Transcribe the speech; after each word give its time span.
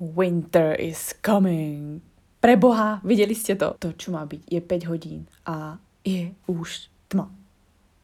Winter 0.00 0.72
is 0.80 1.12
coming. 1.20 2.00
Preboha, 2.40 3.04
videli 3.04 3.36
ste 3.36 3.52
to? 3.52 3.76
To, 3.76 3.92
čo 3.92 4.16
má 4.16 4.24
byť, 4.24 4.48
je 4.48 4.60
5 4.64 4.90
hodín 4.90 5.28
a 5.44 5.76
je 6.00 6.32
už 6.48 6.88
tma. 7.12 7.28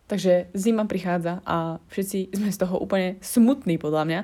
Takže 0.06 0.53
zima 0.54 0.85
prichádza 0.85 1.43
a 1.43 1.80
všetci 1.88 2.37
sme 2.37 2.53
z 2.53 2.59
toho 2.61 2.79
úplne 2.79 3.17
smutní 3.24 3.80
podľa 3.80 4.04
mňa, 4.06 4.21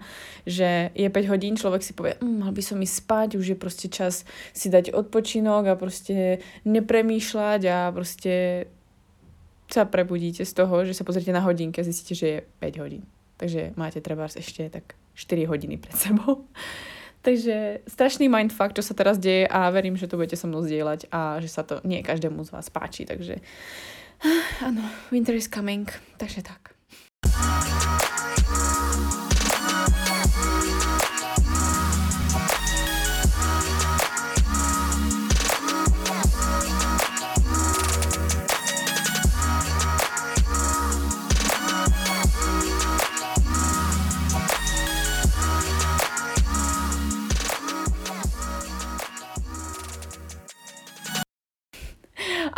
že 0.46 0.92
je 0.94 1.08
5 1.08 1.32
hodín, 1.32 1.56
človek 1.56 1.82
si 1.82 1.96
povie, 1.96 2.20
mm, 2.20 2.44
mal 2.44 2.52
by 2.52 2.62
som 2.62 2.78
ísť 2.78 2.96
spať, 3.02 3.28
už 3.40 3.46
je 3.50 3.56
proste 3.56 3.88
čas 3.88 4.28
si 4.52 4.68
dať 4.68 4.92
odpočinok 4.92 5.72
a 5.72 5.80
proste 5.80 6.44
nepremýšľať 6.68 7.60
a 7.72 7.90
proste 7.90 8.68
sa 9.72 9.88
prebudíte 9.88 10.44
z 10.44 10.52
toho, 10.52 10.84
že 10.84 10.92
sa 10.92 11.08
pozrite 11.08 11.32
na 11.32 11.40
hodinke 11.40 11.80
a 11.80 11.88
zistíte, 11.88 12.14
že 12.14 12.26
je 12.28 12.38
5 12.60 12.82
hodín. 12.84 13.02
Takže 13.40 13.72
máte 13.74 14.04
treba 14.04 14.28
ešte 14.28 14.68
tak 14.68 14.94
4 15.16 15.48
hodiny 15.48 15.80
pred 15.80 15.96
sebou. 15.96 16.44
Takže 17.22 17.86
strašný 17.86 18.26
mindfuck, 18.26 18.74
čo 18.74 18.82
sa 18.82 18.98
teraz 18.98 19.14
deje 19.14 19.46
a 19.46 19.70
verím, 19.70 19.94
že 19.94 20.10
to 20.10 20.18
budete 20.18 20.34
so 20.34 20.50
mnou 20.50 20.66
zdieľať 20.66 21.06
a 21.14 21.38
že 21.38 21.46
sa 21.46 21.62
to 21.62 21.78
nie 21.86 22.02
každému 22.02 22.42
z 22.42 22.50
vás 22.50 22.66
páči. 22.66 23.06
Takže 23.06 23.38
áno, 24.66 24.82
winter 25.14 25.38
is 25.38 25.46
coming, 25.46 25.86
takže 26.18 26.42
tak. 26.42 26.71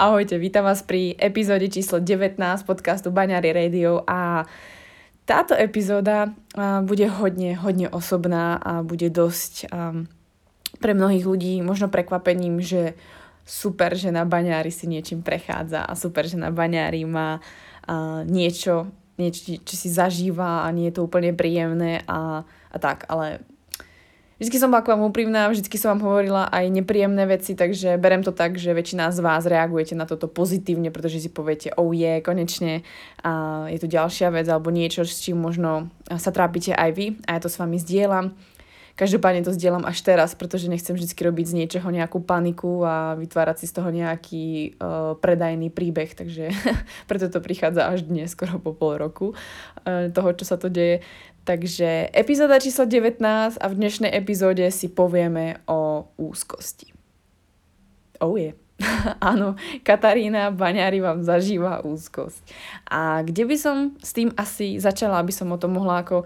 Ahojte, 0.04 0.36
vítam 0.36 0.68
vás 0.68 0.84
pri 0.84 1.16
epizóde 1.16 1.64
číslo 1.72 1.96
19 1.96 2.36
podcastu 2.68 3.08
Baňary 3.08 3.56
Radio 3.56 4.04
a 4.04 4.44
táto 5.24 5.56
epizóda 5.56 6.28
bude 6.84 7.08
hodne, 7.08 7.56
hodne 7.56 7.88
osobná 7.88 8.60
a 8.60 8.84
bude 8.84 9.08
dosť 9.08 9.72
um, 9.72 10.04
pre 10.76 10.92
mnohých 10.92 11.24
ľudí 11.24 11.64
možno 11.64 11.88
prekvapením, 11.88 12.60
že 12.60 13.00
super, 13.48 13.96
že 13.96 14.12
na 14.12 14.28
baňári 14.28 14.68
si 14.68 14.84
niečím 14.92 15.24
prechádza 15.24 15.88
a 15.88 15.96
super, 15.96 16.28
že 16.28 16.36
na 16.36 16.52
baňári 16.52 17.08
má 17.08 17.40
uh, 17.40 18.28
niečo, 18.28 18.92
niečo, 19.16 19.56
čo 19.64 19.72
si 19.72 19.88
zažíva 19.88 20.68
a 20.68 20.72
nie 20.76 20.92
je 20.92 21.00
to 21.00 21.08
úplne 21.08 21.32
príjemné 21.32 22.04
a, 22.04 22.44
a 22.44 22.76
tak, 22.76 23.08
ale 23.08 23.40
Vždycky 24.34 24.58
som 24.58 24.74
bola 24.74 24.82
k 24.82 24.90
vám 24.90 25.06
úprimná, 25.06 25.46
vždycky 25.46 25.78
som 25.78 25.94
vám 25.94 26.10
hovorila 26.10 26.50
aj 26.50 26.66
nepríjemné 26.66 27.22
veci, 27.30 27.54
takže 27.54 27.94
berem 28.02 28.26
to 28.26 28.34
tak, 28.34 28.58
že 28.58 28.74
väčšina 28.74 29.14
z 29.14 29.22
vás 29.22 29.46
reagujete 29.46 29.94
na 29.94 30.10
toto 30.10 30.26
pozitívne, 30.26 30.90
pretože 30.90 31.22
si 31.22 31.30
poviete, 31.30 31.70
oh 31.78 31.94
je, 31.94 32.18
konečne 32.18 32.82
a 33.22 33.64
je 33.70 33.78
tu 33.78 33.86
ďalšia 33.86 34.34
vec 34.34 34.50
alebo 34.50 34.74
niečo, 34.74 35.06
s 35.06 35.22
čím 35.22 35.38
možno 35.38 35.86
sa 36.10 36.34
trápite 36.34 36.74
aj 36.74 36.90
vy 36.98 37.06
a 37.30 37.38
ja 37.38 37.40
to 37.40 37.46
s 37.46 37.62
vami 37.62 37.78
zdieľam. 37.78 38.34
Každopádne 38.94 39.42
to 39.42 39.50
zdieľam 39.50 39.82
až 39.90 40.06
teraz, 40.06 40.38
pretože 40.38 40.70
nechcem 40.70 40.94
vždy 40.94 41.18
robiť 41.18 41.46
z 41.50 41.56
niečoho 41.58 41.90
nejakú 41.90 42.22
paniku 42.22 42.86
a 42.86 43.18
vytvárať 43.18 43.62
si 43.62 43.66
z 43.66 43.74
toho 43.74 43.90
nejaký 43.90 44.78
uh, 44.78 45.18
predajný 45.18 45.66
príbeh, 45.74 46.14
takže 46.14 46.54
preto 47.10 47.26
to 47.26 47.42
prichádza 47.42 47.90
až 47.90 48.06
dnes, 48.06 48.30
skoro 48.30 48.62
po 48.62 48.70
pol 48.70 48.94
roku 48.94 49.34
uh, 49.34 50.14
toho, 50.14 50.30
čo 50.38 50.46
sa 50.46 50.54
to 50.54 50.70
deje. 50.70 51.02
Takže 51.44 52.08
epizóda 52.16 52.56
číslo 52.56 52.88
19 52.88 53.20
a 53.60 53.66
v 53.68 53.74
dnešnej 53.76 54.08
epizóde 54.16 54.64
si 54.72 54.88
povieme 54.88 55.60
o 55.68 56.08
úzkosti. 56.16 56.88
Oh 58.24 58.32
je. 58.40 58.56
Áno, 59.20 59.52
Katarína 59.84 60.48
Baňári 60.56 61.04
vám 61.04 61.20
zažíva 61.20 61.84
úzkosť. 61.84 62.48
A 62.88 63.20
kde 63.20 63.44
by 63.44 63.56
som 63.60 63.76
s 64.00 64.16
tým 64.16 64.32
asi 64.40 64.80
začala, 64.80 65.20
aby 65.20 65.36
som 65.36 65.52
o 65.52 65.60
tom 65.60 65.76
mohla 65.76 66.00
ako 66.00 66.24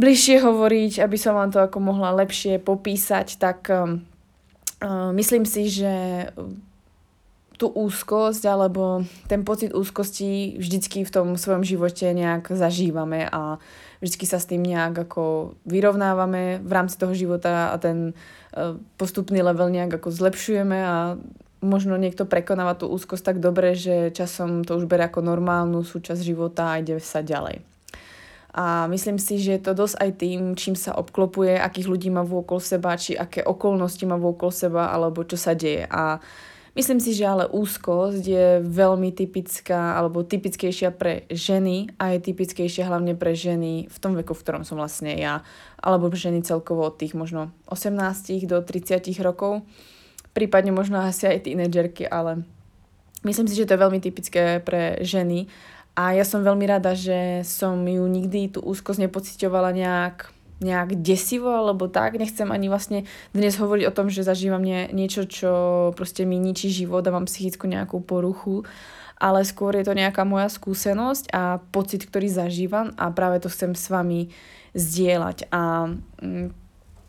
bližšie 0.00 0.40
hovoriť, 0.40 1.04
aby 1.04 1.16
som 1.20 1.36
vám 1.36 1.52
to 1.52 1.60
ako 1.60 1.76
mohla 1.84 2.16
lepšie 2.16 2.56
popísať, 2.56 3.36
tak 3.36 3.68
um, 3.68 4.00
uh, 4.80 5.12
myslím 5.12 5.44
si, 5.44 5.68
že 5.68 5.92
tú 7.56 7.72
úzkosť 7.72 8.44
alebo 8.44 9.04
ten 9.28 9.40
pocit 9.40 9.72
úzkosti 9.72 10.60
vždycky 10.60 11.08
v 11.08 11.10
tom 11.12 11.28
svojom 11.40 11.64
živote 11.64 12.04
nejak 12.12 12.52
zažívame 12.52 13.24
a 13.24 13.56
vždycky 14.04 14.28
sa 14.28 14.36
s 14.36 14.48
tým 14.48 14.60
nejak 14.60 15.08
ako 15.08 15.56
vyrovnávame 15.64 16.60
v 16.60 16.72
rámci 16.72 17.00
toho 17.00 17.16
života 17.16 17.72
a 17.72 17.76
ten 17.80 18.12
e, 18.52 18.76
postupný 19.00 19.40
level 19.40 19.72
nejak 19.72 19.96
ako 19.96 20.12
zlepšujeme 20.12 20.78
a 20.84 21.16
možno 21.64 21.96
niekto 21.96 22.28
prekonáva 22.28 22.76
tú 22.76 22.92
úzkosť 22.92 23.24
tak 23.32 23.38
dobre, 23.40 23.72
že 23.72 24.12
časom 24.12 24.60
to 24.60 24.76
už 24.76 24.84
berie 24.84 25.08
ako 25.08 25.24
normálnu 25.24 25.80
súčasť 25.80 26.20
života 26.20 26.76
a 26.76 26.78
ide 26.84 27.00
sa 27.00 27.24
ďalej. 27.24 27.64
A 28.56 28.88
myslím 28.88 29.20
si, 29.20 29.36
že 29.36 29.60
je 29.60 29.62
to 29.68 29.76
dosť 29.76 29.96
aj 30.00 30.10
tým, 30.16 30.40
čím 30.56 30.72
sa 30.80 30.96
obklopuje, 30.96 31.60
akých 31.60 31.92
ľudí 31.92 32.08
má 32.08 32.24
vôkol 32.24 32.56
seba, 32.56 32.96
či 32.96 33.12
aké 33.12 33.44
okolnosti 33.44 34.00
má 34.08 34.16
vôkol 34.16 34.48
seba, 34.48 34.88
alebo 34.88 35.28
čo 35.28 35.36
sa 35.36 35.52
deje. 35.52 35.84
A 35.92 36.24
Myslím 36.76 37.00
si, 37.00 37.16
že 37.16 37.24
ale 37.24 37.48
úzkosť 37.48 38.20
je 38.20 38.46
veľmi 38.60 39.08
typická 39.16 39.96
alebo 39.96 40.20
typickejšia 40.20 40.92
pre 40.92 41.24
ženy 41.32 41.88
a 41.96 42.12
je 42.12 42.20
typickejšia 42.20 42.84
hlavne 42.84 43.16
pre 43.16 43.32
ženy 43.32 43.88
v 43.88 43.96
tom 43.96 44.12
veku, 44.12 44.36
v 44.36 44.44
ktorom 44.44 44.60
som 44.68 44.76
vlastne 44.76 45.16
ja, 45.16 45.40
alebo 45.80 46.12
ženy 46.12 46.44
celkovo 46.44 46.84
od 46.84 47.00
tých 47.00 47.16
možno 47.16 47.48
18 47.72 48.44
do 48.44 48.60
30 48.60 49.08
rokov, 49.24 49.64
prípadne 50.36 50.68
možno 50.68 51.00
asi 51.00 51.24
aj 51.24 51.48
tínedžerky, 51.48 52.04
ale 52.12 52.44
myslím 53.24 53.48
si, 53.48 53.56
že 53.56 53.64
to 53.64 53.72
je 53.72 53.84
veľmi 53.88 54.00
typické 54.04 54.60
pre 54.60 55.00
ženy. 55.00 55.48
A 55.96 56.12
ja 56.12 56.28
som 56.28 56.44
veľmi 56.44 56.68
rada, 56.68 56.92
že 56.92 57.40
som 57.48 57.80
ju 57.88 58.04
nikdy 58.04 58.52
tú 58.52 58.60
úzkosť 58.60 59.08
nepocitovala 59.08 59.72
nejak 59.72 60.35
nejak 60.60 60.96
desivo 61.00 61.52
alebo 61.52 61.88
tak. 61.88 62.16
Nechcem 62.16 62.48
ani 62.48 62.72
vlastne 62.72 63.04
dnes 63.36 63.56
hovoriť 63.60 63.84
o 63.88 63.96
tom, 63.96 64.08
že 64.08 64.24
zažívam 64.24 64.64
nie, 64.64 64.88
niečo, 64.92 65.28
čo 65.28 65.52
proste 65.92 66.24
mi 66.24 66.40
ničí 66.40 66.72
život 66.72 67.04
a 67.04 67.14
mám 67.14 67.28
psychickú 67.28 67.68
nejakú 67.68 68.00
poruchu, 68.00 68.64
ale 69.20 69.44
skôr 69.44 69.76
je 69.76 69.84
to 69.84 69.96
nejaká 69.96 70.24
moja 70.24 70.48
skúsenosť 70.48 71.32
a 71.32 71.60
pocit, 71.72 72.04
ktorý 72.08 72.28
zažívam 72.28 72.92
a 72.96 73.12
práve 73.12 73.40
to 73.40 73.52
chcem 73.52 73.76
s 73.76 73.88
vami 73.88 74.32
zdieľať. 74.76 75.48
A 75.52 75.92
mm, 76.20 76.48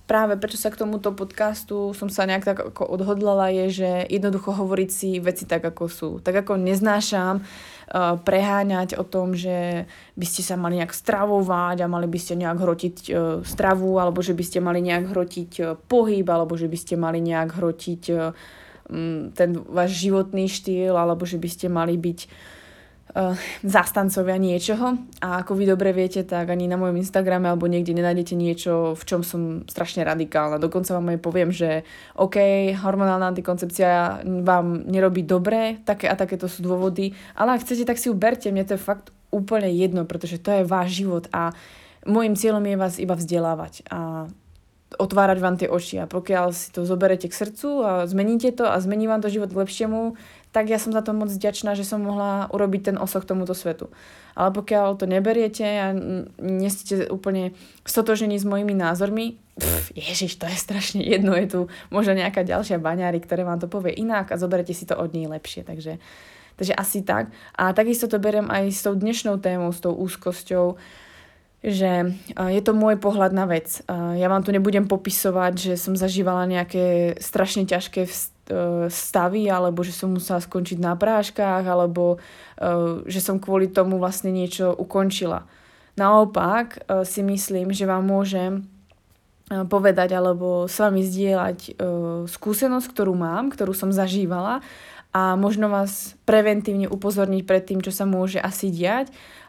práve 0.07 0.39
prečo 0.39 0.55
sa 0.55 0.71
k 0.71 0.79
tomuto 0.79 1.11
podcastu 1.11 1.91
som 1.91 2.07
sa 2.07 2.23
nejak 2.23 2.47
tak 2.47 2.59
ako 2.71 2.87
odhodlala 2.87 3.51
je, 3.51 3.83
že 3.83 3.91
jednoducho 4.07 4.55
hovoriť 4.55 4.89
si 4.89 5.19
veci 5.19 5.43
tak, 5.43 5.67
ako 5.67 5.83
sú. 5.91 6.09
Tak 6.23 6.47
ako 6.47 6.55
neznášam 6.55 7.43
preháňať 7.95 8.99
o 8.99 9.07
tom, 9.07 9.31
že 9.31 9.87
by 10.19 10.25
ste 10.27 10.43
sa 10.43 10.59
mali 10.59 10.83
nejak 10.83 10.91
stravovať 10.91 11.83
a 11.83 11.87
mali 11.87 12.03
by 12.11 12.19
ste 12.19 12.35
nejak 12.35 12.59
hrotiť 12.59 12.95
uh, 13.07 13.39
stravu, 13.47 13.95
alebo 13.95 14.19
že 14.19 14.35
by 14.35 14.43
ste 14.43 14.59
mali 14.59 14.83
nejak 14.83 15.07
hrotiť 15.07 15.51
uh, 15.63 15.65
pohyb, 15.87 16.27
alebo 16.27 16.59
že 16.59 16.67
by 16.67 16.77
ste 16.77 16.99
mali 16.99 17.23
nejak 17.23 17.55
hrotiť 17.55 18.03
ten 19.35 19.51
váš 19.67 19.99
životný 19.99 20.47
štýl, 20.47 20.95
alebo 20.95 21.27
že 21.27 21.35
by 21.35 21.49
ste 21.51 21.67
mali 21.67 21.99
byť 21.99 22.19
zastancovia 23.63 24.37
niečoho. 24.37 24.99
A 25.23 25.41
ako 25.41 25.57
vy 25.57 25.65
dobre 25.65 25.89
viete, 25.95 26.21
tak 26.21 26.53
ani 26.53 26.69
na 26.69 26.77
mojom 26.77 27.01
Instagrame 27.01 27.49
alebo 27.49 27.65
niekde 27.65 27.97
nenájdete 27.97 28.37
niečo, 28.37 28.93
v 28.93 29.03
čom 29.07 29.21
som 29.25 29.65
strašne 29.65 30.05
radikálna. 30.05 30.61
Dokonca 30.61 30.93
vám 30.93 31.17
aj 31.17 31.19
poviem, 31.23 31.49
že 31.49 31.87
OK, 32.19 32.37
hormonálna 32.77 33.33
antikoncepcia 33.33 34.21
vám 34.45 34.85
nerobí 34.85 35.25
dobre, 35.25 35.81
také 35.81 36.05
a 36.11 36.19
takéto 36.19 36.45
sú 36.45 36.61
dôvody, 36.61 37.17
ale 37.33 37.57
ak 37.57 37.65
chcete, 37.65 37.87
tak 37.89 37.97
si 37.97 38.11
ju 38.11 38.15
berte, 38.15 38.53
mne 38.53 38.67
to 38.67 38.77
je 38.77 38.81
fakt 38.81 39.09
úplne 39.33 39.67
jedno, 39.71 40.05
pretože 40.07 40.39
to 40.39 40.53
je 40.53 40.63
váš 40.67 41.03
život 41.03 41.27
a 41.35 41.51
môjim 42.07 42.37
cieľom 42.37 42.63
je 42.63 42.75
vás 42.79 42.95
iba 43.01 43.15
vzdelávať 43.17 43.83
a 43.91 44.31
otvárať 44.95 45.37
vám 45.43 45.59
tie 45.59 45.67
oči. 45.67 45.99
A 45.99 46.07
pokiaľ 46.07 46.55
si 46.55 46.71
to 46.71 46.87
zoberete 46.87 47.27
k 47.27 47.35
srdcu 47.35 47.69
a 47.83 47.91
zmeníte 48.07 48.55
to 48.55 48.63
a 48.63 48.79
zmení 48.79 49.11
vám 49.11 49.19
to 49.19 49.27
život 49.27 49.51
k 49.51 49.59
lepšiemu, 49.67 50.15
tak 50.57 50.73
ja 50.73 50.81
som 50.81 50.89
za 50.89 51.05
to 51.05 51.13
moc 51.13 51.29
vďačná, 51.29 51.77
že 51.77 51.85
som 51.85 52.01
mohla 52.01 52.49
urobiť 52.49 52.89
ten 52.89 52.97
osoch 52.97 53.29
tomuto 53.29 53.53
svetu. 53.53 53.93
Ale 54.33 54.49
pokiaľ 54.49 54.97
to 54.97 55.05
neberiete 55.05 55.61
a 55.61 55.93
nie 56.41 56.69
ste 56.73 57.05
úplne 57.13 57.53
stotožení 57.85 58.41
s 58.41 58.45
mojimi 58.49 58.73
názormi, 58.73 59.37
pff, 59.53 59.93
ježiš, 59.93 60.41
to 60.41 60.49
je 60.49 60.57
strašne 60.57 61.05
jedno, 61.05 61.37
je 61.37 61.45
tu 61.45 61.59
možno 61.93 62.17
nejaká 62.17 62.41
ďalšia 62.41 62.81
baňári, 62.81 63.21
ktoré 63.21 63.45
vám 63.45 63.61
to 63.61 63.69
povie 63.69 63.93
inak 63.93 64.33
a 64.33 64.41
zoberete 64.41 64.73
si 64.73 64.89
to 64.89 64.97
od 64.97 65.13
nej 65.13 65.29
lepšie. 65.29 65.61
Takže, 65.61 66.01
takže 66.57 66.73
asi 66.73 67.05
tak. 67.05 67.29
A 67.53 67.69
takisto 67.77 68.09
to 68.09 68.17
berem 68.17 68.49
aj 68.49 68.73
s 68.73 68.81
tou 68.81 68.97
dnešnou 68.97 69.37
témou, 69.37 69.69
s 69.69 69.77
tou 69.77 69.93
úzkosťou, 69.93 70.73
že 71.61 72.17
je 72.33 72.61
to 72.65 72.73
môj 72.73 72.97
pohľad 72.97 73.29
na 73.29 73.45
vec. 73.45 73.85
Ja 73.93 74.25
vám 74.25 74.41
tu 74.41 74.49
nebudem 74.49 74.89
popisovať, 74.89 75.53
že 75.53 75.73
som 75.77 75.93
zažívala 75.93 76.49
nejaké 76.49 77.13
strašne 77.21 77.69
ťažké 77.69 78.09
E, 78.09 78.36
stavy, 78.87 79.51
alebo 79.51 79.83
že 79.83 79.91
som 79.91 80.15
musela 80.15 80.39
skončiť 80.39 80.77
na 80.79 80.95
práškach, 80.95 81.67
alebo 81.67 82.15
e, 82.15 83.07
že 83.07 83.19
som 83.19 83.37
kvôli 83.37 83.67
tomu 83.71 83.99
vlastne 83.99 84.31
niečo 84.31 84.71
ukončila. 84.71 85.43
Naopak 85.99 86.67
e, 86.87 87.03
si 87.03 87.21
myslím, 87.23 87.75
že 87.75 87.89
vám 87.89 88.07
môžem 88.07 88.65
povedať 89.47 90.11
alebo 90.11 90.67
s 90.67 90.75
vami 90.75 91.07
zdieľať 91.07 91.79
skúsenosť, 92.27 92.87
ktorú 92.91 93.15
mám, 93.15 93.47
ktorú 93.47 93.71
som 93.71 93.95
zažívala 93.95 94.59
a 95.15 95.39
možno 95.39 95.71
vás 95.71 96.19
preventívne 96.27 96.91
upozorniť 96.91 97.47
pred 97.47 97.63
tým, 97.63 97.79
čo 97.79 97.95
sa 97.95 98.03
môže 98.03 98.43
asi 98.43 98.67
diať 98.67 99.07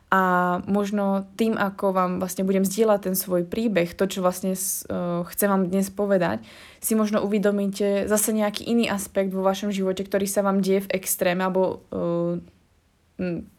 a 0.09 0.23
možno 0.65 1.29
tým, 1.37 1.53
ako 1.61 1.93
vám 1.93 2.13
vlastne 2.17 2.49
budem 2.49 2.65
zdieľať 2.65 3.13
ten 3.13 3.17
svoj 3.17 3.45
príbeh, 3.45 3.93
to, 3.93 4.09
čo 4.09 4.25
vlastne 4.25 4.57
uh, 4.57 5.21
chcem 5.29 5.49
vám 5.53 5.69
dnes 5.69 5.93
povedať, 5.93 6.41
si 6.81 6.97
možno 6.97 7.21
uvedomíte 7.21 8.09
zase 8.09 8.33
nejaký 8.33 8.65
iný 8.65 8.89
aspekt 8.89 9.37
vo 9.37 9.45
vašom 9.45 9.69
živote, 9.69 10.01
ktorý 10.09 10.25
sa 10.25 10.41
vám 10.41 10.65
deje 10.65 10.89
v 10.89 10.93
extréme 10.97 11.45
alebo 11.45 11.85
uh, 11.93 12.41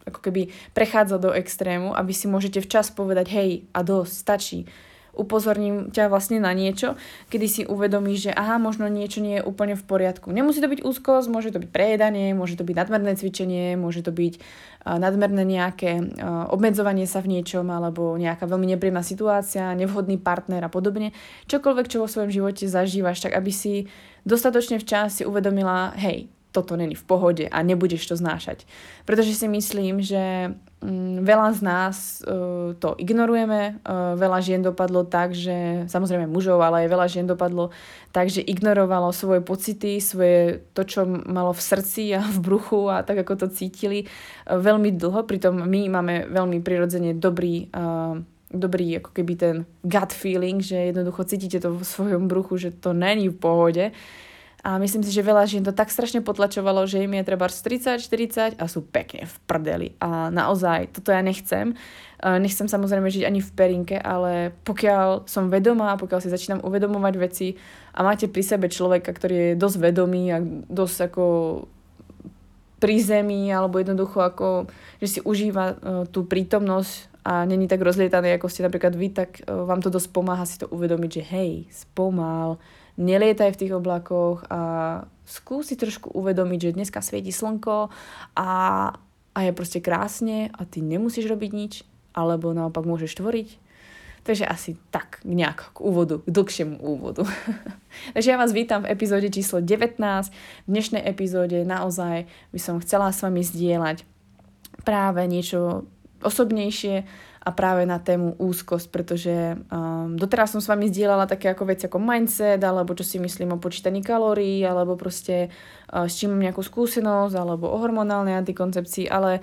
ako 0.08 0.20
keby 0.24 0.50
prechádza 0.72 1.20
do 1.20 1.30
extrému, 1.36 1.92
aby 1.92 2.16
si 2.16 2.26
môžete 2.26 2.64
včas 2.64 2.88
povedať 2.90 3.30
hej 3.30 3.50
a 3.76 3.84
dosť, 3.84 4.14
stačí 4.16 4.58
upozorním 5.14 5.90
ťa 5.90 6.10
vlastne 6.10 6.38
na 6.38 6.50
niečo, 6.54 6.94
kedy 7.28 7.46
si 7.46 7.62
uvedomíš, 7.66 8.30
že 8.30 8.32
aha, 8.34 8.58
možno 8.62 8.86
niečo 8.86 9.22
nie 9.22 9.40
je 9.40 9.46
úplne 9.46 9.74
v 9.74 9.84
poriadku. 9.84 10.30
Nemusí 10.30 10.62
to 10.62 10.70
byť 10.70 10.80
úzkosť, 10.82 11.26
môže 11.30 11.50
to 11.50 11.62
byť 11.62 11.70
prejedanie, 11.70 12.32
môže 12.32 12.56
to 12.56 12.64
byť 12.66 12.76
nadmerné 12.76 13.12
cvičenie, 13.18 13.74
môže 13.74 14.02
to 14.06 14.10
byť 14.14 14.34
uh, 14.40 14.98
nadmerné 14.98 15.42
nejaké 15.44 15.90
uh, 16.00 16.48
obmedzovanie 16.50 17.04
sa 17.04 17.20
v 17.20 17.38
niečom 17.38 17.66
alebo 17.68 18.16
nejaká 18.16 18.48
veľmi 18.48 18.70
nepríjemná 18.76 19.04
situácia, 19.04 19.76
nevhodný 19.76 20.16
partner 20.16 20.64
a 20.66 20.70
podobne. 20.72 21.14
Čokoľvek, 21.50 21.86
čo 21.90 22.02
vo 22.02 22.08
svojom 22.10 22.30
živote 22.32 22.70
zažívaš, 22.70 23.22
tak 23.22 23.36
aby 23.36 23.52
si 23.52 23.86
dostatočne 24.24 24.80
včas 24.80 25.20
si 25.20 25.22
uvedomila, 25.26 25.92
hej, 25.96 26.30
toto 26.50 26.74
není 26.74 26.98
v 26.98 27.06
pohode 27.06 27.44
a 27.46 27.58
nebudeš 27.62 28.10
to 28.10 28.14
znášať. 28.18 28.66
Pretože 29.06 29.38
si 29.38 29.46
myslím, 29.46 30.02
že 30.02 30.54
mm, 30.82 31.22
veľa 31.22 31.48
z 31.54 31.60
nás 31.62 31.96
uh, 32.26 32.74
to 32.74 32.98
ignorujeme, 32.98 33.78
uh, 33.86 34.18
veľa 34.18 34.38
žien 34.42 34.62
dopadlo 34.62 35.06
tak, 35.06 35.30
že 35.30 35.86
samozrejme 35.86 36.26
mužov, 36.26 36.58
ale 36.58 36.86
aj 36.86 36.88
veľa 36.90 37.06
žien 37.06 37.26
dopadlo 37.26 37.70
tak, 38.10 38.26
že 38.28 38.42
ignorovalo 38.42 39.14
svoje 39.14 39.46
pocity, 39.46 40.02
svoje 40.02 40.66
to, 40.74 40.82
čo 40.82 41.06
malo 41.06 41.54
v 41.54 41.62
srdci 41.62 42.18
a 42.18 42.22
v 42.26 42.38
bruchu 42.42 42.90
a 42.90 43.06
tak, 43.06 43.22
ako 43.22 43.46
to 43.46 43.54
cítili 43.54 44.06
uh, 44.06 44.58
veľmi 44.58 44.90
dlho. 44.98 45.22
Pritom 45.22 45.54
my 45.54 45.80
máme 45.86 46.14
veľmi 46.28 46.58
prirodzene 46.60 47.14
dobrý 47.14 47.70
dobrý 48.50 48.98
ako 48.98 49.14
keby 49.14 49.32
ten 49.38 49.56
gut 49.86 50.10
feeling, 50.10 50.58
že 50.58 50.90
jednoducho 50.90 51.22
cítite 51.22 51.62
to 51.62 51.70
vo 51.70 51.86
svojom 51.86 52.26
bruchu, 52.26 52.58
že 52.58 52.74
to 52.74 52.90
není 52.90 53.30
v 53.30 53.38
pohode 53.38 53.84
a 54.60 54.76
myslím 54.76 55.00
si, 55.00 55.08
že 55.08 55.24
veľa 55.24 55.48
žien 55.48 55.64
to 55.64 55.72
tak 55.72 55.88
strašne 55.88 56.20
potlačovalo, 56.20 56.84
že 56.84 57.00
im 57.00 57.16
je 57.16 57.24
treba 57.24 57.48
30, 57.48 57.96
40 57.96 58.60
a 58.60 58.64
sú 58.68 58.84
pekne 58.84 59.24
v 59.24 59.34
prdeli. 59.48 59.88
A 60.04 60.28
naozaj, 60.28 60.92
toto 60.92 61.16
ja 61.16 61.24
nechcem. 61.24 61.72
Nechcem 62.20 62.68
samozrejme 62.68 63.08
žiť 63.08 63.24
ani 63.24 63.40
v 63.40 63.50
perinke, 63.56 63.96
ale 63.96 64.52
pokiaľ 64.68 65.24
som 65.24 65.48
vedomá, 65.48 65.96
pokiaľ 65.96 66.20
si 66.20 66.28
začínam 66.28 66.60
uvedomovať 66.60 67.14
veci 67.16 67.56
a 67.96 68.04
máte 68.04 68.28
pri 68.28 68.44
sebe 68.44 68.68
človeka, 68.68 69.16
ktorý 69.16 69.56
je 69.56 69.60
dosť 69.60 69.76
vedomý 69.80 70.22
a 70.28 70.44
dosť 70.68 71.08
ako 71.08 71.24
pri 72.80 72.96
zemi, 73.00 73.52
alebo 73.52 73.76
jednoducho 73.76 74.24
ako, 74.24 74.68
že 75.00 75.06
si 75.06 75.20
užíva 75.20 75.64
uh, 75.72 75.76
tú 76.08 76.24
prítomnosť 76.24 77.12
a 77.20 77.44
není 77.44 77.68
tak 77.68 77.84
rozlietaný, 77.84 78.40
ako 78.40 78.48
ste 78.48 78.64
napríklad 78.64 78.96
vy, 78.96 79.12
tak 79.12 79.44
uh, 79.44 79.68
vám 79.68 79.84
to 79.84 79.92
dosť 79.92 80.08
pomáha 80.08 80.48
si 80.48 80.56
to 80.56 80.66
uvedomiť, 80.72 81.10
že 81.20 81.22
hej, 81.28 81.50
spomal, 81.68 82.56
nelietaj 82.98 83.54
v 83.54 83.60
tých 83.60 83.72
oblakoch 83.76 84.46
a 84.50 84.60
skúsi 85.28 85.78
trošku 85.78 86.10
uvedomiť, 86.10 86.58
že 86.58 86.76
dneska 86.76 86.98
svieti 87.04 87.30
slnko 87.30 87.90
a, 88.34 88.50
a 89.34 89.38
je 89.46 89.52
proste 89.54 89.78
krásne 89.78 90.50
a 90.50 90.66
ty 90.66 90.82
nemusíš 90.82 91.30
robiť 91.30 91.50
nič, 91.54 91.72
alebo 92.16 92.50
naopak 92.50 92.82
môžeš 92.82 93.14
tvoriť. 93.18 93.48
Takže 94.20 94.44
asi 94.44 94.76
tak 94.92 95.24
nejak 95.24 95.72
k 95.72 95.78
úvodu, 95.80 96.20
k 96.20 96.28
dlhšiemu 96.28 96.76
úvodu. 96.76 97.24
Takže 98.14 98.28
ja 98.28 98.36
vás 98.36 98.52
vítam 98.52 98.84
v 98.84 98.92
epizóde 98.92 99.32
číslo 99.32 99.64
19. 99.64 99.96
V 99.96 100.68
dnešnej 100.68 101.02
epizóde 101.08 101.64
naozaj 101.64 102.28
by 102.52 102.60
som 102.60 102.82
chcela 102.84 103.16
s 103.16 103.24
vami 103.24 103.40
zdieľať 103.40 104.04
práve 104.84 105.24
niečo 105.24 105.88
osobnejšie, 106.20 107.08
a 107.40 107.50
práve 107.56 107.88
na 107.88 107.96
tému 107.96 108.36
úzkosť, 108.36 108.92
pretože 108.92 109.56
um, 109.72 110.12
doteraz 110.12 110.52
som 110.52 110.60
s 110.60 110.68
vami 110.68 110.92
zdieľala 110.92 111.24
také 111.24 111.48
ako 111.48 111.72
veci 111.72 111.88
ako 111.88 111.96
mindset, 111.96 112.60
alebo 112.60 112.92
čo 112.92 113.00
si 113.00 113.16
myslím 113.16 113.56
o 113.56 113.62
počítaní 113.62 114.04
kalórií, 114.04 114.60
alebo 114.60 114.92
proste 115.00 115.48
uh, 115.48 116.04
s 116.04 116.20
čím 116.20 116.36
mám 116.36 116.44
nejakú 116.44 116.60
skúsenosť, 116.60 117.32
alebo 117.32 117.72
o 117.72 117.80
hormonálnej 117.80 118.36
antikoncepcii, 118.36 119.08
ale 119.08 119.40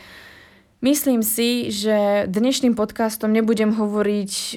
Myslím 0.77 1.25
si, 1.25 1.73
že 1.73 2.29
dnešným 2.29 2.77
podcastom 2.77 3.33
nebudem 3.33 3.73
hovoriť 3.73 4.33
uh, 4.33 4.51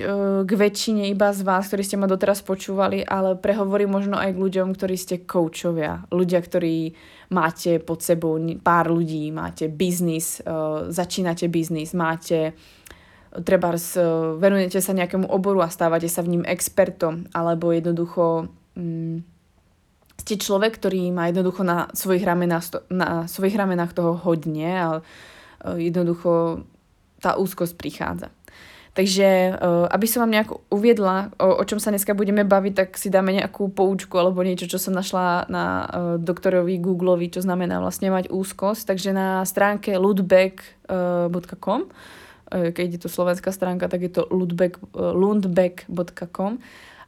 k 0.45 0.51
väčšine 0.53 1.09
iba 1.09 1.33
z 1.33 1.41
vás, 1.41 1.65
ktorí 1.73 1.81
ste 1.81 1.97
ma 1.97 2.05
doteraz 2.05 2.45
počúvali, 2.45 3.01
ale 3.01 3.41
prehovorím 3.41 3.97
možno 3.97 4.21
aj 4.21 4.37
k 4.37 4.43
ľuďom, 4.45 4.77
ktorí 4.77 5.01
ste 5.01 5.25
coachovia. 5.25 6.05
Ľudia, 6.13 6.45
ktorí 6.45 6.93
máte 7.33 7.81
pod 7.81 8.05
sebou 8.05 8.37
pár 8.61 8.93
ľudí, 8.93 9.33
máte 9.33 9.73
biznis, 9.73 10.45
uh, 10.45 10.93
začínate 10.93 11.49
biznis, 11.49 11.97
máte 11.97 12.53
treba 13.31 13.79
venujete 14.43 14.83
sa 14.83 14.91
nejakému 14.91 15.31
oboru 15.31 15.63
a 15.63 15.71
stávate 15.71 16.11
sa 16.11 16.27
v 16.27 16.39
ním 16.39 16.45
expertom, 16.47 17.31
alebo 17.31 17.71
jednoducho 17.71 18.51
mm, 18.75 19.23
ste 20.21 20.35
človek, 20.37 20.77
ktorý 20.77 21.15
má 21.15 21.31
jednoducho 21.31 21.63
na 21.63 21.87
svojich 21.95 22.27
ramenách, 22.27 22.91
na 22.91 23.25
svojich 23.31 23.55
ramenách 23.57 23.95
toho 23.95 24.19
hodne 24.19 24.71
a 24.75 24.89
e, 24.99 25.03
jednoducho 25.91 26.63
tá 27.23 27.39
úzkosť 27.39 27.75
prichádza. 27.79 28.29
Takže 28.91 29.27
e, 29.27 29.53
aby 29.95 30.07
som 30.11 30.27
vám 30.27 30.35
nejak 30.35 30.51
uviedla, 30.69 31.31
o, 31.39 31.63
o 31.63 31.65
čom 31.65 31.79
sa 31.79 31.95
dneska 31.95 32.13
budeme 32.19 32.43
baviť, 32.43 32.73
tak 32.75 32.99
si 32.99 33.09
dáme 33.09 33.31
nejakú 33.31 33.71
poučku 33.71 34.19
alebo 34.19 34.43
niečo, 34.43 34.67
čo 34.67 34.83
som 34.83 34.93
našla 34.93 35.47
na 35.47 35.87
doktorovi 36.19 36.83
Googleovi, 36.83 37.31
čo 37.31 37.47
znamená 37.47 37.79
vlastne 37.79 38.11
mať 38.11 38.29
úzkosť. 38.29 38.91
Takže 38.91 39.11
na 39.15 39.47
stránke 39.47 39.95
ludbeck.com 39.95 41.81
keď 42.51 42.87
je 42.99 43.01
to 43.07 43.09
slovenská 43.09 43.55
stránka, 43.55 43.87
tak 43.87 44.03
je 44.03 44.13
to 44.19 44.27
lundbeck.com 44.95 46.59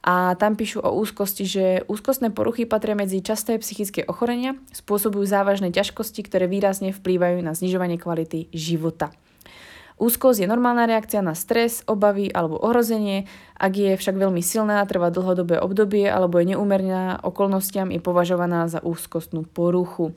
a 0.03 0.35
tam 0.35 0.59
píšu 0.59 0.83
o 0.83 0.91
úzkosti, 0.99 1.47
že 1.47 1.65
úzkostné 1.87 2.35
poruchy 2.35 2.67
patria 2.67 2.91
medzi 2.91 3.23
časté 3.23 3.55
psychické 3.55 4.03
ochorenia, 4.03 4.59
spôsobujú 4.75 5.23
závažné 5.23 5.71
ťažkosti, 5.71 6.27
ktoré 6.27 6.51
výrazne 6.51 6.91
vplývajú 6.91 7.39
na 7.39 7.55
znižovanie 7.55 7.95
kvality 7.95 8.51
života. 8.51 9.15
Úzkosť 10.03 10.43
je 10.43 10.51
normálna 10.51 10.89
reakcia 10.89 11.23
na 11.23 11.31
stres, 11.31 11.87
obavy 11.87 12.27
alebo 12.27 12.59
ohrozenie. 12.59 13.29
Ak 13.55 13.79
je 13.79 13.95
však 13.95 14.19
veľmi 14.19 14.43
silná, 14.43 14.83
trvá 14.83 15.07
dlhodobé 15.07 15.61
obdobie 15.61 16.09
alebo 16.09 16.41
je 16.41 16.51
neúmerná 16.51 17.23
okolnostiam, 17.23 17.87
je 17.87 18.03
považovaná 18.03 18.67
za 18.67 18.83
úzkostnú 18.83 19.47
poruchu. 19.47 20.11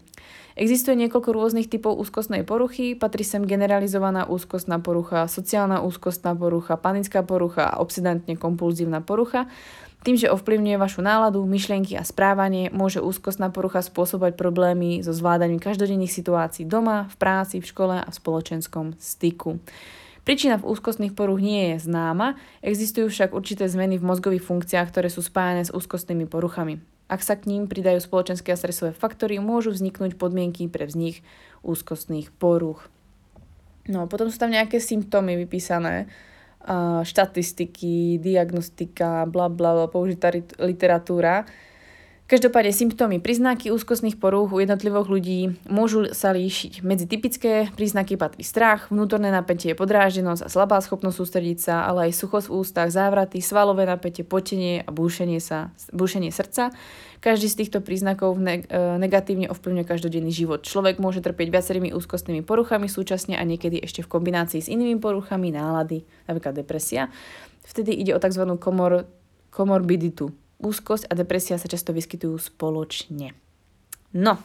Existuje 0.56 0.96
niekoľko 0.96 1.36
rôznych 1.36 1.68
typov 1.68 2.00
úzkostnej 2.00 2.40
poruchy, 2.40 2.96
patrí 2.96 3.28
sem 3.28 3.44
generalizovaná 3.44 4.24
úzkostná 4.24 4.80
porucha, 4.80 5.28
sociálna 5.28 5.84
úzkostná 5.84 6.32
porucha, 6.32 6.80
panická 6.80 7.20
porucha 7.20 7.68
a 7.68 7.76
obsedantne 7.76 8.40
kompulzívna 8.40 9.04
porucha. 9.04 9.52
Tým, 10.00 10.16
že 10.16 10.32
ovplyvňuje 10.32 10.80
vašu 10.80 11.04
náladu, 11.04 11.44
myšlienky 11.44 12.00
a 12.00 12.08
správanie, 12.08 12.72
môže 12.72 13.04
úzkostná 13.04 13.52
porucha 13.52 13.84
spôsobovať 13.84 14.32
problémy 14.40 15.04
so 15.04 15.12
zvládaním 15.12 15.60
každodenných 15.60 16.16
situácií 16.16 16.64
doma, 16.64 17.04
v 17.12 17.16
práci, 17.20 17.60
v 17.60 17.68
škole 17.68 18.00
a 18.00 18.08
v 18.08 18.16
spoločenskom 18.16 18.96
styku. 18.96 19.60
Príčina 20.24 20.56
v 20.56 20.72
úzkostných 20.72 21.12
poruch 21.12 21.36
nie 21.36 21.76
je 21.76 21.84
známa, 21.84 22.40
existujú 22.64 23.12
však 23.12 23.36
určité 23.36 23.68
zmeny 23.68 24.00
v 24.00 24.08
mozgových 24.08 24.48
funkciách, 24.48 24.88
ktoré 24.88 25.12
sú 25.12 25.20
spájane 25.20 25.68
s 25.68 25.74
úzkostnými 25.74 26.24
poruchami. 26.24 26.95
Ak 27.06 27.22
sa 27.22 27.38
k 27.38 27.46
ním 27.46 27.70
pridajú 27.70 28.02
spoločenské 28.02 28.50
a 28.50 28.58
stresové 28.58 28.90
faktory, 28.90 29.38
môžu 29.38 29.70
vzniknúť 29.70 30.18
podmienky 30.18 30.66
pre 30.66 30.90
vznik 30.90 31.22
úzkostných 31.62 32.34
poruch. 32.34 32.90
No, 33.86 34.10
potom 34.10 34.26
sú 34.26 34.42
tam 34.42 34.50
nejaké 34.50 34.82
symptómy 34.82 35.38
vypísané, 35.46 36.10
štatistiky, 37.06 38.18
diagnostika, 38.18 39.22
bla 39.30 39.46
bla, 39.46 39.86
použitá 39.86 40.34
literatúra. 40.58 41.46
Každopádne 42.26 42.74
symptómy, 42.74 43.22
príznaky 43.22 43.70
úzkostných 43.70 44.18
porúch 44.18 44.50
u 44.50 44.58
jednotlivých 44.58 45.06
ľudí 45.06 45.40
môžu 45.70 46.10
sa 46.10 46.34
líšiť. 46.34 46.82
Medzi 46.82 47.06
typické 47.06 47.70
príznaky 47.78 48.18
patrí 48.18 48.42
strach, 48.42 48.90
vnútorné 48.90 49.30
napätie, 49.30 49.78
podráždenosť 49.78 50.42
a 50.42 50.50
slabá 50.50 50.82
schopnosť 50.82 51.22
sústrediť 51.22 51.58
sa, 51.62 51.86
ale 51.86 52.10
aj 52.10 52.18
suchosť 52.18 52.50
v 52.50 52.54
ústach, 52.58 52.90
závraty, 52.90 53.38
svalové 53.38 53.86
napätie, 53.86 54.26
potenie 54.26 54.82
a 54.82 54.90
búšenie, 54.90 55.38
sa, 55.38 55.70
búšenie 55.94 56.34
srdca. 56.34 56.74
Každý 57.22 57.46
z 57.46 57.58
týchto 57.62 57.78
príznakov 57.78 58.34
e, 58.34 58.58
negatívne 58.98 59.46
ovplyvňuje 59.46 59.86
každodenný 59.86 60.34
život. 60.34 60.66
Človek 60.66 60.98
môže 60.98 61.22
trpieť 61.22 61.46
viacerými 61.54 61.94
úzkostnými 61.94 62.42
poruchami 62.42 62.90
súčasne 62.90 63.38
a 63.38 63.46
niekedy 63.46 63.78
ešte 63.78 64.02
v 64.02 64.10
kombinácii 64.10 64.66
s 64.66 64.66
inými 64.66 64.98
poruchami 64.98 65.54
nálady, 65.54 66.02
napríklad 66.26 66.58
depresia. 66.58 67.06
Vtedy 67.62 67.94
ide 67.94 68.18
o 68.18 68.22
tzv. 68.22 68.50
komor, 68.58 69.06
komorbiditu, 69.54 70.34
úzkosť 70.60 71.08
a 71.08 71.12
depresia 71.12 71.60
sa 71.60 71.68
často 71.68 71.92
vyskytujú 71.92 72.36
spoločne. 72.40 73.36
No, 74.16 74.40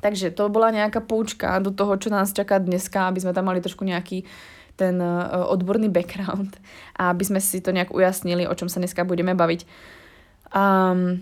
takže 0.00 0.32
to 0.32 0.48
bola 0.48 0.72
nejaká 0.72 1.04
poučka 1.04 1.60
do 1.60 1.70
toho, 1.70 1.94
čo 2.00 2.08
nás 2.08 2.32
čaká 2.32 2.56
dneska, 2.56 3.08
aby 3.08 3.20
sme 3.20 3.36
tam 3.36 3.52
mali 3.52 3.60
trošku 3.60 3.84
nejaký 3.84 4.24
ten 4.80 4.96
uh, 4.98 5.44
odborný 5.52 5.92
background 5.92 6.56
a 6.96 7.12
aby 7.12 7.24
sme 7.28 7.40
si 7.44 7.60
to 7.60 7.76
nejak 7.76 7.92
ujasnili, 7.92 8.48
o 8.48 8.56
čom 8.56 8.72
sa 8.72 8.80
dneska 8.80 9.04
budeme 9.04 9.36
baviť. 9.36 9.68
Um, 10.52 11.20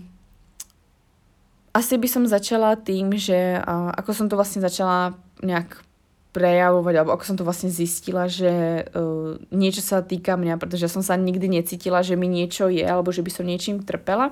asi 1.71 1.95
by 1.99 2.07
som 2.07 2.23
začala 2.27 2.79
tým, 2.79 3.15
že 3.15 3.59
uh, 3.59 3.91
ako 3.95 4.11
som 4.15 4.27
to 4.31 4.39
vlastne 4.39 4.63
začala 4.63 5.19
nejak 5.43 5.83
prejavovať, 6.31 6.93
alebo 6.95 7.11
ako 7.13 7.23
som 7.27 7.35
to 7.35 7.43
vlastne 7.43 7.67
zistila, 7.67 8.31
že 8.31 8.87
uh, 8.87 9.35
niečo 9.51 9.83
sa 9.83 9.99
týka 9.99 10.39
mňa, 10.39 10.55
pretože 10.55 10.87
som 10.87 11.03
sa 11.03 11.19
nikdy 11.19 11.51
necítila, 11.51 11.99
že 12.01 12.15
mi 12.15 12.31
niečo 12.31 12.71
je, 12.71 12.83
alebo 12.83 13.11
že 13.11 13.23
by 13.23 13.31
som 13.31 13.43
niečím 13.43 13.83
trpela. 13.83 14.31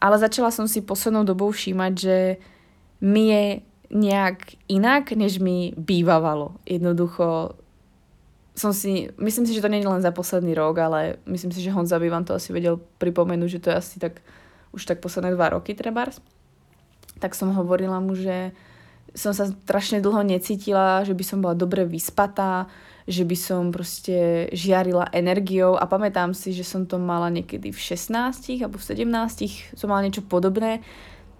Ale 0.00 0.16
začala 0.16 0.48
som 0.48 0.64
si 0.64 0.80
poslednou 0.80 1.26
dobou 1.28 1.52
všímať, 1.52 1.92
že 1.92 2.16
mi 3.04 3.28
je 3.28 3.44
nejak 3.92 4.56
inak, 4.72 5.12
než 5.12 5.40
mi 5.42 5.76
bývavalo. 5.76 6.56
Jednoducho 6.64 7.56
som 8.58 8.74
si, 8.74 9.12
myslím 9.20 9.46
si, 9.46 9.54
že 9.54 9.62
to 9.62 9.70
nie 9.70 9.84
je 9.84 9.90
len 9.90 10.02
za 10.02 10.10
posledný 10.10 10.56
rok, 10.56 10.82
ale 10.82 11.22
myslím 11.30 11.54
si, 11.54 11.62
že 11.62 11.70
Honza 11.70 12.00
by 12.00 12.08
vám 12.10 12.24
to 12.26 12.34
asi 12.34 12.50
vedel 12.50 12.82
pripomenúť, 12.98 13.48
že 13.48 13.62
to 13.62 13.68
je 13.70 13.76
asi 13.76 13.96
tak 14.02 14.20
už 14.74 14.84
tak 14.84 14.98
posledné 15.00 15.32
dva 15.32 15.54
roky 15.54 15.72
trebárs 15.72 16.18
tak 17.18 17.34
som 17.34 17.52
hovorila 17.52 17.98
mu, 17.98 18.14
že 18.14 18.54
som 19.16 19.32
sa 19.32 19.48
strašne 19.48 20.04
dlho 20.04 20.20
necítila, 20.24 21.04
že 21.04 21.16
by 21.16 21.24
som 21.24 21.38
bola 21.40 21.56
dobre 21.56 21.84
vyspatá, 21.88 22.68
že 23.08 23.24
by 23.24 23.36
som 23.40 23.72
proste 23.72 24.48
žiarila 24.52 25.08
energiou 25.16 25.80
a 25.80 25.88
pamätám 25.88 26.36
si, 26.36 26.52
že 26.52 26.60
som 26.60 26.84
to 26.84 27.00
mala 27.00 27.32
niekedy 27.32 27.72
v 27.72 27.80
16 27.80 28.60
alebo 28.60 28.76
v 28.76 28.84
17 28.84 29.72
som 29.72 29.88
mala 29.88 30.04
niečo 30.04 30.20
podobné, 30.20 30.84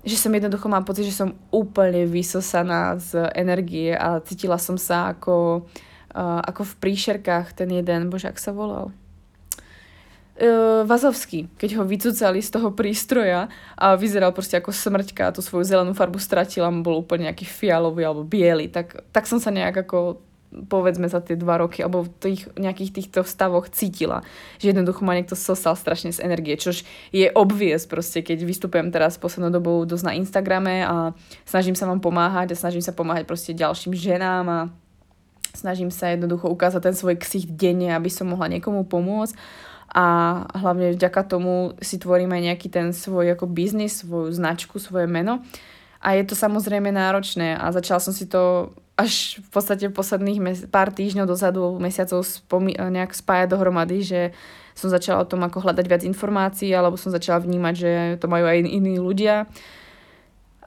že 0.00 0.16
som 0.16 0.32
jednoducho 0.32 0.64
mala 0.72 0.87
pocit, 0.87 1.04
že 1.04 1.12
som 1.12 1.37
úplne 1.52 2.08
vysosaná 2.08 2.96
z 2.96 3.28
energie 3.37 3.92
a 3.92 4.25
cítila 4.25 4.56
som 4.56 4.80
sa 4.80 5.12
ako, 5.12 5.68
uh, 6.16 6.40
ako 6.48 6.64
v 6.64 6.75
príšerkách 6.88 7.52
ten 7.52 7.68
jeden, 7.68 8.08
bože, 8.08 8.32
ak 8.32 8.40
sa 8.40 8.56
volal? 8.56 8.88
Uh, 10.38 10.87
Vazovský, 10.87 11.50
keď 11.59 11.78
ho 11.78 11.85
vycúcali 11.85 12.38
z 12.38 12.50
toho 12.54 12.71
prístroja 12.73 13.50
a 13.75 13.99
vyzeral 13.99 14.30
proste 14.30 14.59
ako 14.59 14.71
smrťka 14.71 15.23
a 15.28 15.35
tú 15.35 15.42
svoju 15.42 15.66
zelenú 15.66 15.92
farbu 15.92 16.23
stratila, 16.23 16.71
mu 16.71 16.87
bol 16.87 17.02
úplne 17.02 17.28
nejaký 17.30 17.45
fialový 17.45 18.07
alebo 18.07 18.23
biely, 18.23 18.71
tak, 18.71 19.02
tak 19.11 19.26
som 19.26 19.42
sa 19.42 19.50
nejak 19.50 19.87
ako 19.87 20.23
povedzme 20.49 21.04
za 21.09 21.21
tie 21.21 21.37
dva 21.37 21.61
roky, 21.61 21.85
alebo 21.85 22.09
v 22.09 22.12
tých, 22.16 22.49
nejakých 22.57 22.90
týchto 22.97 23.21
stavoch 23.21 23.68
cítila, 23.68 24.25
že 24.57 24.73
jednoducho 24.73 25.04
ma 25.04 25.12
niekto 25.12 25.37
sosal 25.37 25.76
strašne 25.76 26.09
z 26.09 26.25
energie, 26.25 26.57
čož 26.57 26.88
je 27.12 27.28
obvious 27.37 27.85
proste, 27.85 28.25
keď 28.25 28.49
vystupujem 28.49 28.88
teraz 28.88 29.21
poslednou 29.21 29.52
dobou 29.52 29.85
dosť 29.85 30.04
na 30.09 30.16
Instagrame 30.16 30.88
a 30.88 31.12
snažím 31.45 31.76
sa 31.76 31.85
vám 31.85 32.00
pomáhať 32.00 32.57
a 32.57 32.61
snažím 32.61 32.80
sa 32.80 32.97
pomáhať 32.97 33.28
proste 33.28 33.52
ďalším 33.52 33.92
ženám 33.92 34.47
a 34.49 34.59
snažím 35.52 35.92
sa 35.92 36.16
jednoducho 36.16 36.49
ukázať 36.49 36.80
ten 36.80 36.97
svoj 36.97 37.21
ksicht 37.21 37.52
denne, 37.52 37.92
aby 37.92 38.09
som 38.09 38.33
mohla 38.33 38.49
niekomu 38.49 38.88
pomôcť 38.88 39.37
a 39.88 40.04
hlavne 40.52 40.92
vďaka 40.92 41.25
tomu 41.25 41.73
si 41.80 41.97
tvorím 41.97 42.37
aj 42.37 42.42
nejaký 42.52 42.68
ten 42.68 42.92
svoj 42.92 43.33
ako 43.33 43.49
biznis, 43.49 44.04
svoju 44.04 44.37
značku, 44.37 44.76
svoje 44.76 45.09
meno. 45.09 45.40
A 45.99 46.14
je 46.14 46.28
to 46.28 46.37
samozrejme 46.37 46.92
náročné 46.92 47.57
a 47.57 47.73
začala 47.73 47.99
som 47.99 48.12
si 48.12 48.28
to 48.28 48.71
až 48.99 49.38
v 49.40 49.49
podstate 49.50 49.88
posledných 49.88 50.38
mes- 50.42 50.66
pár 50.68 50.92
týždňov 50.92 51.26
dozadu, 51.26 51.78
mesiacov 51.78 52.26
spomi- 52.26 52.76
nejak 52.76 53.14
spájať 53.14 53.49
dohromady, 53.49 54.02
že 54.04 54.21
som 54.75 54.90
začala 54.90 55.23
o 55.23 55.28
tom 55.30 55.42
ako 55.42 55.64
hľadať 55.64 55.87
viac 55.87 56.02
informácií 56.07 56.71
alebo 56.71 57.00
som 57.00 57.11
začala 57.11 57.42
vnímať, 57.42 57.75
že 57.75 57.92
to 58.23 58.26
majú 58.30 58.47
aj 58.47 58.62
iní 58.62 58.99
ľudia. 58.99 59.50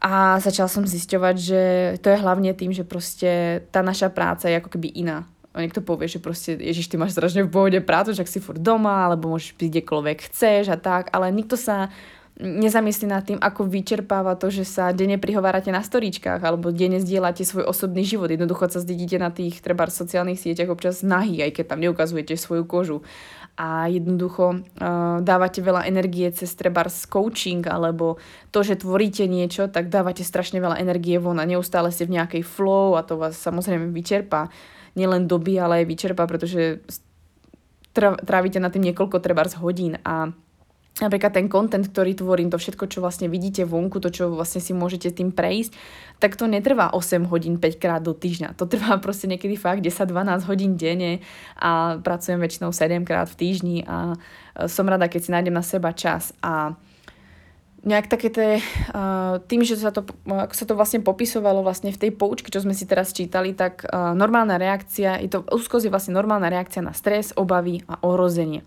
A 0.01 0.41
začala 0.41 0.67
som 0.67 0.81
zisťovať, 0.81 1.35
že 1.37 1.61
to 2.01 2.09
je 2.09 2.17
hlavne 2.17 2.51
tým, 2.57 2.73
že 2.73 2.81
proste 2.81 3.61
tá 3.69 3.85
naša 3.85 4.09
práca 4.09 4.49
je 4.49 4.57
ako 4.57 4.73
keby 4.73 4.89
iná 4.97 5.29
niekto 5.59 5.83
povie, 5.83 6.07
že 6.07 6.23
proste, 6.23 6.55
Ježiš, 6.55 6.87
ty 6.87 6.95
máš 6.95 7.11
strašne 7.11 7.43
v 7.43 7.51
pohode 7.51 7.79
prácu, 7.83 8.15
že 8.15 8.23
si 8.23 8.39
furt 8.39 8.61
doma, 8.61 9.11
alebo 9.11 9.27
môžeš 9.27 9.59
byť 9.59 9.67
kdekoľvek 9.67 10.17
chceš 10.31 10.71
a 10.71 10.77
tak, 10.79 11.11
ale 11.11 11.27
nikto 11.35 11.59
sa 11.59 11.91
nezamyslí 12.41 13.05
nad 13.05 13.21
tým, 13.21 13.37
ako 13.37 13.69
vyčerpáva 13.69 14.33
to, 14.39 14.49
že 14.49 14.65
sa 14.65 14.89
denne 14.95 15.21
prihovárate 15.21 15.69
na 15.69 15.85
storíčkách 15.85 16.41
alebo 16.41 16.73
denne 16.73 16.97
zdieľate 16.97 17.45
svoj 17.45 17.69
osobný 17.69 18.01
život. 18.01 18.33
Jednoducho 18.33 18.65
sa 18.71 18.81
zdedíte 18.81 19.21
na 19.21 19.29
tých 19.29 19.61
treba 19.61 19.85
sociálnych 19.85 20.41
sieťach 20.41 20.73
občas 20.73 21.05
nahý, 21.05 21.43
aj 21.45 21.61
keď 21.61 21.65
tam 21.75 21.79
neukazujete 21.85 22.33
svoju 22.39 22.65
kožu. 22.65 22.97
A 23.59 23.91
jednoducho 23.91 24.57
uh, 24.57 25.19
dávate 25.21 25.61
veľa 25.61 25.85
energie 25.85 26.31
cez 26.33 26.49
treba 26.55 26.87
coaching 26.87 27.61
alebo 27.67 28.17
to, 28.49 28.63
že 28.65 28.79
tvoríte 28.79 29.27
niečo, 29.29 29.69
tak 29.69 29.91
dávate 29.91 30.25
strašne 30.25 30.57
veľa 30.57 30.81
energie 30.81 31.21
von 31.21 31.37
a 31.37 31.45
neustále 31.45 31.93
ste 31.93 32.09
v 32.09 32.17
nejakej 32.17 32.41
flow 32.47 32.97
a 32.97 33.05
to 33.05 33.19
vás 33.21 33.37
samozrejme 33.37 33.91
vyčerpá 33.93 34.49
nielen 34.95 35.27
doby, 35.27 35.59
ale 35.59 35.83
aj 35.83 35.89
vyčerpá, 35.89 36.23
pretože 36.27 36.83
trávite 37.95 38.59
na 38.59 38.71
tým 38.71 38.91
niekoľko 38.91 39.19
trebárs 39.19 39.59
hodín 39.59 39.99
a 40.07 40.31
napríklad 40.99 41.33
ten 41.33 41.47
content, 41.47 41.87
ktorý 41.87 42.13
tvorím, 42.13 42.51
to 42.51 42.59
všetko, 42.59 42.87
čo 42.91 42.99
vlastne 42.99 43.31
vidíte 43.31 43.63
vonku, 43.63 44.03
to, 44.03 44.11
čo 44.11 44.29
vlastne 44.31 44.59
si 44.59 44.75
môžete 44.75 45.11
tým 45.15 45.31
prejsť, 45.31 45.73
tak 46.19 46.35
to 46.37 46.45
netrvá 46.45 46.91
8 46.93 47.25
hodín 47.31 47.57
5 47.57 47.81
krát 47.81 48.03
do 48.03 48.11
týždňa. 48.11 48.53
To 48.59 48.69
trvá 48.69 48.99
proste 49.05 49.25
niekedy 49.25 49.55
fakt 49.55 49.81
10-12 49.81 50.45
hodín 50.51 50.75
denne 50.75 51.23
a 51.55 51.97
pracujem 51.99 52.37
väčšinou 52.37 52.75
7 52.75 53.07
krát 53.07 53.27
v 53.31 53.35
týždni 53.39 53.77
a 53.87 54.19
som 54.67 54.85
rada, 54.85 55.07
keď 55.07 55.21
si 55.23 55.29
nájdem 55.31 55.55
na 55.55 55.63
seba 55.63 55.95
čas 55.95 56.35
a 56.43 56.75
nejak 57.81 58.07
také 58.07 58.29
tie, 58.29 58.49
uh, 58.93 59.41
tým, 59.49 59.65
že 59.65 59.77
sa 59.77 59.89
to, 59.89 60.05
ako 60.29 60.53
sa 60.53 60.65
to 60.69 60.77
vlastne 60.77 61.01
popisovalo 61.01 61.65
vlastne 61.65 61.89
v 61.89 61.97
tej 61.97 62.11
poučke, 62.13 62.53
čo 62.53 62.61
sme 62.61 62.77
si 62.77 62.85
teraz 62.85 63.09
čítali, 63.13 63.57
tak 63.57 63.85
uh, 63.89 64.13
normálna 64.13 64.61
reakcia, 64.61 65.17
je 65.21 65.29
to 65.33 65.39
úzkosť 65.49 65.89
je 65.89 65.93
vlastne 65.93 66.13
normálna 66.13 66.49
reakcia 66.49 66.85
na 66.85 66.93
stres, 66.93 67.33
obavy 67.33 67.81
a 67.89 67.97
ohrozenie. 68.05 68.61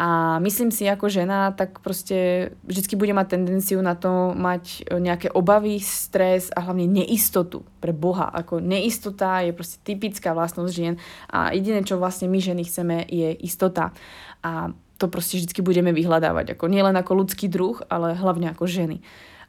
A 0.00 0.40
myslím 0.40 0.72
si 0.72 0.88
ako 0.88 1.12
žena, 1.12 1.52
tak 1.52 1.84
proste 1.84 2.50
vždy 2.64 2.96
bude 2.96 3.12
mať 3.12 3.36
tendenciu 3.36 3.84
na 3.84 3.92
to 3.92 4.32
mať 4.32 4.88
nejaké 4.88 5.28
obavy, 5.28 5.76
stres 5.76 6.48
a 6.56 6.64
hlavne 6.64 6.88
neistotu 6.88 7.68
pre 7.84 7.92
Boha. 7.92 8.32
Ako 8.32 8.64
neistota 8.64 9.44
je 9.44 9.52
proste 9.52 9.76
typická 9.84 10.32
vlastnosť 10.32 10.72
žien 10.72 10.96
a 11.28 11.52
jediné, 11.52 11.84
čo 11.84 12.00
vlastne 12.00 12.32
my 12.32 12.40
ženy 12.40 12.64
chceme, 12.64 13.04
je 13.12 13.28
istota. 13.44 13.92
A 14.40 14.72
to 15.00 15.08
proste 15.08 15.40
vždy 15.40 15.64
budeme 15.64 15.96
vyhľadávať. 15.96 16.52
Ako, 16.54 16.68
nielen 16.68 16.92
ako 17.00 17.24
ľudský 17.24 17.48
druh, 17.48 17.80
ale 17.88 18.12
hlavne 18.12 18.52
ako 18.52 18.68
ženy. 18.68 19.00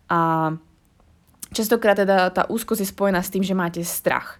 A 0.07 0.55
častokrát 1.51 1.99
teda 1.99 2.31
tá 2.31 2.47
úzkosť 2.47 2.87
je 2.87 2.93
spojená 2.95 3.19
s 3.19 3.31
tým, 3.35 3.43
že 3.43 3.51
máte 3.51 3.83
strach. 3.83 4.39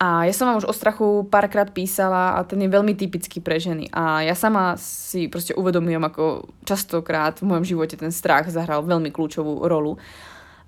A 0.00 0.24
ja 0.24 0.32
som 0.32 0.48
vám 0.48 0.64
už 0.64 0.68
o 0.68 0.72
strachu 0.72 1.28
párkrát 1.28 1.68
písala 1.68 2.36
a 2.36 2.44
ten 2.44 2.56
je 2.60 2.72
veľmi 2.72 2.96
typický 2.96 3.40
pre 3.44 3.60
ženy. 3.60 3.92
A 3.92 4.24
ja 4.24 4.32
sama 4.32 4.76
si 4.80 5.28
proste 5.28 5.52
uvedomujem, 5.52 6.00
ako 6.00 6.48
častokrát 6.64 7.36
v 7.40 7.48
mojom 7.52 7.64
živote 7.64 8.00
ten 8.00 8.08
strach 8.08 8.48
zahral 8.48 8.80
veľmi 8.84 9.12
kľúčovú 9.12 9.64
rolu. 9.68 10.00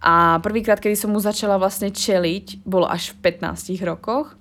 A 0.05 0.37
prvýkrát, 0.45 0.81
kedy 0.81 1.01
som 1.01 1.17
mu 1.17 1.21
začala 1.21 1.57
vlastne 1.57 1.89
čeliť, 1.89 2.65
bolo 2.69 2.85
až 2.85 3.17
v 3.17 3.33
15 3.41 3.73
rokoch. 3.89 4.37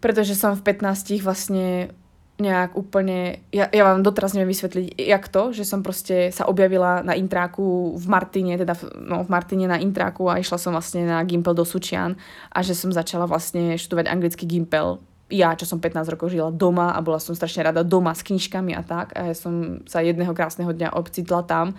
Pretože 0.00 0.32
som 0.32 0.56
v 0.56 0.64
15 0.64 1.20
vlastne 1.20 1.92
nejak 2.34 2.74
úplne, 2.74 3.46
ja, 3.54 3.70
ja 3.70 3.86
vám 3.86 4.02
doteraz 4.02 4.34
neviem 4.34 4.50
vysvetliť, 4.50 4.98
jak 4.98 5.24
to, 5.30 5.54
že 5.54 5.62
som 5.62 5.86
proste 5.86 6.34
sa 6.34 6.50
objavila 6.50 6.98
na 7.06 7.14
intráku 7.14 7.94
v 7.94 8.06
Martine, 8.10 8.58
teda 8.58 8.74
v, 8.74 8.90
no, 9.06 9.22
v 9.22 9.30
Martine 9.30 9.70
na 9.70 9.78
intráku 9.78 10.26
a 10.26 10.42
išla 10.42 10.58
som 10.58 10.74
vlastne 10.74 11.06
na 11.06 11.22
Gimpel 11.22 11.54
do 11.54 11.62
Sučian 11.62 12.18
a 12.50 12.58
že 12.66 12.74
som 12.74 12.90
začala 12.90 13.30
vlastne 13.30 13.78
študovať 13.78 14.10
anglický 14.10 14.50
Gimpel. 14.50 14.98
Ja, 15.30 15.54
čo 15.54 15.62
som 15.62 15.78
15 15.78 16.10
rokov 16.10 16.34
žila 16.34 16.50
doma 16.50 16.90
a 16.90 16.98
bola 16.98 17.22
som 17.22 17.38
strašne 17.38 17.70
rada 17.70 17.86
doma 17.86 18.10
s 18.10 18.26
knižkami 18.26 18.74
a 18.74 18.82
tak 18.82 19.14
a 19.14 19.30
ja 19.30 19.34
som 19.38 19.86
sa 19.86 20.02
jedného 20.02 20.34
krásneho 20.34 20.74
dňa 20.74 20.90
obcitla 20.90 21.46
tam 21.46 21.78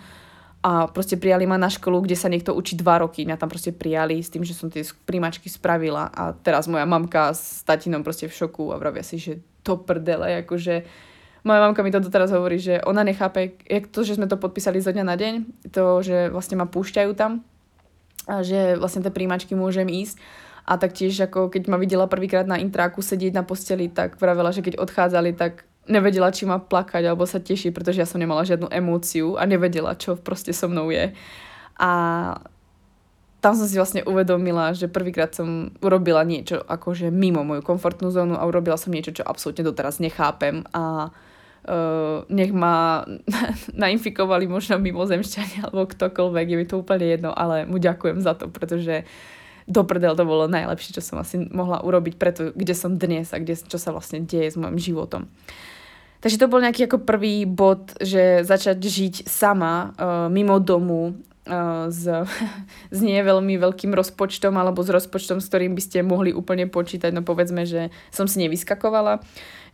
a 0.62 0.90
proste 0.90 1.20
prijali 1.20 1.46
ma 1.46 1.60
na 1.60 1.70
školu, 1.70 2.04
kde 2.04 2.16
sa 2.18 2.26
niekto 2.26 2.56
učí 2.56 2.74
dva 2.74 2.98
roky. 2.98 3.22
Mňa 3.22 3.38
tam 3.38 3.52
proste 3.52 3.70
prijali 3.70 4.18
s 4.18 4.32
tým, 4.32 4.42
že 4.42 4.56
som 4.56 4.72
tie 4.72 4.82
príjmačky 4.82 5.46
spravila 5.46 6.10
a 6.10 6.34
teraz 6.34 6.66
moja 6.66 6.88
mamka 6.88 7.30
s 7.30 7.62
tatinom 7.62 8.02
proste 8.02 8.26
v 8.26 8.34
šoku 8.34 8.74
a 8.74 8.80
vravia 8.80 9.06
si, 9.06 9.20
že 9.20 9.38
to 9.62 9.78
prdele, 9.78 10.42
akože 10.46 10.86
moja 11.46 11.60
mamka 11.62 11.86
mi 11.86 11.94
to 11.94 12.02
doteraz 12.02 12.34
hovorí, 12.34 12.58
že 12.58 12.82
ona 12.82 13.06
nechápe, 13.06 13.62
jak 13.62 13.86
to, 13.86 14.02
že 14.02 14.18
sme 14.18 14.26
to 14.26 14.34
podpísali 14.34 14.82
zo 14.82 14.90
dňa 14.90 15.04
na 15.06 15.14
deň, 15.14 15.34
to, 15.70 16.02
že 16.02 16.34
vlastne 16.34 16.58
ma 16.58 16.66
púšťajú 16.66 17.10
tam 17.14 17.46
a 18.26 18.42
že 18.42 18.74
vlastne 18.74 19.06
tie 19.06 19.14
príjmačky 19.14 19.54
môžem 19.54 19.86
ísť. 19.86 20.18
A 20.66 20.74
taktiež, 20.74 21.14
ako 21.22 21.46
keď 21.46 21.70
ma 21.70 21.78
videla 21.78 22.10
prvýkrát 22.10 22.42
na 22.42 22.58
intráku 22.58 22.98
sedieť 22.98 23.38
na 23.38 23.46
posteli, 23.46 23.86
tak 23.86 24.18
vravela, 24.18 24.50
že 24.50 24.66
keď 24.66 24.82
odchádzali, 24.82 25.38
tak 25.38 25.62
nevedela, 25.86 26.34
či 26.34 26.46
ma 26.46 26.58
plakať 26.58 27.02
alebo 27.06 27.26
sa 27.26 27.42
teší, 27.42 27.70
pretože 27.70 28.02
ja 28.02 28.08
som 28.08 28.20
nemala 28.20 28.46
žiadnu 28.46 28.70
emóciu 28.70 29.38
a 29.38 29.46
nevedela, 29.46 29.98
čo 29.98 30.18
proste 30.18 30.54
so 30.54 30.66
mnou 30.66 30.90
je. 30.90 31.14
A 31.78 31.90
tam 33.40 33.54
som 33.54 33.70
si 33.70 33.78
vlastne 33.78 34.02
uvedomila, 34.02 34.74
že 34.74 34.90
prvýkrát 34.90 35.30
som 35.30 35.70
urobila 35.78 36.26
niečo 36.26 36.58
akože 36.66 37.14
mimo 37.14 37.46
moju 37.46 37.62
komfortnú 37.62 38.10
zónu 38.10 38.34
a 38.34 38.42
urobila 38.42 38.74
som 38.74 38.90
niečo, 38.90 39.14
čo 39.14 39.22
absolútne 39.22 39.62
doteraz 39.62 40.02
nechápem 40.02 40.66
a 40.74 41.14
uh, 41.14 42.26
nech 42.26 42.50
ma 42.50 43.06
nainfikovali 43.86 44.50
možno 44.50 44.82
mimozemšťania 44.82 45.70
alebo 45.70 45.86
ktokoľvek, 45.86 46.46
je 46.50 46.56
mi 46.58 46.66
to 46.66 46.82
úplne 46.82 47.06
jedno, 47.06 47.30
ale 47.30 47.68
mu 47.70 47.78
ďakujem 47.78 48.18
za 48.18 48.34
to, 48.34 48.50
pretože 48.50 49.06
do 49.66 49.82
prdel 49.82 50.14
to 50.14 50.22
bolo 50.22 50.46
najlepšie, 50.46 50.94
čo 50.94 51.02
som 51.02 51.18
asi 51.18 51.42
mohla 51.42 51.82
urobiť 51.82 52.14
preto, 52.18 52.54
kde 52.54 52.74
som 52.74 52.98
dnes 52.98 53.34
a 53.34 53.42
kde, 53.42 53.58
čo 53.58 53.78
sa 53.82 53.90
vlastne 53.90 54.22
deje 54.22 54.54
s 54.54 54.56
mojim 54.56 54.78
životom. 54.78 55.26
Takže 56.26 56.42
to 56.42 56.50
bol 56.50 56.58
nejaký 56.58 56.90
ako 56.90 57.06
prvý 57.06 57.46
bod, 57.46 57.94
že 58.02 58.42
začať 58.42 58.82
žiť 58.82 59.14
sama 59.30 59.94
uh, 59.94 60.26
mimo 60.26 60.58
domu, 60.58 61.14
s, 61.88 62.02
s 62.96 62.98
nie 62.98 63.18
veľmi 63.22 63.56
veľkým 63.56 63.94
rozpočtom 63.94 64.54
alebo 64.58 64.82
s 64.82 64.90
rozpočtom, 64.90 65.38
s 65.38 65.48
ktorým 65.48 65.78
by 65.78 65.82
ste 65.82 65.98
mohli 66.02 66.34
úplne 66.34 66.66
počítať. 66.66 67.14
No 67.14 67.22
povedzme, 67.22 67.64
že 67.64 67.94
som 68.10 68.26
si 68.26 68.42
nevyskakovala 68.42 69.22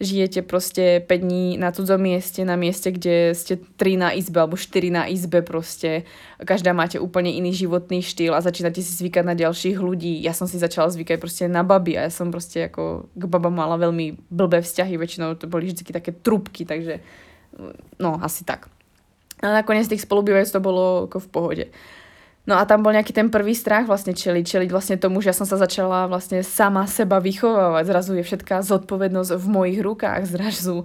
žijete 0.02 0.42
proste 0.42 0.98
5 1.00 1.18
dní 1.22 1.56
na 1.56 1.70
cudzom 1.72 2.02
mieste, 2.02 2.42
na 2.44 2.58
mieste, 2.58 2.90
kde 2.90 3.32
ste 3.38 3.56
3 3.78 3.96
na 3.96 4.08
izbe 4.12 4.42
alebo 4.42 4.58
4 4.58 4.90
na 4.90 5.06
izbe 5.06 5.40
proste. 5.46 6.02
Každá 6.42 6.74
máte 6.74 6.98
úplne 6.98 7.30
iný 7.30 7.54
životný 7.54 8.02
štýl 8.02 8.34
a 8.34 8.42
začínate 8.42 8.82
si 8.82 8.92
zvykať 8.98 9.24
na 9.24 9.38
ďalších 9.38 9.78
ľudí. 9.78 10.18
Ja 10.18 10.34
som 10.34 10.50
si 10.50 10.58
začala 10.58 10.90
zvykať 10.90 11.16
proste 11.22 11.44
na 11.46 11.62
baby 11.62 11.94
a 11.96 12.10
ja 12.10 12.12
som 12.12 12.34
proste 12.34 12.66
ako 12.66 13.06
k 13.14 13.24
babám 13.30 13.54
mala 13.54 13.78
veľmi 13.78 14.26
blbé 14.28 14.60
vzťahy, 14.66 14.98
väčšinou 14.98 15.38
to 15.38 15.46
boli 15.46 15.70
vždy 15.70 15.86
také 15.94 16.10
trubky, 16.10 16.66
takže 16.66 16.98
no 18.02 18.18
asi 18.18 18.42
tak. 18.42 18.71
A 19.42 19.62
nakoniec 19.62 19.90
tých 19.90 20.06
spolubývajúc 20.06 20.54
to 20.54 20.62
bolo 20.62 21.10
ako 21.10 21.18
v 21.18 21.28
pohode. 21.28 21.66
No 22.42 22.58
a 22.58 22.66
tam 22.66 22.82
bol 22.82 22.90
nejaký 22.90 23.14
ten 23.14 23.30
prvý 23.30 23.54
strach 23.54 23.86
vlastne 23.86 24.18
čeliť, 24.18 24.42
čeliť 24.42 24.70
vlastne 24.74 24.98
tomu, 24.98 25.22
že 25.22 25.30
ja 25.30 25.36
som 25.38 25.46
sa 25.46 25.54
začala 25.54 26.10
vlastne 26.10 26.42
sama 26.42 26.90
seba 26.90 27.22
vychovávať. 27.22 27.86
Zrazu 27.86 28.18
je 28.18 28.26
všetká 28.26 28.66
zodpovednosť 28.66 29.38
v 29.38 29.46
mojich 29.46 29.78
rukách. 29.78 30.26
Zrazu, 30.26 30.82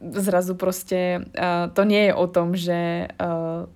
zrazu 0.00 0.52
proste 0.56 1.28
uh, 1.36 1.68
to 1.68 1.84
nie 1.84 2.08
je 2.08 2.12
o 2.16 2.26
tom, 2.32 2.56
že 2.56 3.12
uh, 3.12 3.68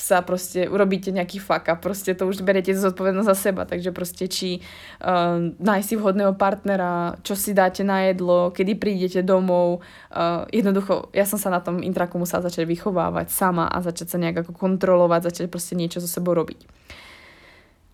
sa 0.00 0.24
proste 0.24 0.64
urobíte 0.64 1.12
nejaký 1.12 1.36
fuck 1.36 1.68
a 1.68 1.76
proste 1.76 2.16
to 2.16 2.24
už 2.24 2.40
beriete 2.40 2.72
zodpovednosť 2.72 3.28
za 3.28 3.36
seba, 3.36 3.62
takže 3.68 3.92
proste 3.92 4.24
či 4.26 4.64
uh, 5.04 5.52
nájsť 5.60 5.86
si 5.86 5.94
vhodného 6.00 6.32
partnera, 6.40 7.20
čo 7.20 7.36
si 7.36 7.52
dáte 7.52 7.84
na 7.84 8.08
jedlo, 8.08 8.48
kedy 8.50 8.80
prídete 8.80 9.20
domov, 9.20 9.84
uh, 10.10 10.48
jednoducho 10.48 11.12
ja 11.12 11.28
som 11.28 11.36
sa 11.36 11.52
na 11.52 11.60
tom 11.60 11.84
intraku 11.84 12.16
musela 12.16 12.40
začať 12.40 12.64
vychovávať 12.64 13.28
sama 13.28 13.68
a 13.68 13.84
začať 13.84 14.16
sa 14.16 14.18
nejak 14.18 14.48
ako 14.48 14.56
kontrolovať, 14.56 15.28
začať 15.28 15.46
proste 15.52 15.76
niečo 15.76 16.00
so 16.00 16.08
sebou 16.08 16.32
robiť. 16.32 16.64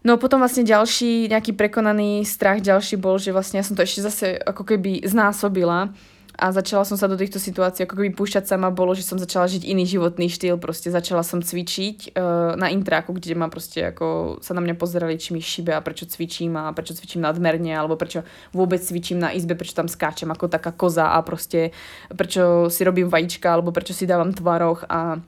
No 0.07 0.23
potom 0.23 0.39
vlastne 0.39 0.63
ďalší 0.63 1.27
nejaký 1.35 1.59
prekonaný 1.59 2.23
strach 2.23 2.63
ďalší 2.63 2.95
bol, 2.95 3.19
že 3.19 3.35
vlastne 3.35 3.59
ja 3.59 3.67
som 3.67 3.75
to 3.75 3.83
ešte 3.83 4.07
zase 4.07 4.39
ako 4.39 4.63
keby 4.63 5.03
znásobila, 5.03 5.91
a 6.37 6.53
začala 6.53 6.85
som 6.85 7.01
sa 7.01 7.09
do 7.09 7.17
týchto 7.17 7.41
situácií 7.41 7.89
ako 7.89 7.97
keby 7.97 8.13
púšťať 8.13 8.45
sama. 8.45 8.69
Bolo, 8.69 8.93
že 8.93 9.03
som 9.03 9.17
začala 9.17 9.49
žiť 9.49 9.65
iný 9.65 9.89
životný 9.89 10.29
štýl, 10.29 10.61
proste 10.61 10.93
začala 10.93 11.25
som 11.25 11.41
cvičiť 11.41 12.13
uh, 12.13 12.53
na 12.61 12.69
intráku, 12.69 13.17
kde 13.17 13.33
ma 13.33 13.49
proste 13.49 13.89
ako 13.89 14.39
sa 14.45 14.53
na 14.53 14.61
mňa 14.61 14.77
pozerali, 14.77 15.17
či 15.17 15.33
mi 15.33 15.41
šibe 15.41 15.73
a 15.73 15.81
prečo 15.81 16.05
cvičím 16.05 16.57
a 16.61 16.77
prečo 16.77 16.93
cvičím 16.93 17.25
nadmerne, 17.25 17.73
alebo 17.73 17.97
prečo 17.97 18.23
vôbec 18.53 18.85
cvičím 18.85 19.17
na 19.17 19.33
izbe, 19.33 19.57
prečo 19.57 19.77
tam 19.77 19.89
skáčem 19.89 20.29
ako 20.29 20.53
taká 20.53 20.77
koza 20.77 21.17
a 21.17 21.19
proste 21.25 21.73
prečo 22.13 22.69
si 22.69 22.85
robím 22.85 23.09
vajíčka, 23.09 23.49
alebo 23.49 23.73
prečo 23.73 23.97
si 23.97 24.05
dávam 24.05 24.37
tvaroch 24.37 24.85
a 24.93 25.21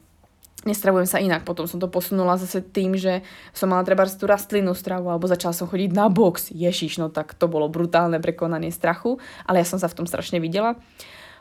nestravujem 0.68 1.08
sa 1.08 1.16
inak. 1.16 1.48
Potom 1.48 1.64
som 1.64 1.80
to 1.80 1.88
posunula 1.88 2.36
zase 2.36 2.60
tým, 2.60 2.92
že 2.94 3.24
som 3.56 3.72
mala 3.72 3.80
treba 3.88 4.04
tú 4.04 4.28
rastlinnú 4.28 4.76
stravu 4.76 5.08
alebo 5.08 5.24
začala 5.24 5.56
som 5.56 5.64
chodiť 5.64 5.90
na 5.96 6.12
box. 6.12 6.52
Ježiš, 6.52 7.00
no 7.00 7.08
tak 7.08 7.32
to 7.32 7.48
bolo 7.48 7.72
brutálne 7.72 8.20
prekonanie 8.20 8.68
strachu, 8.68 9.16
ale 9.48 9.64
ja 9.64 9.66
som 9.66 9.80
sa 9.80 9.88
v 9.88 10.04
tom 10.04 10.06
strašne 10.06 10.36
videla. 10.36 10.76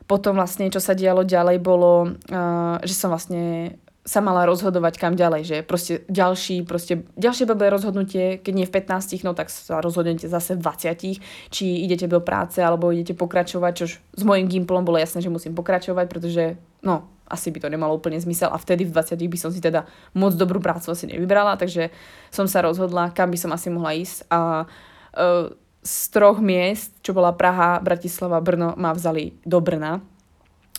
Potom 0.07 0.39
vlastne, 0.39 0.71
čo 0.71 0.79
sa 0.79 0.95
dialo 0.95 1.27
ďalej, 1.27 1.59
bolo, 1.59 2.15
uh, 2.31 2.79
že 2.79 2.95
som 2.95 3.11
vlastne 3.11 3.75
sa 4.07 4.23
mala 4.23 4.47
rozhodovať 4.47 4.95
kam 4.95 5.19
ďalej, 5.19 5.41
že 5.43 5.57
proste 5.67 6.07
ďalší, 6.07 6.63
proste 6.63 7.03
ďalšie 7.19 7.43
blbé 7.43 7.67
rozhodnutie, 7.67 8.39
keď 8.39 8.53
nie 8.55 8.63
v 8.63 8.73
15, 8.79 9.27
no 9.27 9.35
tak 9.35 9.51
sa 9.51 9.83
rozhodnete 9.83 10.31
zase 10.31 10.55
v 10.55 10.63
20, 10.63 11.51
či 11.51 11.65
idete 11.83 12.07
do 12.07 12.23
práce 12.23 12.63
alebo 12.63 12.95
idete 12.95 13.11
pokračovať, 13.19 13.71
čož 13.83 13.91
s 13.99 14.23
mojim 14.23 14.47
gimplom 14.47 14.87
bolo 14.87 14.95
jasné, 14.95 15.19
že 15.19 15.27
musím 15.27 15.51
pokračovať, 15.59 16.07
pretože 16.07 16.55
no, 16.79 17.03
asi 17.27 17.51
by 17.51 17.59
to 17.59 17.67
nemalo 17.67 17.99
úplne 17.99 18.15
zmysel 18.15 18.47
a 18.47 18.55
vtedy 18.55 18.87
v 18.87 18.95
20 18.95 19.19
by 19.19 19.37
som 19.37 19.51
si 19.51 19.59
teda 19.59 19.83
moc 20.15 20.39
dobrú 20.39 20.63
prácu 20.63 20.87
asi 20.95 21.11
nevybrala, 21.11 21.59
takže 21.59 21.91
som 22.31 22.47
sa 22.47 22.63
rozhodla, 22.63 23.11
kam 23.11 23.27
by 23.27 23.35
som 23.35 23.51
asi 23.51 23.67
mohla 23.67 23.91
ísť 23.91 24.23
a 24.31 24.63
uh, 24.63 25.51
z 25.83 25.97
troch 26.15 26.39
miest, 26.39 26.95
čo 27.03 27.11
bola 27.11 27.35
Praha, 27.35 27.83
Bratislava, 27.83 28.39
Brno, 28.39 28.75
ma 28.79 28.95
vzali 28.95 29.35
do 29.43 29.59
Brna, 29.59 29.99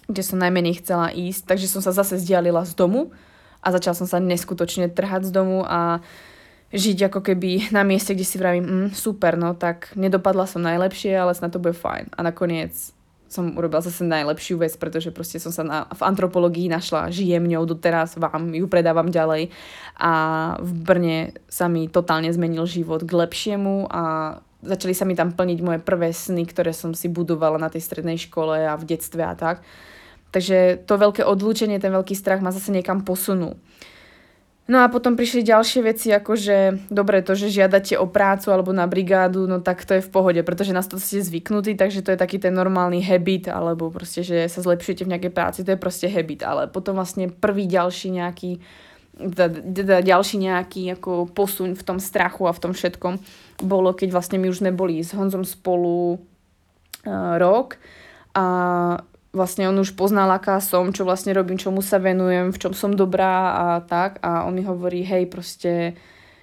kde 0.08 0.24
som 0.24 0.40
najmenej 0.40 0.80
chcela 0.80 1.12
ísť, 1.12 1.44
takže 1.44 1.68
som 1.68 1.84
sa 1.84 1.92
zase 1.92 2.16
zdialila 2.16 2.64
z 2.64 2.72
domu 2.72 3.12
a 3.60 3.68
začala 3.68 3.92
som 3.92 4.08
sa 4.08 4.16
neskutočne 4.16 4.88
trhať 4.88 5.28
z 5.28 5.32
domu 5.36 5.68
a 5.68 6.00
žiť 6.72 7.12
ako 7.12 7.20
keby 7.20 7.72
na 7.76 7.84
mieste, 7.84 8.16
kde 8.16 8.24
si 8.24 8.40
vravím, 8.40 8.64
mm, 8.64 8.88
super, 8.96 9.36
no 9.36 9.52
tak 9.52 9.92
nedopadla 9.96 10.48
som 10.48 10.64
najlepšie, 10.64 11.12
ale 11.12 11.36
snad 11.36 11.52
to 11.52 11.60
bude 11.60 11.76
fajn. 11.76 12.12
A 12.16 12.24
nakoniec 12.24 12.72
som 13.28 13.52
urobila 13.52 13.84
zase 13.84 14.08
najlepšiu 14.08 14.56
vec, 14.56 14.72
pretože 14.80 15.12
proste 15.12 15.36
som 15.36 15.52
sa 15.52 15.60
na, 15.60 15.84
v 15.92 16.00
antropológii 16.00 16.72
našla, 16.72 17.12
žijem 17.12 17.44
ňou 17.44 17.68
doteraz, 17.68 18.16
vám 18.16 18.56
ju 18.56 18.64
predávam 18.64 19.12
ďalej 19.12 19.52
a 20.00 20.12
v 20.64 20.72
Brne 20.72 21.18
sa 21.52 21.68
mi 21.68 21.92
totálne 21.92 22.32
zmenil 22.32 22.64
život 22.64 23.04
k 23.04 23.12
lepšiemu 23.12 23.92
a 23.92 24.02
začali 24.64 24.96
sa 24.96 25.04
mi 25.04 25.12
tam 25.12 25.36
plniť 25.36 25.58
moje 25.60 25.80
prvé 25.84 26.16
sny, 26.16 26.48
ktoré 26.48 26.72
som 26.72 26.96
si 26.96 27.12
budovala 27.12 27.60
na 27.60 27.68
tej 27.68 27.84
strednej 27.84 28.16
škole 28.16 28.64
a 28.64 28.72
v 28.80 28.96
detstve 28.96 29.20
a 29.20 29.36
tak. 29.36 29.60
Takže 30.28 30.84
to 30.84 30.94
veľké 31.00 31.24
odlúčenie, 31.24 31.80
ten 31.80 31.92
veľký 31.92 32.12
strach 32.12 32.44
ma 32.44 32.52
zase 32.52 32.68
niekam 32.68 33.00
posunul. 33.00 33.56
No 34.68 34.84
a 34.84 34.92
potom 34.92 35.16
prišli 35.16 35.48
ďalšie 35.48 35.80
veci, 35.80 36.12
ako 36.12 36.36
že 36.36 36.76
dobre, 36.92 37.24
to, 37.24 37.32
že 37.32 37.48
žiadate 37.48 37.96
o 37.96 38.04
prácu 38.04 38.52
alebo 38.52 38.68
na 38.76 38.84
brigádu, 38.84 39.48
no 39.48 39.64
tak 39.64 39.80
to 39.88 39.96
je 39.96 40.04
v 40.04 40.12
pohode, 40.12 40.36
pretože 40.44 40.76
nás 40.76 40.84
to 40.84 41.00
ste 41.00 41.24
zvyknutí, 41.24 41.72
takže 41.72 42.04
to 42.04 42.12
je 42.12 42.20
taký 42.20 42.36
ten 42.36 42.52
normálny 42.52 43.00
habit, 43.00 43.48
alebo 43.48 43.88
proste, 43.88 44.20
že 44.20 44.44
sa 44.44 44.60
zlepšujete 44.60 45.08
v 45.08 45.12
nejakej 45.16 45.32
práci, 45.32 45.64
to 45.64 45.72
je 45.72 45.80
proste 45.80 46.04
habit, 46.12 46.44
ale 46.44 46.68
potom 46.68 47.00
vlastne 47.00 47.32
prvý 47.32 47.64
ďalší 47.64 48.12
nejaký 48.12 48.60
teda 49.18 49.98
ďalší 49.98 50.36
nejaký 50.46 50.94
ako 50.94 51.32
posuň 51.34 51.74
v 51.74 51.82
tom 51.82 51.98
strachu 51.98 52.46
a 52.46 52.54
v 52.54 52.62
tom 52.62 52.72
všetkom 52.76 53.18
bolo, 53.66 53.90
keď 53.90 54.14
vlastne 54.14 54.38
my 54.38 54.46
už 54.46 54.62
sme 54.62 54.70
boli 54.70 55.02
s 55.02 55.10
Honzom 55.10 55.42
spolu 55.42 56.14
uh, 56.14 57.34
rok 57.42 57.82
a 58.38 58.44
vlastne 59.38 59.70
on 59.70 59.78
už 59.78 59.94
poznal, 59.94 60.26
aká 60.34 60.58
som, 60.58 60.90
čo 60.90 61.06
vlastne 61.06 61.30
robím, 61.30 61.54
čomu 61.54 61.78
sa 61.78 62.02
venujem, 62.02 62.50
v 62.50 62.58
čom 62.58 62.74
som 62.74 62.90
dobrá 62.90 63.54
a 63.54 63.66
tak. 63.86 64.18
A 64.26 64.42
on 64.42 64.58
mi 64.58 64.66
hovorí, 64.66 65.06
hej, 65.06 65.30
proste 65.30 65.94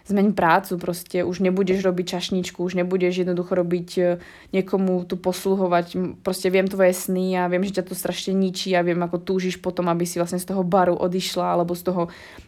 zmeň 0.06 0.38
prácu, 0.38 0.78
proste 0.78 1.26
už 1.26 1.42
nebudeš 1.42 1.82
robiť 1.82 2.06
čašničku, 2.18 2.62
už 2.62 2.78
nebudeš 2.78 3.26
jednoducho 3.26 3.58
robiť 3.58 3.90
e, 3.98 4.02
niekomu 4.54 5.02
tu 5.10 5.18
posluhovať, 5.18 6.22
proste 6.22 6.54
viem 6.54 6.70
tvoje 6.70 6.94
sny 6.94 7.42
a 7.42 7.50
viem, 7.50 7.66
že 7.66 7.82
ťa 7.82 7.90
to 7.90 7.98
strašne 7.98 8.38
ničí 8.38 8.70
a 8.78 8.86
viem, 8.86 9.02
ako 9.02 9.18
túžiš 9.18 9.58
potom, 9.58 9.90
aby 9.90 10.06
si 10.06 10.22
vlastne 10.22 10.38
z 10.38 10.46
toho 10.46 10.62
baru 10.62 10.94
odišla 10.94 11.58
alebo 11.58 11.74
z 11.74 11.90
toho, 11.90 12.04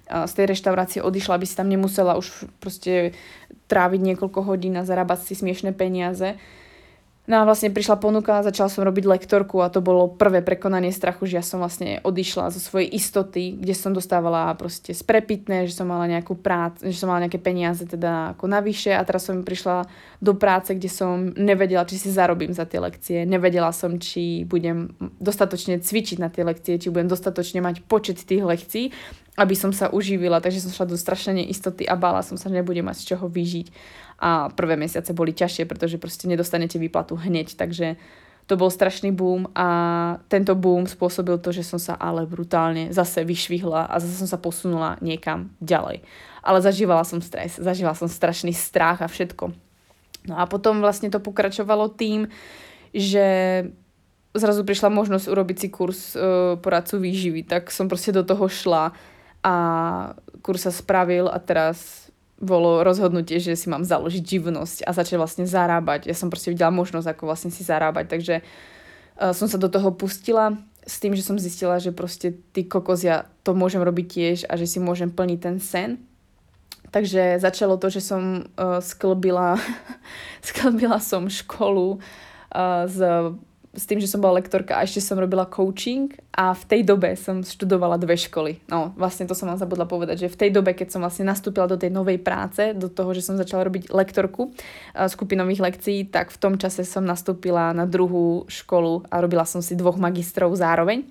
z 0.05 0.33
tej 0.37 0.45
reštaurácie 0.53 0.99
odišla, 1.01 1.33
aby 1.33 1.45
si 1.49 1.57
tam 1.57 1.65
nemusela 1.65 2.13
už 2.13 2.45
proste 2.61 3.17
tráviť 3.65 4.01
niekoľko 4.13 4.39
hodín 4.45 4.77
a 4.77 4.85
zarábať 4.85 5.25
si 5.25 5.33
smiešné 5.33 5.73
peniaze. 5.73 6.37
No 7.27 7.43
a 7.43 7.47
vlastne 7.47 7.75
prišla 7.75 7.99
ponuka, 7.99 8.39
začala 8.39 8.71
som 8.71 8.87
robiť 8.87 9.03
lektorku 9.03 9.59
a 9.59 9.67
to 9.67 9.83
bolo 9.83 10.07
prvé 10.07 10.39
prekonanie 10.39 10.95
strachu, 10.95 11.27
že 11.27 11.35
ja 11.35 11.43
som 11.43 11.59
vlastne 11.59 11.99
odišla 12.07 12.55
zo 12.55 12.63
svojej 12.63 12.87
istoty, 12.87 13.59
kde 13.59 13.75
som 13.75 13.91
dostávala 13.91 14.55
proste 14.55 14.95
sprepitné, 14.95 15.67
že 15.67 15.75
som 15.75 15.91
mala 15.91 16.07
nejakú 16.07 16.39
prácu, 16.39 16.87
že 16.87 16.95
som 16.95 17.11
mala 17.11 17.27
nejaké 17.27 17.43
peniaze 17.43 17.83
teda 17.83 18.31
ako 18.39 18.47
navyše 18.47 18.95
a 18.95 19.03
teraz 19.03 19.27
som 19.27 19.43
prišla 19.43 19.91
do 20.23 20.39
práce, 20.39 20.71
kde 20.71 20.87
som 20.87 21.35
nevedela, 21.35 21.83
či 21.83 21.99
si 21.99 22.15
zarobím 22.15 22.55
za 22.55 22.63
tie 22.63 22.79
lekcie, 22.79 23.27
nevedela 23.27 23.75
som, 23.75 23.99
či 23.99 24.47
budem 24.47 24.95
dostatočne 25.19 25.83
cvičiť 25.83 26.23
na 26.23 26.31
tie 26.31 26.47
lekcie, 26.47 26.79
či 26.79 26.87
budem 26.87 27.11
dostatočne 27.11 27.59
mať 27.59 27.83
počet 27.91 28.23
tých 28.23 28.47
lekcií, 28.47 28.95
aby 29.35 29.53
som 29.53 29.75
sa 29.75 29.91
uživila, 29.91 30.39
takže 30.39 30.63
som 30.63 30.71
šla 30.71 30.95
do 30.95 30.97
strašnej 30.97 31.43
istoty 31.51 31.83
a 31.83 31.99
bála 31.99 32.23
som 32.23 32.39
sa, 32.39 32.47
že 32.47 32.55
nebudem 32.55 32.87
mať 32.87 33.03
z 33.03 33.07
čoho 33.13 33.27
vyžiť 33.27 33.67
a 34.17 34.49
prvé 34.49 34.75
mesiace 34.75 35.13
boli 35.13 35.33
ťažšie, 35.33 35.69
pretože 35.69 36.01
proste 36.01 36.25
nedostanete 36.25 36.81
výplatu 36.81 37.13
hneď, 37.13 37.53
takže 37.53 38.01
to 38.47 38.55
bol 38.55 38.71
strašný 38.71 39.11
boom 39.11 39.51
a 39.53 39.67
tento 40.31 40.55
boom 40.55 40.87
spôsobil 40.87 41.35
to, 41.43 41.51
že 41.51 41.67
som 41.67 41.75
sa 41.77 41.99
ale 41.99 42.23
brutálne 42.23 42.95
zase 42.95 43.27
vyšvihla 43.27 43.91
a 43.91 43.99
zase 43.99 44.23
som 44.23 44.29
sa 44.31 44.39
posunula 44.39 44.95
niekam 45.03 45.51
ďalej. 45.59 46.01
Ale 46.47 46.63
zažívala 46.63 47.03
som 47.03 47.19
stres, 47.19 47.59
zažívala 47.59 47.93
som 47.93 48.07
strašný 48.07 48.55
strach 48.55 49.03
a 49.03 49.11
všetko. 49.11 49.51
No 50.31 50.35
a 50.39 50.47
potom 50.47 50.79
vlastne 50.79 51.11
to 51.11 51.19
pokračovalo 51.19 51.91
tým, 51.91 52.31
že 52.95 53.27
zrazu 54.31 54.63
prišla 54.63 54.95
možnosť 54.95 55.27
urobiť 55.27 55.57
si 55.59 55.67
kurz 55.67 56.15
uh, 56.15 56.55
poradcu 56.55 57.03
výživy, 57.03 57.43
tak 57.43 57.67
som 57.67 57.91
proste 57.91 58.15
do 58.15 58.23
toho 58.23 58.47
šla 58.47 58.95
a 59.43 59.53
kurz 60.39 60.67
sa 60.67 60.71
spravil 60.71 61.27
a 61.27 61.35
teraz 61.43 62.06
bolo 62.37 62.85
rozhodnutie, 62.85 63.41
že 63.41 63.57
si 63.57 63.67
mám 63.67 63.81
založiť 63.81 64.21
živnosť 64.21 64.85
a 64.85 64.93
začať 64.93 65.17
vlastne 65.17 65.45
zarábať. 65.49 66.05
Ja 66.05 66.13
som 66.13 66.29
proste 66.29 66.53
videla 66.53 66.69
možnosť, 66.69 67.07
ako 67.09 67.23
vlastne 67.25 67.49
si 67.49 67.65
zarábať, 67.65 68.05
takže 68.07 68.35
uh, 68.41 69.33
som 69.33 69.49
sa 69.49 69.57
do 69.57 69.69
toho 69.69 69.89
pustila 69.93 70.53
s 70.87 71.03
tým, 71.03 71.17
že 71.17 71.25
som 71.25 71.35
zistila, 71.35 71.81
že 71.81 71.91
proste 71.91 72.37
ty 72.53 72.63
kokos, 72.63 73.03
ja 73.03 73.27
to 73.43 73.57
môžem 73.57 73.83
robiť 73.83 74.05
tiež 74.07 74.37
a 74.47 74.55
že 74.55 74.69
si 74.69 74.79
môžem 74.79 75.11
plniť 75.11 75.39
ten 75.41 75.57
sen. 75.59 75.89
Takže 76.87 77.43
začalo 77.43 77.75
to, 77.75 77.91
že 77.91 77.99
som 77.99 78.47
uh, 78.55 78.79
sklbila, 78.79 79.59
sklbila 80.47 81.01
som 81.03 81.27
školu 81.27 81.99
uh, 81.99 82.87
s 82.87 82.97
s 83.77 83.85
tým, 83.85 84.01
že 84.01 84.09
som 84.09 84.17
bola 84.17 84.41
lektorka 84.41 84.73
a 84.73 84.81
ešte 84.81 85.05
som 85.05 85.21
robila 85.21 85.45
coaching 85.45 86.09
a 86.33 86.57
v 86.57 86.63
tej 86.65 86.81
dobe 86.81 87.13
som 87.13 87.45
študovala 87.45 88.01
dve 88.01 88.17
školy. 88.17 88.57
No, 88.65 88.97
vlastne 88.97 89.29
to 89.29 89.37
som 89.37 89.45
vám 89.45 89.61
zabudla 89.61 89.85
povedať, 89.85 90.25
že 90.25 90.33
v 90.33 90.39
tej 90.41 90.49
dobe, 90.49 90.73
keď 90.73 90.97
som 90.97 91.05
vlastne 91.05 91.29
nastúpila 91.29 91.69
do 91.69 91.77
tej 91.77 91.93
novej 91.93 92.17
práce, 92.17 92.73
do 92.73 92.89
toho, 92.89 93.13
že 93.13 93.21
som 93.21 93.37
začala 93.37 93.69
robiť 93.69 93.93
lektorku 93.93 94.49
skupinových 94.97 95.61
lekcií, 95.61 96.09
tak 96.09 96.33
v 96.33 96.41
tom 96.41 96.57
čase 96.57 96.81
som 96.89 97.05
nastúpila 97.05 97.69
na 97.77 97.85
druhú 97.85 98.49
školu 98.49 99.05
a 99.13 99.21
robila 99.21 99.45
som 99.45 99.61
si 99.61 99.77
dvoch 99.77 100.01
magistrov 100.01 100.57
zároveň. 100.57 101.05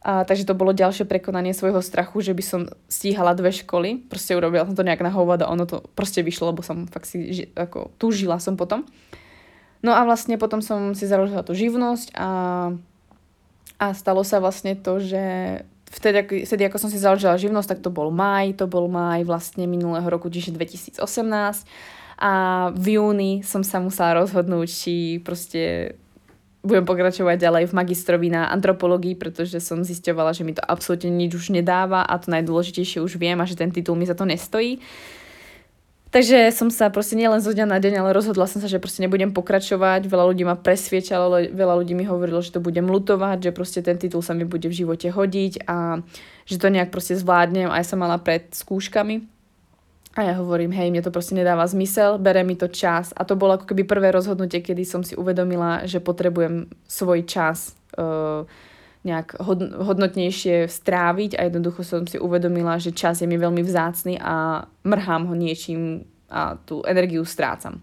A, 0.00 0.24
takže 0.24 0.48
to 0.48 0.56
bolo 0.56 0.72
ďalšie 0.72 1.04
prekonanie 1.04 1.52
svojho 1.52 1.84
strachu, 1.84 2.24
že 2.24 2.32
by 2.32 2.40
som 2.40 2.60
stíhala 2.88 3.36
dve 3.36 3.52
školy. 3.52 4.00
Proste 4.08 4.32
urobila 4.32 4.64
som 4.64 4.72
to 4.72 4.80
nejak 4.80 5.04
na 5.04 5.12
hovado 5.12 5.44
a 5.44 5.52
ono 5.52 5.68
to 5.68 5.84
proste 5.92 6.24
vyšlo, 6.24 6.56
lebo 6.56 6.64
som 6.64 6.88
fakt 6.88 7.04
si 7.04 7.46
ako, 7.52 7.92
túžila 8.00 8.40
som 8.40 8.56
potom. 8.56 8.88
No 9.80 9.96
a 9.96 10.04
vlastne 10.04 10.36
potom 10.36 10.60
som 10.60 10.92
si 10.92 11.08
založila 11.08 11.40
tú 11.40 11.56
živnosť 11.56 12.12
a, 12.12 12.28
a 13.80 13.86
stalo 13.96 14.20
sa 14.20 14.36
vlastne 14.36 14.76
to, 14.76 15.00
že 15.00 15.24
vtedy, 15.88 16.44
vtedy 16.44 16.62
ako 16.68 16.76
som 16.76 16.90
si 16.92 17.00
založila 17.00 17.40
živnosť, 17.40 17.76
tak 17.76 17.80
to 17.80 17.90
bol 17.90 18.12
maj, 18.12 18.52
to 18.54 18.68
bol 18.68 18.86
maj 18.86 19.24
vlastne 19.24 19.64
minulého 19.64 20.04
roku, 20.06 20.28
čiže 20.28 20.52
2018 20.52 21.00
a 22.20 22.32
v 22.76 23.00
júni 23.00 23.40
som 23.40 23.64
sa 23.64 23.80
musela 23.80 24.20
rozhodnúť, 24.20 24.68
či 24.68 24.94
proste 25.24 25.96
budem 26.60 26.84
pokračovať 26.84 27.40
ďalej 27.40 27.64
v 27.72 27.76
magistrovi 27.76 28.28
na 28.28 28.52
antropológii, 28.52 29.16
pretože 29.16 29.56
som 29.64 29.80
zisťovala, 29.80 30.36
že 30.36 30.44
mi 30.44 30.52
to 30.52 30.60
absolútne 30.60 31.08
nič 31.08 31.32
už 31.32 31.56
nedáva 31.56 32.04
a 32.04 32.20
to 32.20 32.28
najdôležitejšie 32.28 33.00
už 33.00 33.16
viem 33.16 33.40
a 33.40 33.48
že 33.48 33.56
ten 33.56 33.72
titul 33.72 33.96
mi 33.96 34.04
za 34.04 34.12
to 34.12 34.28
nestojí. 34.28 34.76
Takže 36.10 36.50
som 36.50 36.74
sa 36.74 36.90
proste 36.90 37.14
nielen 37.14 37.38
zo 37.38 37.54
dňa 37.54 37.70
na 37.70 37.78
deň, 37.78 38.02
ale 38.02 38.10
rozhodla 38.10 38.50
som 38.50 38.58
sa, 38.58 38.66
že 38.66 38.82
proste 38.82 38.98
nebudem 38.98 39.30
pokračovať. 39.30 40.10
Veľa 40.10 40.24
ľudí 40.26 40.42
ma 40.42 40.58
presviečalo, 40.58 41.54
veľa 41.54 41.74
ľudí 41.78 41.94
mi 41.94 42.02
hovorilo, 42.02 42.42
že 42.42 42.50
to 42.50 42.58
budem 42.58 42.90
lutovať, 42.90 43.46
že 43.46 43.50
proste 43.54 43.78
ten 43.78 43.94
titul 43.94 44.18
sa 44.18 44.34
mi 44.34 44.42
bude 44.42 44.66
v 44.66 44.74
živote 44.74 45.06
hodiť 45.06 45.70
a 45.70 46.02
že 46.50 46.58
to 46.58 46.66
nejak 46.66 46.90
proste 46.90 47.14
zvládnem. 47.14 47.70
Aj 47.70 47.86
som 47.86 48.02
mala 48.02 48.18
pred 48.18 48.50
skúškami. 48.50 49.22
A 50.18 50.26
ja 50.26 50.34
hovorím, 50.34 50.74
hej, 50.74 50.90
mne 50.90 51.06
to 51.06 51.14
proste 51.14 51.38
nedáva 51.38 51.62
zmysel, 51.70 52.18
bere 52.18 52.42
mi 52.42 52.58
to 52.58 52.66
čas. 52.66 53.14
A 53.14 53.22
to 53.22 53.38
bolo 53.38 53.54
ako 53.54 53.70
keby 53.70 53.86
prvé 53.86 54.10
rozhodnutie, 54.10 54.58
kedy 54.58 54.82
som 54.82 55.06
si 55.06 55.14
uvedomila, 55.14 55.86
že 55.86 56.02
potrebujem 56.02 56.66
svoj 56.90 57.22
čas 57.22 57.78
uh, 57.94 58.42
nejak 59.00 59.40
hodnotnejšie 59.80 60.68
stráviť 60.68 61.40
a 61.40 61.48
jednoducho 61.48 61.80
som 61.80 62.04
si 62.04 62.20
uvedomila, 62.20 62.76
že 62.76 62.92
čas 62.92 63.24
je 63.24 63.28
mi 63.28 63.40
veľmi 63.40 63.64
vzácny 63.64 64.20
a 64.20 64.68
mrhám 64.84 65.24
ho 65.24 65.34
niečím 65.34 66.04
a 66.28 66.60
tú 66.62 66.84
energiu 66.84 67.24
strácam. 67.24 67.80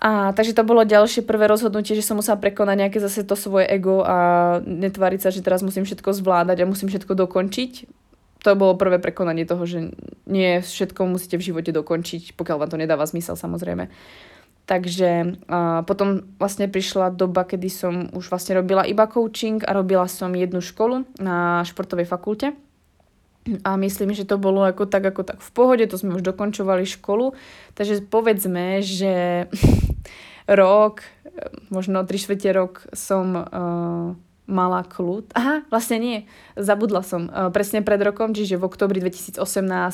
A 0.00 0.32
takže 0.32 0.56
to 0.56 0.64
bolo 0.64 0.80
ďalšie 0.80 1.28
prvé 1.28 1.44
rozhodnutie, 1.44 1.92
že 1.92 2.00
som 2.00 2.16
musela 2.16 2.40
prekonať 2.40 2.76
nejaké 2.80 2.98
zase 3.04 3.20
to 3.20 3.36
svoje 3.36 3.68
ego 3.68 4.00
a 4.00 4.16
netváriť 4.64 5.20
sa, 5.20 5.28
že 5.28 5.44
teraz 5.44 5.60
musím 5.60 5.84
všetko 5.84 6.16
zvládať 6.16 6.64
a 6.64 6.70
musím 6.72 6.88
všetko 6.88 7.12
dokončiť. 7.12 7.72
To 8.40 8.56
bolo 8.56 8.80
prvé 8.80 8.96
prekonanie 8.96 9.44
toho, 9.44 9.68
že 9.68 9.92
nie 10.24 10.64
všetko 10.64 11.04
musíte 11.04 11.36
v 11.36 11.52
živote 11.52 11.76
dokončiť, 11.76 12.32
pokiaľ 12.32 12.56
vám 12.64 12.70
to 12.72 12.80
nedáva 12.80 13.04
zmysel 13.04 13.36
samozrejme. 13.36 13.92
Takže 14.70 15.42
uh, 15.50 15.82
potom 15.82 16.22
vlastne 16.38 16.70
prišla 16.70 17.10
doba, 17.10 17.42
kedy 17.42 17.66
som 17.66 18.06
už 18.14 18.30
vlastne 18.30 18.54
robila 18.54 18.86
iba 18.86 19.10
coaching 19.10 19.58
a 19.66 19.74
robila 19.74 20.06
som 20.06 20.30
jednu 20.30 20.62
školu 20.62 21.10
na 21.18 21.66
športovej 21.66 22.06
fakulte. 22.06 22.54
A 23.66 23.74
myslím, 23.74 24.14
že 24.14 24.22
to 24.22 24.38
bolo 24.38 24.62
ako 24.62 24.86
tak, 24.86 25.10
ako 25.10 25.26
tak 25.26 25.42
v 25.42 25.50
pohode, 25.50 25.82
to 25.90 25.98
sme 25.98 26.14
už 26.14 26.22
dokončovali 26.22 26.86
školu. 26.86 27.34
Takže 27.74 28.06
povedzme, 28.06 28.78
že 28.78 29.50
rok, 30.46 31.02
možno 31.74 32.06
3 32.06 32.14
čtvrte 32.14 32.54
rok 32.54 32.86
som 32.94 33.26
uh, 33.34 34.14
mala 34.50 34.82
kľud. 34.82 35.30
Aha, 35.38 35.62
vlastne 35.70 35.96
nie, 36.02 36.18
zabudla 36.58 37.06
som. 37.06 37.30
Uh, 37.30 37.48
presne 37.54 37.80
pred 37.86 38.02
rokom, 38.02 38.34
čiže 38.34 38.58
v 38.58 38.66
oktobri 38.66 38.98
2018 38.98 39.38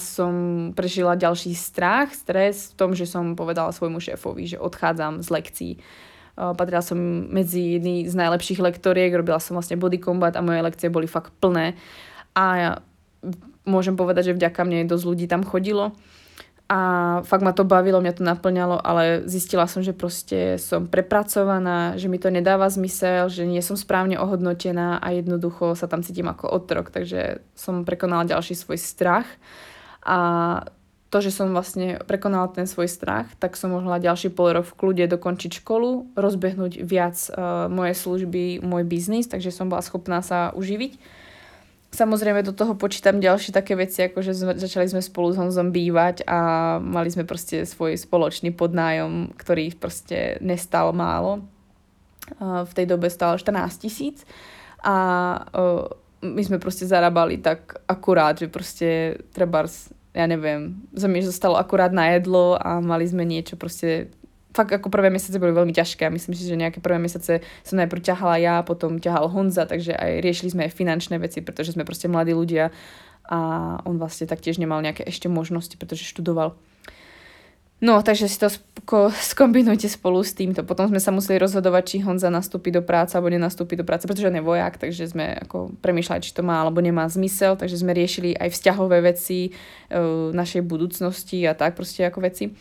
som 0.00 0.32
prežila 0.72 1.14
ďalší 1.14 1.52
strach, 1.52 2.16
stres 2.16 2.72
v 2.72 2.80
tom, 2.80 2.90
že 2.96 3.04
som 3.04 3.36
povedala 3.36 3.70
svojmu 3.70 4.00
šéfovi, 4.00 4.56
že 4.56 4.58
odchádzam 4.58 5.20
z 5.20 5.28
lekcií. 5.28 5.72
Uh, 6.34 6.56
patrila 6.56 6.80
som 6.80 6.98
medzi 7.28 7.76
jedný 7.78 8.08
z 8.08 8.16
najlepších 8.16 8.58
lektoriek, 8.64 9.12
robila 9.12 9.38
som 9.38 9.54
vlastne 9.54 9.76
body 9.76 10.00
combat 10.00 10.32
a 10.34 10.42
moje 10.42 10.64
lekcie 10.64 10.88
boli 10.88 11.04
fakt 11.04 11.36
plné. 11.38 11.76
A 12.32 12.44
ja 12.56 12.70
môžem 13.68 13.94
povedať, 13.94 14.32
že 14.32 14.36
vďaka 14.36 14.64
mne 14.64 14.88
dosť 14.88 15.04
ľudí 15.04 15.26
tam 15.28 15.44
chodilo 15.44 15.92
a 16.66 16.80
fakt 17.22 17.46
ma 17.46 17.54
to 17.54 17.62
bavilo, 17.62 18.02
mňa 18.02 18.14
to 18.18 18.26
naplňalo, 18.26 18.82
ale 18.82 19.22
zistila 19.30 19.70
som, 19.70 19.86
že 19.86 19.94
proste 19.94 20.58
som 20.58 20.90
prepracovaná, 20.90 21.94
že 21.94 22.10
mi 22.10 22.18
to 22.18 22.26
nedáva 22.26 22.66
zmysel, 22.66 23.30
že 23.30 23.46
nie 23.46 23.62
som 23.62 23.78
správne 23.78 24.18
ohodnotená 24.18 24.98
a 24.98 25.14
jednoducho 25.14 25.78
sa 25.78 25.86
tam 25.86 26.02
cítim 26.02 26.26
ako 26.26 26.50
otrok, 26.50 26.90
takže 26.90 27.38
som 27.54 27.86
prekonala 27.86 28.26
ďalší 28.26 28.58
svoj 28.58 28.82
strach. 28.82 29.30
A 30.02 30.18
to, 31.14 31.22
že 31.22 31.30
som 31.30 31.54
vlastne 31.54 32.02
prekonala 32.02 32.50
ten 32.50 32.66
svoj 32.66 32.90
strach, 32.90 33.30
tak 33.38 33.54
som 33.54 33.70
mohla 33.70 34.02
ďalší 34.02 34.34
pol 34.34 34.58
rok 34.58 34.66
v 34.66 34.74
kľude 34.74 35.04
dokončiť 35.06 35.62
školu, 35.62 36.18
rozbehnúť 36.18 36.82
viac 36.82 37.14
uh, 37.30 37.70
moje 37.70 37.94
služby, 37.94 38.58
môj 38.58 38.82
biznis, 38.82 39.30
takže 39.30 39.54
som 39.54 39.70
bola 39.70 39.86
schopná 39.86 40.18
sa 40.18 40.50
uživiť 40.50 40.98
Samozrejme 41.96 42.44
do 42.44 42.52
toho 42.52 42.76
počítam 42.76 43.24
ďalšie 43.24 43.56
také 43.56 43.72
veci, 43.72 44.04
ako 44.04 44.20
že 44.20 44.36
sme, 44.36 44.52
začali 44.52 44.84
sme 44.84 45.00
spolu 45.00 45.32
s 45.32 45.40
Honzom 45.40 45.72
bývať 45.72 46.28
a 46.28 46.38
mali 46.76 47.08
sme 47.08 47.24
proste 47.24 47.64
svoj 47.64 47.96
spoločný 47.96 48.52
podnájom, 48.52 49.32
ktorý 49.32 49.72
proste 49.80 50.36
nestal 50.44 50.92
málo. 50.92 51.40
V 52.36 52.72
tej 52.76 52.84
dobe 52.84 53.08
stal 53.08 53.40
14 53.40 53.80
tisíc 53.80 54.28
a 54.84 54.96
my 56.20 56.42
sme 56.44 56.60
proste 56.60 56.84
zarábali 56.84 57.40
tak 57.40 57.80
akurát, 57.88 58.36
že 58.36 58.52
proste 58.52 59.16
treba, 59.32 59.64
ja 60.12 60.26
neviem, 60.28 60.76
za 60.92 61.08
mi 61.08 61.24
zostalo 61.24 61.56
akurát 61.56 61.96
na 61.96 62.12
jedlo 62.12 62.60
a 62.60 62.76
mali 62.82 63.08
sme 63.08 63.24
niečo 63.24 63.56
proste 63.56 64.12
fakt 64.56 64.72
ako 64.72 64.88
prvé 64.88 65.12
mesiace 65.12 65.36
boli 65.36 65.52
veľmi 65.52 65.76
ťažké 65.76 66.08
myslím 66.08 66.32
si, 66.32 66.48
že 66.48 66.56
nejaké 66.56 66.80
prvé 66.80 66.96
mesiace 66.96 67.44
som 67.60 67.76
najprv 67.76 68.00
ťahala 68.00 68.40
ja, 68.40 68.56
potom 68.64 68.96
ťahal 68.96 69.28
Honza, 69.28 69.68
takže 69.68 69.92
aj 69.92 70.24
riešili 70.24 70.56
sme 70.56 70.62
aj 70.64 70.72
finančné 70.72 71.20
veci, 71.20 71.44
pretože 71.44 71.76
sme 71.76 71.84
proste 71.84 72.08
mladí 72.08 72.32
ľudia 72.32 72.72
a 73.28 73.38
on 73.84 74.00
vlastne 74.00 74.24
taktiež 74.24 74.56
nemal 74.56 74.80
nejaké 74.80 75.04
ešte 75.04 75.28
možnosti, 75.28 75.74
pretože 75.76 76.08
študoval. 76.08 76.56
No, 77.76 78.00
takže 78.00 78.24
si 78.24 78.40
to 78.40 78.48
skombinujte 79.12 79.84
spolu 79.92 80.24
s 80.24 80.32
týmto. 80.32 80.64
Potom 80.64 80.88
sme 80.88 80.96
sa 80.96 81.12
museli 81.12 81.36
rozhodovať, 81.36 81.84
či 81.84 81.96
Honza 82.00 82.32
nastúpi 82.32 82.72
do 82.72 82.80
práce 82.80 83.12
alebo 83.12 83.28
nenastúpi 83.28 83.76
do 83.76 83.84
práce, 83.84 84.08
pretože 84.08 84.32
on 84.32 84.38
je 84.40 84.40
vojak, 84.40 84.80
takže 84.80 85.12
sme 85.12 85.36
ako 85.44 85.76
premýšľali, 85.84 86.24
či 86.24 86.32
to 86.32 86.40
má 86.40 86.64
alebo 86.64 86.80
nemá 86.80 87.04
zmysel, 87.04 87.52
takže 87.60 87.76
sme 87.76 87.92
riešili 87.92 88.32
aj 88.32 88.48
vzťahové 88.48 89.04
veci 89.04 89.52
e, 89.92 90.00
našej 90.32 90.64
budúcnosti 90.64 91.44
a 91.44 91.52
tak 91.52 91.76
proste 91.76 92.08
ako 92.08 92.24
veci. 92.24 92.56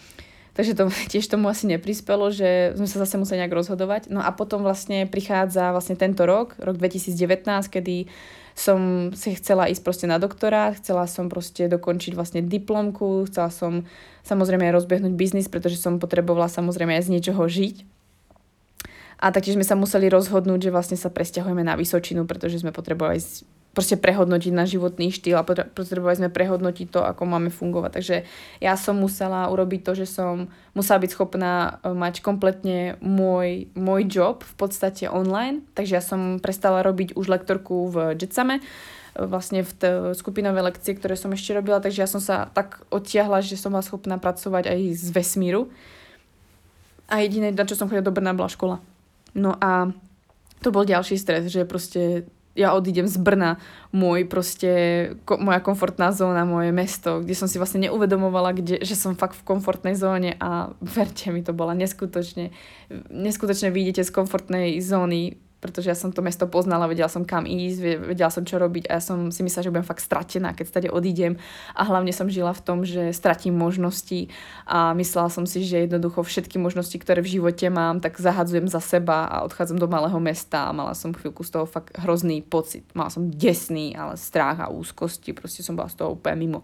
Takže 0.56 0.74
to 0.74 0.88
tiež 1.12 1.28
tomu 1.28 1.52
asi 1.52 1.68
neprispelo, 1.68 2.32
že 2.32 2.74
sme 2.80 2.88
sa 2.88 3.04
zase 3.04 3.20
museli 3.20 3.44
nejak 3.44 3.54
rozhodovať. 3.54 4.08
No 4.10 4.24
a 4.24 4.32
potom 4.32 4.64
vlastne 4.64 5.06
prichádza 5.06 5.76
vlastne 5.76 6.00
tento 6.00 6.24
rok, 6.24 6.56
rok 6.58 6.80
2019, 6.80 7.46
kedy 7.70 8.08
som 8.56 9.12
si 9.12 9.36
chcela 9.36 9.68
ísť 9.68 9.84
proste 9.84 10.08
na 10.08 10.16
doktora, 10.16 10.72
chcela 10.80 11.04
som 11.12 11.28
proste 11.28 11.68
dokončiť 11.68 12.16
vlastne 12.16 12.40
diplomku, 12.40 13.28
chcela 13.28 13.52
som 13.52 13.84
samozrejme 14.24 14.72
aj 14.72 14.76
rozbehnúť 14.80 15.12
biznis, 15.12 15.52
pretože 15.52 15.76
som 15.76 16.00
potrebovala 16.00 16.48
samozrejme 16.48 16.96
aj 16.96 17.04
z 17.04 17.12
niečoho 17.20 17.44
žiť. 17.44 17.84
A 19.20 19.36
taktiež 19.36 19.60
sme 19.60 19.68
sa 19.68 19.76
museli 19.76 20.08
rozhodnúť, 20.08 20.72
že 20.72 20.74
vlastne 20.76 20.96
sa 20.96 21.12
presťahujeme 21.12 21.68
na 21.68 21.76
Vysočinu, 21.76 22.24
pretože 22.24 22.64
sme 22.64 22.72
potrebovali 22.72 23.20
proste 23.76 24.00
prehodnotiť 24.00 24.56
náš 24.56 24.80
životný 24.80 25.12
štýl 25.12 25.36
a 25.36 25.44
potrebovali 25.46 26.16
sme 26.16 26.30
prehodnotiť 26.32 26.88
to, 26.96 27.04
ako 27.04 27.28
máme 27.28 27.52
fungovať. 27.52 27.92
Takže 27.92 28.16
ja 28.64 28.74
som 28.80 28.96
musela 28.96 29.52
urobiť 29.52 29.84
to, 29.84 29.92
že 30.00 30.08
som 30.08 30.48
musela 30.72 31.04
byť 31.04 31.12
schopná 31.12 31.84
e, 31.84 31.92
mať 31.92 32.24
kompletne 32.24 32.96
môj, 33.04 33.68
môj 33.76 34.08
job 34.08 34.48
v 34.48 34.56
podstate 34.56 35.12
online. 35.12 35.68
Takže 35.76 35.92
ja 35.92 36.00
som 36.00 36.40
prestala 36.40 36.88
robiť 36.88 37.20
už 37.20 37.28
lektorku 37.28 37.92
v 37.92 38.16
Jetsame, 38.16 38.64
e, 38.64 39.28
vlastne 39.28 39.68
v 39.68 39.72
t- 39.76 40.16
skupinové 40.16 40.64
lekcie, 40.64 40.96
ktoré 40.96 41.20
som 41.20 41.36
ešte 41.36 41.52
robila, 41.52 41.84
takže 41.84 42.00
ja 42.00 42.08
som 42.08 42.24
sa 42.24 42.48
tak 42.56 42.80
odtiahla, 42.96 43.44
že 43.44 43.60
som 43.60 43.76
bola 43.76 43.84
schopná 43.84 44.16
pracovať 44.16 44.72
aj 44.72 44.80
z 44.96 45.08
vesmíru. 45.12 45.68
A 47.12 47.22
jediné, 47.22 47.52
na 47.52 47.68
čo 47.68 47.76
som 47.76 47.92
chodila 47.92 48.08
do 48.08 48.16
Brna, 48.16 48.32
bola 48.32 48.48
škola. 48.48 48.80
No 49.36 49.52
a 49.60 49.92
to 50.64 50.72
bol 50.72 50.88
ďalší 50.88 51.20
stres, 51.20 51.52
že 51.52 51.68
proste 51.68 52.26
ja 52.56 52.72
odídem 52.72 53.06
z 53.06 53.20
Brna, 53.20 53.60
môj 53.92 54.24
proste, 54.26 54.72
ko, 55.28 55.36
moja 55.36 55.60
komfortná 55.60 56.16
zóna, 56.16 56.48
moje 56.48 56.72
mesto, 56.72 57.20
kde 57.20 57.36
som 57.36 57.52
si 57.52 57.60
vlastne 57.60 57.84
neuvedomovala, 57.86 58.56
kde, 58.56 58.80
že 58.82 58.96
som 58.96 59.20
fakt 59.20 59.36
v 59.36 59.44
komfortnej 59.44 59.94
zóne 59.94 60.40
a 60.40 60.72
verte 60.80 61.30
mi, 61.36 61.44
to 61.44 61.52
bola 61.52 61.76
neskutočne, 61.76 62.56
neskutočne 63.12 63.76
vyjdete 63.76 64.08
z 64.08 64.12
komfortnej 64.16 64.80
zóny 64.80 65.36
pretože 65.66 65.90
ja 65.90 65.98
som 65.98 66.14
to 66.14 66.22
mesto 66.22 66.46
poznala, 66.46 66.86
vedela 66.86 67.10
som 67.10 67.26
kam 67.26 67.50
ísť, 67.50 68.06
vedela 68.06 68.30
som 68.30 68.46
čo 68.46 68.62
robiť 68.62 68.86
a 68.86 69.02
ja 69.02 69.02
som 69.02 69.34
si 69.34 69.42
myslela, 69.42 69.66
že 69.66 69.74
budem 69.74 69.90
fakt 69.90 70.06
stratená, 70.06 70.54
keď 70.54 70.66
stade 70.70 70.90
odídem 70.94 71.42
a 71.74 71.82
hlavne 71.82 72.14
som 72.14 72.30
žila 72.30 72.54
v 72.54 72.62
tom, 72.62 72.86
že 72.86 73.10
stratím 73.10 73.58
možnosti 73.58 74.30
a 74.70 74.94
myslela 74.94 75.34
som 75.34 75.50
si, 75.50 75.66
že 75.66 75.90
jednoducho 75.90 76.22
všetky 76.22 76.62
možnosti, 76.62 76.94
ktoré 77.02 77.26
v 77.26 77.42
živote 77.42 77.66
mám, 77.74 77.98
tak 77.98 78.22
zahadzujem 78.22 78.70
za 78.70 78.78
seba 78.78 79.26
a 79.26 79.42
odchádzam 79.42 79.82
do 79.82 79.90
malého 79.90 80.22
mesta 80.22 80.70
a 80.70 80.76
mala 80.78 80.94
som 80.94 81.10
chvíľku 81.10 81.42
z 81.42 81.58
toho 81.58 81.66
fakt 81.66 81.98
hrozný 81.98 82.46
pocit. 82.46 82.86
Mala 82.94 83.10
som 83.10 83.34
desný, 83.34 83.98
ale 83.98 84.22
strach 84.22 84.62
a 84.62 84.70
úzkosti, 84.70 85.34
proste 85.34 85.66
som 85.66 85.74
bola 85.74 85.90
z 85.90 85.98
toho 85.98 86.14
úplne 86.14 86.38
mimo. 86.38 86.62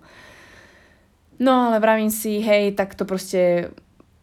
No 1.42 1.74
ale 1.74 1.82
vravím 1.82 2.14
si, 2.14 2.38
hej, 2.38 2.78
tak 2.78 2.94
to 2.94 3.02
proste 3.02 3.74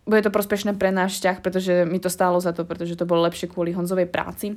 bude 0.09 0.25
to 0.25 0.33
prospešné 0.33 0.75
pre 0.81 0.89
náš 0.89 1.21
vzťah, 1.21 1.37
pretože 1.45 1.73
mi 1.85 2.01
to 2.01 2.09
stálo 2.09 2.41
za 2.41 2.57
to, 2.57 2.65
pretože 2.65 2.97
to 2.97 3.05
bolo 3.05 3.29
lepšie 3.29 3.53
kvôli 3.53 3.77
Honzovej 3.77 4.09
práci. 4.09 4.57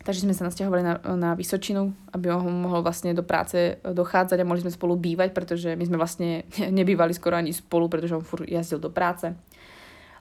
Takže 0.00 0.24
sme 0.24 0.32
sa 0.32 0.48
nasťahovali 0.48 0.82
na, 0.82 0.94
na 1.12 1.30
Vysočinu, 1.36 1.92
aby 2.16 2.32
on 2.32 2.48
mohol 2.48 2.80
vlastne 2.80 3.12
do 3.12 3.20
práce 3.20 3.76
dochádzať 3.84 4.40
a 4.40 4.48
mohli 4.48 4.64
sme 4.64 4.72
spolu 4.72 4.96
bývať, 4.96 5.36
pretože 5.36 5.76
my 5.76 5.84
sme 5.84 6.00
vlastne 6.00 6.48
nebývali 6.80 7.14
skoro 7.14 7.38
ani 7.38 7.54
spolu, 7.54 7.86
pretože 7.86 8.16
on 8.16 8.24
furt 8.24 8.48
jazdil 8.48 8.80
do 8.82 8.90
práce. 8.90 9.30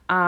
A 0.09 0.19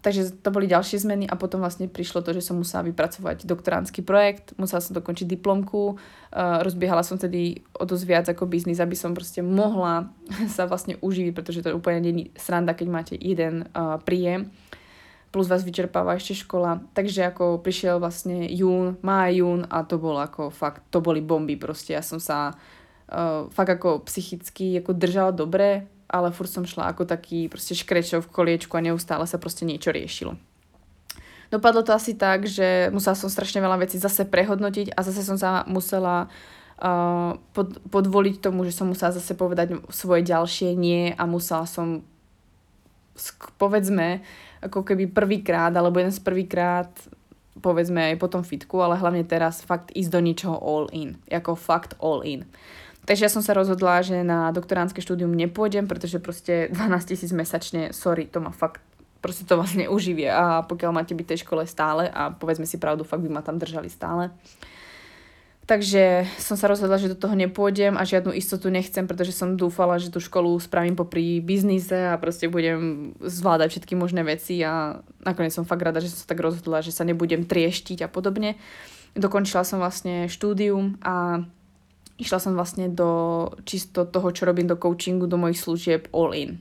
takže 0.00 0.32
to 0.40 0.48
boli 0.48 0.64
ďalšie 0.64 1.04
zmeny 1.04 1.28
a 1.28 1.36
potom 1.36 1.60
vlastne 1.60 1.92
prišlo 1.92 2.24
to, 2.24 2.32
že 2.32 2.40
som 2.40 2.56
musela 2.56 2.80
vypracovať 2.88 3.44
doktoránsky 3.44 4.00
projekt, 4.00 4.56
musela 4.56 4.80
som 4.80 4.96
dokončiť 4.96 5.28
diplomku, 5.28 5.92
uh, 5.92 6.64
rozbiehala 6.64 7.04
som 7.04 7.20
tedy 7.20 7.60
o 7.76 7.84
dosť 7.84 8.04
viac 8.08 8.26
ako 8.32 8.48
biznis, 8.48 8.80
aby 8.80 8.96
som 8.96 9.12
proste 9.12 9.44
mohla 9.44 10.08
sa 10.56 10.64
vlastne 10.64 10.96
uživiť, 11.04 11.36
pretože 11.36 11.60
to 11.60 11.76
úplne 11.76 12.00
není 12.00 12.32
sranda, 12.32 12.72
keď 12.72 12.88
máte 12.88 13.14
jeden 13.20 13.68
uh, 13.76 14.00
príjem 14.00 14.48
plus 15.36 15.52
vás 15.52 15.68
vyčerpáva 15.68 16.16
ešte 16.16 16.48
škola. 16.48 16.80
Takže 16.96 17.28
ako 17.28 17.60
prišiel 17.60 18.00
vlastne 18.00 18.48
jún, 18.48 18.96
má 19.04 19.28
jún 19.28 19.68
a 19.68 19.84
to 19.84 20.00
bolo 20.00 20.16
ako 20.24 20.48
fakt, 20.48 20.88
to 20.88 21.04
boli 21.04 21.20
bomby 21.20 21.60
proste. 21.60 21.92
Ja 21.92 22.00
som 22.00 22.16
sa 22.16 22.56
uh, 22.56 23.44
fakt 23.52 23.68
ako 23.76 24.08
psychicky 24.08 24.80
ako 24.80 24.96
držala 24.96 25.36
dobre, 25.36 25.92
ale 26.06 26.30
furt 26.30 26.50
som 26.50 26.64
šla 26.66 26.94
ako 26.94 27.06
taký 27.06 27.50
proste 27.50 27.74
škrečov 27.74 28.26
v 28.26 28.32
koliečku 28.32 28.72
a 28.78 28.84
neustále 28.84 29.26
sa 29.26 29.38
proste 29.38 29.66
niečo 29.66 29.90
riešilo. 29.90 30.38
Dopadlo 31.46 31.86
to 31.86 31.94
asi 31.94 32.18
tak, 32.18 32.46
že 32.46 32.90
musela 32.90 33.14
som 33.14 33.30
strašne 33.30 33.62
veľa 33.62 33.86
vecí 33.86 34.02
zase 34.02 34.26
prehodnotiť 34.26 34.98
a 34.98 35.00
zase 35.06 35.22
som 35.22 35.38
sa 35.38 35.62
musela 35.70 36.26
uh, 36.82 37.38
pod, 37.54 37.78
podvoliť 37.86 38.42
tomu, 38.42 38.66
že 38.66 38.74
som 38.74 38.90
musela 38.90 39.14
zase 39.14 39.38
povedať 39.38 39.78
svoje 39.94 40.26
ďalšie 40.26 40.74
nie 40.74 41.14
a 41.14 41.22
musela 41.26 41.62
som 41.70 42.02
povedzme 43.56 44.20
ako 44.60 44.82
keby 44.82 45.08
prvýkrát 45.08 45.70
alebo 45.72 46.02
jeden 46.02 46.12
z 46.12 46.20
prvýkrát 46.20 46.90
povedzme 47.56 48.12
aj 48.12 48.16
po 48.20 48.28
tom 48.28 48.44
fitku, 48.44 48.76
ale 48.84 49.00
hlavne 49.00 49.24
teraz 49.24 49.64
fakt 49.64 49.88
ísť 49.96 50.10
do 50.12 50.20
ničoho 50.20 50.56
all 50.60 50.86
in. 50.92 51.16
Ako 51.32 51.56
fakt 51.56 51.96
all 52.02 52.20
in. 52.20 52.44
Takže 53.06 53.22
ja 53.22 53.30
som 53.30 53.40
sa 53.40 53.54
rozhodla, 53.54 54.02
že 54.02 54.26
na 54.26 54.50
doktoránske 54.50 54.98
štúdium 54.98 55.30
nepôjdem, 55.30 55.86
pretože 55.86 56.18
proste 56.18 56.66
12 56.74 57.06
tisíc 57.06 57.30
mesačne, 57.30 57.94
sorry, 57.94 58.26
to 58.26 58.42
ma 58.42 58.50
fakt 58.50 58.82
proste 59.22 59.42
to 59.42 59.58
vás 59.58 59.74
neuživie 59.74 60.30
a 60.30 60.62
pokiaľ 60.62 60.90
máte 60.94 61.10
byť 61.10 61.26
tej 61.26 61.38
škole 61.42 61.66
stále 61.66 62.06
a 62.06 62.30
povedzme 62.30 62.62
si 62.62 62.78
pravdu, 62.78 63.02
fakt 63.02 63.26
by 63.26 63.30
ma 63.30 63.42
tam 63.42 63.58
držali 63.58 63.90
stále. 63.90 64.30
Takže 65.66 66.30
som 66.38 66.54
sa 66.54 66.70
rozhodla, 66.70 66.94
že 66.94 67.10
do 67.10 67.18
toho 67.18 67.34
nepôjdem 67.34 67.98
a 67.98 68.06
žiadnu 68.06 68.30
istotu 68.38 68.70
nechcem, 68.70 69.02
pretože 69.02 69.34
som 69.34 69.58
dúfala, 69.58 69.98
že 69.98 70.14
tú 70.14 70.22
školu 70.22 70.54
spravím 70.62 70.94
popri 70.94 71.42
biznise 71.42 72.06
a 72.06 72.14
proste 72.22 72.46
budem 72.46 73.10
zvládať 73.18 73.74
všetky 73.74 73.98
možné 73.98 74.22
veci 74.22 74.62
a 74.62 75.02
nakoniec 75.26 75.50
som 75.50 75.66
fakt 75.66 75.82
rada, 75.82 75.98
že 75.98 76.14
som 76.14 76.22
sa 76.22 76.30
tak 76.30 76.38
rozhodla, 76.38 76.86
že 76.86 76.94
sa 76.94 77.02
nebudem 77.02 77.42
trieštiť 77.42 78.06
a 78.06 78.08
podobne. 78.10 78.54
Dokončila 79.18 79.66
som 79.66 79.82
vlastne 79.82 80.30
štúdium 80.30 81.02
a 81.02 81.42
išla 82.16 82.38
som 82.40 82.52
vlastne 82.56 82.88
do 82.88 83.44
čisto 83.68 84.08
toho, 84.08 84.28
čo 84.32 84.48
robím 84.48 84.68
do 84.68 84.76
coachingu, 84.76 85.28
do 85.28 85.36
mojich 85.36 85.60
služieb 85.60 86.08
all 86.12 86.32
in. 86.32 86.60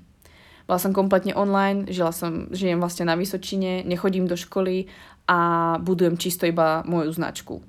Bola 0.66 0.82
som 0.82 0.92
kompletne 0.92 1.38
online, 1.38 1.86
žila 1.94 2.10
som, 2.10 2.50
žijem 2.50 2.82
vlastne 2.82 3.06
na 3.06 3.14
Vysočine, 3.14 3.86
nechodím 3.86 4.26
do 4.26 4.34
školy 4.34 4.90
a 5.30 5.38
budujem 5.78 6.18
čisto 6.18 6.50
iba 6.50 6.82
moju 6.90 7.14
značku. 7.14 7.62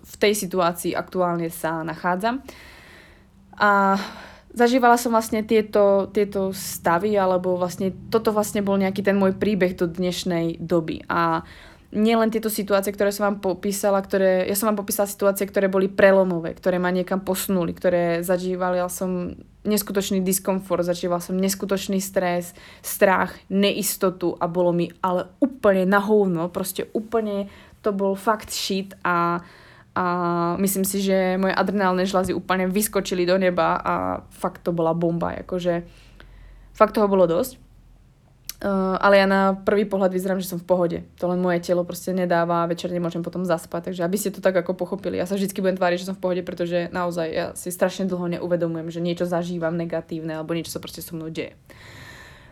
V 0.00 0.14
tej 0.16 0.32
situácii 0.32 0.96
aktuálne 0.96 1.52
sa 1.52 1.84
nachádzam. 1.84 2.40
A 3.60 4.00
zažívala 4.56 4.96
som 4.96 5.12
vlastne 5.12 5.44
tieto, 5.44 6.08
tieto 6.16 6.56
stavy, 6.56 7.12
alebo 7.12 7.60
vlastne 7.60 7.92
toto 8.08 8.32
vlastne 8.32 8.64
bol 8.64 8.80
nejaký 8.80 9.04
ten 9.04 9.20
môj 9.20 9.36
príbeh 9.36 9.76
do 9.76 9.84
dnešnej 9.84 10.64
doby. 10.64 11.04
A 11.12 11.44
nielen 11.90 12.30
tieto 12.30 12.46
situácie, 12.46 12.94
ktoré 12.94 13.10
som 13.10 13.26
vám 13.26 13.38
popísala, 13.42 13.98
ktoré, 13.98 14.46
ja 14.46 14.54
som 14.54 14.70
vám 14.70 14.86
popísala 14.86 15.10
situácie, 15.10 15.42
ktoré 15.50 15.66
boli 15.66 15.90
prelomové, 15.90 16.54
ktoré 16.54 16.78
ma 16.78 16.94
niekam 16.94 17.18
posunuli, 17.26 17.74
ktoré 17.74 18.22
zažívali, 18.22 18.78
ja 18.78 18.86
som 18.86 19.34
neskutočný 19.66 20.22
diskomfort, 20.22 20.86
zažíval 20.86 21.18
som 21.18 21.36
neskutočný 21.36 21.98
stres, 21.98 22.54
strach, 22.80 23.34
neistotu 23.50 24.38
a 24.38 24.46
bolo 24.46 24.70
mi 24.70 24.86
ale 25.02 25.28
úplne 25.42 25.84
na 25.84 25.98
hovno, 25.98 26.46
proste 26.48 26.86
úplne 26.94 27.50
to 27.82 27.90
bol 27.90 28.14
fakt 28.14 28.54
shit 28.54 28.94
a, 29.02 29.42
a 29.92 30.04
myslím 30.62 30.86
si, 30.86 31.02
že 31.02 31.36
moje 31.42 31.58
adrenálne 31.58 32.06
žlazy 32.06 32.30
úplne 32.32 32.70
vyskočili 32.70 33.26
do 33.26 33.34
neba 33.34 33.76
a 33.82 33.94
fakt 34.30 34.62
to 34.62 34.70
bola 34.70 34.94
bomba, 34.94 35.42
akože 35.42 35.84
fakt 36.72 36.94
toho 36.94 37.10
bolo 37.10 37.26
dosť. 37.26 37.69
Uh, 38.60 38.92
ale 39.00 39.16
ja 39.16 39.24
na 39.24 39.56
prvý 39.56 39.88
pohľad 39.88 40.12
vyzerám, 40.12 40.36
že 40.36 40.52
som 40.52 40.60
v 40.60 40.68
pohode. 40.68 40.98
To 41.16 41.32
len 41.32 41.40
moje 41.40 41.64
telo 41.64 41.80
proste 41.80 42.12
nedáva 42.12 42.60
a 42.60 42.68
večer 42.68 42.92
nemôžem 42.92 43.24
potom 43.24 43.40
zaspať. 43.48 43.88
Takže 43.88 44.04
aby 44.04 44.16
ste 44.20 44.36
to 44.36 44.44
tak 44.44 44.52
ako 44.52 44.76
pochopili. 44.76 45.16
Ja 45.16 45.24
sa 45.24 45.40
vždy 45.40 45.48
budem 45.56 45.80
tváriť, 45.80 46.04
že 46.04 46.08
som 46.12 46.16
v 46.16 46.20
pohode, 46.20 46.44
pretože 46.44 46.92
naozaj 46.92 47.26
ja 47.32 47.46
si 47.56 47.72
strašne 47.72 48.04
dlho 48.04 48.36
neuvedomujem, 48.36 48.92
že 48.92 49.00
niečo 49.00 49.24
zažívam 49.24 49.80
negatívne 49.80 50.36
alebo 50.36 50.52
niečo 50.52 50.76
sa 50.76 50.82
proste 50.84 51.00
so 51.00 51.16
mnou 51.16 51.32
deje. 51.32 51.56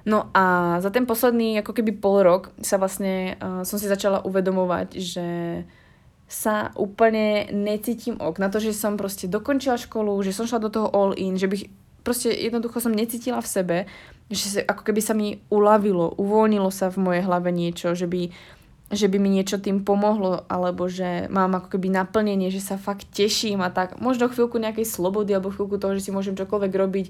No 0.09 0.33
a 0.33 0.81
za 0.81 0.89
ten 0.89 1.05
posledný 1.05 1.61
ako 1.61 1.77
keby 1.77 2.01
pol 2.01 2.25
rok 2.25 2.57
sa 2.65 2.81
vlastne 2.81 3.37
uh, 3.37 3.61
som 3.69 3.77
si 3.77 3.85
začala 3.85 4.25
uvedomovať, 4.25 4.97
že 4.97 5.29
sa 6.25 6.73
úplne 6.73 7.53
necítim 7.53 8.17
ok. 8.17 8.41
Na 8.41 8.49
to, 8.49 8.65
že 8.65 8.73
som 8.73 8.97
proste 8.97 9.29
dokončila 9.29 9.77
školu, 9.77 10.17
že 10.25 10.33
som 10.33 10.49
šla 10.49 10.65
do 10.65 10.73
toho 10.73 10.89
all 10.89 11.13
in, 11.13 11.37
že 11.37 11.53
bych 11.53 11.69
proste 12.01 12.33
jednoducho 12.33 12.81
som 12.81 12.97
necítila 12.97 13.45
v 13.45 13.53
sebe, 13.53 13.79
že 14.29 14.61
ako 14.61 14.83
keby 14.85 15.01
sa 15.01 15.17
mi 15.17 15.41
uľavilo, 15.49 16.21
uvoľnilo 16.21 16.69
sa 16.69 16.93
v 16.93 17.01
mojej 17.01 17.23
hlave 17.25 17.49
niečo, 17.49 17.97
že 17.97 18.05
by, 18.05 18.29
že 18.93 19.09
by 19.09 19.17
mi 19.17 19.33
niečo 19.33 19.57
tým 19.57 19.85
pomohlo, 19.85 20.45
alebo 20.53 20.85
že 20.89 21.33
mám 21.33 21.57
ako 21.57 21.77
keby 21.77 21.89
naplnenie, 21.89 22.53
že 22.53 22.61
sa 22.61 22.77
fakt 22.77 23.09
teším 23.09 23.65
a 23.65 23.73
tak. 23.73 23.97
Možno 24.01 24.29
chvíľku 24.29 24.61
nejakej 24.61 24.85
slobody 24.85 25.33
alebo 25.33 25.53
chvíľku 25.53 25.81
toho, 25.81 25.97
že 25.97 26.09
si 26.09 26.11
môžem 26.13 26.37
čokoľvek 26.37 26.73
robiť, 26.73 27.07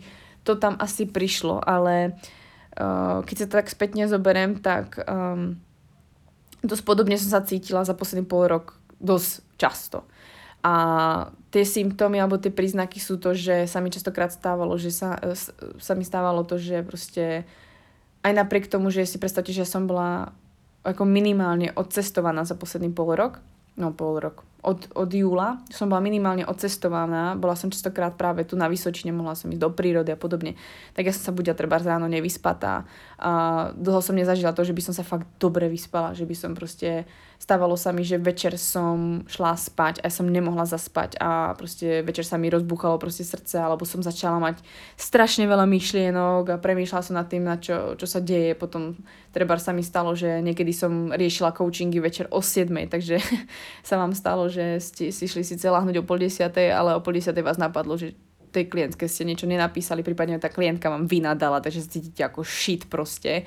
to 0.47 0.55
tam 0.55 0.79
asi 0.79 1.11
prišlo, 1.11 1.59
ale 1.59 2.15
uh, 2.79 3.27
keď 3.27 3.35
sa 3.35 3.47
to 3.51 3.59
tak 3.59 3.69
spätne 3.69 4.07
zoberiem, 4.07 4.63
tak 4.63 5.03
um, 5.03 5.59
dosť 6.63 6.83
podobne 6.87 7.19
som 7.19 7.35
sa 7.35 7.43
cítila 7.43 7.83
za 7.83 7.99
posledný 7.99 8.27
pol 8.27 8.47
rok 8.47 8.79
dosť 9.03 9.31
často. 9.59 10.07
A 10.63 10.75
tie 11.49 11.65
symptómy 11.65 12.21
alebo 12.21 12.37
tie 12.37 12.53
príznaky 12.53 13.01
sú 13.01 13.17
to, 13.17 13.33
že 13.33 13.65
sa 13.65 13.81
mi 13.81 13.89
častokrát 13.89 14.33
stávalo, 14.33 14.77
že 14.77 14.93
sa, 14.93 15.17
e, 15.21 15.33
sa 15.81 15.93
mi 15.97 16.05
stávalo 16.05 16.45
to, 16.45 16.61
že 16.61 16.85
proste 16.85 17.49
aj 18.25 18.33
napriek 18.33 18.69
tomu, 18.69 18.93
že 18.93 19.09
si 19.09 19.17
predstavte, 19.17 19.53
že 19.53 19.65
som 19.65 19.89
bola 19.89 20.33
ako 20.85 21.05
minimálne 21.05 21.73
odcestovaná 21.77 22.45
za 22.45 22.57
posledný 22.57 22.93
pol 22.93 23.17
rok, 23.17 23.41
no 23.77 23.93
pol 23.93 24.21
rok, 24.21 24.48
od, 24.63 24.91
od 24.95 25.11
júla. 25.11 25.63
Som 25.71 25.95
bola 25.95 26.03
minimálne 26.03 26.43
odcestovaná, 26.43 27.39
bola 27.39 27.55
som 27.55 27.71
častokrát 27.71 28.19
práve 28.19 28.43
tu 28.43 28.59
na 28.59 28.67
Vysočine, 28.67 29.15
mohla 29.15 29.39
som 29.39 29.51
ísť 29.51 29.63
do 29.63 29.71
prírody 29.71 30.11
a 30.11 30.19
podobne, 30.19 30.59
tak 30.99 31.07
ja 31.07 31.13
som 31.15 31.31
sa 31.31 31.37
budila 31.37 31.55
treba 31.55 31.79
ráno 31.79 32.11
nevyspatá 32.11 32.83
a 33.19 33.31
dlho 33.75 34.03
som 34.03 34.19
nezažila 34.19 34.55
to, 34.55 34.67
že 34.67 34.75
by 34.75 34.83
som 34.83 34.95
sa 34.95 35.07
fakt 35.07 35.27
dobre 35.39 35.71
vyspala, 35.71 36.15
že 36.15 36.27
by 36.27 36.35
som 36.35 36.55
proste 36.59 37.07
stávalo 37.39 37.79
sa 37.79 37.95
mi, 37.95 38.03
že 38.03 38.19
večer 38.19 38.59
som 38.59 39.23
šla 39.31 39.55
spať 39.55 40.03
a 40.03 40.11
ja 40.11 40.13
som 40.13 40.27
nemohla 40.27 40.67
zaspať 40.67 41.23
a 41.23 41.55
proste 41.55 42.03
večer 42.03 42.27
sa 42.27 42.35
mi 42.35 42.51
rozbuchalo 42.51 42.99
proste 42.99 43.23
srdce 43.23 43.63
alebo 43.63 43.87
som 43.87 44.03
začala 44.03 44.43
mať 44.43 44.59
strašne 44.99 45.47
veľa 45.47 45.63
myšlienok 45.71 46.51
a 46.51 46.61
premýšľala 46.61 47.07
som 47.07 47.15
nad 47.15 47.31
tým, 47.31 47.47
na 47.47 47.63
čo, 47.63 47.95
čo 47.95 48.11
sa 48.11 48.19
deje. 48.19 48.59
Potom 48.59 48.99
treba 49.31 49.55
sa 49.63 49.71
mi 49.71 49.87
stalo, 49.87 50.19
že 50.19 50.43
niekedy 50.43 50.75
som 50.75 51.15
riešila 51.15 51.55
coachingy 51.55 52.03
večer 52.03 52.27
o 52.35 52.43
7, 52.43 52.75
takže 52.91 53.23
sa 53.89 53.95
vám 54.03 54.19
stalo, 54.19 54.48
že 54.49 54.81
ste 54.81 55.13
si 55.13 55.29
šli 55.29 55.45
síce 55.45 55.65
láhnuť 55.69 56.01
o 56.01 56.07
pol 56.09 56.21
desiatej, 56.21 56.73
ale 56.73 56.97
o 56.97 57.05
pol 57.05 57.17
desiatej 57.17 57.45
vás 57.45 57.61
napadlo, 57.61 57.95
že 57.95 58.17
tej 58.49 58.73
klientke 58.73 59.05
ste 59.05 59.29
niečo 59.29 59.45
nenapísali, 59.45 60.01
prípadne 60.01 60.41
tá 60.41 60.49
klientka 60.49 60.89
vám 60.89 61.05
vynadala, 61.05 61.61
takže 61.61 61.85
sa 61.85 61.93
cítite 61.93 62.25
ako 62.25 62.41
shit 62.41 62.89
proste 62.89 63.45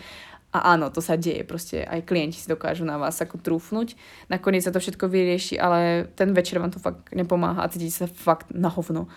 a 0.51 0.75
áno, 0.75 0.91
to 0.91 0.99
sa 0.99 1.15
deje, 1.15 1.47
proste 1.47 1.79
aj 1.87 2.03
klienti 2.03 2.35
si 2.35 2.51
dokážu 2.51 2.83
na 2.83 2.99
vás 2.99 3.15
ako 3.23 3.39
trúfnuť. 3.39 3.95
Nakoniec 4.27 4.67
sa 4.67 4.75
to 4.75 4.83
všetko 4.83 5.07
vyrieši, 5.07 5.55
ale 5.55 6.11
ten 6.11 6.35
večer 6.35 6.59
vám 6.59 6.75
to 6.75 6.79
fakt 6.83 7.07
nepomáha 7.15 7.63
a 7.63 7.71
cítite 7.71 8.03
sa 8.03 8.07
fakt 8.11 8.51
na 8.51 8.67
hovno. 8.67 9.07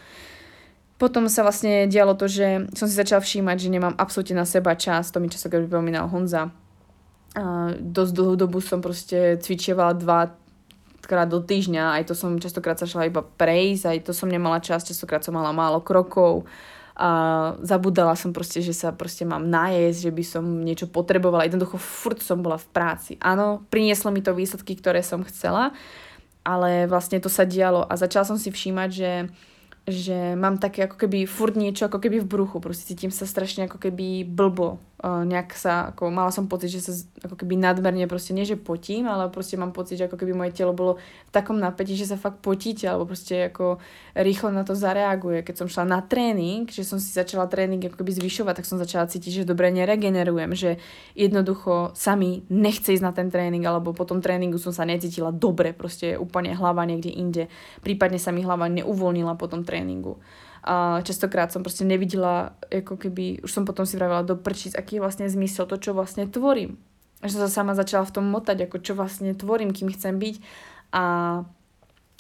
Potom 0.94 1.27
sa 1.27 1.42
vlastne 1.42 1.90
dialo 1.90 2.14
to, 2.14 2.31
že 2.31 2.70
som 2.79 2.87
si 2.87 2.94
začala 2.94 3.18
všímať, 3.18 3.66
že 3.66 3.75
nemám 3.75 3.99
absolútne 3.99 4.38
na 4.38 4.47
seba 4.47 4.79
čas, 4.79 5.11
to 5.11 5.18
mi 5.18 5.27
častokrát 5.27 5.66
pripomínal 5.66 6.07
Honza. 6.07 6.55
A 7.35 7.75
dosť 7.75 8.12
dlhú 8.14 8.38
dobu 8.38 8.62
som 8.62 8.79
proste 8.79 9.35
cvičievala 9.42 9.99
dva, 9.99 10.38
krát 11.07 11.29
do 11.29 11.40
týždňa, 11.40 12.01
aj 12.01 12.05
to 12.11 12.14
som 12.17 12.37
častokrát 12.40 12.77
sa 12.81 12.88
šla 12.88 13.09
iba 13.09 13.23
prejsť, 13.23 13.85
aj 13.90 13.99
to 14.09 14.12
som 14.17 14.29
nemala 14.29 14.59
čas, 14.59 14.87
častokrát 14.87 15.23
som 15.23 15.37
mala 15.37 15.53
málo 15.53 15.81
krokov 15.85 16.49
a 16.95 17.11
zabudala 17.59 18.14
som 18.14 18.31
proste, 18.31 18.62
že 18.62 18.71
sa 18.71 18.95
proste 18.95 19.27
mám 19.27 19.43
najesť, 19.51 19.99
že 19.99 20.12
by 20.14 20.25
som 20.25 20.45
niečo 20.62 20.87
potrebovala, 20.87 21.47
jednoducho 21.47 21.75
furt 21.75 22.23
som 22.23 22.38
bola 22.38 22.55
v 22.55 22.71
práci. 22.71 23.12
Áno, 23.19 23.67
prinieslo 23.67 24.14
mi 24.14 24.23
to 24.23 24.31
výsledky, 24.31 24.79
ktoré 24.79 25.03
som 25.03 25.27
chcela, 25.27 25.75
ale 26.47 26.87
vlastne 26.87 27.19
to 27.19 27.27
sa 27.27 27.43
dialo 27.43 27.83
a 27.83 27.99
začala 27.99 28.23
som 28.23 28.38
si 28.38 28.55
všímať, 28.55 28.90
že 28.90 29.12
že 29.85 30.33
mám 30.33 30.57
také 30.57 30.88
ako 30.88 30.97
keby 30.97 31.29
furt 31.29 31.61
niečo 31.61 31.85
ako 31.93 32.01
keby 32.01 32.25
v 32.25 32.31
bruchu, 32.31 32.57
proste 32.57 32.88
cítim 32.88 33.12
sa 33.12 33.29
strašne 33.29 33.69
ako 33.69 33.77
keby 33.77 34.25
blbo, 34.25 34.81
nejak 35.05 35.53
sa, 35.53 35.93
ako 35.93 36.09
mala 36.09 36.33
som 36.33 36.49
pocit, 36.49 36.73
že 36.73 36.81
sa 36.81 36.93
ako 37.21 37.37
keby 37.37 37.61
nadmerne 37.61 38.09
proste, 38.09 38.33
nie 38.33 38.49
že 38.49 38.57
potím, 38.57 39.05
ale 39.05 39.29
proste 39.29 39.61
mám 39.61 39.77
pocit, 39.77 40.01
že 40.01 40.09
ako 40.09 40.17
keby 40.17 40.33
moje 40.33 40.57
telo 40.57 40.73
bolo 40.73 40.97
v 41.29 41.31
takom 41.33 41.61
napätí, 41.61 41.93
že 41.93 42.09
sa 42.09 42.17
fakt 42.17 42.40
potíte, 42.40 42.88
alebo 42.88 43.05
proste 43.12 43.53
ako 43.53 43.85
rýchlo 44.17 44.49
na 44.49 44.64
to 44.64 44.73
zareaguje. 44.73 45.45
Keď 45.45 45.55
som 45.61 45.69
šla 45.69 45.85
na 45.85 46.01
tréning, 46.01 46.64
že 46.73 46.88
som 46.88 46.97
si 46.97 47.12
začala 47.12 47.45
tréning 47.53 47.85
ako 47.85 48.01
keby 48.01 48.17
zvyšovať, 48.17 48.64
tak 48.64 48.69
som 48.69 48.81
začala 48.81 49.05
cítiť, 49.05 49.45
že 49.45 49.49
dobre 49.49 49.69
neregenerujem, 49.77 50.57
že 50.57 50.81
jednoducho 51.12 51.93
sami 51.93 52.49
nechce 52.49 52.97
ísť 52.97 53.05
na 53.05 53.12
ten 53.12 53.29
tréning, 53.29 53.61
alebo 53.69 53.93
po 53.93 54.09
tom 54.09 54.25
tréningu 54.25 54.57
som 54.57 54.73
sa 54.73 54.88
necítila 54.88 55.29
dobre, 55.29 55.77
proste 55.77 56.17
úplne 56.17 56.57
hlava 56.57 56.81
niekde 56.88 57.12
inde. 57.12 57.53
Prípadne 57.85 58.17
sa 58.17 58.33
mi 58.33 58.40
hlava 58.40 58.73
neuvoľnila 58.73 59.37
po 59.37 59.53
tom 59.53 59.69
tréningu. 59.69 60.17
A 60.64 61.05
častokrát 61.05 61.53
som 61.53 61.61
proste 61.61 61.85
nevidela, 61.85 62.57
ako 62.72 62.96
keby, 62.96 63.44
už 63.44 63.53
som 63.53 63.68
potom 63.68 63.85
si 63.85 64.00
vravila 64.00 64.24
do 64.24 64.33
prčíc, 64.33 64.72
aký 64.72 64.96
je 64.96 65.05
vlastne 65.05 65.29
zmysel 65.29 65.68
to, 65.68 65.77
čo 65.77 65.92
vlastne 65.92 66.24
tvorím. 66.24 66.81
Že 67.20 67.37
som 67.37 67.42
sa 67.44 67.50
sama 67.53 67.77
začala 67.77 68.09
v 68.09 68.14
tom 68.16 68.24
motať, 68.33 68.64
ako 68.64 68.81
čo 68.81 68.96
vlastne 68.96 69.37
tvorím, 69.37 69.77
kým 69.77 69.92
chcem 69.92 70.16
byť. 70.16 70.37
A 70.96 71.05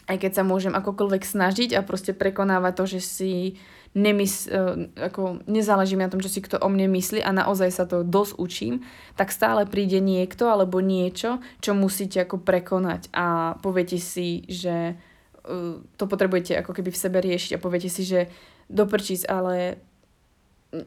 aj 0.04 0.16
keď 0.20 0.32
sa 0.36 0.44
môžem 0.44 0.76
akokoľvek 0.76 1.24
snažiť 1.24 1.72
a 1.72 1.80
proste 1.80 2.12
prekonávať 2.12 2.72
to, 2.76 2.84
že 2.84 3.00
si 3.00 3.32
nemys- 3.96 4.50
e, 4.50 4.90
ako 5.00 5.40
nezáleží 5.48 5.96
mi 5.96 6.04
na 6.04 6.12
tom, 6.12 6.20
čo 6.20 6.28
si 6.28 6.44
kto 6.44 6.60
o 6.60 6.68
mne 6.68 6.90
myslí 6.92 7.24
a 7.24 7.32
naozaj 7.32 7.70
sa 7.72 7.84
to 7.88 8.04
dosť 8.04 8.36
učím, 8.36 8.74
tak 9.16 9.32
stále 9.32 9.64
príde 9.64 10.02
niekto 10.02 10.50
alebo 10.50 10.84
niečo, 10.84 11.40
čo 11.64 11.72
musíte 11.72 12.20
ako 12.20 12.42
prekonať 12.42 13.08
a 13.14 13.56
poviete 13.62 13.96
si, 13.96 14.44
že 14.50 14.98
to 15.96 16.04
potrebujete 16.08 16.56
ako 16.56 16.72
keby 16.72 16.90
v 16.90 17.02
sebe 17.02 17.18
riešiť 17.20 17.56
a 17.56 17.62
poviete 17.62 17.92
si, 17.92 18.02
že 18.04 18.32
doprčíc, 18.72 19.28
ale 19.28 19.76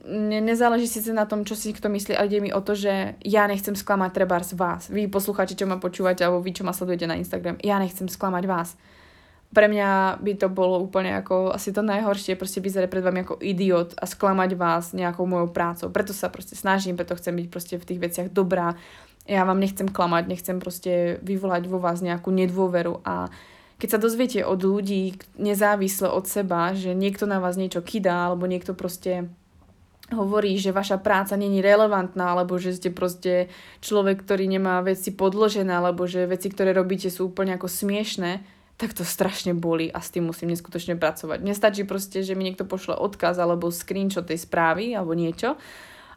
ne, 0.06 0.40
nezáleží 0.42 0.90
síce 0.90 1.14
na 1.14 1.30
tom, 1.30 1.46
čo 1.46 1.56
si 1.56 1.72
kto 1.72 1.88
myslí, 1.88 2.18
ale 2.18 2.28
ide 2.28 2.44
mi 2.44 2.52
o 2.52 2.62
to, 2.62 2.76
že 2.76 3.16
ja 3.24 3.48
nechcem 3.48 3.78
sklamať 3.78 4.12
treba 4.12 4.42
z 4.44 4.58
vás. 4.58 4.90
Vy 4.92 5.08
poslucháte, 5.08 5.56
čo 5.56 5.70
ma 5.70 5.80
počúvate, 5.80 6.26
alebo 6.26 6.44
vy, 6.44 6.52
čo 6.58 6.68
ma 6.68 6.76
sledujete 6.76 7.08
na 7.08 7.16
Instagram. 7.16 7.62
Ja 7.64 7.80
nechcem 7.80 8.10
sklamať 8.10 8.44
vás. 8.50 8.76
Pre 9.48 9.64
mňa 9.64 10.20
by 10.20 10.34
to 10.44 10.52
bolo 10.52 10.84
úplne 10.84 11.16
ako 11.16 11.56
asi 11.56 11.72
to 11.72 11.80
najhoršie, 11.80 12.36
proste 12.36 12.60
vyzerať 12.60 12.92
pred 12.92 13.00
vami 13.00 13.24
ako 13.24 13.40
idiot 13.40 13.96
a 13.96 14.04
sklamať 14.04 14.60
vás 14.60 14.92
nejakou 14.92 15.24
mojou 15.24 15.56
prácou. 15.56 15.88
Preto 15.88 16.12
sa 16.12 16.28
proste 16.28 16.60
snažím, 16.60 17.00
preto 17.00 17.16
chcem 17.16 17.32
byť 17.32 17.48
proste 17.48 17.76
v 17.80 17.88
tých 17.88 18.00
veciach 18.04 18.28
dobrá. 18.36 18.76
Ja 19.24 19.48
vám 19.48 19.64
nechcem 19.64 19.88
klamať, 19.88 20.24
nechcem 20.28 20.60
proste 20.60 21.24
vyvolať 21.24 21.72
vo 21.72 21.80
vás 21.80 22.04
nejakú 22.04 22.28
nedôveru 22.28 23.00
a 23.08 23.32
keď 23.78 23.90
sa 23.94 24.00
dozviete 24.02 24.42
od 24.42 24.58
ľudí 24.66 25.22
nezávisle 25.38 26.10
od 26.10 26.26
seba, 26.26 26.74
že 26.74 26.98
niekto 26.98 27.30
na 27.30 27.38
vás 27.38 27.58
niečo 27.62 27.86
kydá, 27.86 28.30
alebo 28.30 28.50
niekto 28.50 28.74
proste 28.74 29.30
hovorí, 30.10 30.56
že 30.56 30.72
vaša 30.72 31.04
práca 31.04 31.36
není 31.36 31.60
relevantná, 31.60 32.34
alebo 32.34 32.56
že 32.58 32.74
ste 32.74 32.90
proste 32.90 33.52
človek, 33.84 34.24
ktorý 34.24 34.48
nemá 34.48 34.80
veci 34.82 35.12
podložené, 35.12 35.70
alebo 35.70 36.08
že 36.08 36.26
veci, 36.26 36.48
ktoré 36.48 36.72
robíte, 36.72 37.12
sú 37.12 37.30
úplne 37.30 37.60
ako 37.60 37.68
smiešné, 37.68 38.42
tak 38.78 38.94
to 38.94 39.02
strašne 39.02 39.58
boli 39.58 39.90
a 39.90 40.00
s 40.00 40.14
tým 40.14 40.30
musím 40.30 40.54
neskutočne 40.54 40.96
pracovať. 40.96 41.42
Nestačí 41.42 41.84
proste, 41.84 42.22
že 42.22 42.38
mi 42.38 42.46
niekto 42.46 42.64
pošle 42.64 42.94
odkaz 42.94 43.42
alebo 43.42 43.74
screenshot 43.74 44.30
tej 44.30 44.38
správy 44.38 44.94
alebo 44.94 45.18
niečo, 45.18 45.58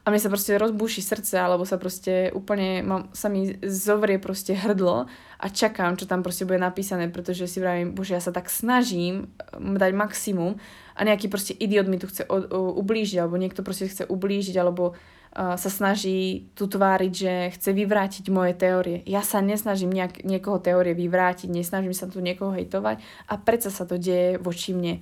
a 0.01 0.07
mne 0.09 0.21
sa 0.21 0.33
proste 0.33 0.57
rozbúši 0.57 1.05
srdce, 1.05 1.37
alebo 1.37 1.69
sa 1.69 1.77
proste 1.77 2.33
úplne, 2.33 2.81
mám, 2.81 3.13
sa 3.13 3.29
mi 3.29 3.53
zovrie 3.61 4.17
proste 4.17 4.57
hrdlo 4.57 5.05
a 5.37 5.47
čakám, 5.53 6.01
čo 6.01 6.09
tam 6.09 6.25
proste 6.25 6.49
bude 6.49 6.57
napísané, 6.57 7.13
pretože 7.13 7.45
si 7.45 7.61
vravím, 7.61 7.93
bože, 7.93 8.17
ja 8.17 8.23
sa 8.25 8.33
tak 8.33 8.49
snažím 8.49 9.29
dať 9.57 9.93
maximum 9.93 10.57
a 10.97 11.01
nejaký 11.05 11.29
proste 11.29 11.53
idiot 11.53 11.85
mi 11.85 12.01
tu 12.01 12.09
chce 12.09 12.25
o, 12.25 12.37
o, 12.41 12.61
ublížiť, 12.81 13.21
alebo 13.21 13.37
niekto 13.37 13.61
proste 13.61 13.93
chce 13.93 14.09
ublížiť, 14.09 14.57
alebo 14.57 14.97
sa 15.31 15.71
snaží 15.71 16.51
tu 16.59 16.67
tváriť, 16.67 17.13
že 17.15 17.33
chce 17.55 17.71
vyvrátiť 17.71 18.35
moje 18.35 18.51
teórie. 18.59 19.07
Ja 19.07 19.23
sa 19.23 19.39
nesnažím 19.39 19.95
nejak, 19.95 20.27
niekoho 20.27 20.59
teórie 20.59 20.91
vyvrátiť, 20.91 21.47
nesnažím 21.47 21.95
sa 21.95 22.11
tu 22.11 22.19
niekoho 22.19 22.51
hejtovať 22.51 22.99
a 23.31 23.39
predsa 23.39 23.71
sa 23.71 23.87
to 23.87 23.95
deje 23.95 24.43
voči 24.43 24.75
mne. 24.75 24.99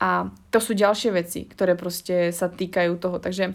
A 0.00 0.32
to 0.48 0.64
sú 0.64 0.72
ďalšie 0.72 1.12
veci, 1.12 1.44
ktoré 1.44 1.76
proste 1.76 2.32
sa 2.32 2.48
týkajú 2.48 2.96
toho. 2.96 3.20
Takže 3.20 3.52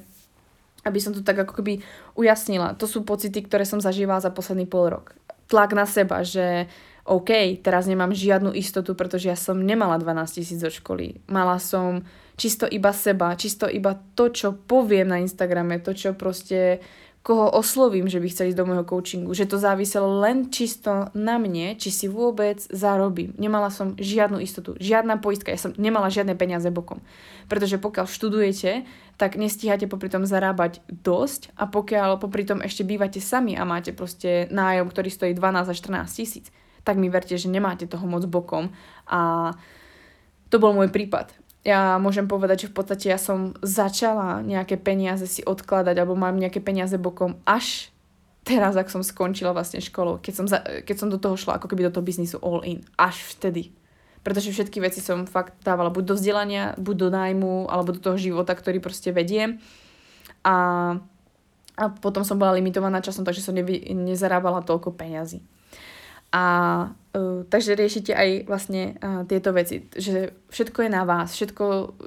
aby 0.82 1.00
som 1.02 1.14
to 1.14 1.22
tak 1.22 1.38
ako 1.46 1.62
keby 1.62 1.82
ujasnila. 2.18 2.78
To 2.78 2.90
sú 2.90 3.06
pocity, 3.06 3.46
ktoré 3.46 3.66
som 3.68 3.82
zažívala 3.82 4.22
za 4.22 4.34
posledný 4.34 4.66
pol 4.66 4.90
rok. 4.94 5.14
Tlak 5.52 5.76
na 5.76 5.86
seba, 5.86 6.26
že 6.26 6.72
OK, 7.06 7.60
teraz 7.66 7.90
nemám 7.90 8.14
žiadnu 8.14 8.54
istotu, 8.54 8.94
pretože 8.94 9.28
ja 9.28 9.38
som 9.38 9.58
nemala 9.58 9.98
12 9.98 10.38
tisíc 10.38 10.62
od 10.62 10.74
školy. 10.74 11.26
Mala 11.28 11.58
som 11.58 12.06
čisto 12.38 12.70
iba 12.70 12.94
seba, 12.94 13.34
čisto 13.34 13.66
iba 13.66 13.98
to, 14.14 14.30
čo 14.30 14.54
poviem 14.54 15.10
na 15.10 15.18
Instagrame, 15.18 15.82
to, 15.82 15.98
čo 15.98 16.14
proste 16.14 16.82
koho 17.22 17.54
oslovím, 17.54 18.10
že 18.10 18.18
by 18.18 18.28
chceli 18.34 18.50
ísť 18.50 18.58
do 18.58 18.66
môjho 18.66 18.86
coachingu, 18.86 19.30
že 19.38 19.46
to 19.46 19.62
záviselo 19.62 20.26
len 20.26 20.50
čisto 20.50 21.14
na 21.14 21.38
mne, 21.38 21.78
či 21.78 21.94
si 21.94 22.10
vôbec 22.10 22.58
zarobím. 22.74 23.38
Nemala 23.38 23.70
som 23.70 23.94
žiadnu 23.94 24.42
istotu, 24.42 24.74
žiadna 24.82 25.22
poistka, 25.22 25.54
ja 25.54 25.62
som 25.62 25.78
nemala 25.78 26.10
žiadne 26.10 26.34
peniaze 26.34 26.66
bokom. 26.74 26.98
Pretože 27.46 27.78
pokiaľ 27.78 28.10
študujete, 28.10 28.90
tak 29.22 29.38
nestíhate 29.38 29.86
popri 29.86 30.10
tom 30.10 30.26
zarábať 30.26 30.82
dosť 30.90 31.54
a 31.54 31.70
pokiaľ 31.70 32.18
popri 32.18 32.42
tom 32.42 32.58
ešte 32.66 32.82
bývate 32.82 33.22
sami 33.22 33.54
a 33.54 33.70
máte 33.70 33.94
proste 33.94 34.50
nájom, 34.50 34.90
ktorý 34.90 35.10
stojí 35.14 35.32
12 35.38 35.70
až 35.70 35.78
14 35.78 36.10
tisíc, 36.10 36.50
tak 36.82 36.98
mi 36.98 37.14
verte, 37.14 37.38
že 37.38 37.46
nemáte 37.46 37.86
toho 37.86 38.10
moc 38.10 38.26
bokom 38.26 38.74
a 39.06 39.54
to 40.50 40.58
bol 40.58 40.74
môj 40.74 40.90
prípad 40.90 41.41
ja 41.62 42.02
môžem 42.02 42.26
povedať, 42.26 42.66
že 42.66 42.72
v 42.74 42.76
podstate 42.82 43.06
ja 43.14 43.22
som 43.22 43.54
začala 43.62 44.42
nejaké 44.42 44.82
peniaze 44.82 45.30
si 45.30 45.46
odkladať 45.46 45.94
alebo 45.94 46.18
mám 46.18 46.34
nejaké 46.34 46.58
peniaze 46.58 46.98
bokom 46.98 47.38
až 47.46 47.94
teraz, 48.42 48.74
ak 48.74 48.90
som 48.90 49.06
skončila 49.06 49.54
vlastne 49.54 49.78
školu, 49.78 50.18
keď 50.18 50.34
som, 50.34 50.46
za, 50.50 50.62
keď 50.62 50.96
som 50.98 51.10
do 51.14 51.22
toho 51.22 51.38
šla 51.38 51.62
ako 51.62 51.70
keby 51.70 51.86
do 51.90 51.94
toho 51.94 52.06
biznisu 52.06 52.42
all 52.42 52.66
in. 52.66 52.82
Až 52.98 53.22
vtedy. 53.38 53.70
Pretože 54.22 54.54
všetky 54.54 54.82
veci 54.82 55.02
som 55.02 55.30
fakt 55.30 55.58
dávala 55.66 55.90
buď 55.90 56.14
do 56.14 56.16
vzdelania, 56.18 56.78
buď 56.78 56.96
do 56.98 57.10
nájmu, 57.10 57.54
alebo 57.70 57.94
do 57.94 58.02
toho 58.02 58.18
života, 58.18 58.54
ktorý 58.54 58.78
proste 58.78 59.10
vediem. 59.10 59.58
A, 60.46 60.98
a 61.78 61.84
potom 62.02 62.22
som 62.26 62.38
bola 62.38 62.58
limitovaná 62.58 63.02
časom, 63.02 63.26
takže 63.26 63.42
som 63.42 63.54
nevy, 63.54 63.82
nezarábala 63.94 64.66
toľko 64.66 64.94
peňazí. 64.94 65.42
A 66.32 66.44
uh, 67.12 67.44
takže 67.52 67.76
riešite 67.76 68.16
aj 68.16 68.48
vlastne 68.48 68.96
uh, 69.04 69.28
tieto 69.28 69.52
veci, 69.52 69.84
že 69.92 70.32
všetko 70.48 70.88
je 70.88 70.90
na 70.90 71.04
vás, 71.04 71.36
všetko, 71.36 71.66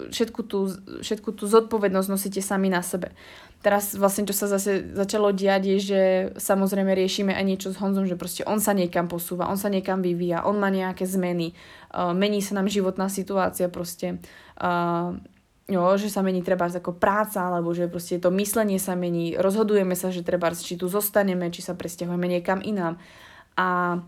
všetku, 0.09 0.41
tú, 0.49 0.73
všetku 1.05 1.37
tú 1.37 1.45
zodpovednosť 1.45 2.09
nosíte 2.09 2.41
sami 2.41 2.73
na 2.73 2.81
sebe. 2.81 3.13
Teraz 3.61 3.97
vlastne, 3.97 4.25
čo 4.25 4.33
sa 4.37 4.49
zase 4.49 4.93
začalo 4.97 5.33
diať, 5.33 5.77
je, 5.77 5.79
že 5.81 6.03
samozrejme 6.41 6.93
riešime 6.97 7.37
aj 7.37 7.45
niečo 7.45 7.69
s 7.73 7.81
Honzom, 7.81 8.09
že 8.09 8.17
proste 8.17 8.45
on 8.49 8.61
sa 8.65 8.73
niekam 8.73 9.09
posúva, 9.09 9.49
on 9.49 9.61
sa 9.61 9.69
niekam 9.69 10.01
vyvíja, 10.01 10.45
on 10.49 10.57
má 10.57 10.73
nejaké 10.73 11.05
zmeny, 11.05 11.53
uh, 11.93 12.17
mení 12.17 12.41
sa 12.41 12.57
nám 12.57 12.73
životná 12.73 13.13
situácia 13.13 13.69
proste. 13.69 14.25
Uh, 14.57 15.21
jo, 15.69 15.85
že 16.01 16.13
sa 16.13 16.25
mení 16.25 16.41
treba 16.41 16.69
ako 16.69 16.97
práca, 16.97 17.45
alebo 17.45 17.73
že 17.77 17.93
proste 17.93 18.21
to 18.21 18.33
myslenie 18.33 18.81
sa 18.81 18.97
mení, 18.97 19.37
rozhodujeme 19.37 19.97
sa, 19.97 20.09
že 20.09 20.25
treba, 20.25 20.53
či 20.53 20.81
tu 20.81 20.89
zostaneme, 20.89 21.49
či 21.53 21.61
sa 21.61 21.77
presťahujeme 21.77 22.29
niekam 22.29 22.61
inám. 22.65 22.97
A 23.57 24.01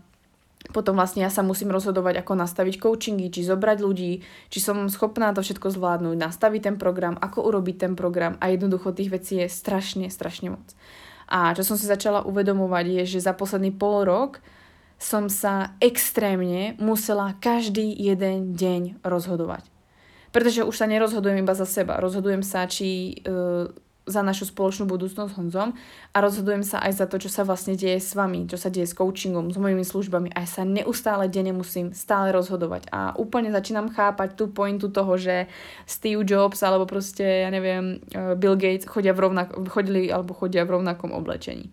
potom 0.75 0.99
vlastne 0.99 1.23
ja 1.23 1.31
sa 1.31 1.43
musím 1.43 1.71
rozhodovať, 1.71 2.19
ako 2.19 2.33
nastaviť 2.35 2.75
coachingy, 2.81 3.31
či 3.31 3.47
zobrať 3.47 3.77
ľudí, 3.79 4.11
či 4.51 4.59
som 4.59 4.87
schopná 4.91 5.31
to 5.31 5.39
všetko 5.39 5.71
zvládnuť, 5.71 6.15
nastaviť 6.19 6.61
ten 6.61 6.75
program, 6.75 7.15
ako 7.19 7.47
urobiť 7.47 7.75
ten 7.87 7.93
program 7.95 8.35
a 8.43 8.51
jednoducho 8.51 8.91
tých 8.91 9.11
vecí 9.11 9.39
je 9.39 9.47
strašne, 9.47 10.11
strašne 10.11 10.55
moc. 10.55 10.67
A 11.27 11.51
čo 11.55 11.63
som 11.63 11.75
si 11.75 11.87
začala 11.87 12.23
uvedomovať 12.23 12.85
je, 13.03 13.19
že 13.19 13.27
za 13.27 13.35
posledný 13.35 13.75
pol 13.75 14.07
rok 14.07 14.39
som 14.97 15.29
sa 15.29 15.77
extrémne 15.77 16.73
musela 16.81 17.37
každý 17.37 17.93
jeden 17.93 18.57
deň 18.57 19.05
rozhodovať. 19.05 19.67
Pretože 20.33 20.65
už 20.65 20.75
sa 20.75 20.89
nerozhodujem 20.89 21.43
iba 21.43 21.55
za 21.55 21.65
seba. 21.69 22.01
Rozhodujem 22.01 22.41
sa, 22.43 22.65
či 22.67 23.21
uh, 23.23 23.71
za 24.07 24.23
našu 24.23 24.47
spoločnú 24.47 24.87
budúcnosť 24.87 25.29
s 25.29 25.37
Honzom 25.37 25.69
a 26.15 26.17
rozhodujem 26.23 26.63
sa 26.63 26.79
aj 26.79 27.03
za 27.03 27.05
to, 27.05 27.19
čo 27.19 27.29
sa 27.29 27.43
vlastne 27.43 27.75
deje 27.75 27.99
s 27.99 28.15
vami, 28.15 28.47
čo 28.47 28.55
sa 28.55 28.71
deje 28.71 28.87
s 28.87 28.95
coachingom, 28.95 29.51
s 29.51 29.59
mojimi 29.59 29.83
službami 29.83 30.31
a 30.31 30.47
ja 30.47 30.49
sa 30.49 30.63
neustále 30.63 31.27
denne 31.27 31.51
musím 31.51 31.91
stále 31.91 32.31
rozhodovať 32.31 32.87
a 32.89 33.13
úplne 33.19 33.51
začínam 33.51 33.91
chápať 33.91 34.39
tú 34.39 34.47
pointu 34.47 34.87
toho, 34.87 35.19
že 35.19 35.51
Steve 35.83 36.23
Jobs 36.23 36.63
alebo 36.63 36.87
proste, 36.87 37.43
ja 37.43 37.51
neviem, 37.51 37.99
eh, 38.15 38.33
Bill 38.39 38.55
Gates 38.55 38.87
chodia 38.87 39.11
v 39.11 39.27
rovnak- 39.27 39.53
chodili 39.67 40.07
alebo 40.07 40.31
chodia 40.31 40.63
v 40.63 40.79
rovnakom 40.79 41.11
oblečení. 41.11 41.69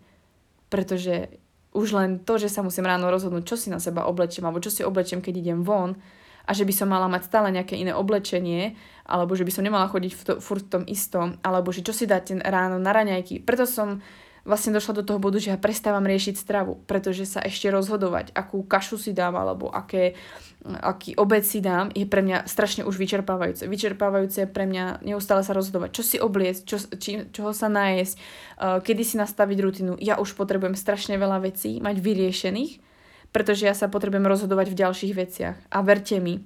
Pretože 0.67 1.31
už 1.75 1.91
len 1.91 2.23
to, 2.23 2.39
že 2.39 2.47
sa 2.47 2.63
musím 2.63 2.87
ráno 2.87 3.11
rozhodnúť, 3.11 3.43
čo 3.43 3.55
si 3.59 3.67
na 3.67 3.83
seba 3.83 4.07
oblečiem, 4.07 4.47
alebo 4.47 4.63
čo 4.63 4.71
si 4.71 4.81
oblečiem, 4.83 5.19
keď 5.19 5.33
idem 5.43 5.59
von, 5.63 5.99
a 6.45 6.51
že 6.53 6.63
by 6.63 6.73
som 6.73 6.87
mala 6.89 7.09
mať 7.09 7.27
stále 7.27 7.49
nejaké 7.49 7.75
iné 7.75 7.91
oblečenie, 7.91 8.77
alebo 9.05 9.33
že 9.33 9.45
by 9.45 9.51
som 9.53 9.65
nemala 9.65 9.89
chodiť 9.89 10.13
v 10.13 10.21
to, 10.25 10.33
furt 10.41 10.65
v 10.65 10.71
tom 10.71 10.83
istom, 10.85 11.37
alebo 11.41 11.69
že 11.69 11.85
čo 11.85 11.93
si 11.93 12.05
dáte 12.09 12.37
ráno 12.41 12.77
na 12.77 12.93
raňajky. 12.93 13.41
Preto 13.41 13.65
som 13.69 14.01
vlastne 14.45 14.77
došla 14.77 15.01
do 15.01 15.03
toho 15.03 15.17
bodu, 15.17 15.41
že 15.41 15.49
ja 15.49 15.57
prestávam 15.57 16.05
riešiť 16.05 16.37
stravu, 16.37 16.77
pretože 16.85 17.25
sa 17.25 17.41
ešte 17.41 17.73
rozhodovať, 17.73 18.29
akú 18.37 18.61
kašu 18.61 19.01
si 19.01 19.09
dám 19.09 19.33
alebo 19.33 19.73
aké, 19.73 20.13
aký 20.61 21.17
obed 21.17 21.41
si 21.41 21.65
dám, 21.65 21.89
je 21.97 22.05
pre 22.05 22.21
mňa 22.21 22.45
strašne 22.45 22.85
už 22.85 22.93
vyčerpávajúce. 23.01 23.65
Vyčerpávajúce 23.65 24.45
je 24.45 24.49
pre 24.49 24.69
mňa 24.69 25.01
neustále 25.01 25.41
sa 25.41 25.57
rozhodovať, 25.57 25.89
čo 25.97 26.03
si 26.05 26.17
obliecť, 26.21 26.61
čo, 26.61 26.77
či, 26.93 27.11
čoho 27.33 27.57
sa 27.57 27.73
nájsť, 27.73 28.15
uh, 28.15 28.77
kedy 28.85 29.01
si 29.01 29.17
nastaviť 29.17 29.57
rutinu. 29.65 29.93
Ja 29.97 30.21
už 30.21 30.37
potrebujem 30.37 30.77
strašne 30.77 31.17
veľa 31.17 31.41
vecí 31.41 31.81
mať 31.81 31.97
vyriešených, 31.97 32.94
pretože 33.35 33.67
ja 33.67 33.75
sa 33.75 33.91
potrebujem 33.91 34.23
rozhodovať 34.23 34.71
v 34.71 34.79
ďalších 34.79 35.11
veciach. 35.11 35.57
A 35.67 35.83
verte 35.83 36.23
mi, 36.23 36.39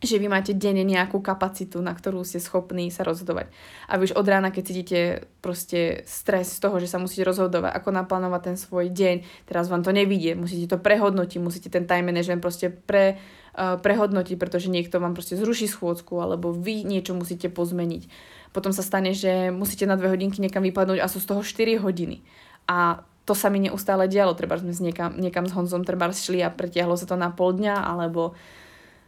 že 0.00 0.16
vy 0.16 0.32
máte 0.32 0.56
denne 0.56 0.80
nejakú 0.80 1.20
kapacitu, 1.20 1.84
na 1.84 1.92
ktorú 1.92 2.24
ste 2.24 2.40
schopní 2.40 2.88
sa 2.88 3.04
rozhodovať. 3.04 3.52
A 3.92 4.00
vy 4.00 4.08
už 4.08 4.16
od 4.16 4.24
rána, 4.24 4.48
keď 4.48 4.62
cítite 4.64 5.00
proste 5.44 6.00
stres 6.08 6.56
z 6.56 6.64
toho, 6.64 6.80
že 6.80 6.88
sa 6.88 6.96
musíte 6.96 7.28
rozhodovať, 7.28 7.76
ako 7.76 7.88
naplánovať 7.92 8.40
ten 8.40 8.56
svoj 8.56 8.88
deň, 8.88 9.44
teraz 9.44 9.68
vám 9.68 9.84
to 9.84 9.92
nevidie, 9.92 10.32
musíte 10.32 10.72
to 10.72 10.80
prehodnotiť, 10.80 11.38
musíte 11.44 11.68
ten 11.68 11.84
time 11.84 12.08
management 12.08 12.40
proste 12.40 12.72
pre, 12.72 13.20
uh, 13.56 13.76
prehodnotiť, 13.76 14.40
pretože 14.40 14.72
niekto 14.72 15.04
vám 15.04 15.12
proste 15.12 15.36
zruší 15.36 15.68
schôdzku, 15.68 16.16
alebo 16.24 16.56
vy 16.56 16.88
niečo 16.88 17.12
musíte 17.12 17.52
pozmeniť. 17.52 18.08
Potom 18.56 18.72
sa 18.72 18.80
stane, 18.80 19.12
že 19.12 19.52
musíte 19.52 19.84
na 19.84 20.00
dve 20.00 20.08
hodinky 20.08 20.40
niekam 20.40 20.64
vypadnúť 20.64 21.04
a 21.04 21.10
sú 21.12 21.20
z 21.20 21.28
toho 21.28 21.44
4 21.44 21.84
hodiny. 21.84 22.24
A 22.64 23.04
to 23.24 23.32
sa 23.32 23.48
mi 23.48 23.60
neustále 23.60 24.04
dialo, 24.04 24.36
treba 24.36 24.60
sme 24.60 24.76
niekam, 24.76 25.16
niekam 25.16 25.48
s 25.48 25.56
Honzom 25.56 25.84
treba 25.84 26.12
šli 26.12 26.44
a 26.44 26.52
pretiahlo 26.52 26.96
sa 26.96 27.08
to 27.08 27.16
na 27.16 27.32
pol 27.32 27.56
dňa, 27.56 27.88
alebo 27.88 28.36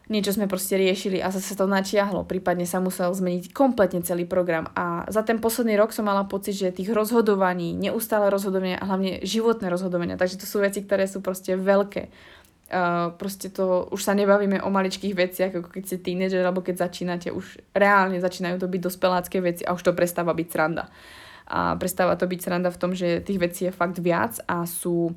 niečo 0.06 0.32
sme 0.32 0.46
proste 0.46 0.78
riešili 0.78 1.18
a 1.18 1.34
zase 1.34 1.58
to 1.58 1.66
natiahlo, 1.66 2.24
prípadne 2.24 2.64
sa 2.64 2.78
musel 2.78 3.10
zmeniť 3.10 3.50
kompletne 3.50 4.00
celý 4.06 4.22
program. 4.22 4.70
A 4.78 5.04
za 5.10 5.26
ten 5.26 5.42
posledný 5.42 5.74
rok 5.74 5.90
som 5.90 6.06
mala 6.06 6.24
pocit, 6.24 6.54
že 6.56 6.70
tých 6.72 6.94
rozhodovaní, 6.94 7.74
neustále 7.74 8.30
rozhodovania 8.30 8.78
a 8.78 8.86
hlavne 8.86 9.20
životné 9.26 9.66
rozhodovania, 9.66 10.16
takže 10.16 10.40
to 10.40 10.46
sú 10.46 10.62
veci, 10.62 10.86
ktoré 10.86 11.10
sú 11.10 11.20
proste 11.20 11.58
veľké. 11.58 12.08
Uh, 12.66 13.14
proste 13.14 13.46
to, 13.46 13.86
už 13.94 14.02
sa 14.02 14.10
nebavíme 14.10 14.58
o 14.58 14.74
maličkých 14.74 15.14
veciach, 15.14 15.52
ako 15.54 15.70
keď 15.70 15.82
ste 15.86 16.02
tínedžer, 16.02 16.42
alebo 16.42 16.66
keď 16.66 16.90
začínate, 16.90 17.30
už 17.30 17.62
reálne 17.70 18.18
začínajú 18.18 18.58
to 18.58 18.66
byť 18.66 18.80
dospelácké 18.82 19.38
veci 19.38 19.62
a 19.62 19.70
už 19.70 19.86
to 19.86 19.94
prestáva 19.94 20.34
byť 20.34 20.48
sranda. 20.50 20.90
A 21.46 21.78
prestáva 21.78 22.18
to 22.18 22.26
byť 22.26 22.40
sranda 22.42 22.70
v 22.74 22.80
tom, 22.80 22.92
že 22.92 23.22
tých 23.22 23.38
vecí 23.38 23.60
je 23.66 23.72
fakt 23.74 23.98
viac 24.02 24.42
a 24.50 24.66
sú 24.66 25.14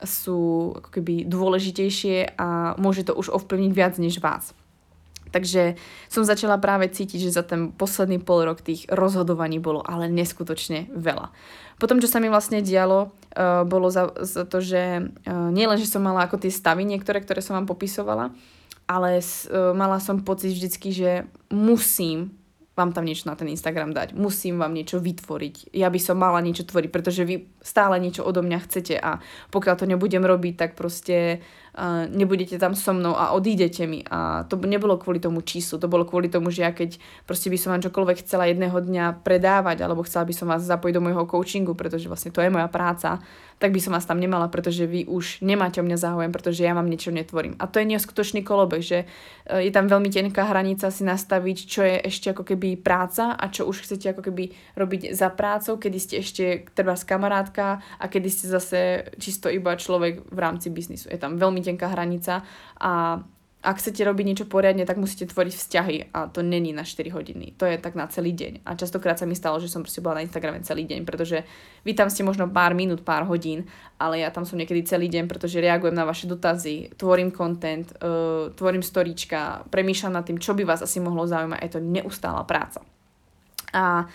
sú 0.00 0.72
ako 0.80 0.88
keby 0.96 1.28
dôležitejšie 1.28 2.40
a 2.40 2.72
môže 2.80 3.04
to 3.04 3.12
už 3.12 3.28
ovplyvniť 3.36 3.72
viac 3.76 3.94
než 4.00 4.16
vás. 4.16 4.56
Takže 5.30 5.78
som 6.10 6.26
začala 6.26 6.58
práve 6.58 6.90
cítiť, 6.90 7.30
že 7.30 7.36
za 7.36 7.46
ten 7.46 7.70
posledný 7.70 8.18
pol 8.18 8.42
rok 8.42 8.66
tých 8.66 8.90
rozhodovaní 8.90 9.62
bolo 9.62 9.78
ale 9.86 10.10
neskutočne 10.10 10.90
veľa. 10.90 11.30
Potom, 11.78 12.02
čo 12.02 12.10
sa 12.10 12.18
mi 12.18 12.26
vlastne 12.26 12.60
dialo, 12.60 13.08
uh, 13.08 13.62
bolo 13.62 13.88
za, 13.94 14.10
za 14.26 14.42
to, 14.42 14.58
že 14.58 15.06
uh, 15.06 15.48
nielen, 15.54 15.78
že 15.78 15.86
som 15.86 16.02
mala 16.02 16.26
ako 16.26 16.42
tie 16.42 16.50
stavy 16.50 16.82
niektoré, 16.82 17.22
ktoré 17.22 17.40
som 17.40 17.54
vám 17.56 17.70
popisovala, 17.70 18.34
ale 18.90 19.22
uh, 19.22 19.70
mala 19.70 20.02
som 20.02 20.18
pocit 20.18 20.50
vždycky, 20.50 20.90
že 20.90 21.10
musím 21.46 22.34
vám 22.80 22.96
tam 22.96 23.04
niečo 23.04 23.28
na 23.28 23.36
ten 23.36 23.52
Instagram 23.52 23.92
dať, 23.92 24.16
musím 24.16 24.56
vám 24.56 24.72
niečo 24.72 24.96
vytvoriť, 24.96 25.76
ja 25.76 25.92
by 25.92 26.00
som 26.00 26.16
mala 26.16 26.40
niečo 26.40 26.64
tvoriť, 26.64 26.88
pretože 26.88 27.28
vy 27.28 27.44
stále 27.60 28.00
niečo 28.00 28.24
odo 28.24 28.40
mňa 28.40 28.58
chcete 28.64 28.96
a 28.96 29.20
pokiaľ 29.52 29.74
to 29.76 29.84
nebudem 29.84 30.24
robiť, 30.24 30.54
tak 30.56 30.70
proste 30.80 31.44
nebudete 32.10 32.58
tam 32.58 32.74
so 32.74 32.90
mnou 32.90 33.14
a 33.14 33.30
odídete 33.30 33.86
mi 33.86 34.02
a 34.10 34.42
to 34.44 34.58
nebolo 34.58 34.98
kvôli 34.98 35.22
tomu 35.22 35.40
číslu, 35.40 35.78
to 35.78 35.86
bolo 35.86 36.02
kvôli 36.02 36.26
tomu, 36.26 36.50
že 36.50 36.66
ja 36.66 36.74
keď 36.74 36.98
proste 37.24 37.46
by 37.46 37.58
som 37.58 37.70
vám 37.72 37.86
čokoľvek 37.86 38.26
chcela 38.26 38.50
jedného 38.50 38.74
dňa 38.74 39.22
predávať 39.22 39.86
alebo 39.86 40.02
chcela 40.02 40.26
by 40.26 40.34
som 40.34 40.50
vás 40.50 40.66
zapojiť 40.66 40.94
do 40.98 41.04
môjho 41.04 41.24
coachingu, 41.30 41.78
pretože 41.78 42.10
vlastne 42.10 42.34
to 42.34 42.42
je 42.42 42.50
moja 42.50 42.66
práca, 42.66 43.22
tak 43.60 43.76
by 43.76 43.80
som 43.84 43.92
vás 43.92 44.08
tam 44.08 44.16
nemala, 44.16 44.48
pretože 44.48 44.88
vy 44.88 45.04
už 45.04 45.44
nemáte 45.44 45.78
o 45.78 45.84
mňa 45.84 46.00
záujem, 46.00 46.32
pretože 46.32 46.64
ja 46.64 46.72
vám 46.72 46.88
niečo 46.88 47.12
netvorím. 47.12 47.60
A 47.60 47.68
to 47.68 47.76
je 47.76 47.92
neskutočný 47.92 48.40
kolobek, 48.40 48.80
že 48.80 48.98
e, 49.04 49.68
je 49.68 49.70
tam 49.70 49.84
veľmi 49.84 50.08
tenká 50.08 50.48
hranica 50.48 50.88
si 50.88 51.04
nastaviť, 51.04 51.56
čo 51.68 51.84
je 51.84 52.00
ešte 52.08 52.32
ako 52.32 52.48
keby 52.48 52.80
práca 52.80 53.36
a 53.36 53.44
čo 53.52 53.68
už 53.68 53.84
chcete 53.84 54.16
ako 54.16 54.32
keby 54.32 54.56
robiť 54.80 55.12
za 55.12 55.28
prácou, 55.28 55.76
kedy 55.76 55.98
ste 56.00 56.24
ešte 56.24 56.72
treba 56.72 56.96
kamarátka 56.96 57.84
a 58.00 58.04
kedy 58.08 58.28
ste 58.32 58.46
zase 58.48 58.80
čisto 59.20 59.52
iba 59.52 59.76
človek 59.76 60.32
v 60.32 60.38
rámci 60.40 60.72
biznisu. 60.72 61.12
Je 61.12 61.20
tam 61.20 61.36
veľmi 61.36 61.59
tenká 61.62 61.88
hranica 61.88 62.42
a 62.80 63.20
ak 63.60 63.76
chcete 63.76 64.00
robiť 64.08 64.24
niečo 64.24 64.46
poriadne, 64.48 64.88
tak 64.88 64.96
musíte 64.96 65.28
tvoriť 65.28 65.52
vzťahy 65.52 65.96
a 66.16 66.32
to 66.32 66.40
není 66.40 66.72
na 66.72 66.80
4 66.80 67.12
hodiny. 67.12 67.52
To 67.60 67.68
je 67.68 67.76
tak 67.76 67.92
na 67.92 68.08
celý 68.08 68.32
deň. 68.32 68.64
A 68.64 68.72
častokrát 68.72 69.20
sa 69.20 69.28
mi 69.28 69.36
stalo, 69.36 69.60
že 69.60 69.68
som 69.68 69.84
proste 69.84 70.00
bola 70.00 70.16
na 70.16 70.24
Instagrame 70.24 70.64
celý 70.64 70.88
deň, 70.88 71.04
pretože 71.04 71.44
vy 71.84 71.92
tam 71.92 72.08
ste 72.08 72.24
možno 72.24 72.48
pár 72.48 72.72
minút, 72.72 73.04
pár 73.04 73.28
hodín, 73.28 73.68
ale 74.00 74.24
ja 74.24 74.32
tam 74.32 74.48
som 74.48 74.56
niekedy 74.56 74.88
celý 74.88 75.12
deň, 75.12 75.28
pretože 75.28 75.60
reagujem 75.60 75.92
na 75.92 76.08
vaše 76.08 76.24
dotazy, 76.24 76.96
tvorím 76.96 77.36
content, 77.36 77.84
uh, 78.00 78.48
tvorím 78.56 78.80
storička, 78.80 79.68
premýšľam 79.68 80.16
nad 80.16 80.24
tým, 80.24 80.40
čo 80.40 80.56
by 80.56 80.64
vás 80.64 80.80
asi 80.80 80.96
mohlo 81.04 81.28
zaujímať. 81.28 81.60
Je 81.60 81.72
to 81.76 81.84
neustála 81.84 82.48
práca. 82.48 82.80
A 83.76 84.08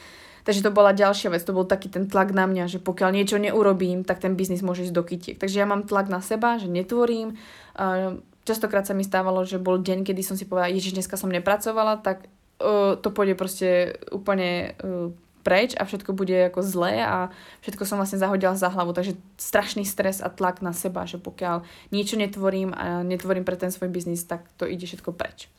Takže 0.45 0.61
to 0.61 0.69
bola 0.69 0.93
ďalšia 0.93 1.33
vec, 1.33 1.41
to 1.41 1.57
bol 1.57 1.65
taký 1.65 1.89
ten 1.89 2.05
tlak 2.05 2.29
na 2.29 2.45
mňa, 2.45 2.69
že 2.69 2.77
pokiaľ 2.77 3.09
niečo 3.17 3.41
neurobím, 3.41 4.05
tak 4.05 4.21
ten 4.21 4.37
biznis 4.37 4.61
môže 4.61 4.85
ísť 4.85 4.93
do 4.93 5.01
kytiek. 5.01 5.37
Takže 5.41 5.57
ja 5.57 5.65
mám 5.65 5.89
tlak 5.89 6.05
na 6.05 6.21
seba, 6.21 6.61
že 6.61 6.69
netvorím, 6.69 7.33
uh, 7.75 8.21
častokrát 8.45 8.85
sa 8.85 8.93
mi 8.93 9.01
stávalo, 9.01 9.41
že 9.41 9.57
bol 9.57 9.81
deň, 9.81 10.05
kedy 10.05 10.21
som 10.21 10.37
si 10.37 10.45
povedala, 10.45 10.69
ježiš, 10.69 11.01
dneska 11.01 11.17
som 11.17 11.33
nepracovala, 11.33 11.97
tak 11.97 12.29
uh, 12.61 12.93
to 12.93 13.09
pôjde 13.09 13.33
proste 13.33 13.97
úplne 14.13 14.77
uh, 14.85 15.09
preč 15.41 15.73
a 15.77 15.85
všetko 15.85 16.13
bude 16.13 16.49
ako 16.49 16.61
zlé 16.65 17.05
a 17.05 17.29
všetko 17.61 17.85
som 17.85 17.97
vlastne 17.97 18.21
zahodila 18.21 18.53
za 18.53 18.69
hlavu. 18.69 18.93
Takže 18.93 19.17
strašný 19.37 19.81
stres 19.81 20.21
a 20.21 20.29
tlak 20.29 20.61
na 20.61 20.77
seba, 20.77 21.09
že 21.09 21.17
pokiaľ 21.21 21.65
niečo 21.89 22.17
netvorím 22.21 22.69
a 22.73 23.01
netvorím 23.01 23.45
pre 23.45 23.57
ten 23.57 23.69
svoj 23.69 23.93
biznis, 23.93 24.25
tak 24.25 24.45
to 24.61 24.69
ide 24.69 24.85
všetko 24.85 25.13
preč. 25.13 25.49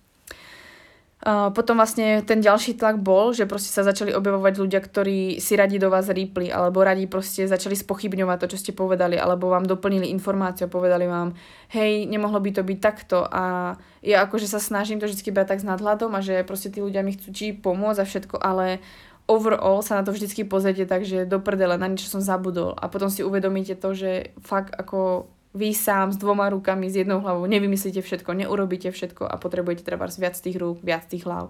Potom 1.27 1.75
vlastne 1.75 2.23
ten 2.23 2.39
ďalší 2.39 2.79
tlak 2.79 3.03
bol, 3.03 3.35
že 3.35 3.51
proste 3.51 3.75
sa 3.75 3.83
začali 3.83 4.15
objavovať 4.15 4.63
ľudia, 4.63 4.79
ktorí 4.79 5.43
si 5.43 5.59
radi 5.59 5.75
do 5.75 5.91
vás 5.91 6.07
rýpli, 6.07 6.55
alebo 6.55 6.87
radi 6.87 7.11
proste 7.11 7.51
začali 7.51 7.75
spochybňovať 7.75 8.47
to, 8.47 8.51
čo 8.55 8.61
ste 8.63 8.71
povedali, 8.71 9.19
alebo 9.19 9.51
vám 9.51 9.67
doplnili 9.67 10.07
informáciu 10.15 10.71
povedali 10.71 11.11
vám, 11.11 11.35
hej, 11.75 12.07
nemohlo 12.07 12.39
by 12.39 12.51
to 12.55 12.63
byť 12.63 12.79
takto. 12.79 13.27
A 13.27 13.75
ja 14.07 14.23
akože 14.23 14.47
sa 14.47 14.63
snažím 14.63 15.03
to 15.03 15.11
vždy 15.11 15.35
brať 15.35 15.59
tak 15.59 15.61
s 15.63 15.67
nadhľadom 15.67 16.15
a 16.15 16.23
že 16.23 16.47
proste 16.47 16.71
tí 16.71 16.79
ľudia 16.79 17.03
mi 17.03 17.19
chcú 17.19 17.35
či 17.35 17.51
pomôcť 17.59 17.99
a 17.99 18.07
všetko, 18.07 18.37
ale 18.39 18.79
overall 19.27 19.83
sa 19.83 19.99
na 19.99 20.07
to 20.07 20.15
vždycky 20.15 20.47
pozriete 20.47 20.87
tak, 20.87 21.03
že 21.03 21.27
do 21.27 21.43
prdele, 21.43 21.75
na 21.75 21.91
niečo 21.91 22.07
som 22.07 22.23
zabudol. 22.23 22.79
A 22.79 22.87
potom 22.87 23.11
si 23.11 23.27
uvedomíte 23.27 23.75
to, 23.75 23.99
že 23.99 24.31
fakt 24.47 24.79
ako 24.79 25.27
vy 25.57 25.73
sám 25.73 26.13
s 26.13 26.21
dvoma 26.21 26.53
rukami, 26.53 26.93
s 26.93 27.01
jednou 27.01 27.25
hlavou 27.25 27.49
nevymyslíte 27.49 28.05
všetko, 28.05 28.37
neurobíte 28.37 28.93
všetko 28.93 29.25
a 29.25 29.41
potrebujete 29.41 29.83
treba 29.83 30.05
viac 30.05 30.37
tých 30.37 30.61
rúk, 30.61 30.85
viac 30.85 31.09
tých 31.09 31.25
hlav. 31.25 31.49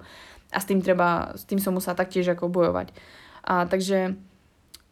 A 0.55 0.63
s 0.63 0.67
tým 0.71 0.79
treba, 0.79 1.35
s 1.35 1.43
tým 1.43 1.59
som 1.59 1.75
musela 1.75 1.99
taktiež 1.99 2.31
ako 2.31 2.47
bojovať. 2.47 2.95
A 3.43 3.67
takže 3.67 4.15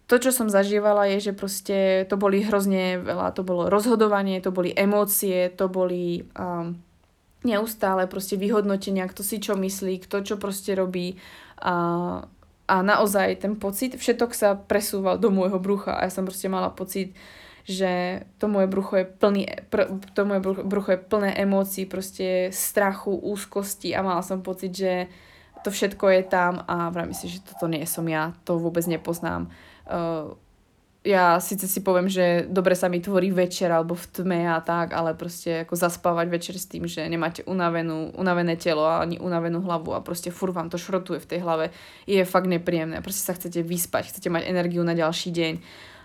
to, 0.05 0.21
čo 0.21 0.35
som 0.35 0.53
zažívala, 0.53 1.09
je, 1.17 1.31
že 1.31 1.33
proste 1.33 2.05
to 2.11 2.19
boli 2.19 2.45
hrozne 2.45 3.01
veľa, 3.01 3.33
to 3.33 3.47
bolo 3.47 3.73
rozhodovanie, 3.73 4.43
to 4.43 4.53
boli 4.53 4.75
emócie, 4.75 5.49
to 5.55 5.71
boli 5.71 6.29
um, 6.37 6.77
neustále 7.47 8.05
proste 8.05 8.37
vyhodnotenia, 8.37 9.09
kto 9.09 9.25
si 9.25 9.41
čo 9.41 9.57
myslí, 9.57 10.05
kto 10.05 10.21
čo 10.21 10.35
proste 10.37 10.77
robí 10.77 11.17
a, 11.61 12.21
a 12.69 12.77
naozaj 12.81 13.45
ten 13.45 13.57
pocit, 13.57 13.97
všetok 13.97 14.31
sa 14.33 14.57
presúval 14.57 15.21
do 15.21 15.33
môjho 15.33 15.61
brucha 15.61 15.97
a 15.97 16.09
ja 16.09 16.11
som 16.13 16.29
proste 16.29 16.49
mala 16.53 16.73
pocit, 16.73 17.17
že 17.65 18.23
to 18.37 18.49
moje 18.49 18.69
brucho 18.69 19.01
je 19.01 19.05
plný, 19.09 19.49
pr, 19.73 19.89
to 20.13 20.29
moje 20.29 20.41
brucho 20.45 20.91
je 20.93 21.01
plné 21.01 21.33
emócií, 21.41 21.89
proste 21.89 22.53
strachu, 22.53 23.17
úzkosti 23.17 23.97
a 23.97 24.05
mala 24.05 24.21
som 24.21 24.45
pocit, 24.45 24.77
že 24.77 25.09
to 25.65 25.73
všetko 25.73 26.05
je 26.13 26.23
tam 26.29 26.61
a 26.69 26.93
vravím 26.93 27.17
si, 27.17 27.33
že 27.33 27.41
toto 27.41 27.65
nie 27.73 27.89
som 27.89 28.05
ja, 28.05 28.37
to 28.45 28.61
vôbec 28.61 28.85
nepoznám. 28.85 29.49
Uh, 29.89 30.37
ja 31.05 31.37
síce 31.37 31.69
si 31.69 31.85
poviem, 31.85 32.09
že 32.09 32.49
dobre 32.49 32.73
sa 32.73 32.89
mi 32.89 32.97
tvorí 32.97 33.29
večer 33.29 33.69
alebo 33.69 33.93
v 33.93 34.09
tme 34.09 34.49
a 34.49 34.61
tak, 34.65 34.97
ale 34.97 35.13
proste 35.13 35.69
ako 35.69 35.77
zaspávať 35.77 36.27
večer 36.33 36.57
s 36.57 36.65
tým, 36.65 36.89
že 36.89 37.05
nemáte 37.05 37.45
unavenú, 37.45 38.13
unavené 38.17 38.57
telo 38.57 38.89
ani 38.89 39.21
unavenú 39.21 39.61
hlavu 39.61 39.93
a 39.93 40.01
proste 40.01 40.33
fur 40.33 40.53
vám 40.53 40.73
to 40.73 40.81
šrotuje 40.81 41.21
v 41.21 41.29
tej 41.29 41.41
hlave, 41.45 41.77
je 42.09 42.25
fakt 42.25 42.49
nepríjemné. 42.49 43.05
Proste 43.05 43.21
sa 43.21 43.37
chcete 43.37 43.61
vyspať, 43.61 44.17
chcete 44.17 44.33
mať 44.33 44.49
energiu 44.49 44.81
na 44.81 44.97
ďalší 44.97 45.29
deň 45.29 45.55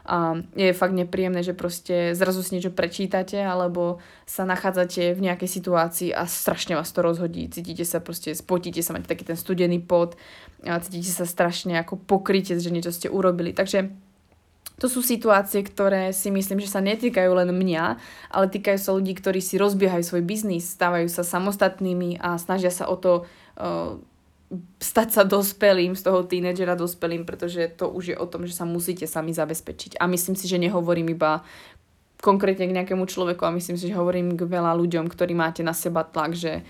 a 0.09 0.41
je 0.57 0.73
fakt 0.73 0.97
nepríjemné, 0.97 1.45
že 1.45 1.53
proste 1.53 2.17
zrazu 2.17 2.41
si 2.41 2.57
niečo 2.57 2.73
prečítate 2.73 3.37
alebo 3.37 4.01
sa 4.25 4.41
nachádzate 4.41 5.13
v 5.13 5.21
nejakej 5.21 5.49
situácii 5.61 6.09
a 6.17 6.25
strašne 6.25 6.73
vás 6.73 6.89
to 6.89 7.05
rozhodí. 7.05 7.45
Cítite 7.53 7.85
sa 7.85 8.01
proste, 8.01 8.33
spotíte 8.33 8.81
sa, 8.81 8.97
máte 8.97 9.05
taký 9.05 9.21
ten 9.21 9.37
studený 9.37 9.85
pot 9.85 10.17
a 10.65 10.81
cítite 10.81 11.13
sa 11.13 11.29
strašne 11.29 11.77
ako 11.77 12.01
pokryte, 12.01 12.57
že 12.57 12.73
niečo 12.73 12.89
ste 12.89 13.05
urobili. 13.05 13.53
Takže 13.53 13.93
To 14.79 14.87
sú 14.87 15.03
situácie, 15.03 15.59
ktoré 15.61 16.15
si 16.15 16.31
myslím, 16.31 16.63
že 16.63 16.71
sa 16.71 16.79
netýkajú 16.79 17.31
len 17.35 17.51
mňa, 17.51 17.85
ale 18.31 18.45
týkajú 18.47 18.79
sa 18.79 18.95
ľudí, 18.95 19.11
ktorí 19.11 19.43
si 19.43 19.59
rozbiehajú 19.59 20.03
svoj 20.07 20.23
biznis, 20.23 20.71
stávajú 20.71 21.11
sa 21.11 21.27
samostatnými 21.27 22.23
a 22.23 22.39
snažia 22.39 22.71
sa 22.71 22.87
o 22.87 22.95
to 22.95 23.27
uh, 23.59 23.99
stať 24.81 25.07
sa 25.13 25.23
dospelým, 25.25 25.93
z 25.93 26.01
toho 26.01 26.25
tínedžera 26.25 26.73
dospelým, 26.73 27.21
pretože 27.23 27.69
to 27.77 27.85
už 27.89 28.03
je 28.13 28.17
o 28.17 28.25
tom, 28.25 28.49
že 28.49 28.57
sa 28.57 28.65
musíte 28.65 29.05
sami 29.05 29.29
zabezpečiť. 29.29 30.01
A 30.01 30.09
myslím 30.09 30.33
si, 30.33 30.49
že 30.49 30.57
nehovorím 30.57 31.13
iba 31.13 31.45
konkrétne 32.19 32.65
k 32.65 32.75
nejakému 32.75 33.05
človeku 33.05 33.45
a 33.45 33.55
myslím 33.55 33.77
si, 33.77 33.87
že 33.87 33.95
hovorím 33.95 34.35
k 34.35 34.43
veľa 34.43 34.75
ľuďom, 34.75 35.07
ktorí 35.07 35.37
máte 35.37 35.61
na 35.61 35.71
seba 35.71 36.03
tlak, 36.03 36.33
že 36.35 36.65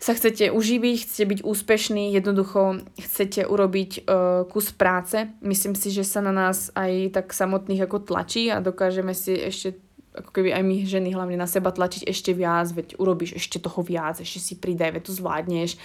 sa 0.00 0.16
chcete 0.16 0.48
uživiť, 0.48 0.96
chcete 1.04 1.24
byť 1.28 1.40
úspešní, 1.44 2.16
jednoducho 2.16 2.80
chcete 2.96 3.44
urobiť 3.44 4.08
uh, 4.08 4.48
kus 4.48 4.72
práce. 4.72 5.28
Myslím 5.44 5.76
si, 5.76 5.92
že 5.92 6.08
sa 6.08 6.24
na 6.24 6.32
nás 6.32 6.72
aj 6.72 7.20
tak 7.20 7.36
samotných 7.36 7.84
ako 7.84 8.08
tlačí 8.08 8.48
a 8.48 8.64
dokážeme 8.64 9.12
si 9.12 9.36
ešte 9.36 9.76
ako 10.10 10.34
keby 10.34 10.50
aj 10.50 10.62
my 10.66 10.76
ženy 10.82 11.14
hlavne 11.14 11.38
na 11.38 11.46
seba 11.46 11.70
tlačiť 11.70 12.10
ešte 12.10 12.34
viac, 12.34 12.66
veď 12.74 12.98
urobíš 12.98 13.38
ešte 13.38 13.62
toho 13.62 13.78
viac, 13.86 14.18
ešte 14.18 14.42
si 14.42 14.54
pridaj, 14.58 14.90
veď 14.90 15.02
to 15.06 15.12
zvládneš 15.14 15.78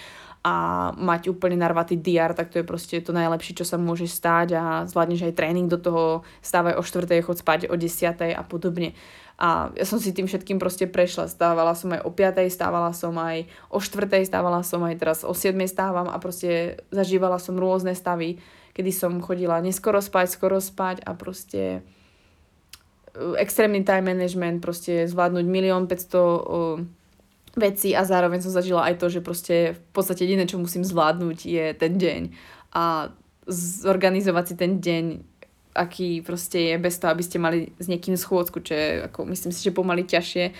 a 0.46 0.52
mať 0.94 1.34
úplne 1.34 1.58
narvatý 1.58 1.98
diar, 1.98 2.30
tak 2.30 2.54
to 2.54 2.62
je 2.62 2.66
proste 2.66 3.02
to 3.02 3.10
najlepšie, 3.10 3.58
čo 3.58 3.66
sa 3.66 3.82
môže 3.82 4.06
stáť 4.06 4.48
a 4.54 4.64
zvládneš 4.86 5.26
aj 5.26 5.34
tréning 5.34 5.66
do 5.66 5.74
toho, 5.74 6.22
stávaj 6.38 6.78
o 6.78 6.86
4. 6.86 7.18
chod 7.26 7.42
spať 7.42 7.66
o 7.66 7.74
10. 7.74 8.14
a 8.30 8.42
podobne. 8.46 8.94
A 9.42 9.74
ja 9.74 9.82
som 9.82 9.98
si 9.98 10.14
tým 10.14 10.30
všetkým 10.30 10.62
proste 10.62 10.86
prešla. 10.86 11.26
Stávala 11.26 11.74
som 11.74 11.90
aj 11.90 12.06
o 12.06 12.14
5, 12.14 12.46
stávala 12.46 12.94
som 12.94 13.18
aj 13.18 13.50
o 13.74 13.82
4, 13.82 14.22
stávala 14.22 14.62
som 14.62 14.86
aj 14.86 14.94
teraz 15.02 15.18
o 15.26 15.34
7 15.34 15.58
stávam 15.66 16.06
a 16.06 16.16
proste 16.22 16.78
zažívala 16.94 17.42
som 17.42 17.58
rôzne 17.58 17.98
stavy, 17.98 18.38
kedy 18.78 18.94
som 18.94 19.18
chodila 19.18 19.58
neskoro 19.58 19.98
spať, 19.98 20.30
skoro 20.30 20.62
spať 20.62 21.02
a 21.02 21.18
proste 21.18 21.82
uh, 23.18 23.34
extrémny 23.34 23.82
time 23.82 24.14
management, 24.14 24.62
proste 24.62 25.10
zvládnuť 25.10 25.44
milión 25.50 25.90
500 25.90 26.95
vecí 27.56 27.96
a 27.96 28.04
zároveň 28.04 28.44
som 28.44 28.52
zažila 28.52 28.84
aj 28.86 29.00
to, 29.00 29.06
že 29.08 29.24
proste 29.24 29.54
v 29.74 29.80
podstate 29.96 30.28
jediné, 30.28 30.44
čo 30.44 30.60
musím 30.60 30.84
zvládnuť 30.84 31.38
je 31.48 31.66
ten 31.72 31.92
deň. 31.96 32.22
A 32.76 33.10
zorganizovať 33.48 34.44
si 34.44 34.54
ten 34.54 34.78
deň 34.78 35.04
aký 35.76 36.24
proste 36.24 36.72
je 36.72 36.76
bez 36.80 36.96
toho, 36.96 37.12
aby 37.12 37.20
ste 37.20 37.36
mali 37.36 37.76
s 37.76 37.86
niekým 37.86 38.16
schôdzku, 38.16 38.64
čo 38.64 38.72
je, 38.72 38.88
ako, 39.12 39.28
myslím 39.28 39.52
si, 39.52 39.60
že 39.60 39.76
pomaly 39.76 40.08
ťažšie 40.08 40.44
e, 40.48 40.52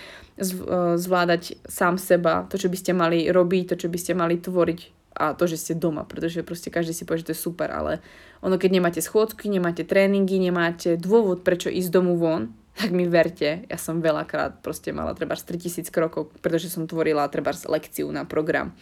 zvládať 1.01 1.57
sám 1.65 1.97
seba, 1.97 2.45
to, 2.53 2.61
čo 2.61 2.69
by 2.69 2.77
ste 2.77 2.93
mali 2.93 3.25
robiť, 3.33 3.73
to, 3.73 3.75
čo 3.81 3.89
by 3.89 3.97
ste 3.97 4.13
mali 4.13 4.37
tvoriť 4.37 4.81
a 5.17 5.33
to, 5.33 5.49
že 5.49 5.57
ste 5.57 5.73
doma, 5.81 6.05
pretože 6.05 6.45
proste 6.45 6.69
každý 6.69 6.93
si 6.93 7.09
povie, 7.09 7.25
že 7.25 7.33
to 7.33 7.35
je 7.35 7.45
super, 7.49 7.73
ale 7.73 8.05
ono, 8.45 8.61
keď 8.61 8.71
nemáte 8.77 9.01
schôdzky, 9.01 9.49
nemáte 9.49 9.89
tréningy, 9.89 10.37
nemáte 10.37 11.01
dôvod, 11.01 11.41
prečo 11.41 11.73
ísť 11.73 11.89
domu 11.89 12.21
von, 12.21 12.53
tak 12.77 12.93
mi 12.93 13.09
verte, 13.09 13.65
ja 13.65 13.79
som 13.81 14.05
veľakrát 14.05 14.61
proste 14.61 14.93
mala 14.93 15.17
treba 15.17 15.33
3000 15.33 15.89
krokov, 15.89 16.29
pretože 16.45 16.69
som 16.69 16.85
tvorila 16.85 17.25
treba 17.33 17.57
lekciu 17.57 18.13
na 18.13 18.29
program 18.29 18.77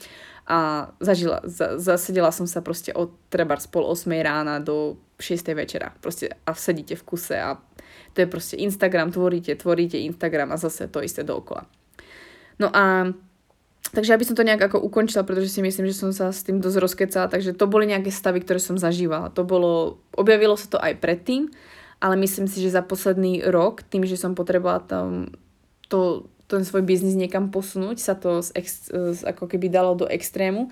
a 0.45 0.91
zažila, 1.01 1.41
za, 1.49 1.81
zasedela 1.81 2.29
som 2.29 2.45
sa 2.45 2.61
proste 2.61 2.93
od 2.93 3.17
treba 3.33 3.57
pol 3.71 3.89
8 3.89 4.11
rána 4.21 4.61
do 4.61 5.01
6 5.17 5.41
večera 5.57 5.97
proste 6.05 6.37
a 6.45 6.53
sedíte 6.53 7.01
v 7.01 7.07
kuse 7.07 7.39
a 7.39 7.57
to 8.13 8.23
je 8.23 8.29
proste 8.29 8.61
Instagram, 8.61 9.11
tvoríte, 9.11 9.57
tvoríte 9.57 9.99
Instagram 9.99 10.53
a 10.53 10.61
zase 10.61 10.87
to 10.87 11.03
isté 11.03 11.27
dookola. 11.27 11.67
No 12.59 12.71
a 12.71 13.11
takže 13.91 14.15
aby 14.15 14.27
som 14.27 14.39
to 14.39 14.47
nejak 14.47 14.71
ako 14.71 14.83
ukončila, 14.83 15.27
pretože 15.27 15.55
si 15.55 15.61
myslím, 15.63 15.87
že 15.91 15.99
som 15.99 16.11
sa 16.11 16.31
s 16.31 16.43
tým 16.47 16.59
dosť 16.59 16.79
rozkecala, 16.79 17.27
takže 17.31 17.55
to 17.55 17.67
boli 17.71 17.91
nejaké 17.91 18.11
stavy, 18.11 18.43
ktoré 18.43 18.59
som 18.59 18.79
zažívala. 18.79 19.35
To 19.35 19.43
bolo, 19.47 20.03
objavilo 20.15 20.59
sa 20.59 20.67
to 20.67 20.79
aj 20.79 20.99
predtým, 20.99 21.51
ale 22.05 22.21
myslím 22.21 22.45
si, 22.45 22.61
že 22.61 22.77
za 22.77 22.85
posledný 22.85 23.49
rok, 23.49 23.81
tým, 23.81 24.05
že 24.05 24.21
som 24.21 24.37
potrebovala 24.37 24.85
tam 24.85 25.33
to 25.89 26.29
ten 26.45 26.61
svoj 26.61 26.85
biznis 26.85 27.17
niekam 27.17 27.49
posunúť, 27.49 27.97
sa 27.97 28.13
to 28.13 28.45
z 28.45 28.53
ex, 28.53 28.93
z, 28.93 29.25
ako 29.25 29.49
keby 29.49 29.73
dalo 29.73 29.97
do 29.97 30.05
extrému. 30.05 30.69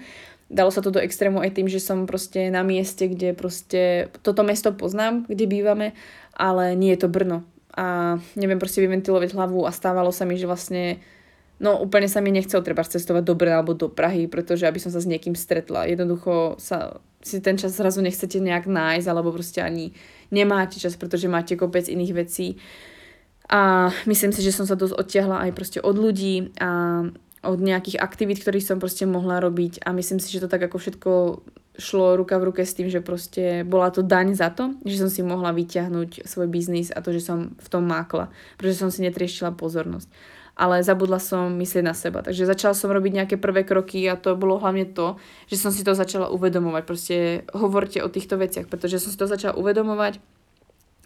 Dalo 0.53 0.69
sa 0.69 0.85
to 0.85 0.93
do 0.93 1.01
extrému 1.01 1.41
aj 1.41 1.57
tým, 1.57 1.73
že 1.73 1.81
som 1.81 2.05
proste 2.05 2.53
na 2.53 2.61
mieste, 2.61 3.09
kde 3.09 3.33
proste 3.33 4.13
toto 4.21 4.45
mesto 4.45 4.69
poznám, 4.77 5.25
kde 5.25 5.49
bývame, 5.49 5.97
ale 6.37 6.77
nie 6.77 6.93
je 6.93 7.01
to 7.01 7.09
Brno. 7.09 7.49
A 7.73 8.21
neviem 8.37 8.61
proste 8.61 8.85
vyventilovať 8.85 9.33
hlavu 9.33 9.65
a 9.65 9.73
stávalo 9.73 10.13
sa 10.13 10.29
mi, 10.29 10.37
že 10.37 10.45
vlastne 10.45 11.01
no 11.57 11.81
úplne 11.81 12.13
sa 12.13 12.21
mi 12.21 12.29
nechcelo 12.29 12.61
treba 12.61 12.85
cestovať 12.85 13.25
do 13.25 13.33
Brna 13.33 13.65
alebo 13.65 13.73
do 13.73 13.89
Prahy, 13.89 14.29
pretože 14.29 14.69
aby 14.69 14.77
som 14.77 14.93
sa 14.93 15.01
s 15.01 15.09
niekým 15.09 15.33
stretla. 15.33 15.89
Jednoducho 15.89 16.61
sa 16.61 17.01
si 17.25 17.41
ten 17.41 17.57
čas 17.57 17.73
zrazu 17.73 18.05
nechcete 18.05 18.37
nejak 18.37 18.69
nájsť 18.69 19.07
alebo 19.09 19.33
proste 19.33 19.65
ani 19.65 19.97
nemáte 20.33 20.81
čas, 20.81 20.97
pretože 20.97 21.29
máte 21.29 21.55
kopec 21.55 21.87
iných 21.87 22.13
vecí. 22.17 22.57
A 23.53 23.93
myslím 24.09 24.33
si, 24.33 24.41
že 24.41 24.57
som 24.57 24.65
sa 24.65 24.75
dosť 24.75 24.97
odtiahla 24.97 25.45
aj 25.45 25.51
proste 25.53 25.79
od 25.85 25.93
ľudí 25.95 26.57
a 26.57 27.05
od 27.43 27.59
nejakých 27.59 27.99
aktivít, 27.99 28.41
ktorých 28.41 28.65
som 28.65 28.79
proste 28.79 29.03
mohla 29.05 29.43
robiť 29.43 29.83
a 29.83 29.91
myslím 29.93 30.23
si, 30.23 30.31
že 30.31 30.47
to 30.47 30.49
tak 30.49 30.63
ako 30.63 30.79
všetko 30.79 31.11
šlo 31.75 32.15
ruka 32.15 32.39
v 32.39 32.53
ruke 32.53 32.63
s 32.63 32.77
tým, 32.77 32.87
že 32.87 33.03
proste 33.03 33.67
bola 33.67 33.91
to 33.91 34.07
daň 34.07 34.39
za 34.39 34.53
to, 34.53 34.77
že 34.87 35.03
som 35.03 35.11
si 35.11 35.27
mohla 35.27 35.51
vyťahnuť 35.51 36.23
svoj 36.29 36.47
biznis 36.47 36.95
a 36.95 37.03
to, 37.03 37.11
že 37.11 37.25
som 37.25 37.59
v 37.59 37.69
tom 37.69 37.89
mákla, 37.89 38.31
pretože 38.61 38.79
som 38.79 38.95
si 38.95 39.03
netrieštila 39.03 39.57
pozornosť. 39.59 40.07
Ale 40.53 40.85
zabudla 40.85 41.17
som 41.17 41.49
myslieť 41.57 41.85
na 41.85 41.97
seba. 41.97 42.21
Takže 42.21 42.45
začala 42.45 42.77
som 42.77 42.93
robiť 42.93 43.13
nejaké 43.25 43.37
prvé 43.41 43.65
kroky 43.65 44.05
a 44.05 44.21
to 44.21 44.37
bolo 44.37 44.61
hlavne 44.61 44.85
to, 44.85 45.17
že 45.49 45.57
som 45.57 45.73
si 45.73 45.81
to 45.81 45.97
začala 45.97 46.29
uvedomovať. 46.29 46.83
Proste 46.85 47.17
hovorte 47.57 48.05
o 48.05 48.13
týchto 48.13 48.37
veciach, 48.37 48.69
pretože 48.69 49.01
som 49.01 49.09
si 49.09 49.17
to 49.17 49.25
začala 49.25 49.57
uvedomovať 49.57 50.21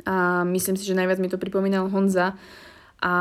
a 0.05 0.45
myslím 0.45 0.77
si, 0.77 0.85
že 0.85 0.99
najviac 0.99 1.19
mi 1.23 1.33
to 1.33 1.41
pripomínal 1.41 1.89
Honza 1.89 2.37
a 3.01 3.13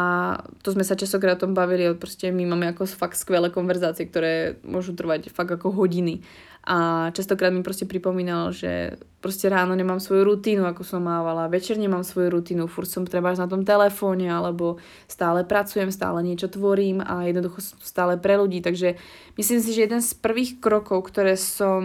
to 0.64 0.72
sme 0.72 0.88
sa 0.88 0.96
častokrát 0.96 1.36
o 1.36 1.44
tom 1.48 1.52
bavili, 1.52 1.92
proste 2.00 2.32
my 2.32 2.48
máme 2.48 2.72
ako 2.72 2.88
fakt 2.88 3.20
skvelé 3.20 3.52
konverzácie, 3.52 4.08
ktoré 4.08 4.56
môžu 4.64 4.96
trvať 4.96 5.28
fakt 5.32 5.52
ako 5.52 5.72
hodiny 5.72 6.24
a 6.66 7.10
častokrát 7.14 7.54
mi 7.54 7.62
proste 7.62 7.86
pripomínal, 7.86 8.50
že 8.50 8.98
proste 9.22 9.46
ráno 9.54 9.78
nemám 9.78 10.02
svoju 10.02 10.26
rutínu, 10.26 10.66
ako 10.66 10.82
som 10.82 11.06
mávala, 11.06 11.46
večer 11.46 11.78
nemám 11.78 12.02
svoju 12.02 12.34
rutínu, 12.34 12.66
furt 12.66 12.90
som 12.90 13.06
treba 13.06 13.38
na 13.38 13.46
tom 13.46 13.62
telefóne, 13.62 14.26
alebo 14.34 14.82
stále 15.06 15.46
pracujem, 15.46 15.94
stále 15.94 16.26
niečo 16.26 16.50
tvorím 16.50 17.06
a 17.06 17.30
jednoducho 17.30 17.62
stále 17.86 18.18
pre 18.18 18.42
ľudí, 18.42 18.66
takže 18.66 18.98
myslím 19.38 19.60
si, 19.62 19.78
že 19.78 19.86
jeden 19.86 20.02
z 20.02 20.12
prvých 20.18 20.58
krokov, 20.58 21.06
ktoré 21.06 21.38
som 21.38 21.82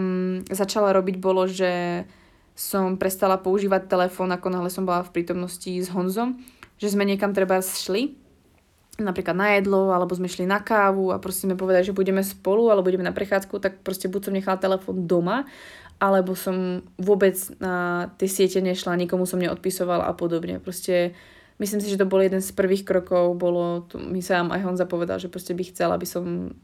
začala 0.49 0.97
robiť, 0.97 1.15
bolo, 1.21 1.45
že 1.45 2.03
som 2.57 2.97
prestala 2.97 3.37
používať 3.37 3.85
telefón, 3.85 4.33
ako 4.33 4.47
náhle 4.49 4.69
som 4.73 4.85
bola 4.85 5.05
v 5.05 5.13
prítomnosti 5.13 5.69
s 5.69 5.93
Honzom, 5.93 6.41
že 6.81 6.89
sme 6.89 7.05
niekam 7.05 7.37
treba 7.37 7.61
šli, 7.61 8.20
napríklad 8.99 9.37
na 9.37 9.55
jedlo, 9.55 9.95
alebo 9.95 10.11
sme 10.11 10.27
šli 10.27 10.43
na 10.43 10.59
kávu 10.59 11.15
a 11.15 11.21
proste 11.21 11.47
sme 11.47 11.55
povedali, 11.55 11.87
že 11.87 11.95
budeme 11.95 12.19
spolu, 12.25 12.67
alebo 12.67 12.91
budeme 12.91 13.07
na 13.07 13.15
prechádzku, 13.15 13.61
tak 13.63 13.79
proste 13.85 14.11
buď 14.11 14.21
som 14.27 14.33
nechala 14.35 14.59
telefón 14.59 15.07
doma, 15.07 15.47
alebo 16.01 16.33
som 16.33 16.81
vôbec 16.97 17.37
na 17.61 18.09
tie 18.17 18.27
siete 18.27 18.59
nešla, 18.59 18.99
nikomu 18.99 19.29
som 19.29 19.39
neodpisovala 19.39 20.09
a 20.09 20.13
podobne. 20.17 20.57
Proste 20.57 21.15
myslím 21.61 21.79
si, 21.79 21.93
že 21.93 22.01
to 22.01 22.09
bol 22.09 22.19
jeden 22.19 22.41
z 22.41 22.51
prvých 22.51 22.83
krokov, 22.83 23.37
bolo, 23.37 23.85
mi 23.95 24.19
sa 24.19 24.41
aj 24.41 24.65
Honza 24.65 24.89
povedal, 24.89 25.21
že 25.21 25.29
proste 25.29 25.53
by 25.53 25.63
chcel, 25.69 25.93
aby 25.93 26.09
som 26.09 26.57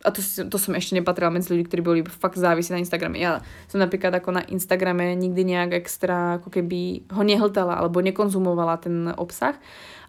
a 0.00 0.08
to, 0.08 0.24
to 0.24 0.56
som 0.56 0.72
ešte 0.72 0.96
nepatrila 0.96 1.28
medzi 1.28 1.52
ľudí, 1.52 1.68
ktorí 1.68 1.82
boli 1.84 2.00
fakt 2.08 2.40
závisí 2.40 2.72
na 2.72 2.80
Instagrame. 2.80 3.20
Ja 3.20 3.44
som 3.68 3.84
napríklad 3.84 4.16
ako 4.16 4.32
na 4.32 4.42
Instagrame 4.48 5.12
nikdy 5.12 5.44
nejak 5.44 5.76
extra 5.76 6.40
ako 6.40 6.48
keby 6.48 7.04
ho 7.12 7.20
nehltala 7.20 7.76
alebo 7.76 8.00
nekonzumovala 8.00 8.80
ten 8.80 9.12
obsah, 9.12 9.60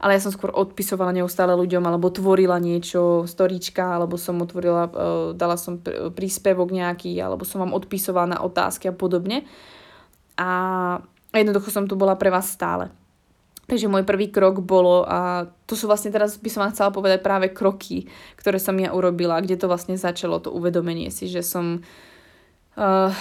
ale 0.01 0.17
ja 0.17 0.21
som 0.25 0.33
skôr 0.33 0.49
odpisovala 0.49 1.13
neustále 1.13 1.53
ľuďom 1.53 1.85
alebo 1.85 2.09
tvorila 2.09 2.57
niečo, 2.57 3.29
storička, 3.29 4.01
alebo 4.01 4.17
som 4.17 4.41
otvorila, 4.41 4.89
uh, 4.89 4.91
dala 5.37 5.61
som 5.61 5.77
príspevok 6.17 6.73
nejaký, 6.73 7.13
alebo 7.21 7.45
som 7.45 7.61
vám 7.61 7.77
odpisovala 7.77 8.33
na 8.33 8.39
otázky 8.41 8.89
a 8.89 8.97
podobne. 8.97 9.45
A 10.41 10.49
jednoducho 11.29 11.69
som 11.69 11.85
tu 11.85 11.93
bola 11.93 12.17
pre 12.17 12.33
vás 12.33 12.49
stále. 12.49 12.89
Takže 13.69 13.87
môj 13.87 14.01
prvý 14.01 14.33
krok 14.33 14.65
bolo, 14.65 15.05
a 15.05 15.47
to 15.69 15.77
sú 15.77 15.85
vlastne 15.85 16.09
teraz 16.09 16.35
by 16.35 16.49
som 16.49 16.65
vám 16.65 16.73
chcela 16.73 16.91
povedať 16.91 17.21
práve 17.21 17.53
kroky, 17.53 18.09
ktoré 18.41 18.57
som 18.57 18.75
ja 18.81 18.91
urobila, 18.91 19.37
kde 19.37 19.55
to 19.55 19.69
vlastne 19.69 19.95
začalo, 20.01 20.41
to 20.41 20.49
uvedomenie 20.49 21.13
si, 21.13 21.29
že 21.29 21.45
som... 21.45 21.85
Uh, 22.73 23.13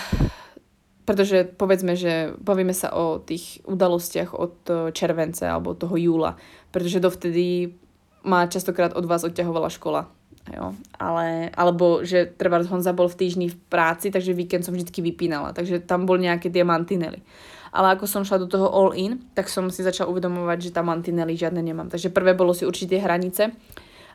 pretože 1.10 1.42
povedzme, 1.42 1.98
že 1.98 2.38
bavíme 2.38 2.70
sa 2.70 2.94
o 2.94 3.18
tých 3.18 3.58
udalostiach 3.66 4.30
od 4.30 4.54
července 4.94 5.42
alebo 5.42 5.74
toho 5.74 5.98
júla, 5.98 6.38
pretože 6.70 7.02
dovtedy 7.02 7.74
ma 8.22 8.46
častokrát 8.46 8.94
od 8.94 9.04
vás 9.04 9.24
odťahovala 9.26 9.70
škola. 9.70 10.08
Jo. 10.50 10.72
Ale, 10.96 11.52
alebo 11.52 12.02
že 12.02 12.26
treba 12.26 12.58
Honza 12.64 12.96
bol 12.96 13.06
v 13.06 13.18
týždni 13.18 13.46
v 13.52 13.56
práci, 13.68 14.08
takže 14.08 14.32
víkend 14.32 14.64
som 14.64 14.72
vždy 14.72 14.88
vypínala. 14.88 15.52
Takže 15.52 15.84
tam 15.84 16.08
bol 16.08 16.16
nejaké 16.16 16.48
diamantinely 16.48 17.22
ale 17.70 17.94
ako 17.94 18.04
som 18.06 18.26
šla 18.26 18.42
do 18.42 18.48
toho 18.50 18.66
all 18.66 18.90
in, 18.94 19.22
tak 19.34 19.46
som 19.46 19.70
si 19.70 19.86
začala 19.86 20.10
uvedomovať, 20.10 20.70
že 20.70 20.74
tam 20.74 20.90
mantinely 20.90 21.38
žiadne 21.38 21.62
nemám. 21.62 21.86
Takže 21.86 22.10
prvé 22.10 22.34
bolo 22.34 22.50
si 22.50 22.66
určite 22.66 22.98
hranice 22.98 23.54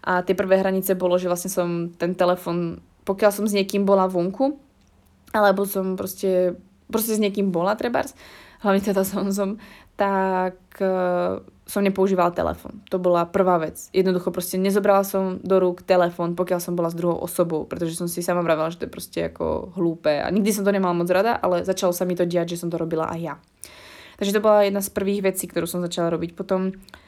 a 0.03 0.21
tie 0.21 0.35
prvé 0.35 0.59
hranice 0.59 0.93
bolo, 0.93 1.15
že 1.15 1.31
vlastne 1.31 1.47
som 1.47 1.89
ten 1.95 2.11
telefon, 2.13 2.83
pokiaľ 3.07 3.31
som 3.31 3.45
s 3.47 3.55
niekým 3.55 3.87
bola 3.87 4.11
vonku, 4.11 4.59
alebo 5.31 5.63
som 5.63 5.95
proste, 5.95 6.59
proste 6.91 7.15
s 7.15 7.23
niekým 7.23 7.49
bola 7.49 7.79
trebárs, 7.79 8.11
hlavne 8.65 8.81
teda 8.81 9.05
som, 9.05 9.29
som 9.29 9.61
tak 9.93 10.57
uh, 10.81 11.39
som 11.65 11.81
nepoužívala 11.81 12.33
telefon. 12.33 12.81
To 12.93 12.97
bola 12.97 13.25
prvá 13.25 13.57
vec. 13.57 13.89
Jednoducho 13.93 14.29
proste 14.29 14.57
nezobrala 14.57 15.05
som 15.05 15.41
do 15.41 15.57
rúk 15.57 15.81
telefon, 15.81 16.37
pokiaľ 16.37 16.59
som 16.61 16.73
bola 16.77 16.89
s 16.89 16.97
druhou 16.97 17.17
osobou, 17.21 17.65
pretože 17.65 17.97
som 17.97 18.09
si 18.09 18.21
sama 18.21 18.45
vravela, 18.45 18.69
že 18.69 18.81
to 18.81 18.85
je 18.85 18.93
proste 18.93 19.19
ako 19.29 19.73
hlúpe. 19.77 20.13
A 20.21 20.29
nikdy 20.29 20.53
som 20.53 20.65
to 20.65 20.73
nemala 20.73 20.93
moc 20.93 21.09
rada, 21.09 21.37
ale 21.37 21.65
začalo 21.65 21.93
sa 21.93 22.05
mi 22.05 22.13
to 22.13 22.25
diať, 22.25 22.57
že 22.57 22.65
som 22.65 22.69
to 22.69 22.77
robila 22.77 23.09
aj 23.09 23.19
ja. 23.21 23.35
Takže 24.21 24.35
to 24.35 24.45
bola 24.45 24.65
jedna 24.65 24.81
z 24.81 24.93
prvých 24.93 25.21
vecí, 25.33 25.49
ktorú 25.49 25.65
som 25.65 25.81
začala 25.81 26.13
robiť. 26.13 26.37
Potom 26.37 26.69
uh, 26.69 27.04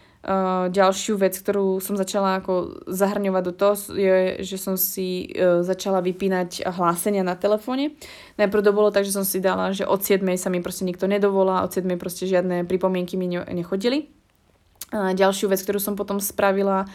ďalšiu 0.68 1.15
vec, 1.22 1.38
ktorú 1.38 1.80
som 1.80 1.95
začala 1.95 2.41
ako 2.41 2.84
zahrňovať 2.89 3.43
do 3.47 3.53
toho, 3.53 3.74
je, 3.95 4.41
že 4.43 4.57
som 4.59 4.76
si 4.76 5.30
uh, 5.32 5.61
začala 5.61 6.03
vypínať 6.03 6.68
hlásenia 6.68 7.24
na 7.24 7.38
telefóne. 7.38 7.95
Najprv 8.36 8.65
to 8.65 8.76
bolo 8.76 8.89
tak, 8.89 9.05
že 9.05 9.15
som 9.15 9.24
si 9.24 9.39
dala, 9.39 9.72
že 9.72 9.88
od 9.88 10.01
7 10.03 10.26
sa 10.36 10.49
mi 10.51 10.59
proste 10.59 10.84
nikto 10.84 11.07
nedovolá, 11.07 11.63
od 11.63 11.72
7 11.72 11.86
proste 11.95 12.28
žiadne 12.28 12.68
pripomienky 12.68 13.15
mi 13.15 13.30
nechodili. 13.30 14.11
A 14.91 15.11
ďalšiu 15.11 15.51
vec, 15.51 15.59
ktorú 15.63 15.80
som 15.84 15.99
potom 15.99 16.24
spravila, 16.24 16.88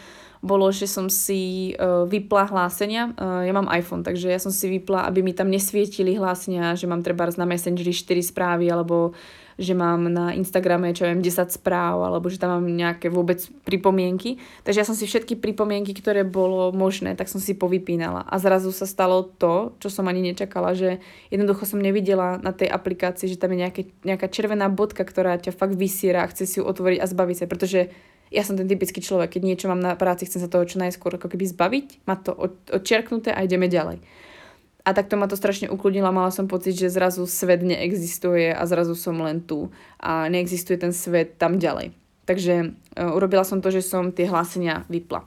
bolo, 0.42 0.74
že 0.74 0.90
som 0.90 1.06
si 1.06 1.72
uh, 1.78 2.02
vypla 2.02 2.50
hlásenia. 2.50 3.14
Uh, 3.14 3.46
ja 3.46 3.54
mám 3.54 3.70
iPhone, 3.70 4.02
takže 4.02 4.26
ja 4.26 4.42
som 4.42 4.50
si 4.50 4.66
vypla, 4.66 5.06
aby 5.06 5.22
mi 5.22 5.30
tam 5.30 5.46
nesvietili 5.46 6.18
hlásenia, 6.18 6.74
že 6.74 6.90
mám 6.90 7.06
treba 7.06 7.30
na 7.38 7.46
Messengeri 7.46 7.94
4 7.94 8.18
správy 8.20 8.66
alebo 8.66 9.14
že 9.60 9.76
mám 9.76 10.08
na 10.08 10.32
Instagrame, 10.32 10.96
čo 10.96 11.04
viem, 11.04 11.20
10 11.20 11.52
správ, 11.52 12.00
alebo 12.02 12.26
že 12.26 12.40
tam 12.40 12.58
mám 12.58 12.66
nejaké 12.66 13.12
vôbec 13.12 13.38
pripomienky. 13.62 14.40
Takže 14.64 14.80
ja 14.80 14.86
som 14.88 14.96
si 14.96 15.04
všetky 15.04 15.36
pripomienky, 15.36 15.92
ktoré 15.92 16.24
bolo 16.24 16.72
možné, 16.72 17.14
tak 17.14 17.28
som 17.28 17.38
si 17.38 17.52
povypínala. 17.52 18.24
A 18.26 18.40
zrazu 18.40 18.72
sa 18.72 18.88
stalo 18.88 19.22
to, 19.22 19.76
čo 19.78 19.92
som 19.92 20.08
ani 20.08 20.32
nečakala, 20.32 20.72
že 20.72 20.98
jednoducho 21.28 21.68
som 21.68 21.78
nevidela 21.78 22.40
na 22.40 22.50
tej 22.50 22.72
aplikácii, 22.72 23.28
že 23.28 23.40
tam 23.40 23.52
je 23.52 23.62
nejaké, 23.62 23.82
nejaká 24.02 24.26
červená 24.32 24.72
bodka, 24.72 25.04
ktorá 25.04 25.36
ťa 25.36 25.52
fakt 25.52 25.76
vysiera 25.76 26.24
a 26.24 26.30
chce 26.32 26.48
si 26.48 26.56
ju 26.58 26.64
otvoriť 26.64 26.98
a 26.98 27.06
zbaviť 27.06 27.36
sa, 27.44 27.46
pretože 27.46 27.92
ja 28.32 28.42
som 28.42 28.56
ten 28.56 28.64
typický 28.66 29.04
človek, 29.04 29.36
keď 29.36 29.42
niečo 29.44 29.66
mám 29.68 29.78
na 29.78 29.92
práci, 29.92 30.24
chcem 30.24 30.40
sa 30.40 30.48
toho 30.48 30.64
čo 30.64 30.80
najskôr 30.80 31.20
ako 31.20 31.28
keby 31.28 31.44
zbaviť, 31.52 31.86
má 32.08 32.16
to 32.16 32.32
odčerknuté 32.72 33.30
a 33.30 33.44
ideme 33.44 33.68
ďalej. 33.68 34.00
A 34.82 34.90
takto 34.90 35.14
ma 35.14 35.30
to 35.30 35.38
strašne 35.38 35.70
ukludnilo, 35.70 36.10
mala 36.10 36.34
som 36.34 36.50
pocit, 36.50 36.74
že 36.74 36.90
zrazu 36.90 37.22
svet 37.30 37.62
neexistuje 37.62 38.50
a 38.50 38.66
zrazu 38.66 38.98
som 38.98 39.14
len 39.22 39.38
tu 39.38 39.70
a 40.02 40.26
neexistuje 40.26 40.74
ten 40.74 40.90
svet 40.90 41.38
tam 41.38 41.62
ďalej. 41.62 41.94
Takže 42.26 42.54
uh, 42.98 43.14
urobila 43.14 43.46
som 43.46 43.62
to, 43.62 43.70
že 43.70 43.84
som 43.86 44.10
tie 44.10 44.26
hlásenia 44.26 44.82
vypla. 44.90 45.22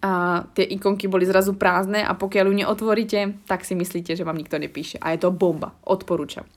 A 0.00 0.44
tie 0.56 0.64
ikonky 0.64 1.12
boli 1.12 1.28
zrazu 1.28 1.52
prázdne 1.60 2.00
a 2.00 2.16
pokiaľ 2.16 2.44
ju 2.48 2.54
neotvoríte, 2.64 3.20
tak 3.44 3.68
si 3.68 3.76
myslíte, 3.76 4.16
že 4.16 4.24
vám 4.24 4.40
nikto 4.40 4.56
nepíše. 4.56 4.96
A 4.96 5.12
je 5.12 5.20
to 5.20 5.28
bomba. 5.28 5.76
Odporúčam. 5.84 6.48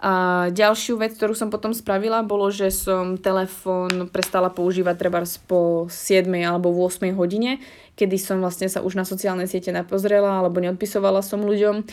A 0.00 0.48
ďalšiu 0.56 0.96
vec, 0.96 1.12
ktorú 1.12 1.36
som 1.36 1.52
potom 1.52 1.76
spravila, 1.76 2.24
bolo, 2.24 2.48
že 2.48 2.72
som 2.72 3.20
telefón 3.20 4.08
prestala 4.08 4.48
používať 4.48 4.96
treba 4.96 5.20
po 5.44 5.92
7 5.92 6.24
alebo 6.40 6.72
8 6.72 7.12
hodine, 7.12 7.60
kedy 8.00 8.16
som 8.16 8.40
vlastne 8.40 8.72
sa 8.72 8.80
už 8.80 8.96
na 8.96 9.04
sociálne 9.04 9.44
siete 9.44 9.68
nepozrela 9.68 10.40
alebo 10.40 10.56
neodpisovala 10.56 11.20
som 11.20 11.44
ľuďom. 11.44 11.84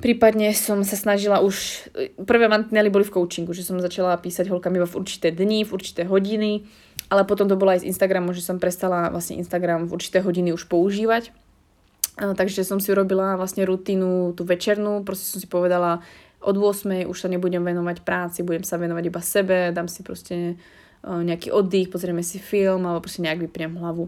Prípadne 0.00 0.56
som 0.56 0.80
sa 0.88 0.96
snažila 0.96 1.44
už, 1.44 1.86
prvé 2.24 2.48
mantinely 2.48 2.88
boli 2.88 3.04
v 3.04 3.12
coachingu, 3.12 3.52
že 3.52 3.60
som 3.60 3.76
začala 3.76 4.16
písať 4.16 4.48
holkami 4.48 4.80
v 4.80 4.96
určité 4.96 5.28
dni, 5.28 5.68
v 5.68 5.70
určité 5.76 6.08
hodiny, 6.08 6.64
ale 7.12 7.28
potom 7.28 7.44
to 7.44 7.60
bolo 7.60 7.76
aj 7.76 7.84
z 7.84 7.92
Instagramu, 7.92 8.32
že 8.32 8.40
som 8.40 8.56
prestala 8.56 9.12
vlastne 9.12 9.36
Instagram 9.36 9.84
v 9.84 10.00
určité 10.00 10.24
hodiny 10.24 10.56
už 10.56 10.64
používať. 10.64 11.28
Takže 12.16 12.60
som 12.64 12.76
si 12.76 12.92
urobila 12.92 13.40
vlastne 13.40 13.64
rutinu 13.64 14.36
tú 14.36 14.44
večernú, 14.44 15.00
proste 15.00 15.32
som 15.32 15.40
si 15.40 15.48
povedala, 15.48 16.04
od 16.42 16.56
8 16.58 17.06
už 17.06 17.18
sa 17.18 17.28
nebudem 17.30 17.62
venovať 17.62 18.02
práci, 18.02 18.42
budem 18.42 18.66
sa 18.66 18.76
venovať 18.76 19.04
iba 19.06 19.22
sebe, 19.22 19.58
dám 19.70 19.86
si 19.86 20.02
proste 20.02 20.58
nejaký 21.02 21.50
oddych, 21.50 21.90
pozrieme 21.90 22.22
si 22.22 22.38
film 22.38 22.86
alebo 22.86 23.02
proste 23.02 23.26
nejak 23.26 23.50
vypriem 23.50 23.74
hlavu. 23.74 24.06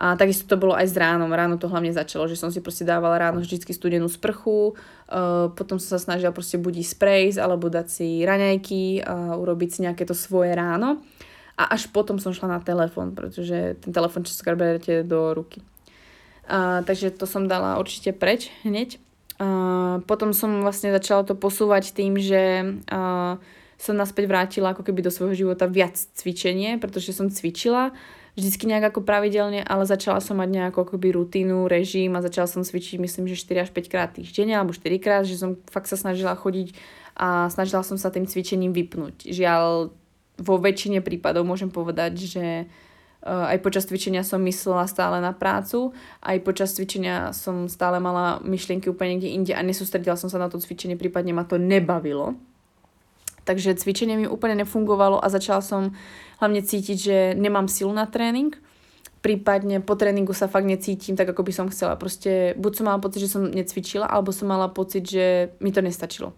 A 0.00 0.16
takisto 0.16 0.48
to 0.48 0.56
bolo 0.56 0.72
aj 0.72 0.88
s 0.88 0.96
ránom. 0.96 1.28
Ráno 1.28 1.60
to 1.60 1.68
hlavne 1.68 1.92
začalo, 1.92 2.24
že 2.24 2.38
som 2.38 2.48
si 2.48 2.64
proste 2.64 2.88
dávala 2.88 3.20
ráno 3.20 3.44
vždy 3.44 3.60
studenú 3.68 4.08
sprchu, 4.08 4.72
uh, 4.72 5.52
potom 5.52 5.76
som 5.76 5.98
sa 5.98 6.00
snažila 6.00 6.32
proste 6.32 6.56
budiť 6.56 6.86
sprejsť 6.86 7.36
alebo 7.36 7.68
dať 7.68 7.86
si 7.90 8.08
raňajky 8.24 9.04
a 9.04 9.36
urobiť 9.36 9.68
si 9.68 9.78
nejaké 9.84 10.08
to 10.08 10.16
svoje 10.16 10.56
ráno. 10.56 11.04
A 11.60 11.76
až 11.76 11.92
potom 11.92 12.16
som 12.16 12.32
šla 12.32 12.56
na 12.56 12.60
telefón, 12.64 13.12
pretože 13.12 13.76
ten 13.84 13.92
telefón 13.92 14.24
častokrát 14.24 14.56
berete 14.56 15.04
do 15.04 15.36
ruky. 15.36 15.60
Uh, 16.48 16.80
takže 16.88 17.12
to 17.12 17.28
som 17.28 17.44
dala 17.44 17.76
určite 17.76 18.16
preč 18.16 18.48
hneď. 18.64 18.96
Uh, 19.40 20.04
potom 20.04 20.36
som 20.36 20.60
vlastne 20.60 20.92
začala 20.92 21.24
to 21.24 21.32
posúvať 21.32 21.96
tým, 21.96 22.20
že 22.20 22.76
uh, 22.92 23.40
som 23.80 23.96
naspäť 23.96 24.28
vrátila 24.28 24.76
ako 24.76 24.84
keby 24.84 25.00
do 25.00 25.08
svojho 25.08 25.32
života 25.32 25.64
viac 25.64 25.96
cvičenie, 25.96 26.76
pretože 26.76 27.16
som 27.16 27.32
cvičila 27.32 27.96
vždycky 28.36 28.68
nejak 28.68 28.92
ako 28.92 29.00
pravidelne, 29.00 29.64
ale 29.64 29.88
začala 29.88 30.20
som 30.20 30.36
mať 30.36 30.48
nejakú 30.52 30.84
akoby 30.84 31.16
rutínu, 31.16 31.72
režim 31.72 32.12
a 32.14 32.24
začala 32.24 32.52
som 32.52 32.60
cvičiť 32.60 33.00
myslím, 33.00 33.32
že 33.32 33.40
4 33.40 33.64
až 33.64 33.70
5 33.72 33.88
krát 33.88 34.12
týždenne 34.12 34.52
alebo 34.52 34.76
4 34.76 34.84
krát, 35.00 35.24
že 35.24 35.40
som 35.40 35.56
fakt 35.72 35.88
sa 35.88 35.96
snažila 35.96 36.36
chodiť 36.36 36.76
a 37.16 37.48
snažila 37.48 37.80
som 37.80 37.96
sa 37.96 38.12
tým 38.12 38.28
cvičením 38.28 38.76
vypnúť. 38.76 39.24
Žiaľ, 39.24 39.88
vo 40.36 40.54
väčšine 40.60 41.00
prípadov 41.00 41.48
môžem 41.48 41.72
povedať, 41.72 42.12
že 42.28 42.44
Eh, 42.64 42.64
aj 43.20 43.60
počas 43.60 43.84
cvičenia 43.84 44.24
som 44.24 44.40
myslela 44.40 44.88
stále 44.88 45.20
na 45.20 45.36
prácu, 45.36 45.92
aj 46.24 46.40
počas 46.40 46.72
cvičenia 46.72 47.36
som 47.36 47.68
stále 47.68 48.00
mala 48.00 48.40
myšlienky 48.40 48.88
úplne 48.88 49.20
niekde 49.20 49.30
inde 49.36 49.52
a 49.52 49.60
nesústredila 49.60 50.16
som 50.16 50.32
sa 50.32 50.40
na 50.40 50.48
to 50.48 50.56
cvičenie, 50.56 50.96
prípadne 50.96 51.36
ma 51.36 51.44
to 51.44 51.60
nebavilo. 51.60 52.40
Takže 53.44 53.76
cvičenie 53.76 54.16
mi 54.16 54.26
úplne 54.28 54.64
nefungovalo 54.64 55.20
a 55.20 55.28
začala 55.28 55.60
som 55.60 55.92
hlavne 56.40 56.64
cítiť, 56.64 56.96
že 56.96 57.16
nemám 57.36 57.68
silu 57.68 57.92
na 57.92 58.08
tréning. 58.08 58.56
Prípadne 59.20 59.84
po 59.84 60.00
tréningu 60.00 60.32
sa 60.32 60.48
fakt 60.48 60.64
necítim 60.64 61.12
tak, 61.12 61.28
ako 61.28 61.44
by 61.44 61.52
som 61.52 61.66
chcela. 61.68 62.00
Proste 62.00 62.56
buď 62.56 62.72
som 62.72 62.84
mala 62.88 63.04
pocit, 63.04 63.20
že 63.20 63.32
som 63.36 63.44
necvičila, 63.44 64.08
alebo 64.08 64.32
som 64.32 64.48
mala 64.48 64.72
pocit, 64.72 65.04
že 65.04 65.52
mi 65.60 65.76
to 65.76 65.84
nestačilo. 65.84 66.32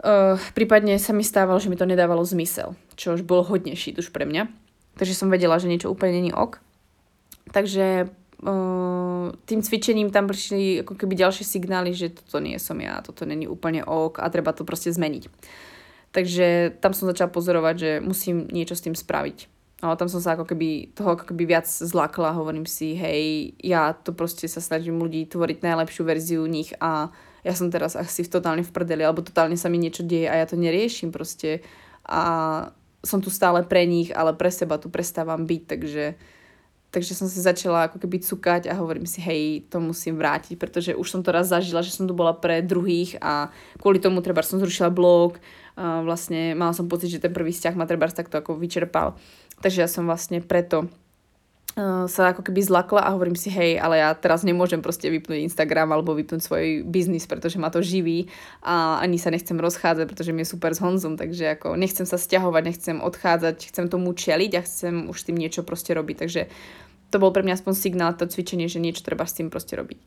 Uh, 0.00 0.38
prípadne 0.54 0.96
sa 1.02 1.10
mi 1.10 1.26
stávalo, 1.26 1.58
že 1.58 1.66
mi 1.66 1.76
to 1.76 1.84
nedávalo 1.84 2.22
zmysel, 2.22 2.78
čo 2.94 3.18
už 3.18 3.26
bol 3.26 3.42
hodne 3.42 3.74
už 3.74 4.08
pre 4.14 4.22
mňa. 4.22 4.69
Takže 5.00 5.16
som 5.16 5.32
vedela, 5.32 5.56
že 5.56 5.72
niečo 5.72 5.88
úplne 5.88 6.20
není 6.20 6.28
ok. 6.28 6.60
Takže 7.56 8.12
uh, 8.44 9.32
tým 9.48 9.60
cvičením 9.64 10.12
tam 10.12 10.28
prišli 10.28 10.84
ako 10.84 10.92
keby 10.92 11.16
ďalšie 11.16 11.48
signály, 11.48 11.96
že 11.96 12.12
toto 12.12 12.36
nie 12.44 12.60
som 12.60 12.76
ja, 12.76 13.00
toto 13.00 13.24
není 13.24 13.48
úplne 13.48 13.80
ok 13.80 14.20
a 14.20 14.28
treba 14.28 14.52
to 14.52 14.68
proste 14.68 14.92
zmeniť. 14.92 15.32
Takže 16.12 16.76
tam 16.84 16.92
som 16.92 17.08
začala 17.08 17.32
pozorovať, 17.32 17.74
že 17.80 17.90
musím 18.04 18.44
niečo 18.52 18.76
s 18.76 18.84
tým 18.84 18.92
spraviť. 18.92 19.48
A 19.80 19.96
tam 19.96 20.12
som 20.12 20.20
sa 20.20 20.36
ako 20.36 20.44
keby 20.44 20.92
toho 20.92 21.16
ako 21.16 21.32
keby 21.32 21.56
viac 21.56 21.64
zlakla, 21.64 22.36
hovorím 22.36 22.68
si, 22.68 22.92
hej, 22.92 23.56
ja 23.64 23.96
to 23.96 24.12
proste 24.12 24.44
sa 24.44 24.60
snažím 24.60 25.00
ľudí 25.00 25.24
tvoriť 25.24 25.64
najlepšiu 25.64 26.02
verziu 26.04 26.44
nich 26.44 26.76
a 26.76 27.08
ja 27.40 27.56
som 27.56 27.72
teraz 27.72 27.96
asi 27.96 28.28
totálne 28.28 28.60
v 28.60 28.68
prdeli, 28.68 29.00
alebo 29.00 29.24
totálne 29.24 29.56
sa 29.56 29.72
mi 29.72 29.80
niečo 29.80 30.04
deje 30.04 30.28
a 30.28 30.36
ja 30.36 30.44
to 30.44 30.60
neriešim 30.60 31.08
proste. 31.08 31.64
A 32.04 32.20
som 33.00 33.18
tu 33.24 33.32
stále 33.32 33.64
pre 33.64 33.88
nich, 33.88 34.12
ale 34.12 34.36
pre 34.36 34.52
seba 34.52 34.76
tu 34.76 34.92
prestávam 34.92 35.48
byť, 35.48 35.62
takže, 35.64 36.04
takže 36.92 37.12
som 37.16 37.26
si 37.26 37.40
začala 37.40 37.88
ako 37.88 37.96
keby 37.96 38.20
cukať 38.20 38.68
a 38.68 38.76
hovorím 38.76 39.08
si, 39.08 39.24
hej, 39.24 39.64
to 39.72 39.80
musím 39.80 40.20
vrátiť, 40.20 40.60
pretože 40.60 40.92
už 40.92 41.08
som 41.08 41.20
to 41.24 41.32
raz 41.32 41.48
zažila, 41.48 41.80
že 41.80 41.96
som 41.96 42.04
tu 42.04 42.12
bola 42.12 42.36
pre 42.36 42.60
druhých 42.60 43.16
a 43.24 43.48
kvôli 43.80 44.00
tomu 44.00 44.20
treba 44.20 44.44
som 44.44 44.60
zrušila 44.60 44.92
blog, 44.92 45.40
vlastne 45.80 46.52
mala 46.52 46.76
som 46.76 46.92
pocit, 46.92 47.08
že 47.08 47.24
ten 47.24 47.32
prvý 47.32 47.56
vzťah 47.56 47.72
ma 47.72 47.88
treba 47.88 48.04
takto 48.12 48.36
ako 48.36 48.60
vyčerpal, 48.60 49.16
takže 49.64 49.80
ja 49.80 49.88
som 49.88 50.04
vlastne 50.04 50.44
preto 50.44 50.92
sa 51.78 52.34
ako 52.34 52.42
keby 52.42 52.60
zlakla 52.66 53.06
a 53.06 53.14
hovorím 53.14 53.38
si, 53.38 53.46
hej, 53.46 53.78
ale 53.78 54.02
ja 54.02 54.10
teraz 54.12 54.42
nemôžem 54.42 54.82
proste 54.82 55.06
vypnúť 55.06 55.46
Instagram 55.46 55.94
alebo 55.94 56.18
vypnúť 56.18 56.42
svoj 56.42 56.64
biznis, 56.82 57.30
pretože 57.30 57.62
ma 57.62 57.70
to 57.70 57.78
živí 57.78 58.26
a 58.66 58.98
ani 58.98 59.22
sa 59.22 59.30
nechcem 59.30 59.54
rozchádzať, 59.54 60.04
pretože 60.10 60.34
mi 60.34 60.42
je 60.42 60.50
super 60.50 60.74
s 60.74 60.82
Honzom, 60.82 61.14
takže 61.14 61.54
ako 61.54 61.78
nechcem 61.78 62.04
sa 62.04 62.18
stiahovať, 62.18 62.62
nechcem 62.66 62.96
odchádzať, 62.98 63.70
chcem 63.70 63.86
tomu 63.86 64.10
čeliť 64.10 64.52
a 64.58 64.66
chcem 64.66 64.94
už 65.06 65.16
s 65.16 65.26
tým 65.30 65.38
niečo 65.38 65.62
proste 65.62 65.94
robiť, 65.94 66.16
takže 66.18 66.50
to 67.10 67.16
bol 67.22 67.30
pre 67.30 67.42
mňa 67.46 67.58
aspoň 67.62 67.74
signál, 67.74 68.14
to 68.18 68.26
cvičenie, 68.26 68.70
že 68.70 68.82
niečo 68.82 69.06
treba 69.06 69.26
s 69.26 69.34
tým 69.38 69.50
proste 69.50 69.78
robiť. 69.78 69.98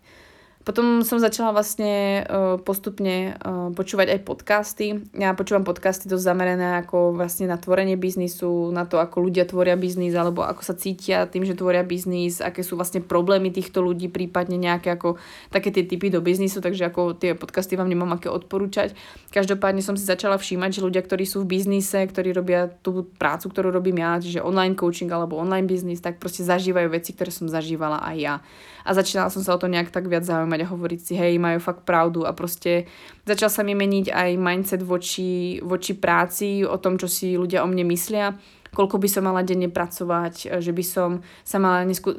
Potom 0.64 1.04
som 1.04 1.20
začala 1.20 1.52
vlastne 1.52 2.24
uh, 2.24 2.56
postupne 2.56 3.36
uh, 3.36 3.68
počúvať 3.76 4.16
aj 4.16 4.20
podcasty. 4.24 4.88
Ja 5.12 5.36
počúvam 5.36 5.68
podcasty 5.68 6.08
dosť 6.08 6.24
zamerané 6.24 6.80
ako 6.80 7.20
vlastne 7.20 7.52
na 7.52 7.60
tvorenie 7.60 8.00
biznisu, 8.00 8.72
na 8.72 8.88
to, 8.88 8.96
ako 8.96 9.28
ľudia 9.28 9.44
tvoria 9.44 9.76
biznis, 9.76 10.16
alebo 10.16 10.48
ako 10.48 10.64
sa 10.64 10.72
cítia 10.72 11.28
tým, 11.28 11.44
že 11.44 11.60
tvoria 11.60 11.84
biznis, 11.84 12.40
aké 12.40 12.64
sú 12.64 12.80
vlastne 12.80 13.04
problémy 13.04 13.52
týchto 13.52 13.84
ľudí, 13.84 14.08
prípadne 14.08 14.56
nejaké 14.56 14.96
ako 14.96 15.20
také 15.52 15.68
tie 15.76 15.84
typy 15.84 16.08
do 16.08 16.24
biznisu, 16.24 16.64
takže 16.64 16.88
ako 16.88 17.20
tie 17.20 17.36
podcasty 17.36 17.76
vám 17.76 17.92
nemám 17.92 18.16
aké 18.16 18.32
odporúčať. 18.32 18.96
Každopádne 19.36 19.84
som 19.84 20.00
si 20.00 20.08
začala 20.08 20.40
všímať, 20.40 20.80
že 20.80 20.86
ľudia, 20.88 21.04
ktorí 21.04 21.28
sú 21.28 21.44
v 21.44 21.60
biznise, 21.60 22.08
ktorí 22.08 22.32
robia 22.32 22.72
tú 22.72 23.04
prácu, 23.20 23.52
ktorú 23.52 23.68
robím 23.68 24.00
ja, 24.00 24.16
čiže 24.16 24.40
online 24.40 24.80
coaching 24.80 25.12
alebo 25.12 25.36
online 25.36 25.68
biznis, 25.68 26.00
tak 26.00 26.24
proste 26.24 26.48
zažívajú 26.48 26.88
veci, 26.88 27.12
ktoré 27.12 27.36
som 27.36 27.52
zažívala 27.52 28.00
aj 28.00 28.16
ja. 28.16 28.36
A 28.84 28.92
začínala 28.92 29.32
som 29.32 29.44
sa 29.44 29.56
o 29.56 29.60
to 29.60 29.72
nejak 29.72 29.92
tak 29.92 30.12
viac 30.12 30.28
zaujímať 30.28 30.53
uvedomať 30.54 30.60
a 30.62 30.72
hovoriť 30.72 31.00
si, 31.02 31.14
hej, 31.18 31.42
majú 31.42 31.60
fakt 31.60 31.84
pravdu. 31.84 32.26
A 32.26 32.32
proste 32.34 32.86
začal 33.26 33.50
sa 33.50 33.62
mi 33.66 33.74
meniť 33.74 34.14
aj 34.14 34.30
mindset 34.38 34.82
voči, 34.86 35.58
voči 35.66 35.98
práci, 35.98 36.62
o 36.62 36.78
tom, 36.78 37.02
čo 37.02 37.10
si 37.10 37.34
ľudia 37.34 37.66
o 37.66 37.68
mne 37.68 37.90
myslia, 37.90 38.38
koľko 38.74 39.02
by 39.02 39.10
som 39.10 39.26
mala 39.26 39.42
denne 39.46 39.70
pracovať, 39.70 40.62
že 40.62 40.72
by 40.74 40.84
som 40.86 41.10
sa 41.46 41.58
mala 41.58 41.86
nesku- 41.86 42.18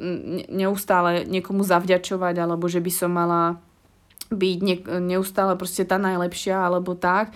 neustále 0.51 1.23
niekomu 1.27 1.63
zavďačovať, 1.63 2.35
alebo 2.39 2.67
že 2.67 2.83
by 2.83 2.91
som 2.91 3.11
mala 3.11 3.59
byť 4.31 4.57
ne- 4.63 4.85
neustále 5.15 5.55
proste 5.55 5.87
tá 5.87 5.95
najlepšia, 5.95 6.59
alebo 6.59 6.95
tak. 6.95 7.31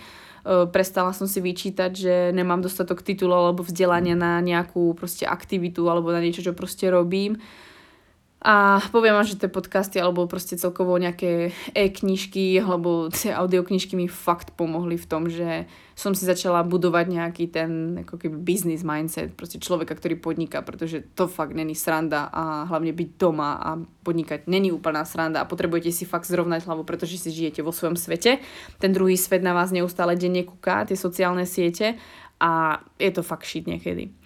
Prestala 0.72 1.12
som 1.12 1.28
si 1.28 1.36
vyčítať, 1.36 1.92
že 1.92 2.14
nemám 2.32 2.64
dostatok 2.64 3.04
titulov 3.04 3.52
alebo 3.52 3.60
vzdelania 3.60 4.16
na 4.16 4.40
nejakú 4.40 4.96
proste 4.96 5.28
aktivitu 5.28 5.84
alebo 5.84 6.08
na 6.08 6.24
niečo, 6.24 6.40
čo 6.40 6.56
proste 6.56 6.88
robím. 6.88 7.36
A 8.40 8.80
poviem 8.88 9.12
vám, 9.12 9.28
že 9.28 9.36
tie 9.36 9.52
podcasty 9.52 10.00
alebo 10.00 10.24
proste 10.24 10.56
celkovo 10.56 10.96
nejaké 10.96 11.52
e-knižky 11.76 12.56
alebo 12.56 13.12
tie 13.12 13.36
audioknižky 13.36 13.92
mi 14.00 14.08
fakt 14.08 14.56
pomohli 14.56 14.96
v 14.96 15.04
tom, 15.04 15.28
že 15.28 15.68
som 15.92 16.16
si 16.16 16.24
začala 16.24 16.64
budovať 16.64 17.06
nejaký 17.12 17.44
ten 17.52 18.00
ako 18.00 18.16
keby 18.16 18.40
business 18.40 18.80
mindset, 18.80 19.36
proste 19.36 19.60
človeka, 19.60 19.92
ktorý 19.92 20.16
podniká, 20.16 20.64
pretože 20.64 21.04
to 21.12 21.28
fakt 21.28 21.52
není 21.52 21.76
sranda 21.76 22.32
a 22.32 22.64
hlavne 22.64 22.96
byť 22.96 23.08
doma 23.20 23.60
a 23.60 23.76
podnikať 24.08 24.48
není 24.48 24.72
úplná 24.72 25.04
sranda 25.04 25.44
a 25.44 25.50
potrebujete 25.50 25.92
si 25.92 26.08
fakt 26.08 26.24
zrovnať 26.24 26.64
hlavu, 26.64 26.88
pretože 26.88 27.20
si 27.20 27.28
žijete 27.28 27.60
vo 27.60 27.76
svojom 27.76 28.00
svete. 28.00 28.40
Ten 28.80 28.96
druhý 28.96 29.20
svet 29.20 29.44
na 29.44 29.52
vás 29.52 29.68
neustále 29.68 30.16
denne 30.16 30.48
kúka, 30.48 30.88
tie 30.88 30.96
sociálne 30.96 31.44
siete 31.44 32.00
a 32.40 32.80
je 32.96 33.12
to 33.12 33.20
fakt 33.20 33.44
shit 33.44 33.68
niekedy. 33.68 34.16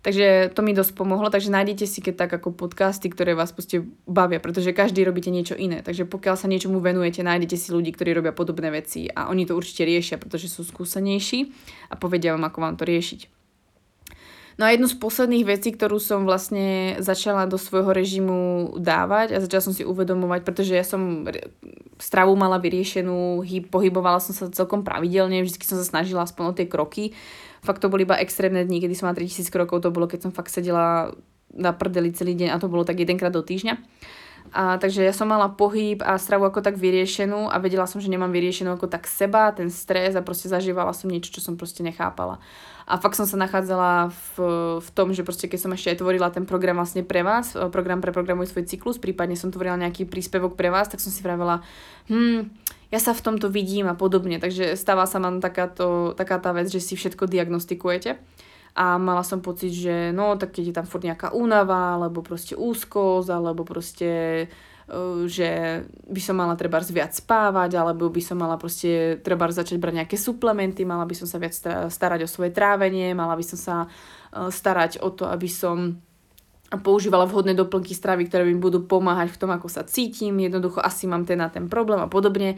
Takže 0.00 0.56
to 0.56 0.64
mi 0.64 0.72
dosť 0.72 0.96
pomohlo, 0.96 1.28
takže 1.28 1.52
nájdete 1.52 1.84
si 1.84 2.00
keď 2.00 2.24
tak 2.24 2.32
ako 2.40 2.56
podcasty, 2.56 3.12
ktoré 3.12 3.36
vás 3.36 3.52
proste 3.52 3.84
bavia, 4.08 4.40
pretože 4.40 4.72
každý 4.72 5.04
robíte 5.04 5.28
niečo 5.28 5.52
iné. 5.52 5.84
Takže 5.84 6.08
pokiaľ 6.08 6.40
sa 6.40 6.48
niečomu 6.48 6.80
venujete, 6.80 7.20
nájdete 7.20 7.60
si 7.60 7.68
ľudí, 7.68 7.92
ktorí 7.92 8.16
robia 8.16 8.32
podobné 8.32 8.72
veci 8.72 9.12
a 9.12 9.28
oni 9.28 9.44
to 9.44 9.52
určite 9.52 9.84
riešia, 9.84 10.16
pretože 10.16 10.48
sú 10.48 10.64
skúsenejší 10.64 11.52
a 11.92 12.00
povedia 12.00 12.32
vám, 12.32 12.48
ako 12.48 12.58
vám 12.64 12.76
to 12.80 12.88
riešiť. 12.88 13.40
No 14.60 14.68
a 14.68 14.76
jednu 14.76 14.92
z 14.92 15.00
posledných 15.00 15.48
vecí, 15.48 15.72
ktorú 15.72 15.96
som 15.96 16.28
vlastne 16.28 17.00
začala 17.00 17.48
do 17.48 17.56
svojho 17.56 17.96
režimu 17.96 18.72
dávať 18.76 19.32
a 19.32 19.40
začala 19.40 19.64
som 19.64 19.72
si 19.72 19.88
uvedomovať, 19.88 20.40
pretože 20.44 20.76
ja 20.76 20.84
som 20.84 21.24
stravu 21.96 22.36
mala 22.36 22.60
vyriešenú, 22.60 23.40
pohybovala 23.72 24.20
som 24.20 24.36
sa 24.36 24.52
celkom 24.52 24.84
pravidelne, 24.84 25.40
vždy 25.40 25.64
som 25.64 25.80
sa 25.80 25.86
snažila 25.88 26.28
aspoň 26.28 26.44
o 26.44 26.56
tie 26.56 26.68
kroky, 26.68 27.16
fakt 27.60 27.80
to 27.80 27.92
boli 27.92 28.08
iba 28.08 28.16
extrémne 28.18 28.64
dni, 28.64 28.80
kedy 28.84 28.94
som 28.96 29.08
mala 29.08 29.16
3000 29.16 29.52
krokov, 29.52 29.84
to 29.84 29.92
bolo, 29.92 30.08
keď 30.08 30.28
som 30.28 30.32
fakt 30.32 30.52
sedela 30.52 31.12
na 31.50 31.74
prdeli 31.74 32.14
celý 32.14 32.38
deň 32.38 32.54
a 32.54 32.60
to 32.62 32.70
bolo 32.70 32.86
tak 32.86 32.98
jedenkrát 32.98 33.34
do 33.34 33.42
týždňa. 33.42 33.74
A, 34.50 34.82
takže 34.82 35.06
ja 35.06 35.14
som 35.14 35.30
mala 35.30 35.46
pohyb 35.46 36.02
a 36.02 36.18
stravu 36.18 36.42
ako 36.42 36.58
tak 36.58 36.74
vyriešenú 36.74 37.46
a 37.46 37.56
vedela 37.62 37.86
som, 37.86 38.02
že 38.02 38.10
nemám 38.10 38.34
vyriešenú 38.34 38.74
ako 38.74 38.90
tak 38.90 39.06
seba, 39.06 39.54
ten 39.54 39.70
stres 39.70 40.18
a 40.18 40.26
proste 40.26 40.50
zažívala 40.50 40.90
som 40.90 41.06
niečo, 41.06 41.30
čo 41.30 41.38
som 41.38 41.54
proste 41.54 41.86
nechápala. 41.86 42.42
A 42.90 42.98
fakt 42.98 43.14
som 43.14 43.22
sa 43.22 43.38
nachádzala 43.38 44.10
v, 44.10 44.30
v 44.82 44.88
tom, 44.90 45.14
že 45.14 45.22
proste 45.22 45.46
keď 45.46 45.58
som 45.62 45.70
ešte 45.70 45.94
aj 45.94 46.02
tvorila 46.02 46.34
ten 46.34 46.42
program 46.42 46.82
vlastne 46.82 47.06
pre 47.06 47.22
vás, 47.22 47.54
program 47.70 48.02
pre 48.02 48.10
programuj 48.10 48.50
svoj 48.50 48.66
cyklus, 48.66 48.98
prípadne 48.98 49.38
som 49.38 49.54
tvorila 49.54 49.78
nejaký 49.78 50.10
príspevok 50.10 50.58
pre 50.58 50.74
vás, 50.74 50.90
tak 50.90 50.98
som 50.98 51.14
si 51.14 51.22
vravela, 51.22 51.62
hm, 52.10 52.50
ja 52.90 52.98
sa 52.98 53.14
v 53.14 53.22
tomto 53.22 53.46
vidím 53.46 53.86
a 53.86 53.94
podobne. 53.94 54.42
Takže 54.42 54.74
stáva 54.74 55.06
sa 55.06 55.22
mám 55.22 55.38
takáto, 55.38 56.18
taká 56.18 56.42
tá 56.42 56.50
vec, 56.50 56.66
že 56.66 56.82
si 56.82 56.98
všetko 56.98 57.30
diagnostikujete. 57.30 58.18
A 58.74 58.96
mala 58.96 59.26
som 59.26 59.42
pocit, 59.42 59.74
že 59.74 60.14
no, 60.14 60.38
tak 60.38 60.54
keď 60.54 60.64
je 60.70 60.76
tam 60.76 60.86
furt 60.86 61.02
nejaká 61.02 61.34
únava, 61.34 61.98
alebo 61.98 62.22
proste 62.22 62.54
úzkosť, 62.54 63.28
alebo 63.28 63.66
proste 63.66 64.10
e, 64.46 64.46
že 65.26 65.82
by 66.06 66.20
som 66.22 66.38
mala 66.38 66.54
treba 66.54 66.78
viac 66.78 67.10
spávať, 67.10 67.74
alebo 67.74 68.06
by 68.06 68.22
som 68.22 68.38
mala 68.38 68.54
proste 68.54 69.18
treba 69.26 69.50
začať 69.50 69.76
brať 69.82 69.94
nejaké 70.04 70.16
suplementy, 70.16 70.86
mala 70.86 71.02
by 71.02 71.14
som 71.18 71.26
sa 71.26 71.42
viac 71.42 71.54
starať 71.90 72.20
o 72.24 72.28
svoje 72.30 72.54
trávenie, 72.54 73.10
mala 73.10 73.34
by 73.34 73.44
som 73.44 73.58
sa 73.58 73.76
e, 73.84 73.88
starať 74.48 75.02
o 75.02 75.10
to, 75.10 75.26
aby 75.26 75.50
som 75.50 75.98
používala 76.78 77.26
vhodné 77.26 77.58
doplnky 77.58 77.98
stravy, 77.98 78.30
ktoré 78.30 78.46
mi 78.46 78.54
budú 78.54 78.86
pomáhať 78.86 79.34
v 79.34 79.40
tom, 79.42 79.50
ako 79.50 79.66
sa 79.66 79.82
cítim, 79.82 80.38
jednoducho 80.38 80.78
asi 80.78 81.10
mám 81.10 81.26
ten 81.26 81.42
na 81.42 81.50
ten 81.50 81.66
problém 81.66 81.98
a 81.98 82.06
podobne, 82.06 82.54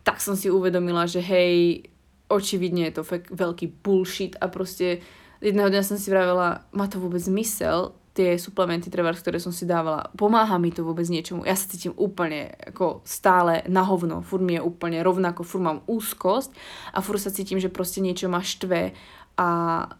tak 0.00 0.24
som 0.24 0.32
si 0.32 0.48
uvedomila, 0.48 1.04
že 1.04 1.20
hej, 1.20 1.84
očividne 2.32 2.88
je 2.88 2.94
to 2.96 3.02
fakt 3.04 3.28
veľký 3.28 3.84
bullshit 3.84 4.40
a 4.40 4.48
proste 4.48 5.04
jedného 5.42 5.68
dňa 5.68 5.82
som 5.82 5.98
si 5.98 6.08
vravela, 6.08 6.64
má 6.70 6.86
to 6.86 7.02
vôbec 7.02 7.18
zmysel, 7.18 7.92
tie 8.12 8.36
suplementy, 8.36 8.92
trebárs, 8.92 9.24
ktoré 9.24 9.40
som 9.40 9.56
si 9.56 9.64
dávala, 9.64 10.12
pomáha 10.20 10.60
mi 10.60 10.68
to 10.68 10.84
vôbec 10.84 11.08
niečomu. 11.08 11.48
Ja 11.48 11.56
sa 11.56 11.64
cítim 11.64 11.96
úplne 11.96 12.52
ako 12.68 13.00
stále 13.08 13.64
na 13.72 13.88
hovno, 13.88 14.20
furt 14.20 14.44
mi 14.44 14.60
je 14.60 14.62
úplne 14.62 15.00
rovnako, 15.00 15.48
furt 15.48 15.64
mám 15.64 15.80
úzkosť 15.88 16.52
a 16.92 17.00
furt 17.00 17.24
sa 17.24 17.32
cítim, 17.32 17.56
že 17.56 17.72
proste 17.72 18.04
niečo 18.04 18.28
ma 18.28 18.44
štve 18.44 18.92
a 19.40 19.48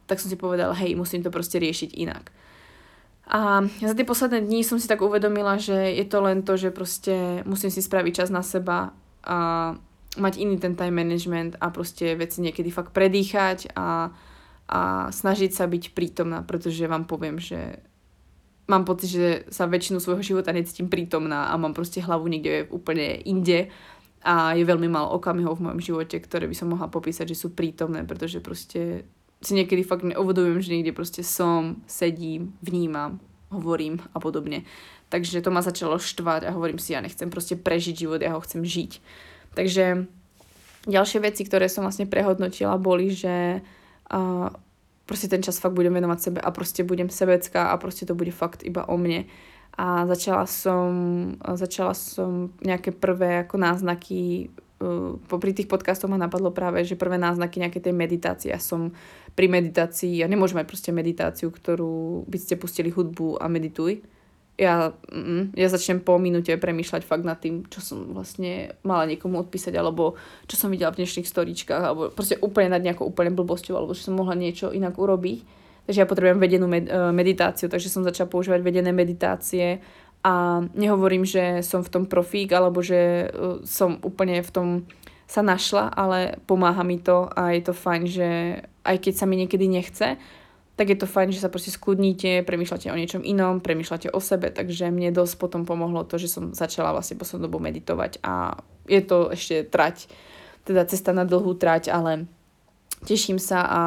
tak 0.05 0.20
som 0.20 0.28
si 0.28 0.36
povedala, 0.36 0.76
hej, 0.76 0.93
musím 0.93 1.24
to 1.24 1.32
proste 1.32 1.57
riešiť 1.57 1.97
inak. 1.97 2.28
A 3.32 3.64
za 3.80 3.97
tie 3.97 4.05
posledné 4.05 4.45
dní 4.45 4.61
som 4.61 4.76
si 4.76 4.84
tak 4.84 5.01
uvedomila, 5.01 5.57
že 5.57 5.97
je 5.97 6.05
to 6.05 6.20
len 6.20 6.45
to, 6.45 6.61
že 6.61 6.68
proste 6.68 7.40
musím 7.49 7.72
si 7.72 7.80
spraviť 7.80 8.12
čas 8.12 8.28
na 8.28 8.45
seba 8.45 8.93
a 9.24 9.72
mať 10.20 10.34
iný 10.36 10.61
ten 10.61 10.76
time 10.76 11.01
management 11.01 11.57
a 11.57 11.72
proste 11.72 12.12
veci 12.12 12.45
niekedy 12.45 12.68
fakt 12.68 12.93
predýchať 12.93 13.72
a, 13.72 14.12
a 14.69 15.11
snažiť 15.11 15.51
sa 15.53 15.67
byť 15.67 15.93
prítomná, 15.93 16.43
pretože 16.43 16.87
vám 16.89 17.05
poviem, 17.05 17.37
že 17.39 17.83
mám 18.71 18.87
pocit, 18.89 19.11
že 19.13 19.29
sa 19.53 19.69
väčšinu 19.69 19.99
svojho 19.99 20.23
života 20.23 20.55
necítim 20.55 20.89
prítomná 20.89 21.51
a 21.51 21.59
mám 21.61 21.75
proste 21.75 22.01
hlavu 22.01 22.31
niekde 22.31 22.71
úplne 22.71 23.21
inde 23.27 23.69
a 24.23 24.55
je 24.55 24.63
veľmi 24.63 24.87
málo 24.87 25.19
okamihov 25.19 25.59
v 25.59 25.65
mojom 25.67 25.81
živote, 25.83 26.17
ktoré 26.23 26.47
by 26.47 26.55
som 26.55 26.71
mohla 26.71 26.87
popísať, 26.87 27.35
že 27.35 27.41
sú 27.43 27.53
prítomné, 27.53 28.07
pretože 28.07 28.39
proste 28.39 29.05
si 29.43 29.53
niekedy 29.59 29.83
fakt 29.83 30.07
neuvedomujem, 30.07 30.63
že 30.63 30.73
niekde 30.79 30.95
proste 30.95 31.27
som, 31.27 31.83
sedím, 31.91 32.55
vnímam, 32.63 33.19
hovorím 33.51 33.99
a 34.15 34.23
podobne. 34.23 34.63
Takže 35.11 35.43
to 35.43 35.51
ma 35.51 35.61
začalo 35.61 35.99
štvať 35.99 36.47
a 36.49 36.55
hovorím 36.55 36.79
si, 36.79 36.95
ja 36.95 37.03
nechcem 37.03 37.29
proste 37.29 37.59
prežiť 37.59 38.07
život, 38.07 38.23
ja 38.23 38.33
ho 38.33 38.41
chcem 38.41 38.63
žiť. 38.63 39.03
Takže 39.53 40.07
ďalšie 40.87 41.19
veci, 41.21 41.43
ktoré 41.45 41.67
som 41.67 41.85
vlastne 41.85 42.07
prehodnotila, 42.09 42.81
boli, 42.81 43.11
že 43.13 43.61
uh, 44.13 44.53
proste 45.09 45.27
ten 45.27 45.43
čas 45.43 45.59
fakt 45.59 45.75
budem 45.75 45.93
venovať 45.97 46.19
sebe 46.21 46.39
a 46.39 46.49
proste 46.55 46.87
budem 46.87 47.11
sebecká 47.11 47.73
a 47.73 47.81
proste 47.81 48.07
to 48.07 48.15
bude 48.15 48.31
fakt 48.31 48.63
iba 48.63 48.87
o 48.87 48.97
mne. 49.01 49.27
A 49.73 50.05
začala 50.05 50.45
som, 50.45 50.93
začala 51.41 51.97
som 51.97 52.53
nejaké 52.61 52.93
prvé 52.93 53.49
ako 53.49 53.57
náznaky 53.57 54.53
uh, 54.85 55.17
popri 55.27 55.57
tých 55.57 55.67
podcastoch 55.67 56.13
ma 56.13 56.21
napadlo 56.21 56.53
práve, 56.53 56.85
že 56.85 57.01
prvé 57.01 57.17
náznaky 57.17 57.65
nejaké 57.65 57.81
tej 57.81 57.97
meditácie. 57.97 58.53
Ja 58.53 58.61
som 58.61 58.93
pri 59.33 59.49
meditácii, 59.49 60.21
ja 60.21 60.29
nemôžem 60.29 60.61
mať 60.61 60.69
proste 60.69 60.93
meditáciu, 60.93 61.49
ktorú 61.49 62.29
by 62.29 62.39
ste 62.39 62.61
pustili 62.61 62.93
hudbu 62.93 63.41
a 63.41 63.49
medituj. 63.49 64.05
Ja, 64.61 64.92
mm, 65.09 65.57
ja 65.57 65.66
začnem 65.72 66.05
po 66.05 66.20
minúte 66.20 66.53
premýšľať 66.53 67.03
fakt 67.09 67.24
nad 67.24 67.40
tým, 67.40 67.64
čo 67.72 67.80
som 67.80 68.12
vlastne 68.12 68.76
mala 68.84 69.09
niekomu 69.09 69.40
odpísať, 69.48 69.72
alebo 69.72 70.20
čo 70.44 70.61
som 70.61 70.68
videla 70.68 70.92
v 70.92 71.03
dnešných 71.03 71.24
storičkách, 71.24 71.82
alebo 71.82 72.03
proste 72.12 72.36
úplne 72.38 72.76
nad 72.76 72.84
nejakou 72.84 73.09
úplne 73.09 73.32
blbosťou, 73.32 73.74
alebo 73.74 73.96
že 73.96 74.05
som 74.05 74.14
mohla 74.14 74.36
niečo 74.36 74.68
inak 74.68 75.00
urobiť. 75.00 75.64
Takže 75.88 75.98
ja 75.98 76.07
potrebujem 76.07 76.38
vedenú 76.38 76.70
med- 76.70 76.86
e, 76.86 77.11
meditáciu, 77.11 77.66
takže 77.66 77.90
som 77.90 78.07
začala 78.07 78.30
používať 78.30 78.61
vedené 78.62 78.94
meditácie 78.94 79.82
a 80.22 80.62
nehovorím, 80.78 81.26
že 81.26 81.66
som 81.66 81.82
v 81.82 81.90
tom 81.90 82.05
profík, 82.07 82.55
alebo 82.55 82.78
že 82.78 83.26
uh, 83.26 83.59
som 83.66 83.98
úplne 84.07 84.38
v 84.38 84.50
tom 84.55 84.68
sa 85.26 85.42
našla, 85.42 85.90
ale 85.90 86.38
pomáha 86.46 86.86
mi 86.86 87.03
to 87.03 87.26
a 87.26 87.50
je 87.59 87.62
to 87.66 87.74
fajn, 87.74 88.03
že 88.07 88.28
aj 88.86 88.96
keď 89.03 89.14
sa 89.18 89.26
mi 89.26 89.34
niekedy 89.34 89.66
nechce, 89.66 90.14
tak 90.73 90.89
je 90.89 90.97
to 90.97 91.05
fajn, 91.05 91.37
že 91.37 91.45
sa 91.45 91.53
proste 91.53 91.68
skudníte, 91.68 92.41
premýšľate 92.49 92.89
o 92.89 92.97
niečom 92.97 93.20
inom, 93.20 93.61
premýšľate 93.61 94.09
o 94.09 94.20
sebe, 94.25 94.49
takže 94.49 94.89
mne 94.89 95.12
dosť 95.12 95.35
potom 95.37 95.68
pomohlo 95.68 96.03
to, 96.09 96.16
že 96.16 96.33
som 96.33 96.57
začala 96.57 96.97
vlastne 96.97 97.20
poslednú 97.20 97.45
dobu 97.47 97.61
meditovať 97.61 98.25
a 98.25 98.57
je 98.89 99.01
to 99.05 99.31
ešte 99.37 99.68
trať, 99.68 100.09
teda 100.64 100.89
cesta 100.89 101.12
na 101.12 101.29
dlhú 101.29 101.53
trať, 101.61 101.93
ale 101.93 102.25
teším 103.05 103.37
sa 103.37 103.61
a 103.68 103.81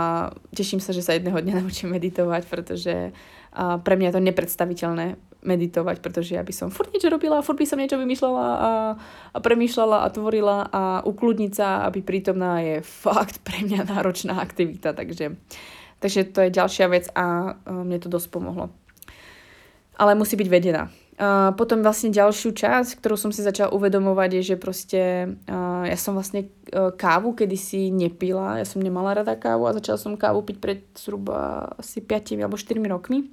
teším 0.54 0.78
sa, 0.78 0.94
že 0.94 1.02
sa 1.02 1.18
jedného 1.18 1.42
dňa 1.42 1.54
naučím 1.64 1.90
meditovať, 1.90 2.46
pretože 2.46 3.16
pre 3.56 3.94
mňa 3.96 4.12
je 4.12 4.16
to 4.16 4.28
nepredstaviteľné 4.28 5.06
meditovať, 5.46 6.02
pretože 6.02 6.34
ja 6.36 6.42
by 6.42 6.52
som 6.52 6.74
furt 6.74 6.90
niečo 6.90 7.08
robila, 7.08 7.46
furt 7.46 7.62
by 7.62 7.70
som 7.70 7.78
niečo 7.78 8.02
vymýšľala 8.02 8.46
a, 8.50 8.72
a 9.32 9.38
premýšľala 9.38 10.02
a 10.04 10.08
tvorila 10.10 10.58
a 10.74 10.84
ukludniť 11.06 11.52
sa 11.54 11.86
a 11.86 11.94
byť 11.94 12.04
prítomná 12.04 12.60
je 12.66 12.76
fakt 12.82 13.46
pre 13.46 13.62
mňa 13.62 13.86
náročná 13.86 14.42
aktivita, 14.42 14.98
takže, 14.98 15.38
takže 16.06 16.30
to 16.30 16.46
je 16.46 16.54
ďalšia 16.54 16.86
vec 16.94 17.10
a 17.18 17.58
mne 17.66 17.98
to 17.98 18.14
dosť 18.14 18.30
pomohlo. 18.30 18.70
Ale 19.98 20.14
musí 20.14 20.38
byť 20.38 20.50
vedená. 20.54 20.94
A 21.18 21.56
potom 21.58 21.82
vlastne 21.82 22.14
ďalšiu 22.14 22.54
časť, 22.54 23.02
ktorú 23.02 23.18
som 23.18 23.32
si 23.34 23.42
začala 23.42 23.74
uvedomovať 23.74 24.30
je, 24.38 24.42
že 24.54 24.56
proste 24.60 25.02
uh, 25.50 25.88
ja 25.88 25.98
som 25.98 26.14
vlastne 26.14 26.52
kávu 27.00 27.34
kedysi 27.34 27.88
nepila, 27.90 28.60
ja 28.60 28.68
som 28.68 28.84
nemala 28.84 29.16
rada 29.18 29.34
kávu 29.34 29.66
a 29.66 29.74
začala 29.80 29.98
som 29.98 30.20
kávu 30.20 30.44
piť 30.44 30.58
pred 30.60 30.80
zhruba 30.94 31.72
asi 31.80 32.04
5 32.04 32.38
alebo 32.38 32.60
4 32.60 32.78
rokmi. 32.86 33.32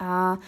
A 0.00 0.40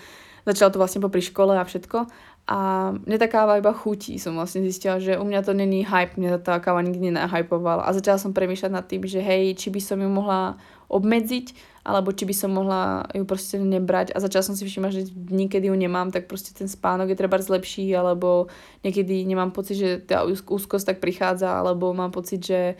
začalo 0.48 0.72
to 0.74 0.80
vlastne 0.80 1.04
popri 1.04 1.20
škole 1.22 1.52
a 1.54 1.62
všetko. 1.62 2.08
A 2.50 2.90
mne 2.96 3.16
tá 3.22 3.30
káva 3.30 3.62
iba 3.62 3.70
chutí, 3.70 4.18
som 4.18 4.34
vlastne 4.34 4.66
zistila, 4.66 4.98
že 4.98 5.14
u 5.14 5.22
mňa 5.22 5.46
to 5.46 5.54
není 5.54 5.86
hype, 5.86 6.18
mňa 6.18 6.42
tá 6.42 6.58
káva 6.58 6.82
nikdy 6.82 7.14
nehypovala. 7.14 7.86
A 7.86 7.94
začala 7.94 8.18
som 8.18 8.34
premýšľať 8.34 8.72
nad 8.72 8.82
tým, 8.82 9.06
že 9.06 9.22
hej, 9.22 9.54
či 9.54 9.70
by 9.70 9.78
som 9.78 10.02
ju 10.02 10.10
mohla 10.10 10.58
obmedziť, 10.92 11.72
alebo 11.82 12.12
či 12.12 12.28
by 12.28 12.34
som 12.36 12.54
mohla 12.54 13.08
ju 13.10 13.24
proste 13.24 13.58
nebrať. 13.58 14.12
A 14.12 14.20
začala 14.20 14.46
som 14.46 14.54
si 14.54 14.68
všímať, 14.68 14.92
že 14.92 15.02
dní, 15.10 15.48
kedy 15.48 15.72
ju 15.72 15.76
nemám, 15.76 16.12
tak 16.12 16.28
proste 16.28 16.52
ten 16.52 16.68
spánok 16.68 17.10
je 17.10 17.18
treba 17.18 17.40
zlepší, 17.40 17.90
alebo 17.96 18.52
niekedy 18.84 19.24
nemám 19.24 19.50
pocit, 19.50 19.80
že 19.80 19.90
tá 20.04 20.22
úzkosť 20.28 20.94
tak 20.94 20.98
prichádza, 21.00 21.48
alebo 21.48 21.90
mám 21.96 22.14
pocit, 22.14 22.44
že 22.44 22.78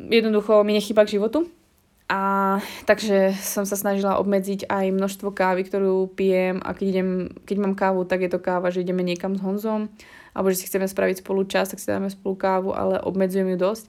jednoducho 0.00 0.64
mi 0.66 0.74
nechýba 0.74 1.06
k 1.06 1.20
životu. 1.20 1.46
A 2.04 2.60
takže 2.84 3.32
som 3.40 3.64
sa 3.64 3.80
snažila 3.80 4.20
obmedziť 4.20 4.68
aj 4.68 4.92
množstvo 4.92 5.32
kávy, 5.32 5.64
ktorú 5.64 6.12
pijem 6.12 6.60
a 6.60 6.76
keď, 6.76 6.86
idem, 6.92 7.08
keď 7.48 7.56
mám 7.56 7.72
kávu, 7.72 8.04
tak 8.04 8.20
je 8.20 8.28
to 8.28 8.44
káva, 8.44 8.68
že 8.68 8.84
ideme 8.84 9.00
niekam 9.00 9.32
s 9.32 9.40
Honzom 9.40 9.88
alebo 10.34 10.50
že 10.50 10.60
si 10.60 10.68
chceme 10.68 10.84
spraviť 10.84 11.22
spolu 11.22 11.46
čas, 11.46 11.70
tak 11.70 11.80
si 11.80 11.88
dáme 11.88 12.10
spolu 12.10 12.34
kávu, 12.34 12.70
ale 12.74 13.00
obmedzujem 13.00 13.54
ju 13.54 13.56
dosť. 13.56 13.86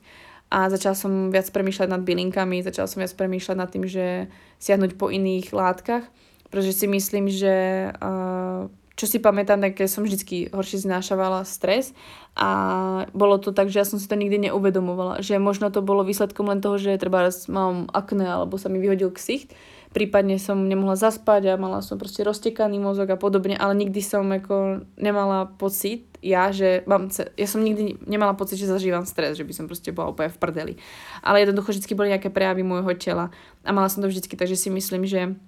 A 0.56 0.72
začala 0.72 0.96
som 0.96 1.28
viac 1.28 1.52
premýšľať 1.52 1.88
nad 1.92 2.00
bylinkami, 2.00 2.64
začala 2.64 2.88
som 2.88 3.04
viac 3.04 3.12
premýšľať 3.12 3.56
nad 3.60 3.68
tým, 3.68 3.84
že 3.84 4.32
siahnuť 4.56 4.96
po 4.96 5.12
iných 5.12 5.52
látkach, 5.52 6.08
pretože 6.48 6.80
si 6.80 6.88
myslím, 6.88 7.28
že 7.28 7.92
uh, 7.92 8.64
čo 8.96 9.04
si 9.04 9.20
pamätám, 9.20 9.60
tak 9.60 9.76
som 9.84 10.08
vždy 10.08 10.56
horšie 10.56 10.88
znášavala 10.88 11.44
stres 11.44 11.92
a 12.32 12.48
bolo 13.12 13.36
to 13.36 13.52
tak, 13.52 13.68
že 13.68 13.84
ja 13.84 13.86
som 13.86 14.00
si 14.00 14.08
to 14.08 14.16
nikdy 14.16 14.48
neuvedomovala, 14.48 15.20
že 15.20 15.36
možno 15.36 15.68
to 15.68 15.84
bolo 15.84 16.00
výsledkom 16.00 16.48
len 16.48 16.64
toho, 16.64 16.80
že 16.80 16.96
treba 16.96 17.28
mám 17.52 17.92
akné 17.92 18.24
alebo 18.24 18.56
sa 18.56 18.72
mi 18.72 18.80
vyhodil 18.80 19.12
ksicht, 19.12 19.52
prípadne 19.94 20.40
som 20.40 20.66
nemohla 20.66 20.96
zaspať 20.96 21.54
a 21.54 21.60
mala 21.60 21.82
som 21.82 22.00
proste 22.00 22.24
roztekaný 22.24 22.78
mozog 22.78 23.10
a 23.12 23.18
podobne, 23.18 23.54
ale 23.58 23.76
nikdy 23.76 24.00
som 24.02 24.26
ako 24.30 24.86
nemala 24.96 25.50
pocit, 25.58 26.06
ja, 26.24 26.50
že 26.50 26.82
mám, 26.90 27.12
ja 27.12 27.46
som 27.46 27.62
nikdy 27.62 28.02
nemala 28.06 28.34
pocit, 28.34 28.58
že 28.58 28.70
zažívam 28.70 29.06
stres, 29.06 29.38
že 29.38 29.46
by 29.46 29.52
som 29.54 29.70
proste 29.70 29.94
bola 29.94 30.10
úplne 30.10 30.32
v 30.32 30.40
prdeli. 30.40 30.74
Ale 31.22 31.44
jednoducho 31.44 31.76
vždy 31.76 31.94
boli 31.94 32.10
nejaké 32.10 32.32
prejavy 32.32 32.66
môjho 32.66 32.92
tela 32.98 33.30
a 33.62 33.70
mala 33.70 33.86
som 33.86 34.02
to 34.02 34.10
vždycky, 34.10 34.34
takže 34.34 34.58
si 34.58 34.68
myslím, 34.72 35.06
že 35.06 35.38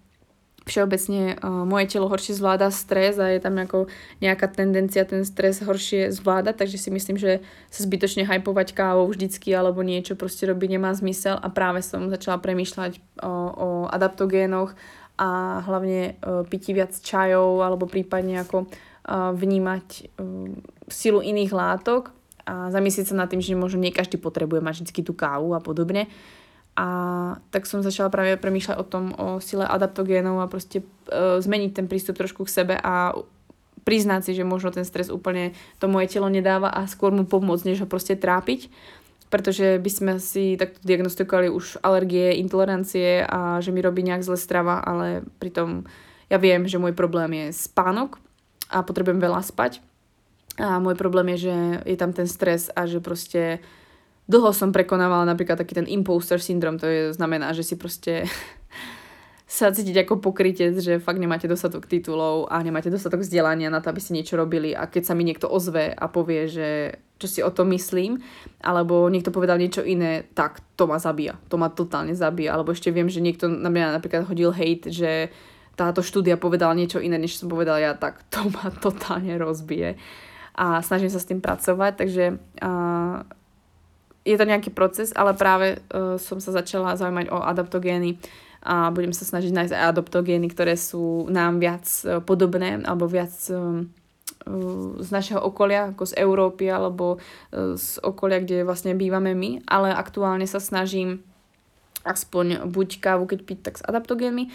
všeobecne 0.69 1.41
uh, 1.41 1.65
moje 1.65 1.97
telo 1.97 2.13
horšie 2.13 2.37
zvláda 2.37 2.69
stres 2.69 3.17
a 3.17 3.33
je 3.33 3.41
tam 3.41 3.57
ako 3.57 3.89
nejaká 4.21 4.53
tendencia 4.53 5.09
ten 5.09 5.25
stres 5.25 5.65
horšie 5.65 6.13
zvládať, 6.13 6.61
takže 6.61 6.77
si 6.77 6.93
myslím, 6.93 7.17
že 7.17 7.41
sa 7.73 7.81
zbytočne 7.83 8.29
hypovať 8.29 8.77
kávou 8.77 9.09
vždycky 9.09 9.57
alebo 9.57 9.81
niečo 9.81 10.15
proste 10.15 10.45
robiť 10.45 10.77
nemá 10.77 10.93
zmysel 10.93 11.41
a 11.41 11.49
práve 11.49 11.81
som 11.81 12.13
začala 12.13 12.37
premýšľať 12.39 13.01
o, 13.25 13.33
o 13.33 13.69
adaptogénoch 13.89 14.77
a 15.19 15.61
hlavne 15.65 16.21
uh, 16.21 16.45
pití 16.47 16.77
viac 16.77 16.93
čajov 16.93 17.65
alebo 17.65 17.89
prípadne 17.89 18.45
ako 18.45 18.69
uh, 18.69 19.33
vnímať 19.33 19.87
uh, 20.21 20.53
silu 20.87 21.25
iných 21.25 21.51
látok 21.51 22.13
a 22.49 22.73
zamyslieť 22.73 23.13
sa 23.13 23.19
nad 23.21 23.29
tým, 23.29 23.45
že 23.45 23.53
možno 23.53 23.85
nie 23.85 23.93
každý 23.93 24.17
potrebuje 24.17 24.65
mať 24.65 24.89
vždy 24.89 25.03
tú 25.05 25.13
kávu 25.13 25.53
a 25.53 25.61
podobne. 25.61 26.09
A 26.79 26.87
tak 27.51 27.67
som 27.67 27.83
začala 27.83 28.07
práve 28.07 28.39
premýšľať 28.39 28.77
o 28.79 28.87
tom, 28.87 29.11
o 29.19 29.43
sile 29.43 29.67
adaptogénov 29.67 30.39
a 30.39 30.47
proste 30.47 30.87
e, 31.11 31.43
zmeniť 31.43 31.75
ten 31.75 31.91
prístup 31.91 32.15
trošku 32.15 32.47
k 32.47 32.55
sebe 32.55 32.75
a 32.79 33.19
priznať 33.83 34.31
si, 34.31 34.33
že 34.39 34.47
možno 34.47 34.71
ten 34.71 34.87
stres 34.87 35.11
úplne 35.11 35.59
to 35.83 35.91
moje 35.91 36.07
telo 36.15 36.31
nedáva 36.31 36.71
a 36.71 36.87
skôr 36.87 37.11
mu 37.11 37.27
pomôcť, 37.27 37.67
než 37.67 37.83
ho 37.83 37.89
proste 37.91 38.15
trápiť. 38.15 38.71
Pretože 39.27 39.83
by 39.83 39.91
sme 39.91 40.13
si 40.23 40.55
takto 40.55 40.79
diagnostikovali 40.87 41.51
už 41.51 41.83
alergie, 41.83 42.39
intolerancie 42.39 43.27
a 43.27 43.59
že 43.59 43.75
mi 43.75 43.83
robí 43.83 44.07
nejak 44.07 44.23
zle 44.23 44.39
strava, 44.39 44.79
ale 44.79 45.27
pritom 45.43 45.83
ja 46.31 46.39
viem, 46.39 46.65
že 46.71 46.79
môj 46.79 46.95
problém 46.95 47.33
je 47.35 47.47
spánok 47.59 48.23
a 48.71 48.87
potrebujem 48.87 49.19
veľa 49.19 49.43
spať. 49.43 49.83
A 50.63 50.79
môj 50.79 50.95
problém 50.95 51.35
je, 51.35 51.51
že 51.51 51.57
je 51.91 51.97
tam 51.99 52.15
ten 52.15 52.31
stres 52.31 52.71
a 52.73 52.87
že 52.87 53.03
proste 53.03 53.59
dlho 54.29 54.53
som 54.53 54.71
prekonávala 54.71 55.25
napríklad 55.25 55.57
taký 55.57 55.75
ten 55.75 55.89
imposter 55.89 56.39
syndrom, 56.39 56.77
to 56.77 56.87
je, 56.87 57.01
znamená, 57.17 57.57
že 57.57 57.65
si 57.65 57.75
proste 57.81 58.29
sa 59.49 59.73
cítiť 59.73 60.05
ako 60.05 60.21
pokrytec, 60.21 60.77
že 60.77 61.01
fakt 61.01 61.17
nemáte 61.17 61.49
dostatok 61.49 61.89
titulov 61.89 62.53
a 62.53 62.61
nemáte 62.61 62.93
dostatok 62.93 63.25
vzdelania 63.25 63.73
na 63.73 63.81
to, 63.81 63.89
aby 63.89 64.01
ste 64.05 64.15
niečo 64.15 64.37
robili 64.37 64.77
a 64.77 64.85
keď 64.85 65.03
sa 65.09 65.17
mi 65.17 65.25
niekto 65.25 65.49
ozve 65.49 65.91
a 65.97 66.05
povie, 66.13 66.45
že 66.45 66.69
čo 67.19 67.27
si 67.27 67.41
o 67.43 67.51
tom 67.51 67.75
myslím, 67.75 68.23
alebo 68.63 69.11
niekto 69.11 69.35
povedal 69.35 69.59
niečo 69.59 69.83
iné, 69.83 70.23
tak 70.39 70.63
to 70.79 70.87
ma 70.87 71.03
zabíja. 71.03 71.35
To 71.51 71.59
ma 71.59 71.67
totálne 71.67 72.15
zabíja. 72.15 72.55
Alebo 72.55 72.71
ešte 72.71 72.95
viem, 72.95 73.11
že 73.11 73.19
niekto 73.19 73.51
na 73.51 73.75
mňa 73.75 73.99
napríklad 73.99 74.31
hodil 74.31 74.55
hate, 74.55 74.87
že 74.95 75.35
táto 75.75 76.03
štúdia 76.03 76.39
povedala 76.39 76.79
niečo 76.79 77.03
iné, 77.03 77.19
než 77.19 77.39
som 77.39 77.51
povedala 77.51 77.83
ja, 77.83 77.93
tak 77.99 78.23
to 78.31 78.47
ma 78.47 78.71
totálne 78.87 79.35
rozbije. 79.35 79.99
A 80.59 80.83
snažím 80.83 81.11
sa 81.11 81.19
s 81.19 81.27
tým 81.27 81.43
pracovať, 81.43 81.93
takže 81.99 82.25
uh, 82.63 83.23
je 84.29 84.37
to 84.37 84.45
nejaký 84.45 84.71
proces, 84.77 85.17
ale 85.17 85.33
práve 85.33 85.81
uh, 85.81 86.21
som 86.21 86.37
sa 86.37 86.53
začala 86.53 87.01
zaujímať 87.01 87.33
o 87.33 87.41
adaptogény 87.41 88.21
a 88.61 88.93
budem 88.93 89.17
sa 89.17 89.25
snažiť 89.25 89.55
nájsť 89.55 89.73
aj 89.73 89.85
adaptogény, 89.97 90.47
ktoré 90.53 90.77
sú 90.77 91.25
nám 91.33 91.57
viac 91.57 91.89
uh, 92.05 92.21
podobné 92.21 92.85
alebo 92.85 93.09
viac 93.09 93.33
uh, 93.49 93.81
z 94.99 95.09
našeho 95.13 95.41
okolia, 95.45 95.93
ako 95.93 96.09
z 96.09 96.25
Európy 96.25 96.73
alebo 96.73 97.21
z 97.53 98.01
okolia, 98.01 98.41
kde 98.41 98.65
vlastne 98.65 98.97
bývame 98.97 99.37
my, 99.37 99.61
ale 99.69 99.93
aktuálne 99.93 100.49
sa 100.49 100.57
snažím 100.57 101.21
aspoň 102.09 102.65
buď 102.65 102.89
kávu, 103.03 103.29
keď 103.29 103.41
piť, 103.45 103.59
tak 103.61 103.75
s 103.77 103.85
adaptogénmi, 103.85 104.49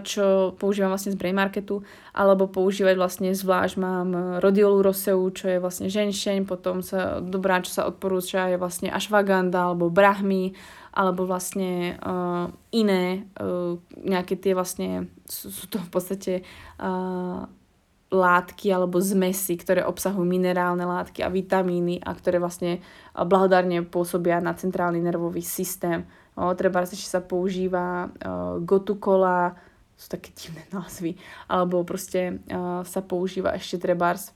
čo 0.00 0.56
používam 0.56 0.88
vlastne 0.88 1.12
z 1.12 1.20
Brain 1.20 1.36
Marketu, 1.36 1.84
alebo 2.16 2.48
používať 2.48 2.96
vlastne 2.96 3.30
zvlášť 3.36 3.76
mám 3.76 4.40
rodiolu 4.40 4.80
roseu, 4.80 5.20
čo 5.28 5.52
je 5.52 5.60
vlastne 5.60 5.92
ženšeň, 5.92 6.48
potom 6.48 6.80
sa 6.80 7.20
dobrá, 7.20 7.60
čo 7.60 7.76
sa 7.76 7.84
odporúča, 7.84 8.48
je 8.48 8.56
vlastne 8.56 8.88
ashwagandha 8.88 9.68
alebo 9.68 9.92
brahmy, 9.92 10.56
alebo 10.96 11.28
vlastne 11.28 12.00
uh, 12.00 12.48
iné 12.72 13.28
uh, 13.36 13.76
nejaké 14.00 14.40
tie 14.40 14.56
vlastne, 14.56 15.12
sú, 15.28 15.52
sú 15.52 15.68
to 15.68 15.76
v 15.76 15.90
podstate 15.92 16.32
uh, 16.80 17.44
látky 18.08 18.72
alebo 18.72 18.96
zmesy, 18.96 19.60
ktoré 19.60 19.84
obsahujú 19.84 20.24
minerálne 20.24 20.88
látky 20.88 21.20
a 21.20 21.28
vitamíny 21.28 22.00
a 22.00 22.16
ktoré 22.16 22.40
vlastne 22.40 22.80
blahodárne 23.12 23.84
pôsobia 23.84 24.40
na 24.40 24.54
centrálny 24.54 25.02
nervový 25.02 25.42
systém. 25.42 26.06
O, 26.38 26.54
treba 26.54 26.86
ešte 26.86 27.10
sa 27.10 27.18
používa 27.18 28.06
uh, 28.06 28.62
gotukola, 28.62 29.58
sú 29.96 30.06
také 30.12 30.30
divné 30.36 30.62
názvy, 30.70 31.16
alebo 31.48 31.80
proste 31.82 32.38
uh, 32.52 32.84
sa 32.84 33.00
používa 33.00 33.56
ešte 33.56 33.80
trebárs 33.80 34.30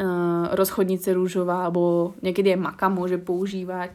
uh, 0.00 0.50
rozchodnice 0.56 1.12
rúžová, 1.12 1.68
alebo 1.68 2.16
niekedy 2.24 2.56
aj 2.56 2.60
maka 2.60 2.88
môže 2.88 3.20
používať. 3.20 3.92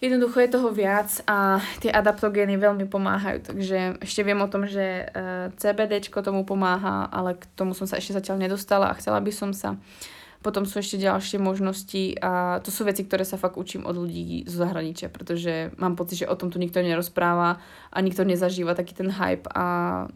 Jednoducho 0.00 0.40
je 0.40 0.48
toho 0.48 0.72
viac 0.72 1.12
a 1.28 1.60
tie 1.84 1.92
adaptogény 1.92 2.56
veľmi 2.56 2.88
pomáhajú, 2.88 3.52
takže 3.52 4.00
ešte 4.00 4.24
viem 4.24 4.40
o 4.40 4.48
tom, 4.48 4.64
že 4.64 5.04
uh, 5.12 5.52
CBD 5.60 6.00
tomu 6.08 6.48
pomáha, 6.48 7.04
ale 7.12 7.36
k 7.36 7.44
tomu 7.52 7.76
som 7.76 7.84
sa 7.84 8.00
ešte 8.00 8.16
zatiaľ 8.16 8.40
nedostala 8.40 8.88
a 8.88 8.96
chcela 8.96 9.20
by 9.20 9.28
som 9.28 9.52
sa. 9.52 9.76
Uh, 9.76 10.19
potom 10.40 10.64
sú 10.64 10.80
ešte 10.80 10.96
ďalšie 10.96 11.36
možnosti 11.36 12.16
a 12.16 12.64
to 12.64 12.72
sú 12.72 12.88
veci, 12.88 13.04
ktoré 13.04 13.28
sa 13.28 13.36
fakt 13.36 13.60
učím 13.60 13.84
od 13.84 13.92
ľudí 13.92 14.48
zo 14.48 14.64
zahraničia, 14.64 15.12
pretože 15.12 15.68
mám 15.76 16.00
pocit, 16.00 16.24
že 16.24 16.30
o 16.32 16.36
tom 16.36 16.48
tu 16.48 16.56
nikto 16.56 16.80
nerozpráva 16.80 17.60
a 17.92 17.98
nikto 18.00 18.24
nezažíva 18.24 18.72
taký 18.72 18.96
ten 18.96 19.12
hype 19.12 19.44
a 19.52 19.64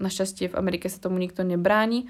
našťastie 0.00 0.48
v 0.48 0.56
Amerike 0.56 0.88
sa 0.88 0.96
tomu 0.96 1.20
nikto 1.20 1.44
nebráni. 1.44 2.08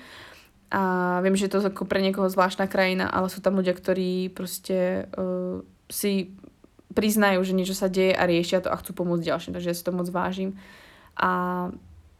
A 0.71 1.19
viem, 1.27 1.35
že 1.35 1.51
je 1.51 1.59
to 1.59 1.67
ako 1.67 1.87
pre 1.91 2.03
niekoho 2.03 2.31
zvláštna 2.31 2.71
krajina, 2.71 3.11
ale 3.11 3.31
sú 3.31 3.43
tam 3.43 3.59
ľudia, 3.59 3.75
ktorí 3.75 4.31
proste 4.31 5.11
uh, 5.15 5.63
si 5.91 6.35
priznajú, 6.95 7.43
že 7.43 7.55
niečo 7.59 7.75
sa 7.75 7.91
deje 7.91 8.15
a 8.15 8.23
riešia 8.27 8.63
to 8.63 8.71
a 8.71 8.79
chcú 8.79 8.95
pomôcť 8.95 9.27
ďalším, 9.27 9.53
takže 9.59 9.71
ja 9.75 9.77
si 9.77 9.83
to 9.83 9.91
moc 9.91 10.07
vážim. 10.15 10.55
A 11.19 11.71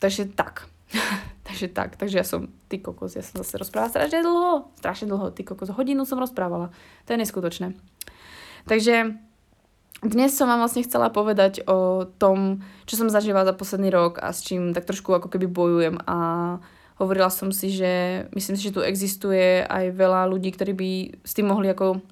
takže 0.03 0.27
tak. 0.35 0.67
takže 1.47 1.67
tak, 1.71 1.97
takže 1.97 2.17
ja 2.19 2.27
som, 2.27 2.51
ty 2.71 2.79
kokos, 2.79 3.19
ja 3.19 3.25
som 3.25 3.43
zase 3.43 3.59
rozprávala 3.59 3.91
strašne 3.91 4.21
dlho, 4.23 4.53
strašne 4.79 5.07
dlho, 5.11 5.27
ty 5.35 5.43
kokos, 5.43 5.75
hodinu 5.75 6.07
som 6.09 6.21
rozprávala, 6.21 6.71
to 7.05 7.15
je 7.15 7.21
neskutočné. 7.21 7.75
Takže 8.65 9.19
dnes 10.05 10.31
som 10.37 10.49
vám 10.49 10.61
vlastne 10.61 10.85
chcela 10.85 11.09
povedať 11.09 11.65
o 11.65 12.05
tom, 12.05 12.61
čo 12.85 13.01
som 13.01 13.09
zažívala 13.09 13.49
za 13.49 13.55
posledný 13.57 13.89
rok 13.89 14.21
a 14.21 14.33
s 14.33 14.45
čím 14.45 14.77
tak 14.77 14.85
trošku 14.85 15.17
ako 15.17 15.33
keby 15.33 15.49
bojujem 15.49 15.97
a 16.05 16.19
hovorila 17.01 17.33
som 17.33 17.51
si, 17.51 17.75
že 17.75 18.25
myslím 18.37 18.55
si, 18.57 18.71
že 18.71 18.75
tu 18.77 18.81
existuje 18.85 19.65
aj 19.65 19.97
veľa 19.97 20.31
ľudí, 20.31 20.53
ktorí 20.55 20.73
by 20.77 20.91
s 21.27 21.33
tým 21.35 21.51
mohli 21.51 21.73
ako 21.73 22.05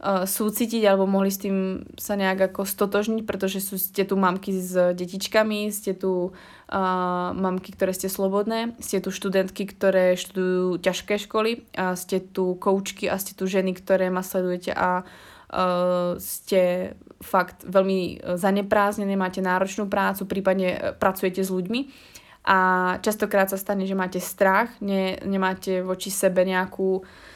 súcitiť 0.00 0.80
alebo 0.88 1.04
mohli 1.04 1.28
s 1.28 1.44
tým 1.44 1.84
sa 2.00 2.16
nejak 2.16 2.52
ako 2.52 2.64
stotožniť, 2.64 3.28
pretože 3.28 3.60
sú, 3.60 3.76
ste 3.76 4.08
tu 4.08 4.16
mamky 4.16 4.56
s 4.56 4.96
detičkami, 4.96 5.68
ste 5.68 5.92
tu 5.92 6.32
uh, 6.32 7.28
mamky, 7.36 7.76
ktoré 7.76 7.92
ste 7.92 8.08
slobodné, 8.08 8.72
ste 8.80 9.04
tu 9.04 9.12
študentky, 9.12 9.68
ktoré 9.68 10.16
študujú 10.16 10.80
ťažké 10.80 11.20
školy 11.20 11.68
a 11.76 12.00
ste 12.00 12.24
tu 12.24 12.56
koučky 12.56 13.12
a 13.12 13.20
ste 13.20 13.36
tu 13.36 13.44
ženy, 13.44 13.76
ktoré 13.76 14.08
ma 14.08 14.24
sledujete 14.24 14.72
a 14.72 15.04
uh, 15.04 16.16
ste 16.16 16.96
fakt 17.20 17.68
veľmi 17.68 18.24
zaneprázdnené, 18.40 19.20
máte 19.20 19.44
náročnú 19.44 19.84
prácu, 19.84 20.24
prípadne 20.24 20.96
pracujete 20.96 21.44
s 21.44 21.52
ľuďmi. 21.52 22.08
A 22.48 22.58
častokrát 23.04 23.52
sa 23.52 23.60
stane, 23.60 23.84
že 23.84 23.92
máte 23.92 24.16
strach, 24.16 24.72
ne, 24.80 25.20
nemáte 25.28 25.84
voči 25.84 26.08
sebe 26.08 26.40
nejakú 26.48 27.04
uh, 27.04 27.29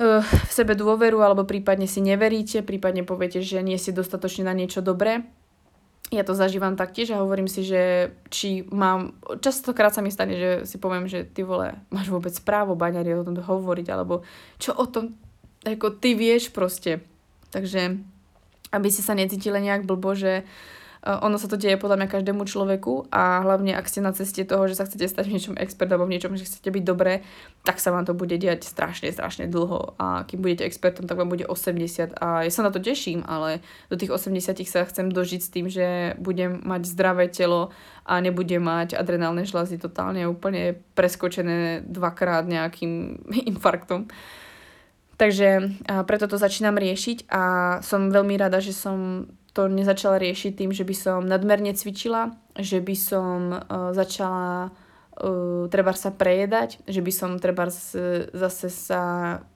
v 0.00 0.50
sebe 0.50 0.72
dôveru 0.72 1.20
alebo 1.20 1.44
prípadne 1.44 1.84
si 1.84 2.00
neveríte, 2.00 2.64
prípadne 2.64 3.04
poviete, 3.04 3.44
že 3.44 3.60
nie 3.60 3.76
ste 3.76 3.92
dostatočne 3.92 4.48
na 4.48 4.54
niečo 4.56 4.80
dobré. 4.80 5.26
Ja 6.12 6.28
to 6.28 6.36
zažívam 6.36 6.76
taktiež 6.76 7.16
a 7.16 7.24
hovorím 7.24 7.48
si, 7.48 7.64
že 7.64 8.12
či 8.28 8.68
mám, 8.68 9.16
častokrát 9.40 9.96
sa 9.96 10.04
mi 10.04 10.12
stane, 10.12 10.36
že 10.36 10.50
si 10.68 10.76
poviem, 10.76 11.08
že 11.08 11.24
ty 11.24 11.40
vole, 11.40 11.72
máš 11.88 12.12
vôbec 12.12 12.36
právo 12.44 12.76
baňari 12.76 13.16
o 13.16 13.24
tom 13.24 13.40
hovoriť, 13.40 13.86
alebo 13.88 14.20
čo 14.60 14.76
o 14.76 14.84
tom, 14.84 15.16
ako 15.64 15.96
ty 15.96 16.12
vieš 16.12 16.52
proste. 16.52 17.00
Takže 17.48 17.96
aby 18.72 18.88
ste 18.92 19.00
sa 19.04 19.16
necítili 19.16 19.56
nejak 19.60 19.88
blbo, 19.88 20.12
že 20.12 20.44
uh, 20.44 20.44
Eh, 20.44 20.81
ono 21.02 21.34
sa 21.34 21.50
to 21.50 21.58
deje 21.58 21.74
podľa 21.74 21.98
mňa 21.98 22.08
každému 22.14 22.46
človeku 22.46 23.10
a 23.10 23.42
hlavne 23.42 23.74
ak 23.74 23.90
ste 23.90 23.98
na 23.98 24.14
ceste 24.14 24.46
toho, 24.46 24.70
že 24.70 24.78
sa 24.78 24.86
chcete 24.86 25.10
stať 25.10 25.26
v 25.26 25.34
niečom 25.34 25.54
expert 25.58 25.90
alebo 25.90 26.06
v 26.06 26.14
niečom, 26.14 26.38
že 26.38 26.46
chcete 26.46 26.70
byť 26.70 26.84
dobré, 26.86 27.26
tak 27.66 27.82
sa 27.82 27.90
vám 27.90 28.06
to 28.06 28.14
bude 28.14 28.30
diať 28.38 28.62
strašne, 28.62 29.10
strašne 29.10 29.50
dlho 29.50 29.98
a 29.98 30.22
kým 30.30 30.38
budete 30.38 30.62
expertom, 30.62 31.10
tak 31.10 31.18
vám 31.18 31.26
bude 31.26 31.42
80 31.42 32.14
a 32.22 32.46
ja 32.46 32.52
sa 32.54 32.62
na 32.62 32.70
to 32.70 32.78
teším, 32.78 33.26
ale 33.26 33.58
do 33.90 33.98
tých 33.98 34.14
80 34.14 34.62
sa 34.62 34.86
chcem 34.86 35.10
dožiť 35.10 35.40
s 35.42 35.50
tým, 35.50 35.66
že 35.66 36.14
budem 36.22 36.62
mať 36.62 36.86
zdravé 36.86 37.26
telo 37.26 37.74
a 38.06 38.22
nebudem 38.22 38.62
mať 38.62 38.94
adrenálne 38.94 39.42
žľazy 39.42 39.82
totálne 39.82 40.22
úplne 40.30 40.78
preskočené 40.94 41.82
dvakrát 41.82 42.46
nejakým 42.46 43.18
infarktom. 43.50 44.06
Takže 45.18 45.78
preto 46.06 46.26
to 46.26 46.34
začínam 46.34 46.74
riešiť 46.74 47.30
a 47.30 47.42
som 47.84 48.10
veľmi 48.10 48.34
rada, 48.34 48.58
že 48.58 48.74
som 48.74 49.28
to 49.52 49.68
nezačala 49.68 50.16
riešiť 50.16 50.56
tým, 50.56 50.70
že 50.72 50.84
by 50.84 50.94
som 50.96 51.20
nadmerne 51.28 51.76
cvičila, 51.76 52.32
že 52.56 52.80
by 52.80 52.96
som 52.96 53.38
uh, 53.52 53.92
začala 53.92 54.72
uh, 55.20 55.68
treba 55.68 55.92
sa 55.92 56.08
prejedať, 56.08 56.80
že 56.88 57.04
by 57.04 57.12
som 57.12 57.30
treba 57.36 57.68
zase 57.68 58.68
sa 58.72 59.02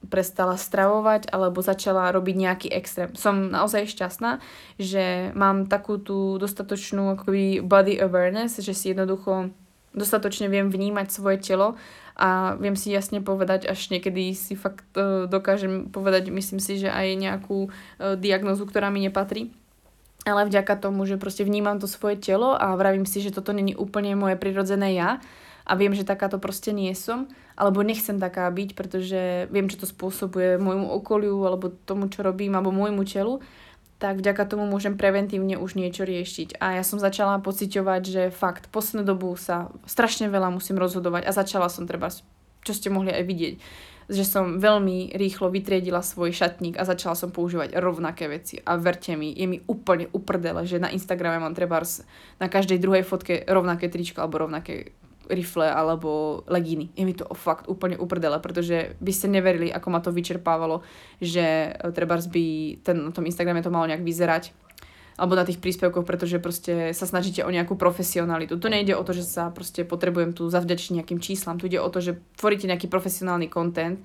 prestala 0.05 0.53
stravovať 0.53 1.33
alebo 1.33 1.65
začala 1.65 2.13
robiť 2.13 2.35
nejaký 2.37 2.67
extrém. 2.69 3.09
Som 3.17 3.49
naozaj 3.49 3.89
šťastná, 3.89 4.37
že 4.77 5.33
mám 5.33 5.65
takú 5.65 5.97
tú 5.97 6.37
dostatočnú 6.37 7.17
akoby 7.17 7.65
body 7.65 7.97
awareness, 7.97 8.61
že 8.61 8.77
si 8.77 8.93
jednoducho 8.93 9.49
dostatočne 9.97 10.45
viem 10.45 10.69
vnímať 10.69 11.09
svoje 11.09 11.41
telo 11.41 11.73
a 12.13 12.53
viem 12.61 12.77
si 12.77 12.93
jasne 12.93 13.17
povedať, 13.17 13.65
až 13.65 13.89
niekedy 13.89 14.37
si 14.37 14.53
fakt 14.53 14.85
uh, 14.93 15.25
dokážem 15.25 15.89
povedať, 15.89 16.29
myslím 16.29 16.61
si, 16.61 16.77
že 16.77 16.93
aj 16.93 17.17
nejakú 17.17 17.65
uh, 17.65 18.13
diagnozu, 18.13 18.69
ktorá 18.69 18.93
mi 18.93 19.01
nepatrí 19.01 19.49
ale 20.27 20.43
vďaka 20.43 20.75
tomu, 20.75 21.07
že 21.07 21.15
proste 21.15 21.47
vnímam 21.47 21.79
to 21.79 21.87
svoje 21.87 22.19
telo 22.19 22.53
a 22.53 22.75
vravím 22.75 23.07
si, 23.07 23.23
že 23.23 23.31
toto 23.31 23.55
není 23.55 23.73
úplne 23.73 24.13
moje 24.19 24.35
prirodzené 24.35 24.93
ja 24.93 25.23
a 25.63 25.71
viem, 25.75 25.95
že 25.95 26.07
takáto 26.07 26.39
proste 26.39 26.75
nie 26.75 26.91
som, 26.91 27.31
alebo 27.55 27.83
nechcem 27.83 28.19
taká 28.19 28.47
byť, 28.51 28.69
pretože 28.75 29.51
viem, 29.51 29.67
čo 29.71 29.79
to 29.79 29.87
spôsobuje 29.87 30.59
môjmu 30.59 30.87
okoliu, 30.91 31.43
alebo 31.43 31.71
tomu, 31.71 32.07
čo 32.07 32.23
robím, 32.23 32.55
alebo 32.55 32.75
môjmu 32.75 33.03
telu, 33.03 33.39
tak 33.97 34.21
vďaka 34.21 34.45
tomu 34.45 34.69
môžem 34.69 34.93
preventívne 34.93 35.57
už 35.57 35.73
niečo 35.73 36.05
riešiť. 36.05 36.61
A 36.61 36.77
ja 36.77 36.83
som 36.85 37.01
začala 37.01 37.41
pociťovať, 37.41 38.01
že 38.05 38.23
fakt, 38.29 38.69
poslednú 38.69 39.09
dobu 39.09 39.33
sa 39.35 39.73
strašne 39.89 40.29
veľa 40.29 40.53
musím 40.53 40.77
rozhodovať 40.77 41.25
a 41.25 41.33
začala 41.33 41.67
som 41.67 41.89
treba, 41.89 42.13
čo 42.61 42.71
ste 42.77 42.93
mohli 42.93 43.09
aj 43.09 43.23
vidieť, 43.25 43.55
že 44.07 44.23
som 44.23 44.55
veľmi 44.55 45.11
rýchlo 45.19 45.51
vytriedila 45.51 45.99
svoj 45.99 46.31
šatník 46.31 46.79
a 46.79 46.87
začala 46.87 47.15
som 47.19 47.27
používať 47.27 47.75
rovnaké 47.75 48.31
veci. 48.31 48.55
A 48.63 48.79
verte 48.79 49.11
mi, 49.19 49.35
je 49.35 49.43
mi 49.43 49.59
úplne 49.67 50.07
uprdele, 50.15 50.63
že 50.63 50.79
na 50.79 50.87
Instagrame 50.87 51.43
mám 51.43 51.51
treba 51.51 51.83
na 52.39 52.47
každej 52.47 52.79
druhej 52.79 53.03
fotke 53.03 53.43
rovnaké 53.43 53.91
tričko 53.91 54.23
alebo 54.23 54.47
rovnaké 54.47 54.95
rifle 55.27 55.67
alebo 55.67 56.41
legíny. 56.47 56.87
Je 56.95 57.03
mi 57.03 57.11
to 57.11 57.27
fakt 57.35 57.67
úplne 57.67 57.99
uprdele, 57.99 58.39
pretože 58.39 58.95
by 59.03 59.11
ste 59.11 59.27
neverili, 59.27 59.67
ako 59.67 59.87
ma 59.91 59.99
to 59.99 60.15
vyčerpávalo, 60.15 60.81
že 61.19 61.75
treba 61.91 62.15
by 62.15 62.45
ten, 62.79 62.97
na 63.03 63.11
tom 63.11 63.27
Instagrame 63.27 63.59
to 63.59 63.73
malo 63.73 63.91
nejak 63.91 64.07
vyzerať 64.07 64.55
alebo 65.17 65.33
na 65.33 65.43
tých 65.43 65.57
príspevkoch, 65.57 66.05
pretože 66.05 66.37
proste 66.37 66.93
sa 66.93 67.09
snažíte 67.09 67.41
o 67.41 67.49
nejakú 67.49 67.73
profesionalitu. 67.73 68.61
To 68.61 68.69
nejde 68.69 68.93
o 68.93 69.01
to, 69.01 69.17
že 69.17 69.25
sa 69.25 69.49
proste 69.49 69.81
potrebujem 69.81 70.37
tu 70.37 70.45
zavďačiť 70.45 71.01
nejakým 71.01 71.17
číslam, 71.17 71.57
tu 71.57 71.65
ide 71.65 71.81
o 71.81 71.89
to, 71.89 71.99
že 71.99 72.21
tvoríte 72.37 72.69
nejaký 72.69 72.85
profesionálny 72.85 73.49
content 73.49 73.97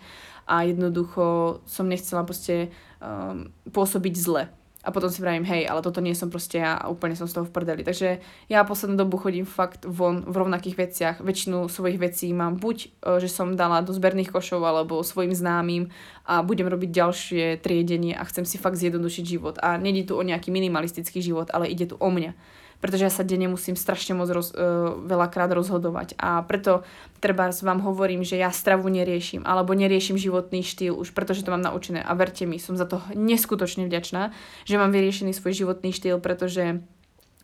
a 0.48 0.64
jednoducho 0.64 1.60
som 1.68 1.86
nechcela 1.86 2.24
proste 2.24 2.72
um, 2.98 3.52
pôsobiť 3.68 4.14
zle 4.16 4.48
a 4.83 4.91
potom 4.91 5.07
si 5.07 5.22
vravím, 5.22 5.47
hej, 5.47 5.70
ale 5.70 5.78
toto 5.78 6.03
nie 6.03 6.11
som 6.11 6.26
proste 6.26 6.59
ja 6.59 6.74
a 6.74 6.91
úplne 6.91 7.14
som 7.14 7.30
z 7.30 7.39
toho 7.39 7.47
v 7.47 7.55
prdeli. 7.55 7.87
Takže 7.87 8.18
ja 8.51 8.66
poslednú 8.66 8.99
dobu 8.99 9.14
chodím 9.14 9.47
fakt 9.47 9.87
von 9.87 10.26
v 10.26 10.35
rovnakých 10.35 10.76
veciach. 10.76 11.16
Väčšinu 11.22 11.70
svojich 11.70 12.03
vecí 12.03 12.35
mám 12.35 12.59
buď, 12.59 12.78
e, 12.83 12.89
že 13.22 13.30
som 13.30 13.55
dala 13.55 13.87
do 13.87 13.95
zberných 13.95 14.35
košov 14.35 14.59
alebo 14.59 15.07
svojim 15.07 15.30
známym 15.30 15.95
a 16.26 16.43
budem 16.43 16.66
robiť 16.66 16.91
ďalšie 16.91 17.45
triedenie 17.62 18.18
a 18.18 18.26
chcem 18.26 18.43
si 18.43 18.59
fakt 18.59 18.74
zjednodušiť 18.74 19.24
život. 19.24 19.62
A 19.62 19.78
nejde 19.78 20.11
tu 20.11 20.18
o 20.18 20.22
nejaký 20.26 20.51
minimalistický 20.51 21.22
život, 21.22 21.47
ale 21.55 21.70
ide 21.70 21.87
tu 21.87 21.95
o 21.95 22.11
mňa 22.11 22.35
pretože 22.83 23.07
ja 23.07 23.12
sa 23.14 23.22
denne 23.22 23.47
musím 23.47 23.78
strašne 23.78 24.18
moc 24.18 24.26
roz, 24.35 24.51
uh, 24.51 24.99
veľakrát 25.07 25.55
rozhodovať. 25.55 26.18
A 26.18 26.43
preto 26.43 26.83
treba 27.22 27.55
vám 27.55 27.78
hovorím, 27.87 28.26
že 28.26 28.35
ja 28.35 28.51
stravu 28.51 28.91
neriešim, 28.91 29.47
alebo 29.47 29.70
neriešim 29.70 30.18
životný 30.18 30.66
štýl 30.66 30.99
už, 30.99 31.14
pretože 31.14 31.47
to 31.47 31.55
mám 31.55 31.62
naučené. 31.62 32.03
A 32.03 32.11
verte 32.18 32.43
mi, 32.43 32.59
som 32.59 32.74
za 32.74 32.91
to 32.91 32.99
neskutočne 33.14 33.87
vďačná, 33.87 34.35
že 34.66 34.74
mám 34.83 34.91
vyriešený 34.91 35.30
svoj 35.30 35.55
životný 35.55 35.95
štýl, 35.95 36.18
pretože 36.18 36.83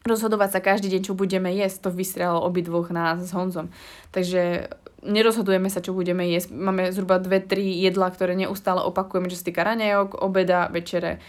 rozhodovať 0.02 0.58
sa 0.58 0.60
každý 0.60 0.90
deň, 0.90 1.02
čo 1.06 1.14
budeme 1.14 1.54
jesť, 1.54 1.86
to 1.86 1.90
vystrelalo 1.94 2.42
obidvoch 2.42 2.90
nás 2.90 3.22
s 3.22 3.30
Honzom. 3.30 3.70
Takže 4.10 4.72
nerozhodujeme 5.06 5.70
sa, 5.70 5.78
čo 5.78 5.94
budeme 5.94 6.26
jesť. 6.26 6.50
Máme 6.50 6.90
zhruba 6.90 7.22
dve, 7.22 7.38
tri 7.38 7.78
jedlá, 7.78 8.10
ktoré 8.10 8.34
neustále 8.34 8.82
opakujeme, 8.82 9.30
čo 9.30 9.38
sa 9.38 9.46
týka 9.46 9.62
raňajok, 9.62 10.18
obeda, 10.18 10.66
večere 10.72 11.22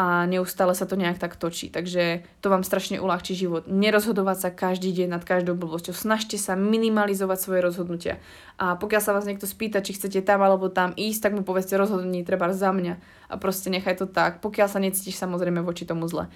a 0.00 0.24
neustále 0.24 0.72
sa 0.72 0.88
to 0.88 0.96
nejak 0.96 1.20
tak 1.20 1.36
točí. 1.36 1.68
Takže 1.68 2.24
to 2.40 2.48
vám 2.48 2.64
strašne 2.64 3.04
uľahčí 3.04 3.36
život. 3.36 3.68
Nerozhodovať 3.68 4.36
sa 4.40 4.48
každý 4.48 4.96
deň 4.96 5.12
nad 5.12 5.28
každou 5.28 5.52
blbosťou. 5.60 5.92
Snažte 5.92 6.40
sa 6.40 6.56
minimalizovať 6.56 7.36
svoje 7.36 7.60
rozhodnutia. 7.60 8.16
A 8.56 8.80
pokiaľ 8.80 9.02
sa 9.04 9.12
vás 9.12 9.28
niekto 9.28 9.44
spýta, 9.44 9.84
či 9.84 9.92
chcete 9.92 10.24
tam 10.24 10.40
alebo 10.40 10.72
tam 10.72 10.96
ísť, 10.96 11.28
tak 11.28 11.32
mu 11.36 11.44
povedzte 11.44 11.76
rozhodnutie 11.76 12.24
treba 12.24 12.48
za 12.48 12.72
mňa. 12.72 12.96
A 13.28 13.36
proste 13.36 13.68
nechaj 13.68 14.00
to 14.00 14.08
tak. 14.08 14.40
Pokiaľ 14.40 14.72
sa 14.72 14.80
necítiš 14.80 15.20
samozrejme 15.20 15.60
voči 15.60 15.84
tomu 15.84 16.08
zle. 16.08 16.32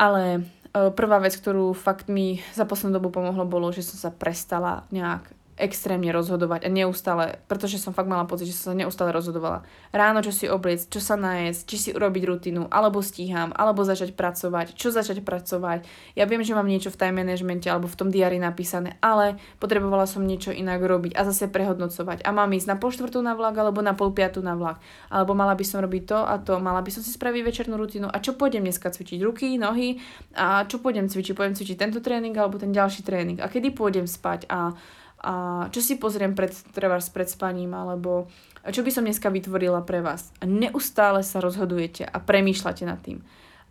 Ale 0.00 0.40
e, 0.72 0.88
prvá 0.88 1.20
vec, 1.20 1.36
ktorú 1.36 1.76
fakt 1.76 2.08
mi 2.08 2.40
za 2.56 2.64
poslednú 2.64 2.96
dobu 2.96 3.12
pomohlo, 3.12 3.44
bolo, 3.44 3.68
že 3.76 3.84
som 3.84 4.00
sa 4.00 4.08
prestala 4.08 4.88
nejak 4.88 5.28
extrémne 5.60 6.08
rozhodovať 6.10 6.64
a 6.64 6.72
neustále, 6.72 7.38
pretože 7.44 7.76
som 7.76 7.92
fakt 7.92 8.08
mala 8.08 8.24
pocit, 8.24 8.48
že 8.48 8.56
som 8.56 8.72
sa 8.72 8.80
neustále 8.80 9.12
rozhodovala. 9.12 9.62
Ráno 9.92 10.24
čo 10.24 10.32
si 10.32 10.48
obliecť, 10.48 10.88
čo 10.88 11.00
sa 11.04 11.20
najesť, 11.20 11.60
či 11.68 11.76
si 11.76 11.90
urobiť 11.92 12.22
rutinu, 12.24 12.66
alebo 12.72 13.04
stíham, 13.04 13.52
alebo 13.52 13.84
začať 13.84 14.16
pracovať, 14.16 14.72
čo 14.72 14.88
začať 14.88 15.20
pracovať. 15.20 15.84
Ja 16.16 16.24
viem, 16.24 16.40
že 16.40 16.56
mám 16.56 16.64
niečo 16.66 16.88
v 16.88 16.96
time 16.96 17.20
managemente 17.20 17.68
alebo 17.68 17.86
v 17.86 17.98
tom 18.00 18.08
diári 18.08 18.40
napísané, 18.40 18.96
ale 19.04 19.36
potrebovala 19.60 20.08
som 20.08 20.24
niečo 20.24 20.50
inak 20.50 20.80
robiť 20.80 21.12
a 21.14 21.28
zase 21.28 21.52
prehodnocovať. 21.52 22.24
A 22.24 22.30
mám 22.32 22.50
ísť 22.56 22.68
na 22.72 22.76
pol 22.80 22.90
štvrtú 22.90 23.20
na 23.20 23.36
vlak 23.36 23.54
alebo 23.60 23.84
na 23.84 23.92
pol 23.92 24.16
piatu 24.16 24.40
na 24.40 24.56
vlak. 24.56 24.80
Alebo 25.12 25.36
mala 25.36 25.52
by 25.52 25.64
som 25.68 25.84
robiť 25.84 26.02
to 26.08 26.18
a 26.24 26.34
to, 26.40 26.56
mala 26.56 26.80
by 26.80 26.88
som 26.88 27.04
si 27.04 27.12
spraviť 27.12 27.42
večernú 27.44 27.76
rutinu 27.76 28.08
a 28.08 28.16
čo 28.18 28.32
pôjdem 28.32 28.64
dneska 28.64 28.88
cvičiť 28.88 29.20
ruky, 29.20 29.60
nohy 29.60 30.00
a 30.32 30.64
čo 30.64 30.80
pôjdem 30.80 31.10
cvičiť, 31.10 31.36
pôjdem 31.36 31.54
cvičiť 31.58 31.76
tento 31.76 32.00
tréning 32.00 32.32
alebo 32.32 32.56
ten 32.56 32.72
ďalší 32.72 33.04
tréning 33.04 33.38
a 33.42 33.50
kedy 33.50 33.74
pôjdem 33.76 34.08
spať 34.08 34.46
a 34.48 34.72
a 35.20 35.68
čo 35.68 35.84
si 35.84 36.00
pozriem 36.00 36.32
pred, 36.32 36.52
treba 36.72 36.96
pred 36.96 37.28
spaním, 37.28 37.76
alebo 37.76 38.32
čo 38.68 38.80
by 38.84 38.90
som 38.92 39.04
dneska 39.04 39.28
vytvorila 39.28 39.84
pre 39.84 40.00
vás. 40.00 40.32
A 40.40 40.48
neustále 40.48 41.24
sa 41.24 41.40
rozhodujete 41.40 42.04
a 42.04 42.16
premýšľate 42.20 42.84
nad 42.88 43.00
tým. 43.00 43.24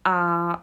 A 0.09 0.13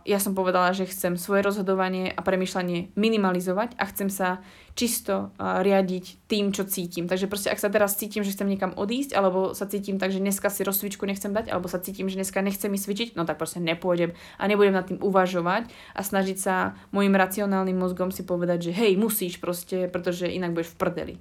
ja 0.03 0.18
som 0.18 0.34
povedala, 0.34 0.74
že 0.74 0.90
chcem 0.90 1.14
svoje 1.14 1.47
rozhodovanie 1.47 2.11
a 2.11 2.18
premyšľanie 2.18 2.99
minimalizovať 2.99 3.78
a 3.78 3.86
chcem 3.86 4.11
sa 4.11 4.42
čisto 4.74 5.30
riadiť 5.38 6.26
tým, 6.26 6.51
čo 6.51 6.66
cítim. 6.66 7.07
Takže 7.07 7.30
proste 7.30 7.55
ak 7.55 7.62
sa 7.62 7.70
teraz 7.70 7.94
cítim, 7.94 8.26
že 8.26 8.34
chcem 8.34 8.51
niekam 8.51 8.74
odísť, 8.74 9.14
alebo 9.14 9.55
sa 9.55 9.70
cítim 9.70 10.03
tak, 10.03 10.11
že 10.11 10.18
dneska 10.18 10.51
si 10.51 10.66
rozcvičku 10.66 11.07
nechcem 11.07 11.30
dať, 11.30 11.55
alebo 11.55 11.70
sa 11.70 11.78
cítim, 11.78 12.11
že 12.11 12.18
dneska 12.18 12.42
nechcem 12.42 12.66
mi 12.66 12.74
cvičiť, 12.74 13.14
no 13.14 13.22
tak 13.22 13.38
proste 13.38 13.62
nepôjdem 13.62 14.18
a 14.34 14.42
nebudem 14.51 14.74
nad 14.74 14.90
tým 14.90 14.99
uvažovať 14.99 15.70
a 15.94 16.01
snažiť 16.03 16.36
sa 16.42 16.74
môjim 16.90 17.14
racionálnym 17.14 17.78
mozgom 17.78 18.11
si 18.11 18.26
povedať, 18.26 18.68
že 18.68 18.72
hej, 18.74 18.99
musíš 18.99 19.38
proste, 19.38 19.86
pretože 19.86 20.26
inak 20.26 20.59
budeš 20.59 20.74
v 20.74 20.78
prdeli. 20.82 21.14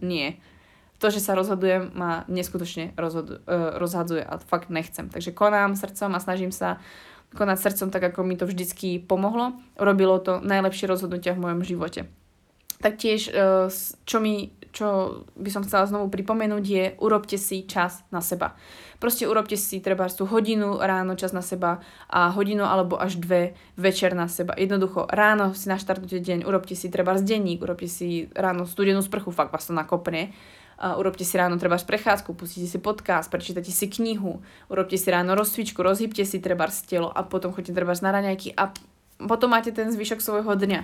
Nie 0.00 0.40
to, 1.00 1.08
že 1.08 1.24
sa 1.24 1.32
rozhodujem, 1.32 1.96
ma 1.96 2.28
neskutočne 2.28 2.92
rozhodu, 2.92 3.40
uh, 3.48 3.80
rozhadzuje 3.80 4.20
a 4.20 4.36
fakt 4.36 4.68
nechcem. 4.68 5.08
Takže 5.08 5.32
konám 5.32 5.72
srdcom 5.72 6.12
a 6.12 6.20
snažím 6.20 6.52
sa 6.52 6.76
konať 7.34 7.58
srdcom 7.58 7.88
tak, 7.94 8.02
ako 8.10 8.26
mi 8.26 8.34
to 8.34 8.46
vždycky 8.46 8.98
pomohlo. 8.98 9.54
Robilo 9.78 10.18
to 10.18 10.42
najlepšie 10.42 10.90
rozhodnutia 10.90 11.34
v 11.34 11.42
mojom 11.46 11.62
živote. 11.62 12.10
Taktiež, 12.80 13.28
e, 13.28 13.68
čo, 14.08 14.18
mi, 14.24 14.56
čo 14.72 15.20
by 15.36 15.50
som 15.52 15.62
chcela 15.68 15.84
znovu 15.84 16.08
pripomenúť, 16.08 16.64
je 16.64 16.84
urobte 17.04 17.36
si 17.36 17.68
čas 17.68 18.00
na 18.08 18.24
seba. 18.24 18.56
Proste 18.96 19.28
urobte 19.28 19.56
si 19.60 19.84
treba 19.84 20.08
tú 20.08 20.24
hodinu 20.24 20.80
ráno 20.80 21.12
čas 21.12 21.36
na 21.36 21.44
seba 21.44 21.84
a 22.08 22.32
hodinu 22.32 22.64
alebo 22.64 22.96
až 22.96 23.20
dve 23.20 23.52
večer 23.76 24.16
na 24.16 24.32
seba. 24.32 24.56
Jednoducho 24.56 25.08
ráno 25.12 25.52
si 25.52 25.68
naštartujte 25.68 26.24
deň, 26.24 26.48
urobte 26.48 26.72
si 26.72 26.88
treba 26.88 27.12
denník, 27.16 27.60
urobte 27.60 27.88
si 27.88 28.32
ráno 28.32 28.64
studenú 28.64 29.04
sprchu, 29.04 29.28
fakt 29.28 29.52
vás 29.52 29.68
to 29.68 29.76
nakopne. 29.76 30.32
Urobte 30.80 31.28
si 31.28 31.36
ráno 31.36 31.60
treba 31.60 31.76
prechádzku, 31.76 32.32
pustite 32.32 32.64
si 32.64 32.80
podcast, 32.80 33.28
prečítate 33.28 33.68
si 33.68 33.84
knihu, 33.84 34.40
urobte 34.72 34.96
si 34.96 35.12
ráno 35.12 35.36
rozcvičku, 35.36 35.76
rozhybte 35.84 36.24
si 36.24 36.40
treba 36.40 36.72
telo 36.88 37.12
a 37.12 37.20
potom 37.20 37.52
choďte 37.52 37.76
treba 37.76 37.92
na 38.00 38.10
raňajky 38.16 38.56
a 38.56 38.72
potom 39.20 39.52
máte 39.52 39.76
ten 39.76 39.92
zvyšok 39.92 40.24
svojho 40.24 40.56
dňa. 40.56 40.80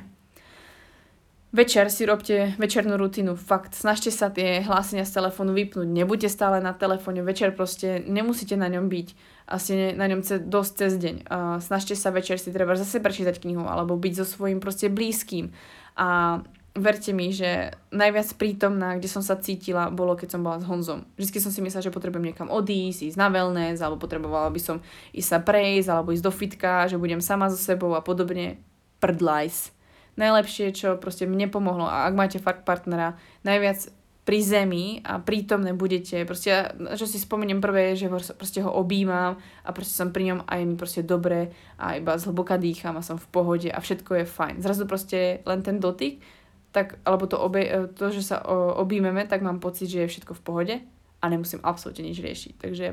Večer 1.57 1.88
si 1.88 2.05
robte 2.05 2.53
večernú 2.61 3.01
rutinu, 3.01 3.32
fakt, 3.32 3.72
snažte 3.72 4.12
sa 4.12 4.28
tie 4.28 4.61
hlásenia 4.61 5.09
z 5.09 5.16
telefónu 5.16 5.57
vypnúť, 5.57 5.88
nebuďte 5.88 6.28
stále 6.28 6.61
na 6.61 6.76
telefóne, 6.76 7.24
večer 7.24 7.57
proste 7.57 8.05
nemusíte 8.05 8.61
na 8.61 8.68
ňom 8.68 8.92
byť, 8.92 9.09
asi 9.49 9.97
na 9.97 10.05
ňom 10.05 10.20
ce, 10.20 10.36
dosť 10.36 10.72
cez 10.76 10.92
deň. 11.01 11.16
Uh, 11.24 11.57
snažte 11.64 11.97
sa 11.97 12.12
večer 12.12 12.36
si 12.36 12.53
treba 12.53 12.76
zase 12.76 13.01
prečítať 13.01 13.40
knihu, 13.40 13.64
alebo 13.64 13.97
byť 13.97 14.12
so 14.20 14.26
svojím 14.28 14.61
proste 14.61 14.92
blízkym. 14.92 15.57
A 15.97 16.42
verte 16.76 17.10
mi, 17.16 17.32
že 17.32 17.72
najviac 17.90 18.36
prítomná, 18.36 18.96
kde 18.96 19.08
som 19.08 19.24
sa 19.24 19.40
cítila, 19.40 19.88
bolo 19.88 20.14
keď 20.14 20.36
som 20.36 20.44
bola 20.44 20.60
s 20.60 20.68
Honzom. 20.68 21.08
Vždy 21.16 21.40
som 21.40 21.52
si 21.52 21.64
myslela, 21.64 21.84
že 21.84 21.94
potrebujem 21.94 22.32
niekam 22.32 22.52
odísť, 22.52 23.12
ísť 23.12 23.18
na 23.18 23.32
wellness, 23.32 23.80
alebo 23.80 24.00
potrebovala 24.00 24.52
by 24.52 24.60
som 24.60 24.76
ísť 25.16 25.28
sa 25.28 25.38
prejsť, 25.40 25.88
alebo 25.88 26.12
ísť 26.12 26.24
do 26.24 26.32
fitka, 26.32 26.86
že 26.86 27.00
budem 27.00 27.24
sama 27.24 27.48
so 27.48 27.58
sebou 27.58 27.96
a 27.96 28.04
podobne. 28.04 28.60
Prdlajs 29.00 29.76
najlepšie, 30.16 30.72
čo 30.72 30.88
proste 30.96 31.28
mne 31.28 31.52
pomohlo 31.52 31.84
a 31.84 32.08
ak 32.08 32.14
máte 32.16 32.38
fakt 32.40 32.64
partnera, 32.64 33.20
najviac 33.44 33.92
pri 34.26 34.42
zemi 34.42 34.98
a 35.06 35.22
prítomné 35.22 35.70
budete, 35.70 36.26
proste 36.26 36.50
čo 36.98 37.06
si 37.06 37.22
spomeniem 37.22 37.62
prvé, 37.62 37.94
že 37.94 38.10
ho, 38.10 38.18
proste 38.18 38.58
ho 38.58 38.74
objímam 38.74 39.38
a 39.62 39.70
proste 39.70 39.94
som 39.94 40.10
pri 40.10 40.34
ňom 40.34 40.50
a 40.50 40.52
je 40.58 40.64
mi 40.66 40.74
proste 40.74 41.06
dobre 41.06 41.54
a 41.78 41.94
iba 41.94 42.18
zhlboka 42.18 42.58
dýcham 42.58 42.98
a 42.98 43.06
som 43.06 43.22
v 43.22 43.28
pohode 43.30 43.70
a 43.70 43.78
všetko 43.78 44.18
je 44.18 44.26
fajn. 44.26 44.54
Zrazu 44.66 44.82
proste 44.90 45.46
len 45.46 45.62
ten 45.62 45.78
dotyk, 45.78 46.18
tak, 46.76 47.00
alebo 47.08 47.24
to, 47.24 47.40
obe, 47.40 47.64
to 47.96 48.12
že 48.12 48.36
sa 48.36 48.44
objímeme, 48.76 49.24
tak 49.24 49.40
mám 49.40 49.64
pocit, 49.64 49.88
že 49.88 50.04
je 50.04 50.12
všetko 50.12 50.36
v 50.36 50.44
pohode 50.44 50.74
a 51.20 51.24
nemusím 51.24 51.64
absolútne 51.64 52.04
nič 52.04 52.20
riešiť. 52.20 52.52
Takže 52.60 52.86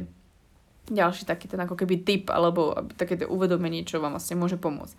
ďalší 0.88 1.28
taký 1.28 1.52
ten 1.52 1.60
ako 1.60 1.76
keby 1.76 2.08
tip 2.08 2.32
alebo 2.32 2.72
také 2.96 3.20
to 3.20 3.28
uvedomenie, 3.28 3.84
čo 3.84 4.00
vám 4.00 4.16
vlastne 4.16 4.40
môže 4.40 4.56
pomôcť. 4.56 4.96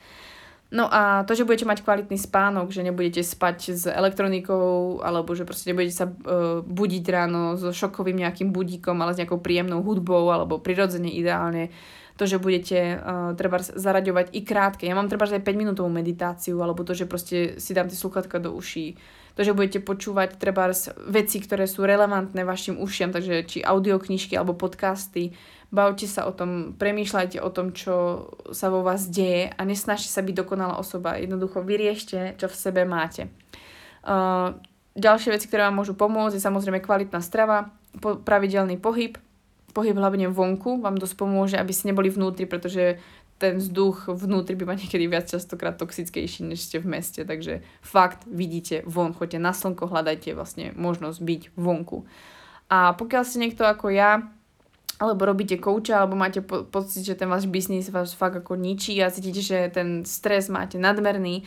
No 0.74 0.88
a 0.90 1.22
to, 1.24 1.36
že 1.38 1.46
budete 1.46 1.68
mať 1.68 1.86
kvalitný 1.86 2.18
spánok, 2.18 2.72
že 2.72 2.82
nebudete 2.82 3.22
spať 3.22 3.58
s 3.72 3.84
elektronikou, 3.86 5.00
alebo 5.04 5.30
že 5.36 5.46
proste 5.46 5.70
nebudete 5.70 5.94
sa 5.94 6.08
uh, 6.08 6.64
budiť 6.66 7.04
ráno 7.14 7.54
so 7.54 7.70
šokovým 7.70 8.20
nejakým 8.20 8.50
budíkom, 8.50 8.96
ale 8.98 9.14
s 9.14 9.20
nejakou 9.20 9.38
príjemnou 9.38 9.84
hudbou, 9.84 10.28
alebo 10.34 10.58
prirodzene 10.58 11.12
ideálne. 11.14 11.70
To, 12.14 12.30
že 12.30 12.38
budete 12.38 12.94
uh, 12.94 13.34
treba 13.34 13.58
zaraďovať 13.58 14.38
i 14.38 14.46
krátke. 14.46 14.86
Ja 14.86 14.94
mám 14.94 15.10
treba 15.10 15.26
aj 15.26 15.42
5 15.42 15.50
minútovú 15.58 15.90
meditáciu, 15.90 16.62
alebo 16.62 16.86
to, 16.86 16.94
že 16.94 17.10
proste 17.10 17.58
si 17.58 17.74
dám 17.74 17.90
tie 17.90 17.98
sluchatka 17.98 18.38
do 18.38 18.54
uší. 18.54 18.94
To, 19.34 19.42
že 19.42 19.50
budete 19.50 19.82
počúvať 19.82 20.38
treba 20.38 20.70
veci, 21.10 21.42
ktoré 21.42 21.66
sú 21.66 21.82
relevantné 21.82 22.46
vašim 22.46 22.78
ušiam, 22.78 23.10
takže 23.10 23.42
či 23.50 23.58
audioknižky 23.66 24.38
alebo 24.38 24.54
podcasty, 24.54 25.34
bavte 25.74 26.06
sa 26.06 26.30
o 26.30 26.32
tom, 26.32 26.78
premýšľajte 26.78 27.42
o 27.42 27.50
tom, 27.50 27.74
čo 27.74 28.30
sa 28.54 28.70
vo 28.70 28.86
vás 28.86 29.10
deje 29.10 29.50
a 29.50 29.60
nesnažte 29.66 30.06
sa 30.06 30.22
byť 30.22 30.46
dokonalá 30.46 30.78
osoba. 30.78 31.18
Jednoducho 31.18 31.66
vyriešte, 31.66 32.38
čo 32.38 32.46
v 32.46 32.54
sebe 32.54 32.86
máte. 32.86 33.26
Uh, 34.06 34.54
ďalšie 34.94 35.34
veci, 35.34 35.50
ktoré 35.50 35.66
vám 35.66 35.82
môžu 35.82 35.98
pomôcť, 35.98 36.38
je 36.38 36.46
samozrejme 36.46 36.78
kvalitná 36.78 37.18
strava, 37.18 37.74
pravidelný 37.98 38.78
pohyb, 38.78 39.18
pohyb 39.74 39.98
hlavne 39.98 40.30
vonku 40.30 40.78
vám 40.78 40.94
dosť 40.94 41.14
pomôže, 41.18 41.56
aby 41.58 41.74
ste 41.74 41.90
neboli 41.90 42.08
vnútri, 42.08 42.46
pretože 42.46 43.02
ten 43.42 43.58
vzduch 43.58 44.08
vnútri 44.14 44.54
býva 44.54 44.78
niekedy 44.78 45.10
viac 45.10 45.26
častokrát 45.26 45.74
toxickejší, 45.74 46.46
než 46.46 46.62
ste 46.62 46.78
v 46.78 46.86
meste, 46.86 47.26
takže 47.26 47.66
fakt 47.82 48.22
vidíte 48.30 48.86
von, 48.86 49.10
choďte 49.10 49.42
na 49.42 49.50
slnko, 49.50 49.90
hľadajte 49.90 50.32
vlastne 50.38 50.70
možnosť 50.78 51.18
byť 51.18 51.42
vonku. 51.58 52.06
A 52.70 52.94
pokiaľ 52.94 53.22
ste 53.26 53.42
niekto 53.42 53.66
ako 53.66 53.90
ja, 53.92 54.22
alebo 55.02 55.26
robíte 55.26 55.58
kouča, 55.58 55.98
alebo 55.98 56.14
máte 56.14 56.40
po- 56.40 56.62
pocit, 56.64 57.02
že 57.02 57.18
ten 57.18 57.26
váš 57.26 57.50
biznis 57.50 57.90
vás 57.90 58.14
fakt 58.14 58.38
ako 58.38 58.54
ničí 58.54 59.02
a 59.02 59.10
cítite, 59.10 59.42
že 59.42 59.58
ten 59.74 60.06
stres 60.06 60.46
máte 60.46 60.78
nadmerný, 60.78 61.42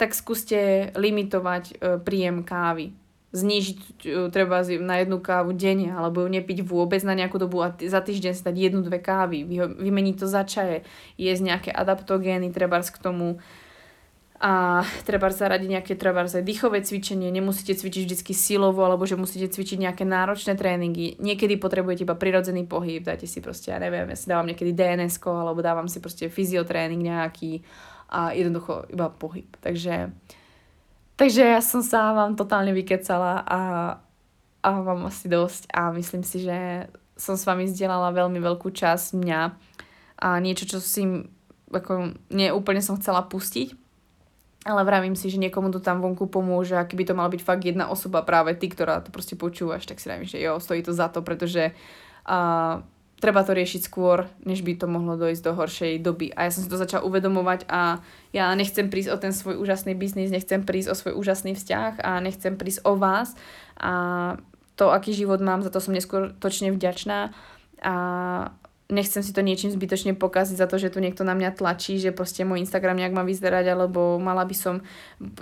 tak 0.00 0.16
skúste 0.16 0.90
limitovať 0.96 1.64
e, 1.72 1.74
príjem 2.00 2.40
kávy. 2.44 2.96
Znížiť 3.36 3.78
e, 3.78 3.84
treba 4.32 4.64
na 4.80 5.04
jednu 5.04 5.20
kávu 5.20 5.52
denne, 5.52 5.92
alebo 5.92 6.24
ju 6.24 6.28
nepiť 6.32 6.64
vôbec 6.64 7.04
na 7.04 7.12
nejakú 7.12 7.36
dobu 7.36 7.60
a 7.60 7.76
za 7.76 8.00
týždeň 8.00 8.32
si 8.32 8.40
dať 8.40 8.56
jednu, 8.56 8.80
dve 8.80 8.96
kávy. 8.96 9.44
Vy- 9.44 9.76
vymeniť 9.76 10.16
to 10.16 10.24
za 10.24 10.48
čaje, 10.48 10.88
jesť 11.20 11.42
nejaké 11.44 11.70
adaptogény, 11.70 12.48
treba 12.48 12.80
k 12.80 12.96
tomu 12.96 13.36
a 14.36 14.84
treba 15.08 15.32
zaradiť 15.32 15.68
nejaké 15.68 15.92
treba 15.96 16.28
aj 16.28 16.44
dýchové 16.44 16.84
cvičenie, 16.84 17.32
nemusíte 17.32 17.72
cvičiť 17.72 18.04
vždy 18.04 18.34
silovo 18.36 18.84
alebo 18.84 19.08
že 19.08 19.16
musíte 19.16 19.48
cvičiť 19.48 19.80
nejaké 19.80 20.04
náročné 20.04 20.60
tréningy. 20.60 21.16
Niekedy 21.16 21.56
potrebujete 21.56 22.04
iba 22.04 22.12
prirodzený 22.12 22.68
pohyb, 22.68 23.00
dajte 23.00 23.24
si 23.24 23.40
proste, 23.40 23.72
ja 23.72 23.80
neviem, 23.80 24.04
ja 24.12 24.16
si 24.16 24.28
dávam 24.28 24.44
niekedy 24.44 24.76
dns 24.76 25.16
alebo 25.24 25.64
dávam 25.64 25.88
si 25.88 26.04
proste 26.04 26.28
fyziotréning 26.28 27.00
nejaký 27.00 27.64
a 28.12 28.36
jednoducho 28.36 28.86
iba 28.92 29.08
pohyb. 29.08 29.48
Takže, 29.64 30.12
takže 31.16 31.42
ja 31.42 31.60
som 31.64 31.80
sa 31.80 32.12
vám 32.12 32.36
totálne 32.36 32.72
vykecala 32.72 33.42
a, 33.44 33.60
a 34.64 34.70
vám 34.80 35.08
asi 35.08 35.28
dosť 35.28 35.68
a 35.72 35.92
myslím 35.96 36.22
si, 36.22 36.44
že 36.44 36.88
som 37.16 37.34
s 37.34 37.48
vami 37.48 37.64
zdieľala 37.64 38.12
veľmi 38.12 38.36
veľkú 38.40 38.68
časť 38.72 39.16
mňa 39.16 39.40
a 40.20 40.28
niečo, 40.40 40.68
čo 40.68 40.78
si 40.80 41.02
ako 41.72 42.14
neúplne 42.30 42.84
som 42.84 43.00
chcela 43.00 43.24
pustiť, 43.24 43.74
ale 44.66 44.82
vravím 44.82 45.14
si, 45.14 45.30
že 45.30 45.38
niekomu 45.38 45.70
to 45.70 45.78
tam 45.78 46.02
vonku 46.02 46.26
pomôže 46.26 46.74
a 46.74 46.86
keby 46.86 47.06
to 47.06 47.14
mal 47.14 47.30
byť 47.30 47.42
fakt 47.42 47.62
jedna 47.62 47.86
osoba, 47.86 48.26
práve 48.26 48.54
ty, 48.58 48.66
ktorá 48.66 49.02
to 49.02 49.14
proste 49.14 49.38
počúvaš, 49.38 49.86
tak 49.86 50.02
si 50.02 50.06
vravím, 50.10 50.26
že 50.26 50.42
jo, 50.42 50.58
stojí 50.58 50.82
to 50.82 50.90
za 50.90 51.06
to, 51.06 51.22
pretože 51.22 51.70
uh, 52.26 52.82
treba 53.16 53.40
to 53.40 53.56
riešiť 53.56 53.80
skôr, 53.80 54.28
než 54.44 54.60
by 54.60 54.76
to 54.76 54.86
mohlo 54.86 55.16
dojsť 55.16 55.42
do 55.42 55.52
horšej 55.56 55.92
doby. 56.04 56.32
A 56.36 56.48
ja 56.48 56.50
som 56.52 56.60
si 56.60 56.68
to 56.68 56.76
začala 56.76 57.04
uvedomovať 57.08 57.64
a 57.68 58.04
ja 58.36 58.52
nechcem 58.52 58.92
prísť 58.92 59.10
o 59.12 59.20
ten 59.20 59.32
svoj 59.32 59.56
úžasný 59.56 59.96
biznis, 59.96 60.28
nechcem 60.28 60.60
prísť 60.62 60.92
o 60.92 60.98
svoj 60.98 61.12
úžasný 61.16 61.56
vzťah 61.56 62.04
a 62.04 62.20
nechcem 62.20 62.60
prísť 62.60 62.84
o 62.84 62.94
vás 63.00 63.32
a 63.80 63.92
to, 64.76 64.92
aký 64.92 65.16
život 65.16 65.40
mám, 65.40 65.64
za 65.64 65.72
to 65.72 65.80
som 65.80 65.96
neskutočne 65.96 66.68
vďačná 66.68 67.32
a 67.80 67.94
nechcem 68.86 69.18
si 69.22 69.34
to 69.34 69.42
niečím 69.42 69.74
zbytočne 69.74 70.14
pokaziť 70.14 70.62
za 70.62 70.70
to, 70.70 70.78
že 70.78 70.94
tu 70.94 71.02
niekto 71.02 71.26
na 71.26 71.34
mňa 71.34 71.58
tlačí, 71.58 71.98
že 71.98 72.14
proste 72.14 72.46
môj 72.46 72.62
Instagram 72.62 72.94
nejak 72.94 73.14
má 73.18 73.26
vyzerať, 73.26 73.74
alebo 73.74 74.22
mala 74.22 74.46
by 74.46 74.54
som 74.54 74.74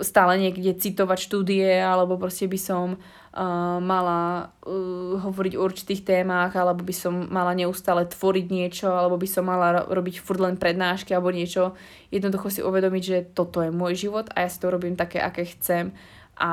stále 0.01 0.41
niekde 0.41 0.73
citovať 0.73 1.19
štúdie, 1.29 1.77
alebo 1.77 2.17
proste 2.17 2.49
by 2.49 2.57
som 2.57 2.97
uh, 2.97 3.77
mala 3.77 4.49
uh, 4.65 5.21
hovoriť 5.21 5.53
o 5.61 5.65
určitých 5.65 6.01
témach, 6.01 6.57
alebo 6.57 6.81
by 6.81 6.95
som 6.97 7.29
mala 7.29 7.53
neustále 7.53 8.09
tvoriť 8.09 8.45
niečo, 8.49 8.89
alebo 8.89 9.21
by 9.21 9.29
som 9.29 9.45
mala 9.45 9.85
robiť 9.85 10.25
furt 10.25 10.41
len 10.41 10.57
prednášky 10.57 11.13
alebo 11.13 11.29
niečo. 11.29 11.77
Jednoducho 12.09 12.49
si 12.49 12.65
uvedomiť, 12.65 13.03
že 13.05 13.17
toto 13.29 13.61
je 13.61 13.69
môj 13.69 13.93
život 13.93 14.25
a 14.33 14.45
ja 14.45 14.49
si 14.49 14.57
to 14.57 14.73
robím 14.73 14.97
také, 14.97 15.21
aké 15.21 15.45
chcem 15.45 15.93
a 16.41 16.51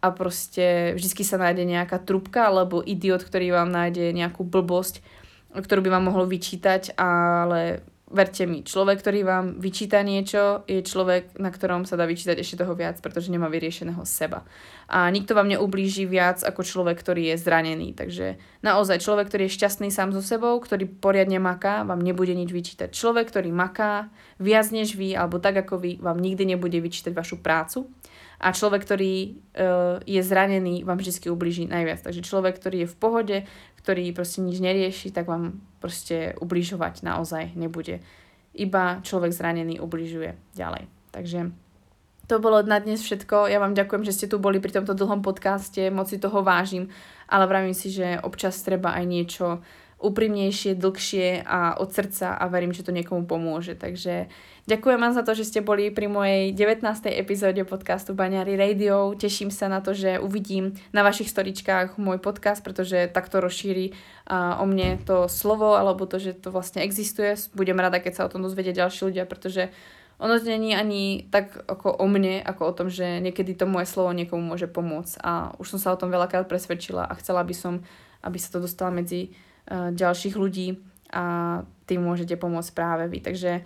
a 0.00 0.16
proste 0.16 0.96
vždy 0.96 1.22
sa 1.28 1.36
nájde 1.36 1.68
nejaká 1.68 2.00
trubka 2.00 2.48
alebo 2.48 2.80
idiot, 2.80 3.20
ktorý 3.20 3.52
vám 3.52 3.68
nájde 3.68 4.16
nejakú 4.16 4.48
blbosť, 4.48 5.04
ktorú 5.54 5.80
by 5.82 5.90
vám 5.90 6.04
mohlo 6.10 6.24
vyčítať, 6.26 6.94
ale 6.98 7.82
verte 8.10 8.42
mi, 8.42 8.66
človek, 8.66 8.98
ktorý 9.00 9.22
vám 9.22 9.46
vyčíta 9.62 10.02
niečo, 10.02 10.66
je 10.66 10.82
človek, 10.82 11.38
na 11.38 11.54
ktorom 11.54 11.86
sa 11.86 11.94
dá 11.94 12.04
vyčítať 12.10 12.42
ešte 12.42 12.58
toho 12.58 12.74
viac, 12.74 12.98
pretože 12.98 13.30
nemá 13.30 13.46
vyriešeného 13.46 14.02
seba. 14.02 14.42
A 14.90 15.06
nikto 15.14 15.38
vám 15.38 15.46
neublíži 15.46 16.10
viac 16.10 16.42
ako 16.42 16.66
človek, 16.66 16.98
ktorý 16.98 17.30
je 17.30 17.36
zranený. 17.38 17.94
Takže 17.94 18.42
naozaj 18.66 18.98
človek, 19.06 19.30
ktorý 19.30 19.46
je 19.46 19.56
šťastný 19.62 19.94
sám 19.94 20.10
so 20.10 20.18
sebou, 20.18 20.58
ktorý 20.58 20.90
poriadne 20.90 21.38
maká, 21.38 21.86
vám 21.86 22.02
nebude 22.02 22.34
nič 22.34 22.50
vyčítať. 22.50 22.90
Človek, 22.90 23.30
ktorý 23.30 23.54
maká 23.54 24.10
viac 24.42 24.66
než 24.74 24.98
vy, 24.98 25.14
alebo 25.14 25.38
tak 25.38 25.62
ako 25.62 25.78
vy, 25.78 26.02
vám 26.02 26.18
nikdy 26.18 26.58
nebude 26.58 26.82
vyčítať 26.82 27.14
vašu 27.14 27.38
prácu. 27.38 27.86
A 28.40 28.56
človek, 28.56 28.88
ktorý 28.88 29.36
uh, 29.36 30.00
je 30.08 30.20
zranený, 30.24 30.80
vám 30.80 30.96
vždy 30.96 31.28
ublíži 31.28 31.68
najviac. 31.68 32.00
Takže 32.00 32.24
človek, 32.24 32.56
ktorý 32.56 32.88
je 32.88 32.88
v 32.88 32.96
pohode, 32.96 33.36
ktorý 33.82 34.12
proste 34.12 34.44
nič 34.44 34.60
nerieši, 34.60 35.10
tak 35.10 35.26
vám 35.26 35.58
proste 35.80 36.36
ubližovať 36.38 37.02
naozaj 37.02 37.56
nebude. 37.56 38.04
Iba 38.52 39.00
človek 39.00 39.32
zranený 39.32 39.80
ubližuje 39.80 40.36
ďalej. 40.52 40.90
Takže 41.10 41.50
to 42.30 42.38
bolo 42.38 42.62
na 42.62 42.78
dnes 42.78 43.02
všetko. 43.02 43.50
Ja 43.50 43.58
vám 43.58 43.74
ďakujem, 43.74 44.06
že 44.06 44.14
ste 44.14 44.30
tu 44.30 44.38
boli 44.38 44.62
pri 44.62 44.70
tomto 44.70 44.94
dlhom 44.94 45.18
podcaste, 45.18 45.90
moc 45.90 46.06
si 46.06 46.22
toho 46.22 46.46
vážim, 46.46 46.86
ale 47.26 47.50
vravím 47.50 47.74
si, 47.74 47.90
že 47.90 48.22
občas 48.22 48.62
treba 48.62 48.94
aj 48.94 49.04
niečo 49.08 49.46
úprimnejšie, 50.00 50.80
dlhšie 50.80 51.44
a 51.44 51.76
od 51.76 51.92
srdca 51.92 52.32
a 52.32 52.44
verím, 52.48 52.72
že 52.72 52.82
to 52.82 52.90
niekomu 52.90 53.28
pomôže. 53.28 53.76
Takže 53.76 54.32
ďakujem 54.64 54.96
vám 54.96 55.12
za 55.12 55.20
to, 55.20 55.36
že 55.36 55.44
ste 55.44 55.60
boli 55.60 55.92
pri 55.92 56.08
mojej 56.08 56.56
19. 56.56 56.80
epizóde 57.12 57.60
podcastu 57.68 58.16
Baňári 58.16 58.56
Radio. 58.56 59.12
Teším 59.12 59.52
sa 59.52 59.68
na 59.68 59.84
to, 59.84 59.92
že 59.92 60.16
uvidím 60.16 60.72
na 60.96 61.04
vašich 61.04 61.28
storičkách 61.28 62.00
môj 62.00 62.16
podcast, 62.16 62.64
pretože 62.64 63.12
takto 63.12 63.44
rozšíri 63.44 63.92
o 64.32 64.64
mne 64.64 64.96
to 65.04 65.28
slovo 65.28 65.76
alebo 65.76 66.08
to, 66.08 66.16
že 66.16 66.40
to 66.40 66.48
vlastne 66.48 66.80
existuje. 66.80 67.36
Budem 67.52 67.76
rada, 67.76 68.00
keď 68.00 68.12
sa 68.16 68.24
o 68.24 68.32
tom 68.32 68.40
dozvedia 68.40 68.72
ďalší 68.72 69.12
ľudia, 69.12 69.28
pretože 69.28 69.68
ono 70.20 70.36
není 70.36 70.76
ani 70.76 71.28
tak 71.32 71.64
ako 71.64 71.96
o 71.96 72.04
mne, 72.08 72.44
ako 72.44 72.62
o 72.68 72.76
tom, 72.76 72.88
že 72.92 73.24
niekedy 73.24 73.56
to 73.56 73.64
moje 73.64 73.88
slovo 73.88 74.12
niekomu 74.12 74.52
môže 74.52 74.68
pomôcť. 74.68 75.16
A 75.24 75.56
už 75.56 75.76
som 75.76 75.80
sa 75.80 75.92
o 75.92 76.00
tom 76.00 76.08
veľakrát 76.12 76.44
presvedčila 76.44 77.04
a 77.04 77.16
chcela 77.20 77.40
by 77.40 77.52
som, 77.56 77.84
aby 78.20 78.36
sa 78.36 78.52
to 78.52 78.60
dostalo 78.60 78.92
medzi 78.92 79.32
ďalších 79.70 80.34
ľudí 80.34 80.82
a 81.14 81.24
tým 81.86 82.02
môžete 82.02 82.34
pomôcť 82.38 82.70
práve 82.74 83.04
vy. 83.06 83.18
Takže 83.22 83.62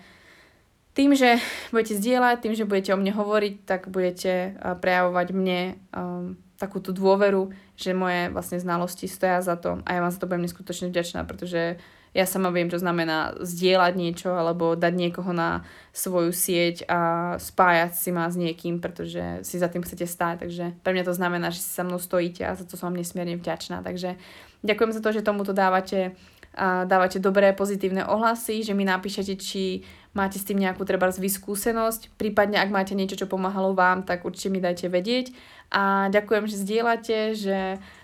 tým, 0.95 1.11
že 1.11 1.37
budete 1.75 1.99
zdieľať, 1.99 2.35
tým, 2.39 2.55
že 2.55 2.69
budete 2.69 2.95
o 2.95 3.01
mne 3.01 3.11
hovoriť, 3.11 3.53
tak 3.67 3.91
budete 3.91 4.55
uh, 4.55 4.79
prejavovať 4.79 5.27
mne 5.35 5.61
um, 5.91 6.39
takú 6.55 6.79
tú 6.79 6.95
dôveru, 6.95 7.51
že 7.75 7.91
moje 7.91 8.31
vlastne 8.31 8.63
znalosti 8.63 9.11
stoja 9.11 9.43
za 9.43 9.59
to 9.59 9.83
a 9.83 9.89
ja 9.91 9.99
vám 9.99 10.13
za 10.13 10.23
to 10.23 10.29
budem 10.31 10.47
neskutočne 10.47 10.87
vďačná, 10.87 11.27
pretože 11.27 11.75
ja 12.15 12.23
sama 12.23 12.47
viem, 12.55 12.71
čo 12.71 12.79
znamená 12.79 13.35
zdieľať 13.43 13.93
niečo 13.99 14.31
alebo 14.31 14.79
dať 14.79 14.93
niekoho 14.95 15.35
na 15.35 15.67
svoju 15.91 16.31
sieť 16.31 16.87
a 16.87 16.99
spájať 17.35 17.91
si 17.91 18.09
ma 18.15 18.31
s 18.31 18.39
niekým, 18.39 18.79
pretože 18.79 19.43
si 19.43 19.59
za 19.59 19.67
tým 19.67 19.83
chcete 19.83 20.07
stáť. 20.07 20.47
Takže 20.47 20.65
pre 20.79 20.95
mňa 20.95 21.03
to 21.03 21.13
znamená, 21.13 21.51
že 21.51 21.59
si 21.59 21.71
sa 21.75 21.83
mnou 21.83 21.99
stojíte 21.99 22.47
a 22.47 22.55
za 22.55 22.63
to 22.63 22.79
som 22.79 22.89
vám 22.89 23.03
nesmierne 23.03 23.35
vďačná. 23.35 23.83
Takže 23.83 24.15
ďakujem 24.63 24.91
za 24.95 25.03
to, 25.03 25.11
že 25.11 25.27
tomuto 25.27 25.51
dávate 25.51 26.15
a 26.55 26.87
dávate 26.87 27.19
dobré 27.19 27.51
pozitívne 27.51 28.07
ohlasy, 28.07 28.63
že 28.63 28.71
mi 28.71 28.87
napíšete, 28.87 29.35
či 29.35 29.83
máte 30.15 30.39
s 30.39 30.47
tým 30.47 30.63
nejakú 30.63 30.87
treba 30.87 31.11
skúsenosť, 31.11 32.15
prípadne 32.15 32.63
ak 32.63 32.71
máte 32.71 32.95
niečo, 32.95 33.19
čo 33.19 33.27
pomáhalo 33.27 33.75
vám, 33.75 34.07
tak 34.07 34.23
určite 34.23 34.55
mi 34.55 34.63
dajte 34.63 34.87
vedieť. 34.87 35.35
A 35.75 36.07
ďakujem, 36.07 36.47
že 36.47 36.63
zdieľate, 36.63 37.17
že 37.35 37.59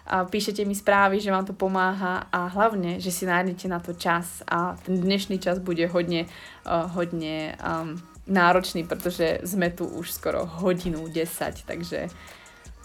píšete 0.09 0.65
mi 0.65 0.75
správy, 0.75 1.21
že 1.21 1.31
vám 1.31 1.45
to 1.45 1.53
pomáha 1.53 2.27
a 2.31 2.47
hlavne, 2.49 2.99
že 2.99 3.13
si 3.13 3.25
nájdete 3.25 3.65
na 3.69 3.79
to 3.79 3.93
čas 3.93 4.43
a 4.49 4.75
ten 4.81 4.99
dnešný 4.99 5.39
čas 5.39 5.61
bude 5.61 5.87
hodne, 5.87 6.27
hodne 6.67 7.55
um, 7.61 7.95
náročný, 8.27 8.83
pretože 8.85 9.41
sme 9.47 9.69
tu 9.71 9.87
už 9.87 10.11
skoro 10.11 10.45
hodinu 10.45 11.07
10, 11.07 11.67
takže 11.67 12.09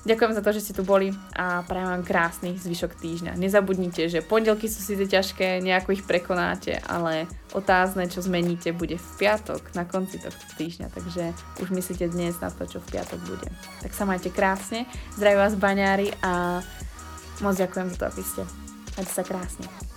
Ďakujem 0.07 0.39
za 0.39 0.43
to, 0.43 0.55
že 0.55 0.63
ste 0.63 0.77
tu 0.79 0.87
boli 0.87 1.11
a 1.35 1.67
prajem 1.67 1.99
vám 1.99 2.07
krásny 2.07 2.55
zvyšok 2.55 2.95
týždňa. 2.95 3.35
Nezabudnite, 3.35 4.07
že 4.07 4.23
pondelky 4.23 4.71
sú 4.71 4.79
síce 4.79 5.03
ťažké, 5.03 5.59
nejako 5.59 5.99
ich 5.99 6.07
prekonáte, 6.07 6.79
ale 6.87 7.27
otázne, 7.51 8.07
čo 8.07 8.23
zmeníte, 8.23 8.71
bude 8.71 9.03
v 9.03 9.09
piatok, 9.19 9.75
na 9.75 9.83
konci 9.83 10.23
tohto 10.23 10.47
týždňa, 10.55 10.95
takže 10.95 11.35
už 11.59 11.75
myslíte 11.75 12.07
dnes 12.15 12.39
na 12.39 12.55
to, 12.55 12.71
čo 12.71 12.79
v 12.79 12.95
piatok 12.95 13.19
bude. 13.27 13.51
Tak 13.83 13.91
sa 13.99 14.07
majte 14.07 14.31
krásne, 14.31 14.87
zdraví 15.19 15.43
vás 15.43 15.59
baňári 15.59 16.15
a 16.23 16.63
moc 17.41 17.55
ďakujem 17.57 17.89
za 17.93 17.97
to, 17.97 18.05
aby 18.09 18.23
ste. 18.23 18.43
Majte 18.97 19.13
sa 19.13 19.23
krásne. 19.25 19.96